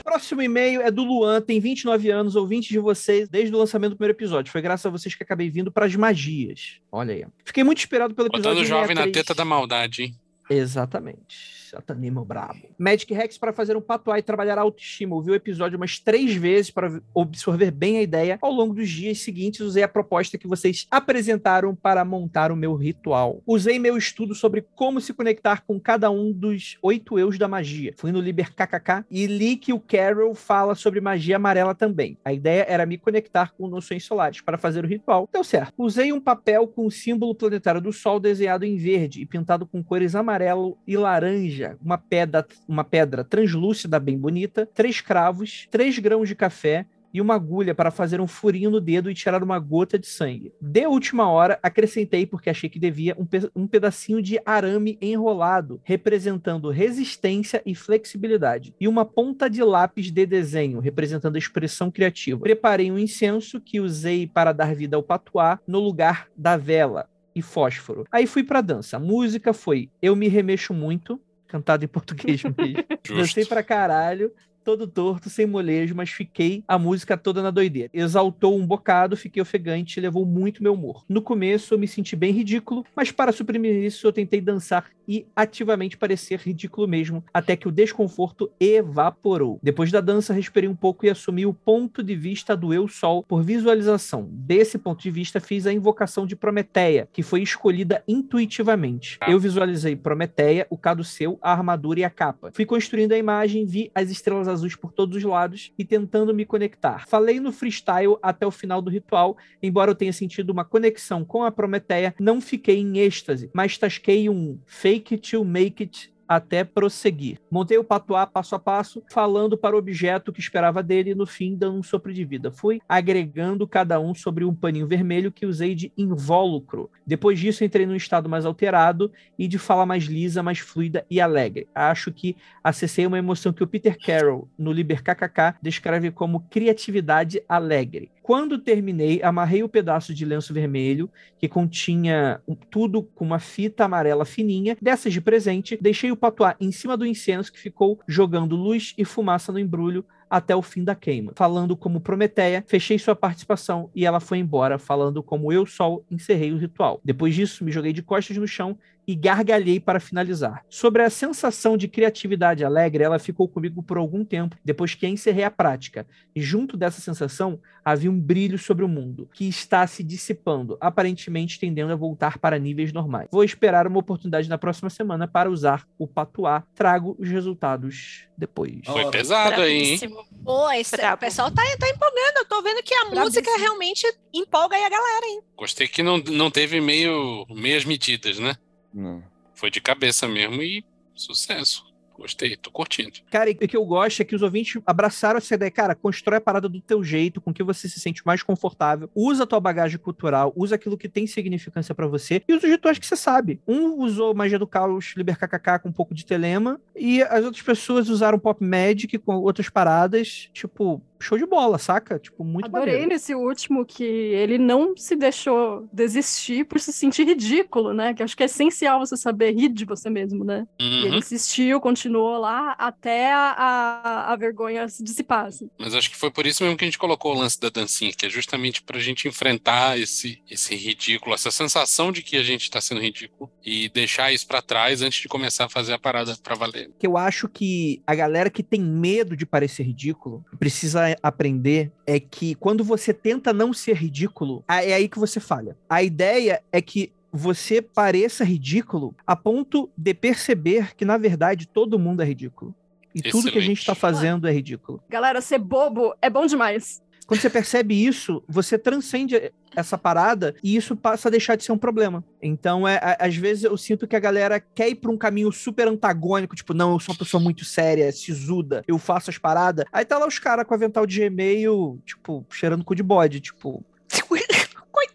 Próximo 0.06 0.44
e-mail 0.44 0.82
é 0.82 0.92
do 0.92 1.04
Luan, 1.04 1.42
tem 1.42 1.60
29 1.60 2.12
anos, 2.12 2.36
ouvinte 2.36 2.70
de 2.70 2.78
vocês 2.78 3.28
desde 3.28 3.56
o 3.56 3.58
lançamento 3.58 3.94
do 3.94 3.96
primeiro 3.96 4.16
episódio. 4.16 4.52
Foi 4.52 4.62
graças 4.62 4.86
a 4.86 4.90
vocês 4.92 5.16
que 5.16 5.24
acabei 5.24 5.50
vindo 5.50 5.72
para 5.72 5.88
as 5.88 5.96
magias. 5.96 6.80
Olha 6.92 7.16
aí. 7.16 7.26
Fiquei 7.44 7.64
muito 7.64 7.80
inspirado 7.80 8.14
pelo 8.14 8.28
episódio. 8.28 8.52
Botando 8.52 8.64
o 8.64 8.68
jovem 8.68 8.94
na 8.94 9.02
63. 9.02 9.26
teta 9.26 9.34
da 9.34 9.44
maldade, 9.44 10.04
hein? 10.04 10.16
Exatamente. 10.48 11.65
Satanimo 11.76 12.24
brabo. 12.24 12.62
Magic 12.78 13.14
Rex 13.14 13.38
para 13.38 13.52
fazer 13.52 13.76
um 13.76 13.82
patuá 13.82 14.18
e 14.18 14.24
trabalhar 14.24 14.58
a 14.58 14.62
autoestima. 14.62 15.16
Ouvi 15.16 15.32
o 15.32 15.36
episódio 15.36 15.78
umas 15.78 16.00
três 16.00 16.34
vezes 16.34 16.72
para 16.72 17.02
absorver 17.16 17.70
bem 17.70 17.98
a 17.98 18.02
ideia. 18.02 18.38
Ao 18.42 18.52
longo 18.52 18.74
dos 18.74 18.90
dias 18.90 19.20
seguintes, 19.20 19.60
usei 19.60 19.84
a 19.84 19.88
proposta 19.88 20.38
que 20.38 20.48
vocês 20.48 20.88
apresentaram 20.90 21.76
para 21.76 22.06
montar 22.06 22.50
o 22.52 22.56
meu 22.56 22.76
ritual. 22.76 23.42
Usei 23.46 23.78
meu 23.78 23.98
estudo 23.98 24.34
sobre 24.34 24.62
como 24.62 25.02
se 25.02 25.14
conectar 25.14 25.66
com 25.66 25.78
cada 25.80 26.10
um 26.10 26.32
dos 26.32 26.78
oito 26.82 27.20
eus 27.20 27.38
da 27.38 27.48
magia. 27.48 27.94
Fui 27.98 28.12
no 28.12 28.22
Liber 28.22 28.54
KKK 28.54 29.06
e 29.12 29.28
li 29.28 29.58
que 29.58 29.74
o 29.74 29.80
Carol 29.80 30.34
fala 30.34 30.76
sobre 30.76 31.02
magia 31.02 31.36
amarela 31.36 31.76
também. 31.76 32.18
A 32.24 32.32
ideia 32.32 32.66
era 32.70 32.86
me 32.86 32.98
conectar 32.98 33.54
com 33.54 33.68
noções 33.68 34.06
solares 34.06 34.40
para 34.40 34.58
fazer 34.58 34.86
o 34.86 34.88
ritual. 34.88 35.28
Deu 35.32 35.44
certo. 35.44 35.74
Usei 35.78 36.14
um 36.14 36.22
papel 36.22 36.68
com 36.68 36.86
o 36.86 36.92
símbolo 36.92 37.36
planetário 37.36 37.82
do 37.82 37.92
Sol 37.92 38.20
desenhado 38.20 38.64
em 38.64 38.78
verde 38.78 39.22
e 39.22 39.26
pintado 39.26 39.66
com 39.66 39.84
cores 39.84 40.16
amarelo 40.16 40.78
e 40.88 40.96
laranja. 40.96 41.65
Uma 41.82 41.98
pedra, 41.98 42.46
uma 42.68 42.84
pedra 42.84 43.24
translúcida 43.24 44.00
bem 44.00 44.18
bonita, 44.18 44.70
três 44.74 45.02
cravos, 45.02 45.68
três 45.72 45.98
grãos 46.00 46.28
de 46.28 46.36
café 46.36 46.86
e 47.16 47.22
uma 47.22 47.36
agulha 47.36 47.74
para 47.74 47.92
fazer 47.92 48.20
um 48.20 48.28
furinho 48.28 48.70
no 48.70 48.82
dedo 48.82 49.10
e 49.10 49.14
tirar 49.14 49.42
uma 49.42 49.58
gota 49.58 49.98
de 49.98 50.06
sangue. 50.06 50.52
De 50.62 50.86
última 50.86 51.30
hora, 51.30 51.58
acrescentei, 51.64 52.26
porque 52.26 52.50
achei 52.50 52.70
que 52.70 52.78
devia, 52.78 53.16
um, 53.18 53.26
pe 53.26 53.50
um 53.56 53.66
pedacinho 53.66 54.22
de 54.22 54.38
arame 54.46 54.98
enrolado, 55.02 55.80
representando 55.86 56.70
resistência 56.70 57.62
e 57.66 57.74
flexibilidade, 57.74 58.76
e 58.82 58.86
uma 58.86 59.06
ponta 59.06 59.50
de 59.50 59.64
lápis 59.64 60.12
de 60.12 60.26
desenho, 60.26 60.82
representando 60.82 61.38
a 61.38 61.40
expressão 61.40 61.90
criativa. 61.90 62.42
Preparei 62.42 62.92
um 62.92 63.00
incenso 63.00 63.62
que 63.62 63.80
usei 63.80 64.28
para 64.28 64.52
dar 64.52 64.76
vida 64.76 64.98
ao 64.98 65.04
patuá 65.04 65.58
no 65.66 65.80
lugar 65.80 66.28
da 66.36 66.58
vela 66.58 67.08
e 67.34 67.42
fósforo. 67.42 68.06
Aí 68.12 68.26
fui 68.26 68.44
pra 68.44 68.62
dança. 68.62 68.98
A 68.98 69.00
música 69.00 69.54
foi 69.54 69.90
Eu 70.02 70.16
Me 70.16 70.28
Remexo 70.28 70.74
Muito, 70.74 71.20
cantado 71.56 71.86
em 71.86 71.88
português 71.88 72.44
mesmo. 72.44 72.84
Dancei 73.08 73.46
pra 73.46 73.64
caralho 73.64 74.32
todo 74.66 74.88
torto, 74.88 75.30
sem 75.30 75.46
molejo, 75.46 75.94
mas 75.94 76.10
fiquei 76.10 76.64
a 76.68 76.80
música 76.80 77.16
toda 77.16 77.44
na 77.44 77.52
doideira. 77.52 77.92
Exaltou 77.94 78.58
um 78.58 78.66
bocado, 78.66 79.16
fiquei 79.16 79.40
ofegante 79.40 80.02
levou 80.02 80.26
muito 80.26 80.64
meu 80.64 80.74
humor. 80.74 81.06
No 81.08 81.22
começo 81.22 81.76
eu 81.76 81.78
me 81.78 81.88
senti 81.88 82.16
bem 82.16 82.34
ridículo, 82.34 82.84
mas 82.96 83.12
para 83.12 83.32
suprimir 83.32 83.84
isso 83.84 84.08
eu 84.08 84.12
tentei 84.12 84.42
dançar 84.42 84.90
e 85.08 85.28
ativamente 85.36 85.98
parecer 85.98 86.40
ridículo 86.40 86.88
mesmo, 86.88 87.24
até 87.32 87.56
que 87.56 87.68
o 87.68 87.72
desconforto 87.72 88.52
evaporou. 88.60 89.60
Depois 89.62 89.92
da 89.92 90.02
dança, 90.02 90.34
respirei 90.34 90.68
um 90.68 90.76
pouco 90.76 91.06
e 91.06 91.10
assumi 91.12 91.46
o 91.46 91.54
ponto 91.54 92.02
de 92.02 92.16
vista 92.16 92.58
do 92.58 92.74
eu 92.74 92.88
sol 92.88 93.24
por 93.24 93.44
visualização. 93.44 94.28
Desse 94.32 94.80
ponto 94.80 95.02
de 95.04 95.12
vista, 95.12 95.40
fiz 95.40 95.68
a 95.68 95.74
invocação 95.74 96.26
de 96.26 96.36
Prometeia, 96.36 97.08
que 97.14 97.22
foi 97.22 97.44
escolhida 97.44 98.04
intuitivamente. 98.08 99.20
Eu 99.28 99.40
visualizei 99.40 99.96
Prometeia, 99.96 100.66
o 100.72 100.78
caduceu, 100.78 101.38
a 101.40 101.52
armadura 101.52 102.00
e 102.00 102.04
a 102.04 102.10
capa. 102.10 102.52
Fui 102.54 102.66
construindo 102.66 103.12
a 103.12 103.18
imagem, 103.18 103.66
vi 103.66 103.92
as 103.94 104.10
estrelas 104.10 104.48
azuis 104.56 104.76
por 104.76 104.92
todos 104.92 105.18
os 105.18 105.24
lados 105.24 105.72
e 105.78 105.86
tentando 105.86 106.34
me 106.34 106.46
conectar. 106.46 107.08
Falei 107.08 107.40
no 107.40 107.52
freestyle 107.52 108.18
até 108.22 108.46
o 108.46 108.52
final 108.52 108.82
do 108.82 108.90
ritual, 108.90 109.38
embora 109.62 109.92
eu 109.92 109.96
tenha 109.96 110.14
sentido 110.14 110.50
uma 110.50 110.66
conexão 110.66 111.24
com 111.24 111.44
a 111.44 111.52
Prometeia, 111.52 112.16
não 112.20 112.42
fiquei 112.42 112.80
em 112.80 112.98
êxtase, 112.98 113.50
mas 113.54 113.78
tasquei 113.78 114.30
um 114.30 114.60
fake 114.66 115.16
it 115.16 115.32
to 115.32 115.46
make 115.46 115.84
it 115.84 116.15
até 116.28 116.64
prosseguir. 116.64 117.40
Montei 117.50 117.78
o 117.78 117.84
patuá 117.84 118.26
passo 118.26 118.56
a 118.56 118.60
passo, 118.60 119.04
falando 119.12 119.58
para 119.58 119.76
o 119.76 119.80
objeto 119.80 120.32
que 120.32 120.40
esperava 120.40 120.82
dele 120.82 121.12
e 121.12 121.16
no 121.16 121.26
fim 121.26 121.56
dando 121.56 121.78
um 121.78 121.84
sopro 121.84 122.14
de 122.14 122.26
vida. 122.26 122.52
Fui 122.52 122.82
agregando 122.88 123.68
cada 123.68 124.00
um 124.00 124.14
sobre 124.14 124.44
um 124.44 124.54
paninho 124.54 124.88
vermelho 124.88 125.32
que 125.32 125.46
usei 125.46 125.76
de 125.76 125.92
invólucro. 125.98 126.90
Depois 127.06 127.40
disso 127.40 127.64
entrei 127.64 127.86
num 127.86 127.96
estado 127.96 128.30
mais 128.30 128.46
alterado 128.46 129.12
e 129.38 129.48
de 129.48 129.58
fala 129.58 129.86
mais 129.86 130.06
lisa, 130.06 130.44
mais 130.44 130.60
fluida 130.60 131.06
e 131.10 131.22
alegre. 131.22 131.68
Acho 131.74 132.12
que 132.12 132.36
acessei 132.64 133.06
uma 133.06 133.20
emoção 133.20 133.54
que 133.54 133.64
o 133.64 133.68
Peter 133.68 133.98
Carroll, 133.98 134.50
no 134.58 134.72
Liber 134.72 135.04
KKK, 135.04 135.58
descreve 135.62 136.12
como 136.12 136.42
criatividade 136.50 137.42
alegre. 137.48 138.15
Quando 138.26 138.58
terminei, 138.58 139.22
amarrei 139.22 139.62
o 139.62 139.70
pedaço 139.70 140.12
de 140.12 140.26
lenço 140.26 140.52
vermelho, 140.52 141.08
que 141.38 141.48
continha 141.48 142.42
tudo 142.72 143.04
com 143.04 143.24
uma 143.24 143.38
fita 143.38 143.86
amarela 143.86 144.26
fininha, 144.26 144.76
dessas 144.82 145.14
de 145.14 145.22
presente, 145.22 145.78
deixei 145.80 146.12
o 146.12 146.18
patuá 146.18 146.56
em 146.60 146.72
cima 146.72 146.98
do 146.98 147.06
incenso 147.06 147.54
que 147.54 147.60
ficou 147.60 148.00
jogando 148.08 148.56
luz 148.56 148.96
e 148.98 149.06
fumaça 149.06 149.52
no 149.52 149.60
embrulho 149.60 150.04
até 150.28 150.56
o 150.56 150.62
fim 150.64 150.84
da 150.84 150.96
queima. 150.96 151.34
Falando 151.36 151.78
como 151.78 152.02
Prometeia, 152.02 152.64
fechei 152.68 152.98
sua 152.98 153.16
participação 153.16 153.92
e 153.94 154.08
ela 154.08 154.20
foi 154.20 154.40
embora, 154.40 154.80
falando 154.80 155.22
como 155.22 155.54
eu, 155.54 155.66
Sol, 155.68 156.04
encerrei 156.10 156.52
o 156.52 156.58
ritual. 156.58 157.00
Depois 157.04 157.36
disso, 157.36 157.64
me 157.64 157.72
joguei 157.72 157.94
de 157.94 158.02
costas 158.02 158.36
no 158.38 158.48
chão 158.48 158.76
e 159.08 159.16
gargalhei 159.16 159.80
para 159.80 160.00
finalizar. 160.00 160.66
Sobre 160.70 161.04
a 161.04 161.10
sensação 161.10 161.78
de 161.78 161.88
criatividade 161.88 162.64
alegre, 162.64 163.04
ela 163.04 163.20
ficou 163.20 163.48
comigo 163.48 163.84
por 163.84 163.98
algum 163.98 164.24
tempo 164.26 164.58
depois 164.64 164.94
que 164.96 165.08
encerrei 165.08 165.44
a 165.44 165.52
prática. 165.52 166.06
E 166.36 166.42
junto 166.42 166.76
dessa 166.76 167.02
sensação 167.02 167.60
havia 167.84 168.10
um 168.10 168.20
brilho 168.20 168.58
sobre 168.58 168.84
o 168.84 168.88
mundo, 168.88 169.30
que 169.34 169.48
está 169.48 169.86
se 169.86 170.04
dissipando, 170.04 170.78
aparentemente 170.82 171.60
tendendo 171.60 171.94
a 171.94 171.96
voltar 171.96 172.40
para 172.40 172.58
níveis 172.58 172.92
normais. 172.92 173.28
Vou 173.32 173.44
esperar 173.44 173.88
uma 173.88 174.00
oportunidade 174.00 174.50
na 174.50 174.58
próxima 174.58 174.90
semana 174.90 175.28
para 175.28 175.50
usar 175.50 175.88
o 175.98 176.08
patuá. 176.08 176.64
Trago 176.74 177.16
os 177.20 177.30
resultados 177.30 178.28
depois. 178.38 178.80
Foi 178.86 179.10
pesado 179.12 179.62
aí, 179.62 179.94
hein? 179.94 180.00
Pô, 180.44 180.72
esse, 180.72 180.96
o 180.96 181.18
pessoal 181.18 181.52
tá, 181.52 181.62
tá 181.80 181.90
empolgando. 181.90 182.38
Eu 182.38 182.46
tô 182.46 182.62
vendo 182.62 182.84
que 182.84 182.94
a 182.94 183.06
Bravíssimo. 183.06 183.26
música 183.26 183.58
realmente 183.58 184.06
empolga 184.34 184.76
aí 184.76 184.84
a 184.84 184.90
galera, 184.90 185.26
hein? 185.28 185.42
Gostei 185.56 185.88
que 185.88 186.04
não, 186.04 186.18
não 186.18 186.52
teve 186.52 186.82
meio, 186.82 187.46
meias 187.50 187.86
medidas, 187.86 188.40
né? 188.40 188.56
Não. 188.96 189.22
Foi 189.54 189.70
de 189.70 189.82
cabeça 189.82 190.28
mesmo 190.28 190.62
e 190.64 190.84
sucesso. 191.14 191.94
Gostei, 192.18 192.56
tô 192.56 192.72
curtindo. 192.72 193.20
Cara, 193.30 193.50
e 193.50 193.54
o 193.54 193.58
que 193.58 193.76
eu 193.76 193.86
gosto 193.86 194.22
é 194.22 194.26
que 194.26 194.36
os 194.36 194.42
ouvintes 194.42 194.82
abraçaram 194.86 195.38
essa 195.38 195.54
ideia. 195.54 195.70
Cara, 195.70 195.94
constrói 195.94 196.38
a 196.38 196.42
parada 196.42 196.70
do 196.70 196.80
teu 196.80 197.04
jeito, 197.04 197.42
com 197.42 197.54
que 197.54 197.62
você 197.62 197.90
se 197.90 198.00
sente 198.00 198.26
mais 198.26 198.42
confortável. 198.42 199.10
Usa 199.14 199.44
a 199.44 199.48
tua 199.48 199.60
bagagem 199.60 199.98
cultural, 199.98 200.54
usa 200.56 200.76
aquilo 200.76 200.98
que 200.98 201.10
tem 201.10 201.28
significância 201.28 201.94
pra 201.94 202.08
você 202.08 202.42
e 202.48 202.54
usa 202.54 202.66
os 202.66 202.72
rituais 202.72 202.98
que 202.98 203.06
você 203.06 203.18
sabe. 203.18 203.60
Um 203.68 204.02
usou 204.02 204.34
Magia 204.34 204.58
do 204.58 204.66
Caos, 204.66 205.14
Liber 205.18 205.38
KKK 205.38 205.80
com 205.84 205.90
um 205.90 205.94
pouco 205.94 206.16
de 206.16 206.26
telema 206.26 206.80
e 206.96 207.22
as 207.24 207.44
outras 207.44 207.64
pessoas 207.64 208.08
usaram 208.08 208.40
Pop 208.40 208.64
Magic 208.64 209.18
com 209.18 209.36
outras 209.36 209.70
paradas. 209.70 210.50
Tipo, 210.54 211.02
show 211.20 211.38
de 211.38 211.46
bola, 211.46 211.78
saca? 211.78 212.20
Tipo, 212.20 212.44
muito 212.44 212.66
Adorei 212.66 212.94
maneiro. 212.94 213.10
nesse 213.10 213.34
último 213.34 213.86
que 213.86 214.04
ele 214.04 214.58
não 214.58 214.96
se 214.98 215.16
deixou 215.16 215.88
desistir 215.92 216.66
por 216.66 216.80
se 216.80 216.92
sentir 216.94 217.26
ridículo, 217.26 217.94
né? 217.94 218.14
Que 218.14 218.22
acho 218.24 218.36
que 218.36 218.44
é 218.44 218.46
essencial 218.46 219.00
você 219.00 219.16
saber 219.18 219.52
rir 219.52 219.70
de 219.70 219.86
você 219.86 220.10
mesmo, 220.10 220.44
né? 220.44 220.68
E 220.80 220.84
ele 221.06 221.10
Uhum. 221.10 221.18
insistiu, 221.18 221.80
continuou 221.82 222.38
lá 222.40 222.76
até 222.78 223.32
a, 223.34 224.26
a, 224.32 224.36
vergonha 224.36 224.88
se 224.88 225.04
dissipar. 225.04 225.46
assim. 225.48 225.70
Mas 225.80 225.94
acho 225.96 226.10
que 226.10 226.18
foi 226.18 226.32
por 226.32 226.46
isso 226.46 226.64
mesmo 226.64 226.78
que 226.78 226.84
a 226.84 226.88
gente 226.88 226.98
colocou 226.98 227.34
o 227.34 227.38
lance 227.40 227.60
da 227.60 227.70
dancinha, 227.70 228.12
que 228.14 228.26
é 228.26 228.30
justamente 228.30 228.82
pra 228.84 229.00
gente 229.00 229.28
enfrentar 229.28 230.00
esse, 230.00 230.42
esse 230.50 230.76
ridículo, 230.76 231.34
essa 231.36 231.52
sensação 231.52 232.12
de 232.12 232.22
que 232.22 232.38
a 232.38 232.44
gente 232.44 232.70
tá 232.70 232.82
sendo 232.82 233.02
ridículo 233.02 233.50
e 233.66 233.90
deixar 233.90 234.32
isso 234.34 234.48
pra 234.48 234.62
trás 234.62 235.02
antes 235.02 235.22
de 235.22 235.28
começar 235.28 235.66
a 235.66 235.70
fazer 235.70 235.94
a 235.94 236.00
parada 236.00 236.36
pra 236.44 236.56
valer. 236.56 236.92
que 237.00 237.08
eu 237.08 237.18
acho 237.18 237.48
que 237.48 238.02
a 238.06 238.14
galera 238.16 238.50
que 238.50 238.62
tem 238.64 238.82
medo 238.82 239.36
de 239.36 239.46
parecer 239.46 239.84
ridículo 239.84 240.44
precisa 240.60 241.05
aprender 241.22 241.92
é 242.06 242.20
que 242.20 242.56
quando 242.56 242.84
você 242.84 243.14
tenta 243.14 243.54
não 243.54 243.74
ser 243.74 243.96
ridículo, 243.96 244.64
é 244.68 244.94
aí 244.94 245.08
que 245.08 245.20
você 245.20 245.40
falha. 245.40 245.78
A 245.90 246.02
ideia 246.04 246.62
é 246.72 246.82
que 246.82 247.12
você 247.32 247.82
pareça 247.82 248.44
ridículo 248.44 249.14
a 249.28 249.36
ponto 249.36 249.90
de 249.98 250.14
perceber 250.14 250.96
que, 250.96 251.04
na 251.04 251.18
verdade, 251.18 251.68
todo 251.68 252.00
mundo 252.00 252.22
é 252.22 252.26
ridículo. 252.26 252.74
E 253.14 253.22
tudo 253.22 253.50
que 253.50 253.58
a 253.58 253.62
gente 253.62 253.80
Excelente. 253.80 253.86
tá 253.86 253.96
fazendo 253.96 254.48
é 254.48 254.52
ridículo. 254.52 255.02
Galera, 255.10 255.40
ser 255.40 255.58
bobo 255.58 256.14
é 256.22 256.30
bom 256.30 256.46
demais. 256.46 257.02
Quando 257.28 257.42
você 257.42 257.50
percebe 257.50 257.96
isso, 258.06 258.44
você 258.48 258.78
transcende 258.78 259.52
essa 259.76 259.98
parada 259.98 260.54
e 260.64 260.76
isso 260.76 260.96
passa 260.96 261.28
a 261.28 261.32
deixar 261.32 261.56
de 261.56 261.64
ser 261.64 261.72
um 261.72 261.78
problema. 261.78 262.24
Então, 262.42 262.88
é, 262.88 262.98
a- 262.98 263.18
às 263.26 263.36
vezes 263.36 263.64
eu 263.64 263.76
sinto 263.78 264.08
que 264.08 264.16
a 264.16 264.20
galera 264.20 264.60
quer 264.60 264.90
ir 264.90 264.96
pra 264.96 265.10
um 265.12 265.18
caminho 265.18 265.52
super 265.52 265.88
antagônico, 265.88 266.56
tipo, 266.56 266.74
não, 266.74 266.94
eu 266.94 267.00
sou 267.00 267.14
uma 267.14 267.20
pessoa 267.20 267.42
muito 267.42 267.66
séria, 267.66 268.12
sisuda, 268.12 268.84
eu 268.88 269.00
faço 269.00 269.30
as 269.32 269.38
paradas. 269.40 269.86
Aí 269.92 270.06
tá 270.06 270.18
lá 270.20 270.28
os 270.28 270.38
caras 270.38 270.66
com 270.68 270.74
avental 270.76 271.06
de 271.06 271.20
Gmail, 271.28 272.00
tipo, 272.06 272.46
cheirando 272.52 272.84
cu 272.86 272.94
de 272.94 273.02
bode, 273.04 273.40
tipo, 273.40 273.84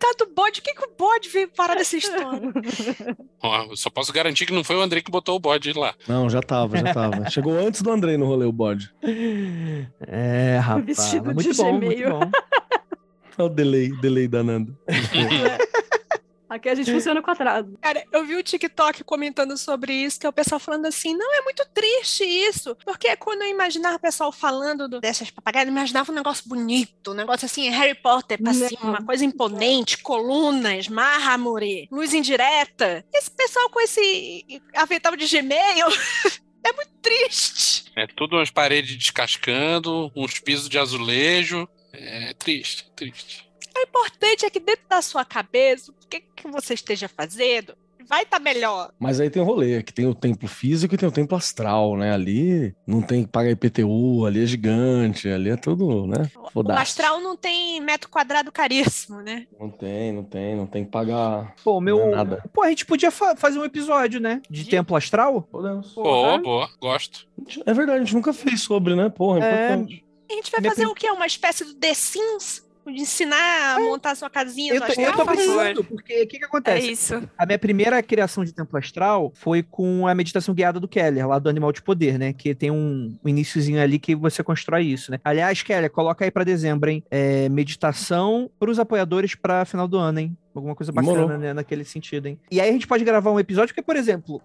Coitado 0.01 0.25
do 0.25 0.35
bode, 0.35 0.61
o 0.61 0.63
que, 0.63 0.75
que 0.75 0.83
o 0.83 0.91
bode 0.99 1.29
veio 1.29 1.49
parar 1.49 1.75
nessa 1.75 1.97
história? 1.97 2.41
Só 3.77 3.91
posso 3.91 4.13
garantir 4.13 4.47
que 4.47 4.53
não 4.53 4.65
foi 4.65 4.77
o 4.77 4.81
André 4.81 5.03
que 5.03 5.11
botou 5.11 5.37
o 5.37 5.41
bode 5.41 5.73
lá. 5.75 5.95
Não, 6.09 6.29
já 6.31 6.41
tava, 6.41 6.79
já 6.79 6.95
tava. 6.95 7.29
Chegou 7.31 7.53
antes 7.59 7.83
do 7.83 7.91
Andrei 7.93 8.17
no 8.17 8.25
rolê 8.27 8.47
o 8.47 8.53
bode. 8.53 8.91
é, 10.01 10.59
rapaz, 10.59 10.87
Vestido 10.87 11.27
mas 11.27 11.35
muito 11.35 11.53
de 11.53 11.57
bom, 11.57 11.79
Gmail. 11.79 11.87
muito 11.87 12.11
bom. 12.11 12.31
Olha 13.39 13.45
o 13.47 13.49
delay, 13.51 13.91
delay 14.01 14.27
da 14.27 14.43
Nanda. 14.43 14.73
Aqui 16.51 16.69
a 16.69 16.75
gente 16.75 16.91
funciona 16.93 17.23
com 17.23 17.31
atraso. 17.31 17.79
Cara, 17.81 18.05
eu 18.13 18.25
vi 18.27 18.35
o 18.35 18.43
TikTok 18.43 19.05
comentando 19.05 19.57
sobre 19.57 19.93
isso, 19.93 20.19
que 20.19 20.27
é 20.27 20.29
o 20.29 20.33
pessoal 20.33 20.59
falando 20.59 20.87
assim, 20.87 21.15
não, 21.17 21.33
é 21.35 21.43
muito 21.43 21.65
triste 21.73 22.25
isso, 22.25 22.77
porque 22.85 23.15
quando 23.17 23.43
eu 23.43 23.49
imaginava 23.49 23.97
o 23.97 24.01
pessoal 24.01 24.33
falando 24.33 24.89
do- 24.89 25.01
dessas 25.01 25.31
papagaias, 25.31 25.69
eu 25.69 25.73
imaginava 25.73 26.11
um 26.11 26.15
negócio 26.15 26.43
bonito, 26.49 27.13
um 27.13 27.15
negócio 27.15 27.47
assim, 27.47 27.69
Harry 27.71 27.95
Potter 27.95 28.43
pra 28.43 28.53
Não. 28.53 28.69
cima, 28.69 28.83
uma 28.83 29.03
coisa 29.07 29.25
imponente, 29.25 29.99
colunas, 29.99 30.89
mármore, 30.89 31.89
luz 31.91 32.13
indireta. 32.13 33.05
Esse 33.15 33.31
pessoal 33.31 33.71
com 33.71 33.81
esse 33.81 34.61
avental 34.75 35.15
de 35.15 35.27
Gmail 35.29 35.87
é 36.67 36.73
muito 36.73 36.91
triste. 37.01 37.85
É 37.95 38.07
tudo 38.09 38.37
umas 38.37 38.51
paredes 38.51 38.97
descascando, 38.97 40.11
uns 40.17 40.39
pisos 40.41 40.69
de 40.69 40.79
azulejo. 40.79 41.69
É 41.93 42.35
triste, 42.35 42.87
triste. 42.97 43.50
O 43.77 43.81
importante 43.81 44.45
é 44.45 44.51
que 44.51 44.61
dentro 44.61 44.85
da 44.89 45.01
sua 45.03 45.25
cabeça, 45.25 45.91
o 45.93 45.95
que, 46.09 46.21
que 46.21 46.49
você 46.49 46.75
esteja 46.75 47.09
fazendo, 47.09 47.75
vai 48.09 48.23
estar 48.25 48.41
melhor. 48.41 48.91
Mas 48.99 49.21
aí 49.21 49.31
tem 49.31 49.41
o 49.41 49.45
rolê, 49.45 49.83
que 49.85 49.93
tem 49.93 50.05
o 50.07 50.15
templo 50.15 50.49
físico 50.49 50.93
e 50.95 50.99
tem 50.99 51.09
o 51.09 51.13
templo 51.13 51.37
astral, 51.37 51.97
né? 51.97 52.13
Ali 52.13 52.75
não 52.85 53.01
tem 53.01 53.23
que 53.23 53.31
pagar 53.31 53.51
IPTU, 53.51 54.25
ali 54.27 54.43
é 54.43 54.47
gigante, 54.47 55.29
ali 55.29 55.51
é 55.51 55.57
tudo, 55.57 56.07
né? 56.09 56.29
O 56.53 56.73
astral 56.73 57.21
não 57.21 57.37
tem 57.37 57.81
metro 57.81 58.09
quadrado 58.11 58.51
caríssimo, 58.51 59.21
né? 59.21 59.47
Não 59.61 59.71
tem, 59.71 60.13
não 60.13 60.25
tem, 60.25 60.57
não 60.57 60.67
tem 60.67 60.85
que 60.85 60.91
pagar 60.91 61.55
Pô, 61.63 61.81
meu. 61.81 62.01
É 62.01 62.11
nada. 62.11 62.43
Pô, 62.53 62.63
a 62.65 62.69
gente 62.69 62.85
podia 62.85 63.13
fa- 63.13 63.37
fazer 63.37 63.61
um 63.61 63.65
episódio, 63.65 64.19
né? 64.21 64.43
De 64.51 64.65
Templo 64.65 64.97
Astral? 64.97 65.43
Podemos. 65.43 65.95
Boa, 65.95 66.39
boa, 66.39 66.69
gosto. 66.81 67.29
É 67.65 67.73
verdade, 67.73 68.01
a 68.01 68.05
gente 68.05 68.15
nunca 68.15 68.33
fez 68.33 68.61
sobre, 68.63 68.97
né? 68.97 69.09
Porra, 69.09 69.39
é 69.39 69.43
É, 69.43 69.65
importante. 69.67 70.05
A 70.29 70.35
gente 70.35 70.51
vai 70.51 70.61
Minha 70.61 70.71
fazer 70.73 70.83
prim- 70.83 70.93
o 70.93 70.95
quê? 70.97 71.11
Uma 71.11 71.27
espécie 71.27 71.65
do 71.65 71.75
The 71.75 71.95
Sims? 71.95 72.69
De 72.87 73.03
ensinar 73.03 73.77
a 73.77 73.81
montar 73.81 74.15
sua 74.17 74.29
casinha 74.31 74.75
Eu 74.75 74.81
do 74.81 74.87
tô, 74.87 74.93
eu 75.01 75.09
astral? 75.09 75.13
tô 75.13 75.17
por 75.27 75.37
favor. 75.37 75.59
pensando, 75.65 75.85
porque 75.85 76.23
o 76.23 76.27
que 76.27 76.39
que 76.39 76.45
É 76.45 76.47
acontece? 76.47 76.91
isso. 76.91 77.23
A 77.37 77.45
minha 77.47 77.59
primeira 77.59 78.03
criação 78.03 78.45
de 78.45 78.53
templo 78.53 78.77
astral 78.79 79.31
foi 79.35 79.63
com 79.63 80.07
a 80.09 80.15
meditação 80.15 80.55
guiada 80.55 80.81
do 80.81 80.89
Keller, 80.89 81.29
lá 81.29 81.39
do 81.39 81.49
Animal 81.49 81.73
de 81.73 81.83
Poder, 81.83 82.19
né? 82.19 82.33
Que 82.33 82.55
tem 82.55 82.71
um, 82.71 83.17
um 83.25 83.29
iniciozinho 83.29 83.81
ali 83.81 83.99
que 83.99 84.15
você 84.17 84.43
constrói 84.43 84.85
isso, 84.87 85.11
né? 85.11 85.19
Aliás, 85.23 85.63
Keller, 85.63 85.91
coloca 85.91 86.25
aí 86.25 86.31
pra 86.31 86.43
dezembro, 86.43 86.91
hein? 86.91 87.05
É, 87.11 87.49
meditação 87.49 88.51
pros 88.59 88.79
apoiadores 88.79 89.35
pra 89.35 89.65
final 89.65 89.87
do 89.87 89.97
ano, 89.99 90.21
hein? 90.21 90.37
Alguma 90.55 90.75
coisa 90.75 90.93
bacana, 90.93 91.39
né? 91.39 91.53
Naquele 91.53 91.85
sentido, 91.85 92.27
hein? 92.27 92.39
E 92.51 92.61
aí 92.61 92.69
a 92.69 92.73
gente 92.73 92.87
pode 92.87 93.05
gravar 93.05 93.31
um 93.31 93.39
episódio, 93.39 93.69
porque, 93.75 93.83
por 93.83 93.97
exemplo, 93.97 94.43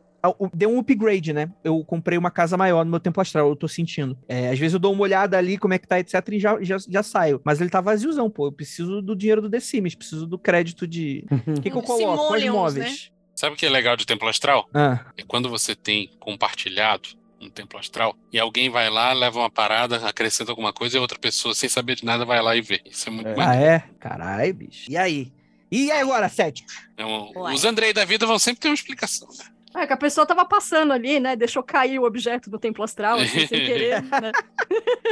deu 0.54 0.70
um 0.70 0.80
upgrade, 0.80 1.34
né? 1.34 1.50
Eu 1.64 1.84
comprei 1.84 2.18
uma 2.18 2.32
casa 2.32 2.56
maior 2.58 2.86
no 2.86 2.92
meu 2.92 3.00
templo 3.00 3.22
astral, 3.22 3.50
eu 3.50 3.56
tô 3.56 3.68
sentindo. 3.68 4.18
É, 4.28 4.50
às 4.50 4.60
vezes 4.60 4.74
eu 4.74 4.80
dou 4.80 4.94
uma 4.94 5.02
olhada 5.02 5.38
ali, 5.38 5.58
como 5.58 5.74
é 5.74 5.80
que 5.80 5.88
tá, 5.88 6.00
etc, 6.00 6.16
e 6.32 6.40
já, 6.40 6.62
já, 6.62 6.78
já 6.88 7.04
saio. 7.04 7.42
Mas 7.44 7.60
ele 7.60 7.70
tá 7.70 7.82
vaziozão, 7.82 8.30
pô. 8.30 8.48
Eu 8.48 8.52
preciso 8.52 9.02
do 9.02 9.16
dinheiro 9.16 9.42
do 9.42 9.50
The 9.50 9.60
Sims, 9.60 9.96
preciso 9.96 10.28
do 10.28 10.38
crédito 10.38 10.88
de... 10.88 11.26
O 11.48 11.62
que, 11.62 11.70
que 11.70 11.78
eu 11.78 11.82
coloco? 11.82 12.28
Quais 12.28 12.44
simoleons, 12.44 12.54
móveis? 12.54 13.12
Sabe 13.36 13.56
o 13.56 13.58
que 13.58 13.66
é 13.66 13.70
legal 13.70 13.98
de 13.98 14.06
templo 14.06 14.30
astral? 14.30 14.70
Ah, 14.74 15.06
É 15.18 15.24
quando 15.28 15.50
você 15.50 15.76
tem 15.76 16.10
compartilhado 16.20 17.10
um 17.42 17.50
templo 17.50 17.78
astral 17.78 18.16
e 18.32 18.40
alguém 18.40 18.70
vai 18.70 18.90
lá, 18.90 19.12
leva 19.12 19.40
uma 19.40 19.50
parada, 19.50 19.98
acrescenta 20.08 20.52
alguma 20.52 20.72
coisa 20.72 20.98
e 20.98 21.00
outra 21.00 21.20
pessoa, 21.20 21.54
sem 21.54 21.68
saber 21.68 21.96
de 21.96 22.06
nada, 22.06 22.24
vai 22.26 22.42
lá 22.42 22.56
e 22.56 22.62
vê. 22.62 22.82
Isso 22.86 23.10
é 23.10 23.12
muito 23.12 23.28
É. 23.28 23.36
ah, 23.40 23.56
é? 23.56 23.84
Caralho, 24.00 24.54
bicho. 24.54 24.90
E 24.90 24.96
aí? 24.96 25.32
E 25.72 25.92
agora, 25.92 26.30
Sete? 26.30 26.66
É 26.98 27.06
um- 27.06 27.32
os 27.54 27.66
Andrei 27.66 27.92
da 27.94 28.06
vida 28.06 28.26
vão 28.26 28.38
sempre 28.40 28.62
ter 28.62 28.68
uma 28.70 28.74
explicação. 28.76 29.28
né? 29.28 29.46
É 29.84 29.86
que 29.86 29.92
a 29.92 29.98
pessoa 29.98 30.26
tava 30.26 30.46
passando 30.46 30.94
ali, 30.94 31.20
né? 31.20 31.36
Deixou 31.36 31.62
cair 31.62 32.00
o 32.00 32.06
objeto 32.06 32.50
do 32.50 32.58
templo 32.58 32.82
astral, 32.84 33.18
assim, 33.20 33.46
sem 33.46 33.60
querer, 33.66 34.02
né? 34.04 34.32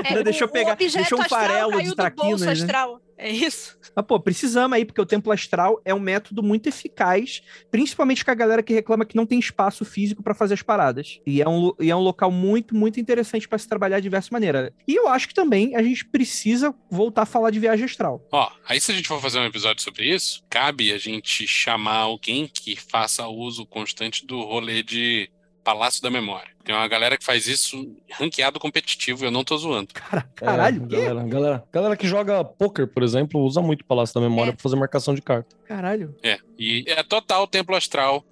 É, 0.03 0.23
Deixa 0.23 0.43
eu 0.43 0.47
o- 0.47 0.51
pegar- 0.51 0.73
o 0.73 0.75
deixa 0.77 1.15
um 1.15 1.23
farelo 1.23 1.81
de 1.81 1.95
bolso 2.15 2.45
né? 2.45 2.51
astral. 2.51 3.01
É 3.15 3.29
isso? 3.29 3.77
Mas, 3.95 4.05
pô, 4.05 4.19
precisamos 4.19 4.75
aí, 4.75 4.83
porque 4.83 4.99
o 4.99 5.05
templo 5.05 5.31
astral 5.31 5.79
é 5.85 5.93
um 5.93 5.99
método 5.99 6.41
muito 6.41 6.67
eficaz, 6.67 7.41
principalmente 7.71 8.25
com 8.25 8.31
a 8.31 8.33
galera 8.33 8.63
que 8.63 8.73
reclama 8.73 9.05
que 9.05 9.15
não 9.15 9.25
tem 9.25 9.37
espaço 9.39 9.85
físico 9.85 10.21
pra 10.23 10.33
fazer 10.33 10.55
as 10.55 10.61
paradas. 10.63 11.19
E 11.25 11.41
é 11.41 11.47
um, 11.47 11.71
e 11.79 11.89
é 11.91 11.95
um 11.95 11.99
local 12.01 12.31
muito, 12.31 12.75
muito 12.75 12.99
interessante 12.99 13.47
pra 13.47 13.57
se 13.57 13.67
trabalhar 13.69 13.99
de 13.99 14.03
diversas 14.03 14.31
maneiras. 14.31 14.71
E 14.87 14.95
eu 14.95 15.07
acho 15.07 15.27
que 15.27 15.33
também 15.33 15.75
a 15.75 15.83
gente 15.83 16.03
precisa 16.05 16.73
voltar 16.89 17.21
a 17.21 17.25
falar 17.25 17.51
de 17.51 17.59
viagem 17.59 17.85
astral. 17.85 18.27
Ó, 18.31 18.49
aí 18.67 18.81
se 18.81 18.91
a 18.91 18.95
gente 18.95 19.07
for 19.07 19.21
fazer 19.21 19.39
um 19.39 19.45
episódio 19.45 19.83
sobre 19.83 20.05
isso, 20.13 20.43
cabe 20.49 20.91
a 20.91 20.97
gente 20.97 21.47
chamar 21.47 21.97
alguém 21.97 22.47
que 22.51 22.75
faça 22.75 23.27
uso 23.27 23.65
constante 23.65 24.25
do 24.25 24.41
rolê 24.41 24.81
de 24.81 25.29
Palácio 25.63 26.01
da 26.01 26.09
Memória. 26.09 26.51
Tem 26.63 26.73
uma 26.73 26.87
galera 26.87 27.17
que 27.17 27.25
faz 27.25 27.45
isso 27.45 27.93
ranqueado 28.11 28.57
competitivo, 28.57 29.25
eu 29.25 29.31
não 29.31 29.43
tô 29.43 29.57
zoando. 29.57 29.89
Cara, 29.93 30.25
caralho, 30.33 30.83
É, 30.83 30.87
galera, 30.87 31.23
galera, 31.27 31.63
galera 31.73 31.97
que 31.97 32.07
joga 32.07 32.43
poker, 32.43 32.87
por 32.87 33.03
exemplo, 33.03 33.41
usa 33.41 33.61
muito 33.61 33.81
o 33.81 33.85
Palácio 33.85 34.15
da 34.15 34.21
Memória 34.21 34.51
É. 34.51 34.53
pra 34.53 34.61
fazer 34.63 34.75
marcação 34.77 35.13
de 35.13 35.21
carta. 35.21 35.53
Caralho. 35.67 36.15
É, 36.23 36.37
e 36.57 36.85
é 36.87 37.03
total 37.03 37.47
templo 37.47 37.75
astral, 37.75 38.23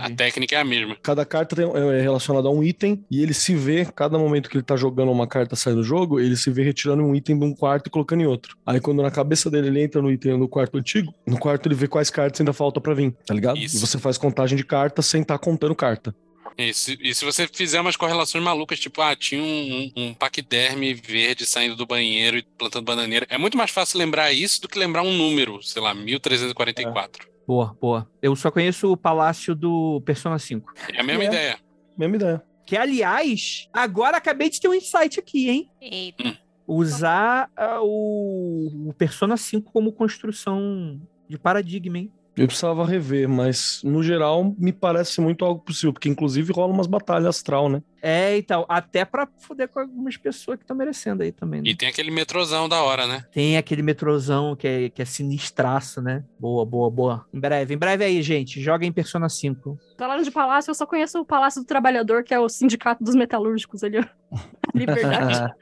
a 0.00 0.10
técnica 0.10 0.56
é 0.56 0.60
a 0.60 0.64
mesma. 0.64 0.96
Cada 1.00 1.24
carta 1.24 1.54
tem- 1.54 1.64
é 1.70 2.00
relacionada 2.00 2.48
a 2.48 2.50
um 2.50 2.62
item 2.62 3.04
e 3.10 3.22
ele 3.22 3.34
se 3.34 3.54
vê, 3.54 3.84
cada 3.94 4.18
momento 4.18 4.48
que 4.50 4.56
ele 4.56 4.64
tá 4.64 4.76
jogando 4.76 5.12
uma 5.12 5.26
carta 5.28 5.54
sai 5.54 5.74
do 5.74 5.84
jogo, 5.84 6.18
ele 6.18 6.36
se 6.36 6.50
vê 6.50 6.64
retirando 6.64 7.04
um 7.04 7.14
item 7.14 7.38
de 7.38 7.44
um 7.44 7.54
quarto 7.54 7.86
e 7.86 7.90
colocando 7.90 8.20
em 8.22 8.26
outro. 8.26 8.56
Aí 8.66 8.80
quando 8.80 9.00
na 9.02 9.10
cabeça 9.12 9.48
dele 9.48 9.68
ele 9.68 9.82
entra 9.82 10.02
no 10.02 10.10
item 10.10 10.36
no 10.38 10.48
quarto 10.48 10.76
antigo, 10.76 11.14
no 11.26 11.38
quarto 11.38 11.66
ele 11.68 11.74
vê 11.76 11.86
quais 11.86 12.10
cartas 12.10 12.40
ainda 12.40 12.52
falta 12.52 12.80
pra 12.80 12.94
vir, 12.94 13.12
tá 13.24 13.32
ligado? 13.34 13.58
Isso. 13.58 13.76
E 13.76 13.80
você 13.80 13.96
faz 13.98 14.18
contagem 14.18 14.56
de 14.56 14.64
cartas 14.64 15.06
sem 15.06 15.22
estar 15.22 15.38
contando 15.38 15.74
carta. 15.74 16.12
E 16.58 16.72
se, 16.72 16.98
e 17.02 17.14
se 17.14 17.24
você 17.24 17.46
fizer 17.46 17.80
umas 17.80 17.96
correlações 17.96 18.42
malucas, 18.42 18.80
tipo, 18.80 19.02
ah, 19.02 19.14
tinha 19.14 19.42
um, 19.42 19.90
um, 19.96 20.04
um 20.08 20.14
paquiderme 20.14 20.94
verde 20.94 21.44
saindo 21.46 21.76
do 21.76 21.86
banheiro 21.86 22.38
e 22.38 22.42
plantando 22.42 22.84
bananeira, 22.84 23.26
é 23.28 23.36
muito 23.36 23.58
mais 23.58 23.70
fácil 23.70 23.98
lembrar 23.98 24.32
isso 24.32 24.62
do 24.62 24.68
que 24.68 24.78
lembrar 24.78 25.02
um 25.02 25.12
número, 25.12 25.62
sei 25.62 25.82
lá, 25.82 25.92
1344. 25.94 27.28
Boa, 27.46 27.76
boa. 27.80 28.10
Eu 28.22 28.34
só 28.34 28.50
conheço 28.50 28.90
o 28.90 28.96
palácio 28.96 29.54
do 29.54 30.00
Persona 30.04 30.38
5. 30.38 30.72
É, 30.94 31.00
a 31.00 31.04
mesma 31.04 31.24
É. 31.24 31.26
ideia. 31.26 31.58
Mesma 31.96 32.16
ideia. 32.16 32.42
Que, 32.64 32.76
aliás, 32.76 33.68
agora 33.72 34.16
acabei 34.16 34.50
de 34.50 34.58
ter 34.60 34.68
um 34.68 34.74
insight 34.74 35.20
aqui, 35.20 35.48
hein? 35.48 35.70
Eita. 35.80 36.36
Usar 36.66 37.48
ah, 37.56 37.80
o, 37.82 38.88
o 38.88 38.94
Persona 38.94 39.36
5 39.36 39.70
como 39.70 39.92
construção 39.92 41.00
de 41.28 41.38
paradigma, 41.38 41.98
hein? 41.98 42.12
Eu 42.36 42.46
precisava 42.46 42.84
rever, 42.84 43.28
mas 43.28 43.80
no 43.82 44.02
geral 44.02 44.54
me 44.58 44.72
parece 44.72 45.20
muito 45.20 45.44
algo 45.44 45.62
possível, 45.62 45.92
porque 45.92 46.08
inclusive 46.08 46.52
rola 46.52 46.72
umas 46.72 46.86
batalhas 46.86 47.26
astral, 47.26 47.68
né? 47.68 47.82
É, 48.02 48.36
então, 48.36 48.64
até 48.68 49.04
pra 49.04 49.26
foder 49.38 49.68
com 49.68 49.80
algumas 49.80 50.16
pessoas 50.16 50.58
que 50.58 50.62
estão 50.62 50.76
merecendo 50.76 51.22
aí 51.22 51.32
também, 51.32 51.62
né? 51.62 51.70
E 51.70 51.74
tem 51.74 51.88
aquele 51.88 52.10
metrozão 52.10 52.68
da 52.68 52.82
hora, 52.82 53.06
né? 53.06 53.24
Tem 53.32 53.56
aquele 53.56 53.82
metrozão 53.82 54.54
que 54.54 54.68
é, 54.68 54.88
que 54.90 55.00
é 55.00 55.04
sinistraço, 55.04 56.02
né? 56.02 56.22
Boa, 56.38 56.64
boa, 56.64 56.90
boa. 56.90 57.26
Em 57.32 57.40
breve, 57.40 57.74
em 57.74 57.78
breve 57.78 58.04
aí, 58.04 58.22
gente. 58.22 58.60
Joga 58.60 58.84
em 58.84 58.92
Persona 58.92 59.28
5. 59.28 59.78
Falando 59.98 60.22
de 60.22 60.30
palácio, 60.30 60.70
eu 60.70 60.74
só 60.74 60.86
conheço 60.86 61.18
o 61.18 61.24
Palácio 61.24 61.62
do 61.62 61.66
Trabalhador, 61.66 62.22
que 62.22 62.34
é 62.34 62.38
o 62.38 62.48
sindicato 62.48 63.02
dos 63.02 63.14
metalúrgicos 63.14 63.82
ali, 63.82 63.98
ó. 63.98 64.04
Liberdade. 64.74 65.54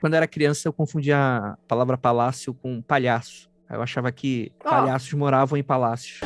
Quando 0.00 0.14
eu 0.14 0.16
era 0.16 0.26
criança, 0.26 0.66
eu 0.66 0.72
confundia 0.72 1.18
a 1.18 1.56
palavra 1.68 1.98
palácio 1.98 2.54
com 2.54 2.80
palhaço. 2.80 3.47
Eu 3.70 3.82
achava 3.82 4.10
que 4.10 4.52
Ó. 4.64 4.70
palhaços 4.70 5.12
moravam 5.12 5.58
em 5.58 5.62
palácios. 5.62 6.20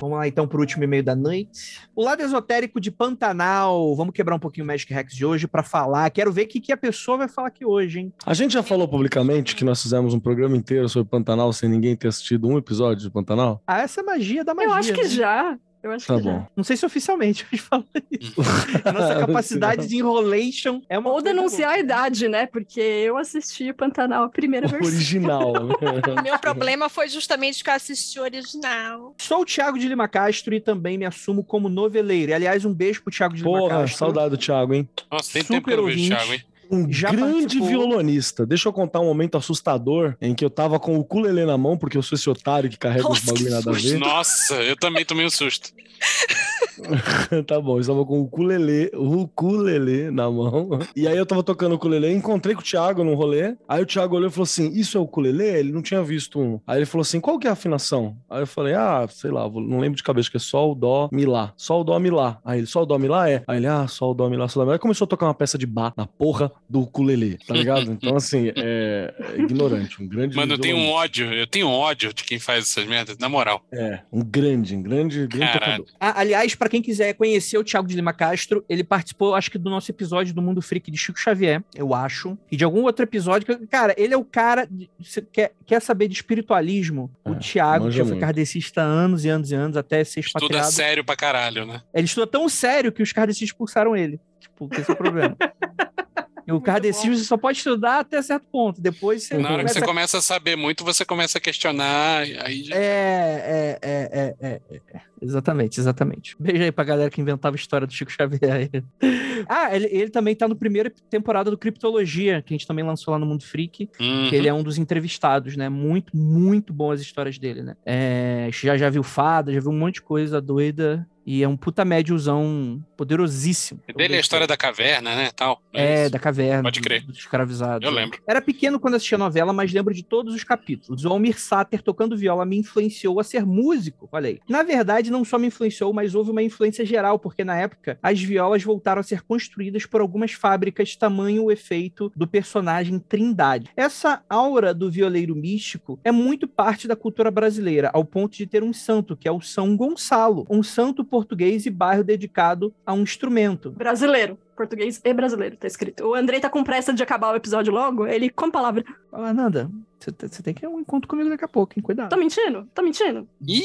Vamos 0.00 0.16
lá 0.16 0.28
então 0.28 0.46
pro 0.46 0.60
último 0.60 0.84
e-mail 0.84 1.02
da 1.02 1.16
noite. 1.16 1.80
O 1.94 2.04
lado 2.04 2.22
esotérico 2.22 2.80
de 2.80 2.90
Pantanal. 2.90 3.94
Vamos 3.96 4.14
quebrar 4.14 4.36
um 4.36 4.38
pouquinho 4.38 4.64
o 4.64 4.66
Magic 4.66 4.92
Rex 4.92 5.12
de 5.12 5.26
hoje 5.26 5.48
pra 5.48 5.62
falar. 5.62 6.08
Quero 6.10 6.30
ver 6.30 6.42
o 6.42 6.48
que, 6.48 6.60
que 6.60 6.72
a 6.72 6.76
pessoa 6.76 7.18
vai 7.18 7.28
falar 7.28 7.48
aqui 7.48 7.64
hoje, 7.64 8.00
hein? 8.00 8.12
A 8.24 8.32
gente 8.32 8.52
já 8.52 8.62
falou 8.62 8.86
publicamente 8.86 9.56
que 9.56 9.64
nós 9.64 9.82
fizemos 9.82 10.14
um 10.14 10.20
programa 10.20 10.56
inteiro 10.56 10.88
sobre 10.88 11.08
Pantanal 11.08 11.52
sem 11.52 11.68
ninguém 11.68 11.96
ter 11.96 12.08
assistido 12.08 12.46
um 12.46 12.56
episódio 12.56 13.02
de 13.02 13.10
Pantanal? 13.10 13.60
Ah, 13.66 13.80
essa 13.80 14.00
é 14.00 14.04
magia 14.04 14.44
da 14.44 14.54
magia. 14.54 14.70
eu 14.70 14.74
acho 14.74 14.92
que 14.92 15.02
né? 15.02 15.08
já. 15.08 15.58
Eu 15.80 15.92
acho 15.92 16.06
Tá 16.08 16.16
que 16.16 16.22
bom. 16.22 16.32
já. 16.40 16.48
Não 16.56 16.64
sei 16.64 16.76
se 16.76 16.84
oficialmente, 16.84 17.46
mas 17.52 17.60
fala 17.60 17.84
isso. 18.10 18.34
A 18.84 18.92
nossa 18.92 19.14
capacidade 19.26 19.86
de 19.86 19.96
enrolation 19.96 20.80
é 20.88 20.98
uma 20.98 21.10
Ou 21.10 21.22
denunciar 21.22 21.70
a 21.74 21.78
idade, 21.78 22.26
né? 22.28 22.46
Porque 22.46 22.80
eu 22.80 23.16
assisti 23.16 23.72
Pantanal 23.72 24.24
a 24.24 24.28
primeira 24.28 24.66
O 24.66 24.70
versão. 24.70 24.92
original. 24.92 25.52
O 26.18 26.22
meu 26.22 26.38
problema 26.38 26.88
foi 26.88 27.08
justamente 27.08 27.62
que 27.62 27.70
eu 27.70 27.74
assisti 27.74 28.18
o 28.18 28.22
original. 28.22 29.14
Sou 29.18 29.42
o 29.42 29.44
Thiago 29.44 29.78
de 29.78 29.88
Lima 29.88 30.08
Castro 30.08 30.52
e 30.54 30.60
também 30.60 30.98
me 30.98 31.04
assumo 31.04 31.44
como 31.44 31.68
noveleiro. 31.68 32.30
E, 32.32 32.34
aliás, 32.34 32.64
um 32.64 32.74
beijo 32.74 33.02
pro 33.02 33.12
Thiago 33.12 33.34
de 33.34 33.42
Lima 33.44 33.56
Porra, 33.58 33.80
Castro. 33.82 33.98
saudade 33.98 34.30
do 34.30 34.36
Thiago, 34.36 34.74
hein? 34.74 34.88
Nossa, 35.10 35.32
tem 35.32 35.42
Super 35.42 35.54
tempo 35.54 35.68
que 35.68 35.72
eu 35.72 35.76
não 35.78 35.84
vejo 35.86 36.04
o. 36.04 36.08
Thiago, 36.08 36.32
hein? 36.34 36.42
Um 36.70 36.90
Já 36.92 37.10
grande 37.10 37.40
participou. 37.40 37.68
violonista. 37.68 38.44
Deixa 38.46 38.68
eu 38.68 38.72
contar 38.72 39.00
um 39.00 39.06
momento 39.06 39.36
assustador 39.36 40.14
em 40.20 40.34
que 40.34 40.44
eu 40.44 40.50
tava 40.50 40.78
com 40.78 40.96
o 40.96 41.00
ukulele 41.00 41.44
na 41.44 41.56
mão, 41.56 41.76
porque 41.78 41.96
eu 41.96 42.02
sou 42.02 42.16
esse 42.16 42.28
otário 42.28 42.68
que 42.68 42.76
carrega 42.76 43.10
os 43.10 43.20
bagulho 43.20 43.50
nada 43.50 43.70
a 43.70 43.74
ver. 43.74 43.98
Nossa, 43.98 44.54
eu 44.56 44.76
também 44.76 45.04
tomei 45.04 45.24
um 45.24 45.30
susto. 45.30 45.70
tá 47.46 47.60
bom, 47.60 47.76
eu 47.76 47.80
estava 47.80 48.04
com 48.04 48.20
o 48.20 48.22
ukulele, 48.24 48.90
o 48.94 49.22
ukulele 49.22 50.10
na 50.10 50.30
mão. 50.30 50.70
E 50.94 51.06
aí 51.06 51.16
eu 51.16 51.26
tava 51.26 51.42
tocando 51.42 51.72
o 51.72 51.74
ukulele, 51.76 52.12
encontrei 52.12 52.54
com 52.54 52.60
o 52.60 52.64
Thiago 52.64 53.04
num 53.04 53.14
rolê. 53.14 53.56
Aí 53.68 53.82
o 53.82 53.86
Thiago 53.86 54.16
olhou 54.16 54.28
e 54.28 54.32
falou 54.32 54.44
assim: 54.44 54.70
Isso 54.72 54.96
é 54.96 55.00
o 55.00 55.04
ukulele? 55.04 55.44
Ele 55.44 55.72
não 55.72 55.82
tinha 55.82 56.02
visto 56.02 56.40
um. 56.40 56.60
Aí 56.66 56.78
ele 56.78 56.86
falou 56.86 57.02
assim: 57.02 57.20
Qual 57.20 57.38
que 57.38 57.46
é 57.46 57.50
a 57.50 57.52
afinação? 57.52 58.16
Aí 58.28 58.42
eu 58.42 58.46
falei: 58.46 58.74
Ah, 58.74 59.06
sei 59.10 59.30
lá, 59.30 59.48
não 59.48 59.80
lembro 59.80 59.96
de 59.96 60.02
cabeça, 60.02 60.30
que 60.30 60.36
é 60.36 60.40
sol, 60.40 60.74
dó, 60.74 61.08
mi, 61.12 61.26
lá. 61.26 61.52
Sol, 61.56 61.84
dó, 61.84 61.98
mi, 61.98 62.10
lá. 62.10 62.38
Aí 62.44 62.58
ele: 62.58 62.66
Sol, 62.66 62.86
dó, 62.86 62.98
mi, 62.98 63.08
lá 63.08 63.28
é. 63.28 63.42
Aí 63.46 63.58
ele: 63.58 63.66
Ah, 63.66 63.86
sol, 63.88 64.14
dó, 64.14 64.28
mi, 64.28 64.36
lá, 64.36 64.48
sol, 64.48 64.62
dó, 64.62 64.64
mi, 64.66 64.68
lá. 64.70 64.74
Aí 64.76 64.78
começou 64.78 65.04
a 65.04 65.08
tocar 65.08 65.26
uma 65.26 65.34
peça 65.34 65.58
de 65.58 65.66
bar 65.66 65.92
na 65.96 66.06
porra 66.06 66.50
do 66.68 66.80
ukulele, 66.80 67.38
tá 67.46 67.54
ligado? 67.54 67.90
Então, 67.90 68.16
assim, 68.16 68.52
é, 68.56 69.14
é 69.36 69.40
ignorante, 69.40 70.02
um 70.02 70.06
grande. 70.06 70.36
Mano, 70.36 70.54
eu 70.54 70.58
tenho 70.58 70.76
um 70.76 70.90
ódio, 70.90 71.32
eu 71.32 71.46
tenho 71.46 71.68
ódio 71.68 72.12
de 72.12 72.24
quem 72.24 72.38
faz 72.38 72.64
essas 72.64 72.86
merdas, 72.86 73.18
na 73.18 73.28
moral. 73.28 73.62
É, 73.72 74.00
um 74.12 74.22
grande, 74.22 74.76
um 74.76 74.82
grande, 74.82 75.26
grande 75.26 75.52
Caralho. 75.52 75.84
tocador. 75.84 75.96
Ah, 76.00 76.20
aliás, 76.20 76.54
pra 76.54 76.67
quem 76.68 76.82
quiser 76.82 77.14
conhecer 77.14 77.56
o 77.58 77.64
Thiago 77.64 77.86
de 77.88 77.94
Lima 77.96 78.12
Castro, 78.12 78.64
ele 78.68 78.84
participou, 78.84 79.34
acho 79.34 79.50
que 79.50 79.58
do 79.58 79.68
nosso 79.70 79.90
episódio 79.90 80.34
do 80.34 80.42
Mundo 80.42 80.60
Freak 80.62 80.90
de 80.90 80.96
Chico 80.98 81.18
Xavier, 81.18 81.62
eu 81.74 81.94
acho, 81.94 82.36
e 82.50 82.56
de 82.56 82.64
algum 82.64 82.82
outro 82.82 83.04
episódio. 83.04 83.46
que- 83.46 83.66
Cara, 83.66 83.94
ele 83.98 84.14
é 84.14 84.16
o 84.16 84.24
cara. 84.24 84.68
Você 85.00 85.22
quer, 85.22 85.52
quer 85.66 85.80
saber 85.80 86.08
de 86.08 86.14
espiritualismo? 86.14 87.10
O 87.24 87.32
É, 87.32 87.34
Thiago, 87.38 87.86
que 87.86 87.90
já 87.92 88.04
foi 88.04 88.12
muito. 88.12 88.20
kardecista 88.20 88.82
há 88.82 88.84
anos 88.84 89.24
e 89.24 89.28
anos 89.28 89.50
e 89.50 89.54
anos, 89.54 89.76
até 89.76 90.02
ser 90.04 90.20
Estuda 90.20 90.44
expatriado. 90.46 90.72
sério 90.72 91.04
pra 91.04 91.16
caralho, 91.16 91.66
né? 91.66 91.82
Ele 91.94 92.04
estuda 92.06 92.26
tão 92.26 92.48
sério 92.48 92.92
que 92.92 93.02
os 93.02 93.12
kardecistas 93.12 93.48
expulsaram 93.48 93.96
ele. 93.96 94.20
Tipo, 94.40 94.68
esse 94.72 94.90
é 94.90 94.94
o 94.94 94.96
problema. 94.96 95.36
E 96.48 96.50
o 96.50 96.54
Muito 96.54 96.64
kardecismo 96.64 97.14
você 97.14 97.24
só 97.24 97.36
pode 97.36 97.58
estudar 97.58 98.00
até 98.00 98.22
certo 98.22 98.46
ponto. 98.50 98.80
Depois 98.80 99.24
você 99.24 99.36
Na 99.36 99.50
hora 99.50 99.58
que 99.58 99.68
começa 99.68 99.80
você 99.80 99.86
começa 99.86 100.18
a 100.18 100.22
saber 100.22 100.56
muito, 100.56 100.82
você 100.82 101.04
começa 101.04 101.36
a 101.36 101.40
questionar, 101.42 102.22
aí 102.42 102.64
já... 102.64 102.74
É, 102.74 102.78
é, 102.78 103.78
é, 103.82 104.08
é, 104.10 104.36
é, 104.40 104.80
é. 104.94 105.00
Exatamente, 105.20 105.78
exatamente. 105.78 106.34
Beijo 106.40 106.62
aí 106.62 106.72
pra 106.72 106.84
galera 106.84 107.10
que 107.10 107.20
inventava 107.20 107.54
a 107.54 107.58
história 107.58 107.86
do 107.86 107.92
Chico 107.92 108.10
Xavier. 108.10 108.50
aí. 108.50 108.70
ah, 109.46 109.76
ele, 109.76 109.88
ele 109.90 110.10
também 110.10 110.34
tá 110.34 110.48
no 110.48 110.56
primeiro 110.56 110.90
temporada 111.10 111.50
do 111.50 111.58
Criptologia, 111.58 112.40
que 112.40 112.54
a 112.54 112.56
gente 112.56 112.66
também 112.66 112.84
lançou 112.84 113.12
lá 113.12 113.18
no 113.18 113.26
Mundo 113.26 113.44
Freak, 113.44 113.90
Uhum. 114.00 114.28
que 114.30 114.34
ele 114.34 114.48
é 114.48 114.54
um 114.54 114.62
dos 114.62 114.78
entrevistados, 114.78 115.54
né? 115.54 115.68
Muito, 115.68 116.16
muito 116.16 116.72
bom 116.72 116.92
as 116.92 117.00
histórias 117.00 117.38
dele, 117.38 117.62
né? 117.62 117.76
É, 117.84 118.48
já, 118.52 118.76
já 118.76 118.88
viu 118.88 119.02
fada, 119.02 119.52
já 119.52 119.60
viu 119.60 119.70
um 119.70 119.78
monte 119.78 119.96
de 119.96 120.02
coisa 120.02 120.40
doida. 120.40 121.06
E 121.30 121.42
é 121.42 121.48
um 121.48 121.58
puta 121.58 121.84
médiozão 121.84 122.82
poderosíssimo. 122.96 123.82
É 123.86 123.92
dele 123.92 124.14
é 124.14 124.16
a 124.16 124.20
história 124.20 124.46
da 124.46 124.56
caverna, 124.56 125.14
né? 125.14 125.30
Tal. 125.36 125.60
É, 125.74 126.04
isso? 126.04 126.12
da 126.12 126.18
caverna. 126.18 126.62
Pode 126.62 126.80
crer. 126.80 127.04
Dos 127.04 127.18
escravizados. 127.18 127.86
Eu 127.86 127.94
lembro. 127.94 128.18
Era 128.26 128.40
pequeno 128.40 128.80
quando 128.80 128.94
assistia 128.94 129.16
a 129.16 129.18
novela, 129.18 129.52
mas 129.52 129.70
lembro 129.70 129.92
de 129.92 130.02
todos 130.02 130.34
os 130.34 130.42
capítulos. 130.42 131.04
O 131.04 131.08
Almir 131.10 131.38
Sater 131.38 131.82
tocando 131.82 132.16
viola 132.16 132.46
me 132.46 132.56
influenciou 132.56 133.20
a 133.20 133.24
ser 133.24 133.44
músico. 133.44 134.08
Olha 134.10 134.30
aí. 134.30 134.40
Na 134.48 134.62
verdade, 134.62 135.10
não 135.10 135.22
só 135.22 135.38
me 135.38 135.48
influenciou, 135.48 135.92
mas 135.92 136.14
houve 136.14 136.30
uma 136.30 136.42
influência 136.42 136.82
geral, 136.82 137.18
porque 137.18 137.44
na 137.44 137.58
época 137.58 137.98
as 138.02 138.18
violas 138.22 138.64
voltaram 138.64 139.00
a 139.00 139.04
ser 139.04 139.20
construídas 139.20 139.84
por 139.84 140.00
algumas 140.00 140.32
fábricas, 140.32 140.96
tamanho 140.96 141.44
o 141.44 141.52
efeito 141.52 142.10
do 142.16 142.26
personagem 142.26 142.98
Trindade. 142.98 143.68
Essa 143.76 144.24
aura 144.30 144.72
do 144.72 144.90
violeiro 144.90 145.36
místico 145.36 146.00
é 146.02 146.10
muito 146.10 146.48
parte 146.48 146.88
da 146.88 146.96
cultura 146.96 147.30
brasileira, 147.30 147.90
ao 147.92 148.02
ponto 148.02 148.34
de 148.34 148.46
ter 148.46 148.62
um 148.62 148.72
santo, 148.72 149.14
que 149.14 149.28
é 149.28 149.30
o 149.30 149.42
São 149.42 149.76
Gonçalo, 149.76 150.46
um 150.48 150.62
santo 150.62 151.04
português 151.18 151.66
e 151.66 151.70
bairro 151.70 152.04
dedicado 152.04 152.72
a 152.86 152.92
um 152.92 153.02
instrumento. 153.02 153.70
Brasileiro. 153.72 154.38
Português 154.56 155.00
e 155.04 155.12
brasileiro, 155.14 155.56
tá 155.56 155.66
escrito. 155.66 156.04
O 156.04 156.14
Andrei 156.14 156.40
tá 156.40 156.48
com 156.50 156.62
pressa 156.64 156.92
de 156.92 157.02
acabar 157.02 157.32
o 157.32 157.36
episódio 157.36 157.72
logo, 157.72 158.06
ele 158.06 158.28
com 158.30 158.46
a 158.46 158.50
palavra. 158.50 158.84
Fala, 159.10 159.32
Nanda, 159.32 159.70
você 159.98 160.10
te- 160.12 160.28
você 160.28 160.42
tem 160.42 160.52
que 160.54 160.60
ter 160.62 160.66
um 160.68 160.80
encontro 160.80 161.08
comigo 161.08 161.28
daqui 161.30 161.44
a 161.44 161.48
pouco, 161.48 161.74
hein? 161.76 161.82
Cuidado. 161.82 162.08
Tá 162.08 162.16
mentindo? 162.16 162.68
Tá 162.74 162.82
mentindo? 162.82 163.28
Ih, 163.46 163.62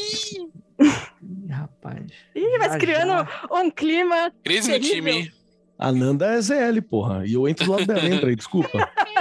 Ih, 0.79 1.47
rapaz. 1.51 2.11
Ih, 2.35 2.57
vai 2.59 2.69
Já, 2.69 2.77
criando 2.77 3.09
já. 3.09 3.47
um 3.51 3.69
clima. 3.71 4.31
crise 4.43 4.71
no 4.71 4.79
time. 4.79 5.31
A 5.79 5.91
Nanda 5.91 6.27
é 6.27 6.39
ZL, 6.41 6.79
porra. 6.87 7.25
E 7.25 7.33
eu 7.33 7.47
entro 7.47 7.65
do 7.65 7.71
lado 7.71 7.85
dela. 7.87 8.07
Entra 8.07 8.29
aí, 8.29 8.35
desculpa. 8.35 8.69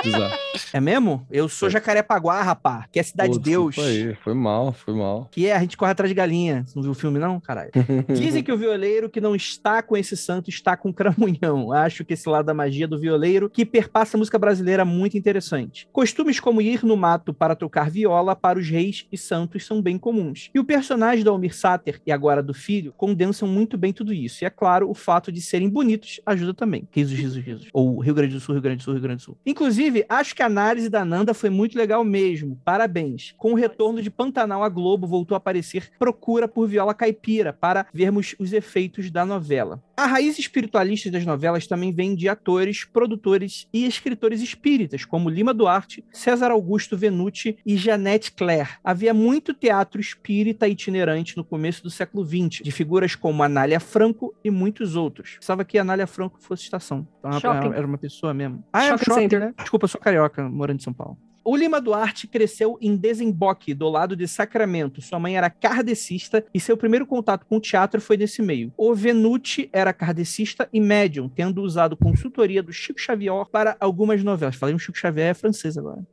É 0.73 0.81
mesmo? 0.81 1.27
Eu 1.31 1.49
sou 1.49 1.71
Jacarepaguá, 1.71 2.43
rapá, 2.43 2.87
que 2.91 2.99
é 2.99 3.03
cidade 3.03 3.35
de 3.35 3.39
Deus. 3.39 3.79
Aí. 3.79 4.15
Foi 4.17 4.35
mal, 4.35 4.73
foi 4.73 4.95
mal. 4.95 5.29
Que 5.31 5.47
é, 5.47 5.55
a 5.55 5.61
gente 5.61 5.77
corre 5.77 5.93
atrás 5.93 6.09
de 6.09 6.15
galinha. 6.15 6.65
Você 6.67 6.75
não 6.77 6.83
viu 6.83 6.93
o 6.93 6.95
filme, 6.95 7.19
não? 7.19 7.41
Caralho. 7.41 7.71
Dizem 8.09 8.43
que 8.43 8.53
o 8.53 8.57
violeiro 8.57 9.09
que 9.09 9.21
não 9.21 9.35
está 9.35 9.83
com 9.83 9.97
esse 9.97 10.17
santo 10.17 10.51
está 10.51 10.77
com 10.77 10.93
cramunhão. 10.93 11.73
Acho 11.73 12.05
que 12.05 12.15
esse 12.15 12.29
lado 12.29 12.47
da 12.47 12.55
magia 12.55 12.89
do 12.89 12.99
violeiro 12.99 13.49
que 13.49 13.65
perpassa 13.65 14.17
a 14.17 14.19
música 14.19 14.39
brasileira 14.39 14.83
é 14.83 14.85
muito 14.85 15.17
interessante. 15.17 15.89
Costumes 15.93 16.41
como 16.41 16.61
ir 16.61 16.85
no 16.85 16.97
mato 16.97 17.33
para 17.33 17.55
tocar 17.55 17.91
viola 17.91 18.35
para 18.35 18.59
os 18.59 18.69
reis 18.69 19.07
e 19.13 19.19
santos 19.19 19.65
são 19.65 19.81
bem 19.81 19.99
comuns. 19.99 20.51
E 20.55 20.59
o 20.59 20.65
personagem 20.65 21.25
do 21.25 21.31
Almir 21.31 21.55
Sater 21.55 22.01
e 22.07 22.13
agora 22.13 22.43
do 22.43 22.55
filho 22.55 22.93
condensam 22.97 23.47
muito 23.47 23.77
bem 23.77 23.93
tudo 23.93 24.13
isso. 24.13 24.43
E 24.43 24.47
é 24.47 24.51
claro, 24.51 24.89
o 24.89 24.95
fato 24.95 25.31
de 25.31 25.41
serem 25.41 25.69
bonitos 25.69 26.21
ajuda 26.27 26.55
também. 26.55 26.89
Risos, 26.91 27.19
risos, 27.19 27.43
risos. 27.43 27.69
Ou 27.73 27.99
Rio 27.99 28.15
Grande 28.15 28.35
do 28.35 28.41
Sul, 28.41 28.55
Rio 28.55 28.63
Grande 28.63 28.79
do 28.79 28.85
Sul, 28.85 28.95
Rio 28.95 29.03
Grande 29.03 29.23
do 29.23 29.25
Sul. 29.25 29.39
Inclusive, 29.45 29.92
acho 30.09 30.35
que 30.35 30.43
a 30.43 30.47
análise 30.47 30.89
da 30.89 31.05
Nanda 31.05 31.35
foi 31.35 31.51
muito 31.51 31.77
legal 31.77 32.05
mesmo. 32.05 32.61
Parabéns. 32.65 33.35
Com 33.37 33.53
o 33.53 33.57
retorno 33.57 34.03
de 34.03 34.11
Pantanal, 34.11 34.63
a 34.63 34.69
Globo 34.69 35.07
voltou 35.07 35.35
a 35.35 35.39
aparecer 35.39 35.91
procura 35.99 36.49
por 36.49 36.69
viola 36.69 36.95
caipira 36.95 37.53
para 37.53 37.87
vermos 37.93 38.35
os 38.39 38.53
efeitos 38.53 39.11
da 39.11 39.25
novela. 39.25 39.83
A 40.03 40.07
raiz 40.07 40.37
espiritualista 40.37 41.13
das 41.13 41.25
novelas 41.25 41.65
também 41.65 41.93
vem 41.93 42.17
de 42.17 42.29
atores, 42.29 42.85
produtores 42.85 43.69
e 43.73 43.87
escritores 43.87 44.43
espíritas, 44.43 45.05
como 45.05 45.31
Lima 45.31 45.55
Duarte, 45.55 46.05
César 46.11 46.51
Augusto 46.51 46.97
Venuti 46.97 47.57
e 47.65 47.77
Janete 47.77 48.33
Claire. 48.33 48.71
Havia 48.83 49.15
muito 49.15 49.55
teatro 49.55 50.01
espírita 50.01 50.67
itinerante 50.67 51.37
no 51.37 51.45
começo 51.45 51.85
do 51.85 51.89
século 51.89 52.27
XX, 52.27 52.65
de 52.65 52.73
figuras 52.73 53.15
como 53.15 53.45
Anália 53.45 53.79
Franco 53.79 54.35
e 54.43 54.51
muitos 54.51 54.97
outros. 54.97 55.37
Pensava 55.39 55.65
que 55.65 55.79
Anália 55.79 56.09
Franco 56.09 56.41
fosse 56.41 56.65
estação. 56.65 57.07
Então, 57.37 57.73
era 57.73 57.87
uma 57.87 57.97
pessoa 57.97 58.35
mesmo. 58.35 58.65
Ah, 58.73 58.83
é 58.83 58.87
um 58.87 58.99
Shopping 58.99 59.05
shopping, 59.05 59.21
center. 59.21 59.39
né? 59.39 59.55
Desculpa, 59.57 59.85
eu 59.85 59.89
sou 59.89 60.01
carioca, 60.01 60.49
morando 60.49 60.81
em 60.81 60.83
São 60.83 60.93
Paulo. 60.93 61.17
O 61.45 61.57
Lima 61.57 61.81
Duarte 61.81 62.29
cresceu 62.29 62.79
em 62.81 62.95
Desemboque, 62.95 63.75
do 63.75 63.89
lado 63.89 64.15
de 64.15 64.29
Sacramento. 64.29 65.03
Sua 65.03 65.19
mãe 65.19 65.37
era 65.37 65.51
kardecista 65.51 66.45
e 66.55 66.61
seu 66.61 66.77
primeiro 66.77 67.05
contato 67.05 67.45
com 67.47 67.57
o 67.57 67.61
teatro 67.61 68.01
foi 68.01 68.17
nesse 68.17 68.41
meio. 68.41 68.73
O 68.77 68.95
Venuti 68.95 69.69
era 69.73 69.93
kardecista 69.93 70.69
e 70.73 70.81
médium, 70.81 71.29
tendo 71.29 71.63
usado 71.63 71.97
consultoria 71.97 72.63
do 72.63 72.73
Chico 72.73 73.01
Xavier 73.01 73.45
para 73.51 73.77
algumas 73.81 74.23
novelas. 74.23 74.55
Falei 74.55 74.73
um 74.73 74.79
Chico 74.79 74.97
Xavier 74.97 75.31
é 75.31 75.35
francês 75.35 75.77
agora. 75.77 76.07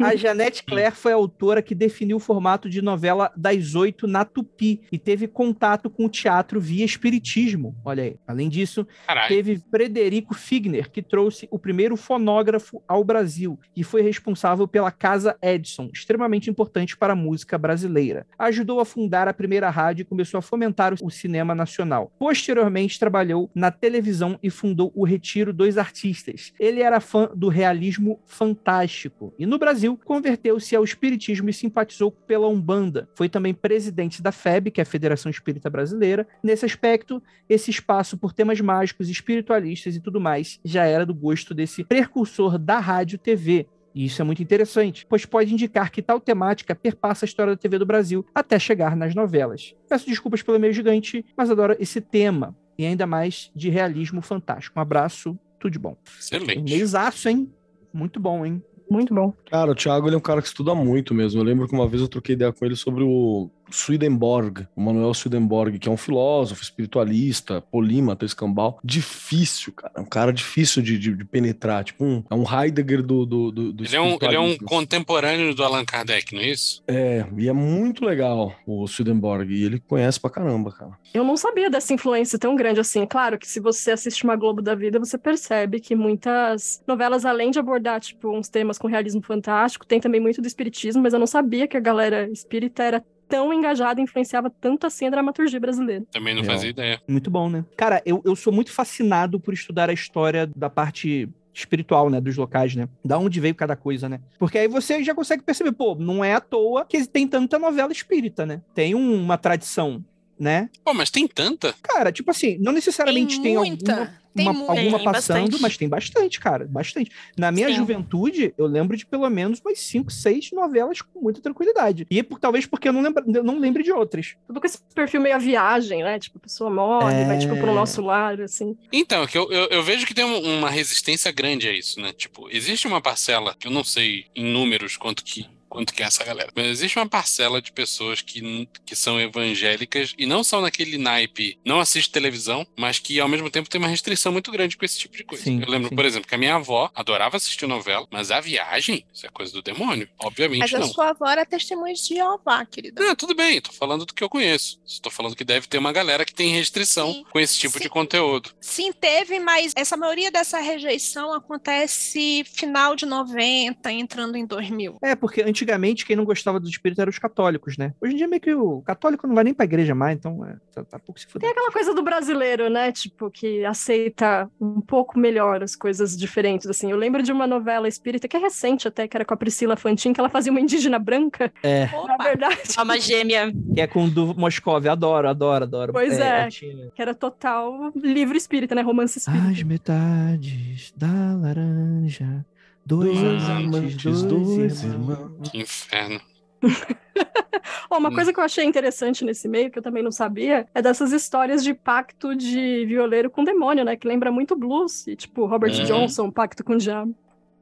A 0.00 0.16
Janete 0.16 0.64
Claire 0.64 0.94
foi 0.94 1.12
a 1.12 1.16
autora 1.16 1.62
que 1.62 1.74
definiu 1.74 2.16
o 2.16 2.20
formato 2.20 2.68
de 2.68 2.80
novela 2.80 3.30
das 3.36 3.74
oito 3.74 4.06
na 4.06 4.24
Tupi 4.24 4.80
e 4.90 4.98
teve 4.98 5.28
contato 5.28 5.90
com 5.90 6.06
o 6.06 6.08
teatro 6.08 6.60
via 6.60 6.84
espiritismo. 6.84 7.76
Olha 7.84 8.04
aí. 8.04 8.16
Além 8.26 8.48
disso, 8.48 8.86
Caralho. 9.06 9.28
teve 9.28 9.62
Frederico 9.70 10.34
Figner, 10.34 10.90
que 10.90 11.02
trouxe 11.02 11.48
o 11.50 11.58
primeiro 11.58 11.96
fonógrafo 11.96 12.82
ao 12.88 13.04
Brasil 13.04 13.58
e 13.76 13.84
foi 13.84 14.02
responsável 14.02 14.66
pela 14.66 14.90
Casa 14.90 15.36
Edison, 15.42 15.90
extremamente 15.92 16.48
importante 16.48 16.96
para 16.96 17.12
a 17.12 17.16
música 17.16 17.58
brasileira. 17.58 18.26
Ajudou 18.38 18.80
a 18.80 18.84
fundar 18.84 19.28
a 19.28 19.34
primeira 19.34 19.70
rádio 19.70 20.02
e 20.02 20.06
começou 20.06 20.38
a 20.38 20.42
fomentar 20.42 20.94
o 21.02 21.10
cinema 21.10 21.54
nacional. 21.54 22.12
Posteriormente, 22.18 22.98
trabalhou 22.98 23.50
na 23.54 23.70
televisão 23.70 24.38
e 24.42 24.50
fundou 24.50 24.92
o 24.94 25.04
Retiro 25.04 25.52
dos 25.52 25.76
Artistas. 25.76 26.52
Ele 26.58 26.80
era 26.80 27.00
fã 27.00 27.30
do 27.34 27.48
realismo 27.48 28.20
fantástico 28.24 29.17
e, 29.38 29.46
no 29.46 29.58
Brasil, 29.58 29.98
converteu-se 30.04 30.74
ao 30.74 30.84
espiritismo 30.84 31.48
e 31.48 31.52
simpatizou 31.52 32.10
pela 32.10 32.48
Umbanda. 32.48 33.08
Foi 33.14 33.28
também 33.28 33.54
presidente 33.54 34.22
da 34.22 34.32
FEB, 34.32 34.70
que 34.70 34.80
é 34.80 34.82
a 34.82 34.86
Federação 34.86 35.30
Espírita 35.30 35.70
Brasileira. 35.70 36.26
Nesse 36.42 36.64
aspecto, 36.64 37.22
esse 37.48 37.70
espaço 37.70 38.16
por 38.16 38.32
temas 38.32 38.60
mágicos, 38.60 39.08
espiritualistas 39.08 39.96
e 39.96 40.00
tudo 40.00 40.20
mais 40.20 40.60
já 40.64 40.84
era 40.84 41.04
do 41.04 41.14
gosto 41.14 41.54
desse 41.54 41.84
precursor 41.84 42.58
da 42.58 42.78
rádio 42.78 43.18
TV. 43.18 43.66
E 43.94 44.04
isso 44.04 44.22
é 44.22 44.24
muito 44.24 44.42
interessante, 44.42 45.06
pois 45.08 45.24
pode 45.24 45.52
indicar 45.52 45.90
que 45.90 46.02
tal 46.02 46.20
temática 46.20 46.74
perpassa 46.74 47.24
a 47.24 47.26
história 47.26 47.54
da 47.54 47.58
TV 47.58 47.78
do 47.78 47.86
Brasil 47.86 48.24
até 48.34 48.58
chegar 48.58 48.94
nas 48.94 49.14
novelas. 49.14 49.74
Peço 49.88 50.06
desculpas 50.06 50.42
pelo 50.42 50.60
meio 50.60 50.72
gigante, 50.72 51.24
mas 51.36 51.50
adoro 51.50 51.74
esse 51.80 52.00
tema 52.00 52.56
e 52.78 52.86
ainda 52.86 53.06
mais 53.06 53.50
de 53.56 53.70
realismo 53.70 54.22
fantástico. 54.22 54.78
Um 54.78 54.82
abraço, 54.82 55.36
tudo 55.58 55.72
de 55.72 55.78
bom. 55.78 55.96
Excelente. 56.18 56.62
Meizaço, 56.62 57.28
hein? 57.28 57.52
Muito 57.92 58.20
bom, 58.20 58.46
hein? 58.46 58.62
Muito 58.90 59.14
bom. 59.14 59.32
Cara, 59.50 59.72
o 59.72 59.74
Thiago 59.74 60.08
ele 60.08 60.14
é 60.14 60.18
um 60.18 60.22
cara 60.22 60.40
que 60.40 60.48
estuda 60.48 60.74
muito 60.74 61.14
mesmo. 61.14 61.40
Eu 61.40 61.44
lembro 61.44 61.68
que 61.68 61.74
uma 61.74 61.88
vez 61.88 62.02
eu 62.02 62.08
troquei 62.08 62.34
ideia 62.34 62.52
com 62.52 62.64
ele 62.64 62.76
sobre 62.76 63.04
o 63.04 63.50
Swedenborg, 63.70 64.66
o 64.76 64.80
Manuel 64.80 65.12
Swedenborg, 65.14 65.78
que 65.78 65.88
é 65.88 65.92
um 65.92 65.96
filósofo, 65.96 66.62
espiritualista, 66.62 67.60
polímata, 67.60 68.24
escambau. 68.24 68.78
Difícil, 68.84 69.72
cara. 69.72 69.92
É 69.96 70.00
um 70.00 70.04
cara 70.04 70.32
difícil 70.32 70.82
de, 70.82 70.98
de- 70.98 71.14
de 71.16 71.24
penetrar. 71.24 71.84
Tipo, 71.84 72.04
um, 72.04 72.22
é 72.30 72.34
um 72.34 72.44
Heidegger 72.44 73.02
do, 73.02 73.24
do, 73.26 73.50
do, 73.50 73.72
do 73.72 73.84
Ele 73.84 73.96
é, 73.96 74.00
um, 74.00 74.18
ele 74.20 74.34
é 74.34 74.40
um 74.40 74.56
contemporâneo 74.58 75.54
do 75.54 75.62
Allan 75.64 75.84
Kardec, 75.84 76.34
não 76.34 76.40
é 76.42 76.50
isso? 76.50 76.82
É, 76.86 77.24
e 77.36 77.48
é 77.48 77.52
muito 77.52 78.04
legal 78.04 78.54
o 78.66 78.84
Swedenborg. 78.86 79.52
E 79.52 79.64
ele 79.64 79.80
conhece 79.80 80.18
pra 80.20 80.30
caramba, 80.30 80.72
cara. 80.72 80.92
Eu 81.12 81.24
não 81.24 81.36
sabia 81.36 81.70
dessa 81.70 81.92
influência 81.92 82.38
tão 82.38 82.54
grande 82.56 82.80
assim. 82.80 83.06
Claro 83.06 83.38
que 83.38 83.46
se 83.48 83.60
você 83.60 83.92
assiste 83.92 84.24
uma 84.24 84.36
Globo 84.36 84.60
da 84.62 84.74
Vida, 84.74 84.98
você 84.98 85.16
percebe 85.18 85.80
que 85.80 85.94
muitas 85.94 86.82
novelas, 86.86 87.24
além 87.24 87.50
de 87.50 87.58
abordar, 87.58 88.00
tipo, 88.00 88.30
uns 88.36 88.48
temas 88.48 88.78
com 88.78 88.86
realismo 88.88 89.22
fantástico, 89.22 89.86
tem 89.86 90.00
também 90.00 90.20
muito 90.20 90.40
do 90.40 90.46
espiritismo, 90.46 91.02
mas 91.02 91.12
eu 91.12 91.18
não 91.18 91.26
sabia 91.26 91.66
que 91.66 91.76
a 91.76 91.80
galera 91.80 92.28
espírita 92.30 92.82
era 92.82 93.04
tão 93.28 93.52
engajada 93.52 94.00
e 94.00 94.04
influenciava 94.04 94.50
tanto 94.60 94.86
assim 94.86 95.06
a 95.06 95.10
dramaturgia 95.10 95.60
brasileira. 95.60 96.04
Também 96.10 96.34
não 96.34 96.42
Real. 96.42 96.54
fazia 96.54 96.70
ideia. 96.70 97.00
Muito 97.06 97.30
bom, 97.30 97.48
né? 97.50 97.64
Cara, 97.76 98.02
eu, 98.06 98.22
eu 98.24 98.34
sou 98.34 98.52
muito 98.52 98.72
fascinado 98.72 99.38
por 99.38 99.52
estudar 99.54 99.90
a 99.90 99.92
história 99.92 100.46
da 100.56 100.70
parte 100.70 101.28
espiritual, 101.52 102.08
né, 102.08 102.20
dos 102.20 102.36
locais, 102.36 102.76
né? 102.76 102.88
Da 103.04 103.18
onde 103.18 103.40
veio 103.40 103.54
cada 103.54 103.74
coisa, 103.74 104.08
né? 104.08 104.20
Porque 104.38 104.58
aí 104.58 104.68
você 104.68 105.02
já 105.02 105.12
consegue 105.14 105.42
perceber, 105.42 105.72
pô, 105.72 105.96
não 105.96 106.24
é 106.24 106.34
à 106.34 106.40
toa 106.40 106.84
que 106.84 107.04
tem 107.06 107.26
tanta 107.26 107.58
novela 107.58 107.90
espírita, 107.90 108.46
né? 108.46 108.62
Tem 108.74 108.94
um- 108.94 109.20
uma 109.22 109.36
tradição, 109.36 110.04
né? 110.38 110.68
Pô, 110.84 110.92
mas 110.94 111.10
tem 111.10 111.26
tanta? 111.26 111.74
Cara, 111.82 112.12
tipo 112.12 112.30
assim, 112.30 112.56
não 112.60 112.72
necessariamente 112.72 113.40
tem, 113.40 113.54
muita. 113.56 113.92
alguma, 113.92 114.18
Tem 114.34 114.46
uma- 114.46 114.52
muita. 114.52 114.72
alguma 114.72 114.98
Tem 114.98 115.04
passando, 115.12 115.42
bastante. 115.42 115.62
mas 115.62 115.76
tem 115.76 115.88
bastante, 115.88 116.38
cara, 116.40 116.66
bastante. 116.66 117.10
Na 117.36 117.50
minha 117.50 117.68
Sim. 117.68 117.74
juventude, 117.74 118.54
eu 118.56 118.66
lembro 118.66 118.96
de 118.96 119.04
pelo 119.04 119.28
menos 119.28 119.60
umas 119.60 119.78
5, 119.80 120.10
6 120.12 120.50
novelas 120.52 121.02
com 121.02 121.20
muita 121.20 121.40
tranquilidade. 121.40 122.06
E 122.10 122.22
por- 122.22 122.38
talvez 122.38 122.64
porque 122.66 122.88
eu 122.88 122.92
não, 122.92 123.00
lembra, 123.02 123.24
eu 123.26 123.42
não 123.42 123.58
lembre 123.58 123.82
de 123.82 123.90
outras. 123.92 124.36
Tudo 124.46 124.60
com 124.60 124.66
esse 124.66 124.78
perfil 124.94 125.20
meio 125.20 125.34
a 125.34 125.38
viagem, 125.38 126.02
né? 126.04 126.18
Tipo, 126.18 126.38
a 126.38 126.40
pessoa 126.42 126.70
morre, 126.70 127.14
É. 127.22 127.24
vai, 127.24 127.38
tipo, 127.38 127.56
pro 127.56 127.74
nosso 127.74 128.00
lar, 128.00 128.40
assim. 128.40 128.76
Então, 128.92 129.26
que 129.26 129.36
eu, 129.36 129.50
eu, 129.50 129.66
eu 129.70 129.82
vejo 129.82 130.06
que 130.06 130.14
tem 130.14 130.24
um- 130.24 130.58
uma 130.58 130.70
resistência 130.70 131.32
grande 131.32 131.68
a 131.68 131.72
isso, 131.72 132.00
né? 132.00 132.12
Tipo, 132.12 132.48
existe 132.50 132.86
uma 132.86 133.00
parcela, 133.00 133.56
que 133.58 133.66
eu 133.66 133.72
não 133.72 133.82
sei 133.82 134.26
em 134.36 134.44
números 134.52 134.96
quanto 134.96 135.24
que, 135.24 135.46
quanto 135.68 135.92
que 135.92 136.02
é 136.02 136.06
essa 136.06 136.24
galera, 136.24 136.50
mas 136.54 136.66
existe 136.66 136.98
uma 136.98 137.08
parcela 137.08 137.60
de 137.60 137.72
pessoas 137.72 138.20
que, 138.20 138.68
que 138.84 138.96
são 138.96 139.20
evangélicas 139.20 140.14
e 140.18 140.26
não 140.26 140.42
são 140.42 140.60
naquele 140.60 140.98
naipe, 140.98 141.58
não 141.64 141.80
assiste 141.80 142.10
televisão, 142.10 142.66
mas 142.76 142.98
que 142.98 143.20
ao 143.20 143.28
mesmo 143.28 143.50
tempo 143.50 143.68
tem 143.68 143.78
uma 143.78 143.88
restrição 143.88 144.32
muito 144.32 144.50
grande 144.50 144.76
com 144.76 144.84
esse 144.84 144.98
tipo 144.98 145.16
de 145.16 145.24
coisa. 145.24 145.44
Sim, 145.44 145.60
eu 145.60 145.70
lembro, 145.70 145.90
sim. 145.90 145.94
por 145.94 146.04
exemplo, 146.04 146.28
que 146.28 146.34
a 146.34 146.38
minha 146.38 146.54
avó 146.54 146.90
adorava 146.94 147.36
assistir 147.36 147.66
novela, 147.66 148.06
mas 148.10 148.30
a 148.30 148.40
viagem, 148.40 149.04
isso 149.12 149.26
é 149.26 149.28
coisa 149.28 149.52
do 149.52 149.62
demônio. 149.62 150.08
Obviamente 150.18 150.60
Mas 150.60 150.74
a 150.74 150.78
não. 150.78 150.88
sua 150.88 151.10
avó 151.10 151.26
era 151.26 151.44
testemunha 151.44 151.94
de 151.94 152.00
Jeová, 152.00 152.64
querida. 152.64 153.02
Não, 153.02 153.14
tudo 153.14 153.34
bem, 153.34 153.60
tô 153.60 153.72
falando 153.72 154.06
do 154.06 154.14
que 154.14 154.24
eu 154.24 154.28
conheço. 154.28 154.80
Estou 154.86 155.12
falando 155.12 155.36
que 155.36 155.44
deve 155.44 155.66
ter 155.66 155.78
uma 155.78 155.92
galera 155.92 156.24
que 156.24 156.34
tem 156.34 156.52
restrição 156.52 157.12
Sim, 157.12 157.24
com 157.30 157.38
esse 157.38 157.58
tipo 157.58 157.74
sim. 157.74 157.84
de 157.84 157.88
conteúdo. 157.88 158.50
Sim, 158.60 158.92
teve, 158.92 159.38
mas 159.38 159.72
essa 159.76 159.96
maioria 159.96 160.30
dessa 160.30 160.58
rejeição 160.58 161.32
acontece 161.32 162.44
final 162.44 162.96
de 162.96 163.04
90, 163.04 163.92
entrando 163.92 164.36
em 164.36 164.46
2000. 164.46 164.96
É, 165.02 165.14
porque 165.14 165.42
antigamente 165.42 165.57
antigamente 165.58 166.06
quem 166.06 166.14
não 166.16 166.24
gostava 166.24 166.60
do 166.60 166.68
espírito 166.68 167.00
eram 167.00 167.10
os 167.10 167.18
católicos, 167.18 167.76
né? 167.76 167.92
Hoje 168.00 168.14
em 168.14 168.16
dia 168.16 168.28
meio 168.28 168.40
que 168.40 168.54
o 168.54 168.80
católico 168.82 169.26
não 169.26 169.34
vai 169.34 169.44
nem 169.44 169.52
pra 169.54 169.64
igreja 169.64 169.94
mais, 169.94 170.16
então 170.16 170.44
é, 170.46 170.54
tá, 170.74 170.84
tá 170.84 170.98
pouco 170.98 171.18
se 171.18 171.26
Tem 171.26 171.32
fuder. 171.32 171.50
aquela 171.50 171.72
coisa 171.72 171.94
do 171.94 172.02
brasileiro, 172.02 172.70
né? 172.70 172.92
Tipo, 172.92 173.30
que 173.30 173.64
aceita 173.64 174.48
um 174.60 174.80
pouco 174.80 175.18
melhor 175.18 175.62
as 175.62 175.74
coisas 175.74 176.16
diferentes, 176.16 176.66
assim. 176.68 176.90
Eu 176.90 176.96
lembro 176.96 177.22
de 177.22 177.32
uma 177.32 177.46
novela 177.46 177.88
espírita 177.88 178.28
que 178.28 178.36
é 178.36 178.40
recente 178.40 178.86
até, 178.88 179.08
que 179.08 179.16
era 179.16 179.24
com 179.24 179.34
a 179.34 179.36
Priscila 179.36 179.76
Fantin, 179.76 180.12
que 180.12 180.20
ela 180.20 180.28
fazia 180.28 180.52
uma 180.52 180.60
indígena 180.60 180.98
branca. 180.98 181.52
É, 181.62 181.86
Na 181.86 181.98
Opa, 182.00 182.24
verdade, 182.24 182.58
Alma 182.76 182.98
gêmea. 183.00 183.52
que 183.74 183.80
é 183.80 183.86
com 183.86 184.04
o 184.04 184.10
do 184.10 184.34
Moscov, 184.34 184.86
adoro, 184.88 185.28
adoro, 185.28 185.64
adoro. 185.64 185.92
Pois 185.92 186.18
é. 186.18 186.48
Tina. 186.48 186.90
que 186.94 187.02
era 187.02 187.14
total 187.14 187.92
livro 187.96 188.36
espírita, 188.36 188.74
né? 188.74 188.82
Romance 188.82 189.18
espírita. 189.18 189.48
As 189.50 189.62
metades 189.62 190.92
da 190.96 191.34
laranja, 191.40 192.44
dois, 192.88 193.20
Dois 193.20 193.48
amantes, 193.50 194.02
dois, 194.02 194.22
dois 194.22 194.82
irmãos. 194.82 195.18
irmãos. 195.18 195.50
Que 195.50 195.58
inferno. 195.58 196.20
Ó, 197.90 197.98
uma 197.98 198.08
Hum. 198.10 198.14
coisa 198.14 198.32
que 198.32 198.40
eu 198.40 198.44
achei 198.44 198.64
interessante 198.64 199.24
nesse 199.24 199.48
meio, 199.48 199.70
que 199.70 199.78
eu 199.78 199.82
também 199.82 200.02
não 200.02 200.10
sabia, 200.10 200.66
é 200.74 200.82
dessas 200.82 201.12
histórias 201.12 201.62
de 201.64 201.72
pacto 201.74 202.34
de 202.34 202.84
violeiro 202.86 203.30
com 203.30 203.44
demônio, 203.44 203.84
né? 203.84 203.96
Que 203.96 204.06
lembra 204.08 204.30
muito 204.32 204.54
blues. 204.56 205.06
E, 205.06 205.14
tipo, 205.16 205.46
Robert 205.46 205.72
Uhum. 205.78 205.84
Johnson, 205.84 206.30
Pacto 206.30 206.64
com 206.64 206.74
o 206.74 206.78
Diabo. 206.78 207.14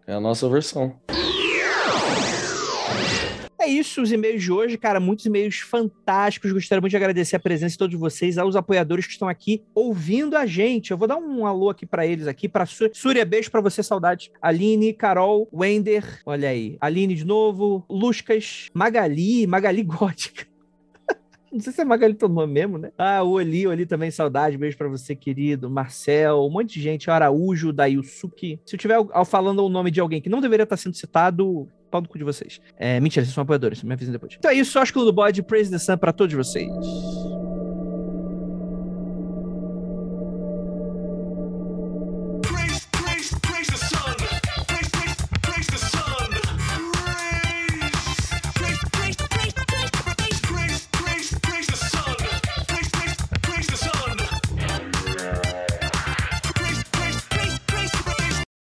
É 0.07 0.14
a 0.14 0.20
nossa 0.20 0.49
versão. 0.49 0.95
É 3.59 3.66
isso, 3.66 4.02
os 4.02 4.12
e-mails 4.12 4.42
de 4.42 4.52
hoje, 4.52 4.76
cara, 4.76 5.00
muitos 5.00 5.24
e-mails 5.24 5.61
fantásticos. 5.61 6.52
Gostaria 6.52 6.80
muito 6.80 6.90
de 6.90 6.96
agradecer 6.96 7.36
a 7.36 7.40
presença 7.40 7.72
de 7.72 7.78
todos 7.78 7.98
vocês, 7.98 8.36
aos 8.36 8.54
apoiadores 8.54 9.07
que 9.07 9.12
estão 9.12 9.28
aqui 9.28 9.62
ouvindo 9.74 10.36
a 10.36 10.44
gente. 10.44 10.90
Eu 10.90 10.98
vou 10.98 11.09
dar 11.09 11.16
um 11.16 11.46
alô 11.46 11.70
aqui 11.70 11.86
pra 11.86 12.07
eles 12.07 12.26
aqui, 12.26 12.48
para 12.50 12.66
Súria, 12.66 13.24
beijo 13.24 13.50
pra 13.50 13.62
você, 13.62 13.82
saudade. 13.82 14.30
Aline, 14.42 14.92
Carol, 14.92 15.48
Wender, 15.52 16.20
olha 16.26 16.50
aí. 16.50 16.76
Aline 16.80 17.14
de 17.14 17.24
novo, 17.24 17.82
Luscas, 17.88 18.68
Magali, 18.74 19.46
Magali 19.46 19.82
Gótica. 19.84 20.46
Não 21.50 21.61
sei 21.61 21.72
se 21.72 21.80
é 21.80 21.84
Magali 21.84 22.12
teu 22.12 22.28
nome 22.28 22.52
mesmo, 22.52 22.76
né? 22.76 22.90
Ah, 22.98 23.22
o 23.22 23.30
Oli, 23.30 23.66
Oli 23.66 23.86
também, 23.86 24.11
saudade. 24.11 24.59
Beijo 24.59 24.76
pra 24.76 24.88
você, 24.88 25.16
querido. 25.16 25.70
Marcel, 25.70 26.44
um 26.44 26.50
monte 26.50 26.74
de 26.74 26.82
gente. 26.82 27.11
Araújo, 27.11 27.72
Dailsuki. 27.72 28.61
Se 28.66 28.74
eu 28.74 28.78
tiver 28.78 28.96
al- 28.96 29.24
falando 29.24 29.64
o 29.64 29.68
nome 29.70 29.90
de 29.90 29.98
alguém 29.98 30.20
que 30.20 30.28
não 30.28 30.42
deveria 30.42 30.64
estar 30.64 30.76
sendo 30.76 30.94
citado, 30.94 31.66
pau 31.91 32.01
no 32.01 32.09
cu 32.09 32.18
de 32.18 32.24
vocês. 32.24 32.61
É, 32.76 33.01
mentira, 33.01 33.24
vocês 33.24 33.34
são 33.34 33.43
apoiadores, 33.43 33.82
me 33.82 33.93
avisem 33.93 34.12
depois. 34.12 34.34
Então 34.39 34.51
é 34.51 34.55
isso, 34.55 34.78
Ósculo 34.78 35.05
do 35.05 35.12
Bode, 35.12 35.43
Praise 35.43 35.70
the 35.70 35.78
Sun 35.78 35.97
pra 35.97 36.12
todos 36.12 36.34
vocês. 36.34 36.68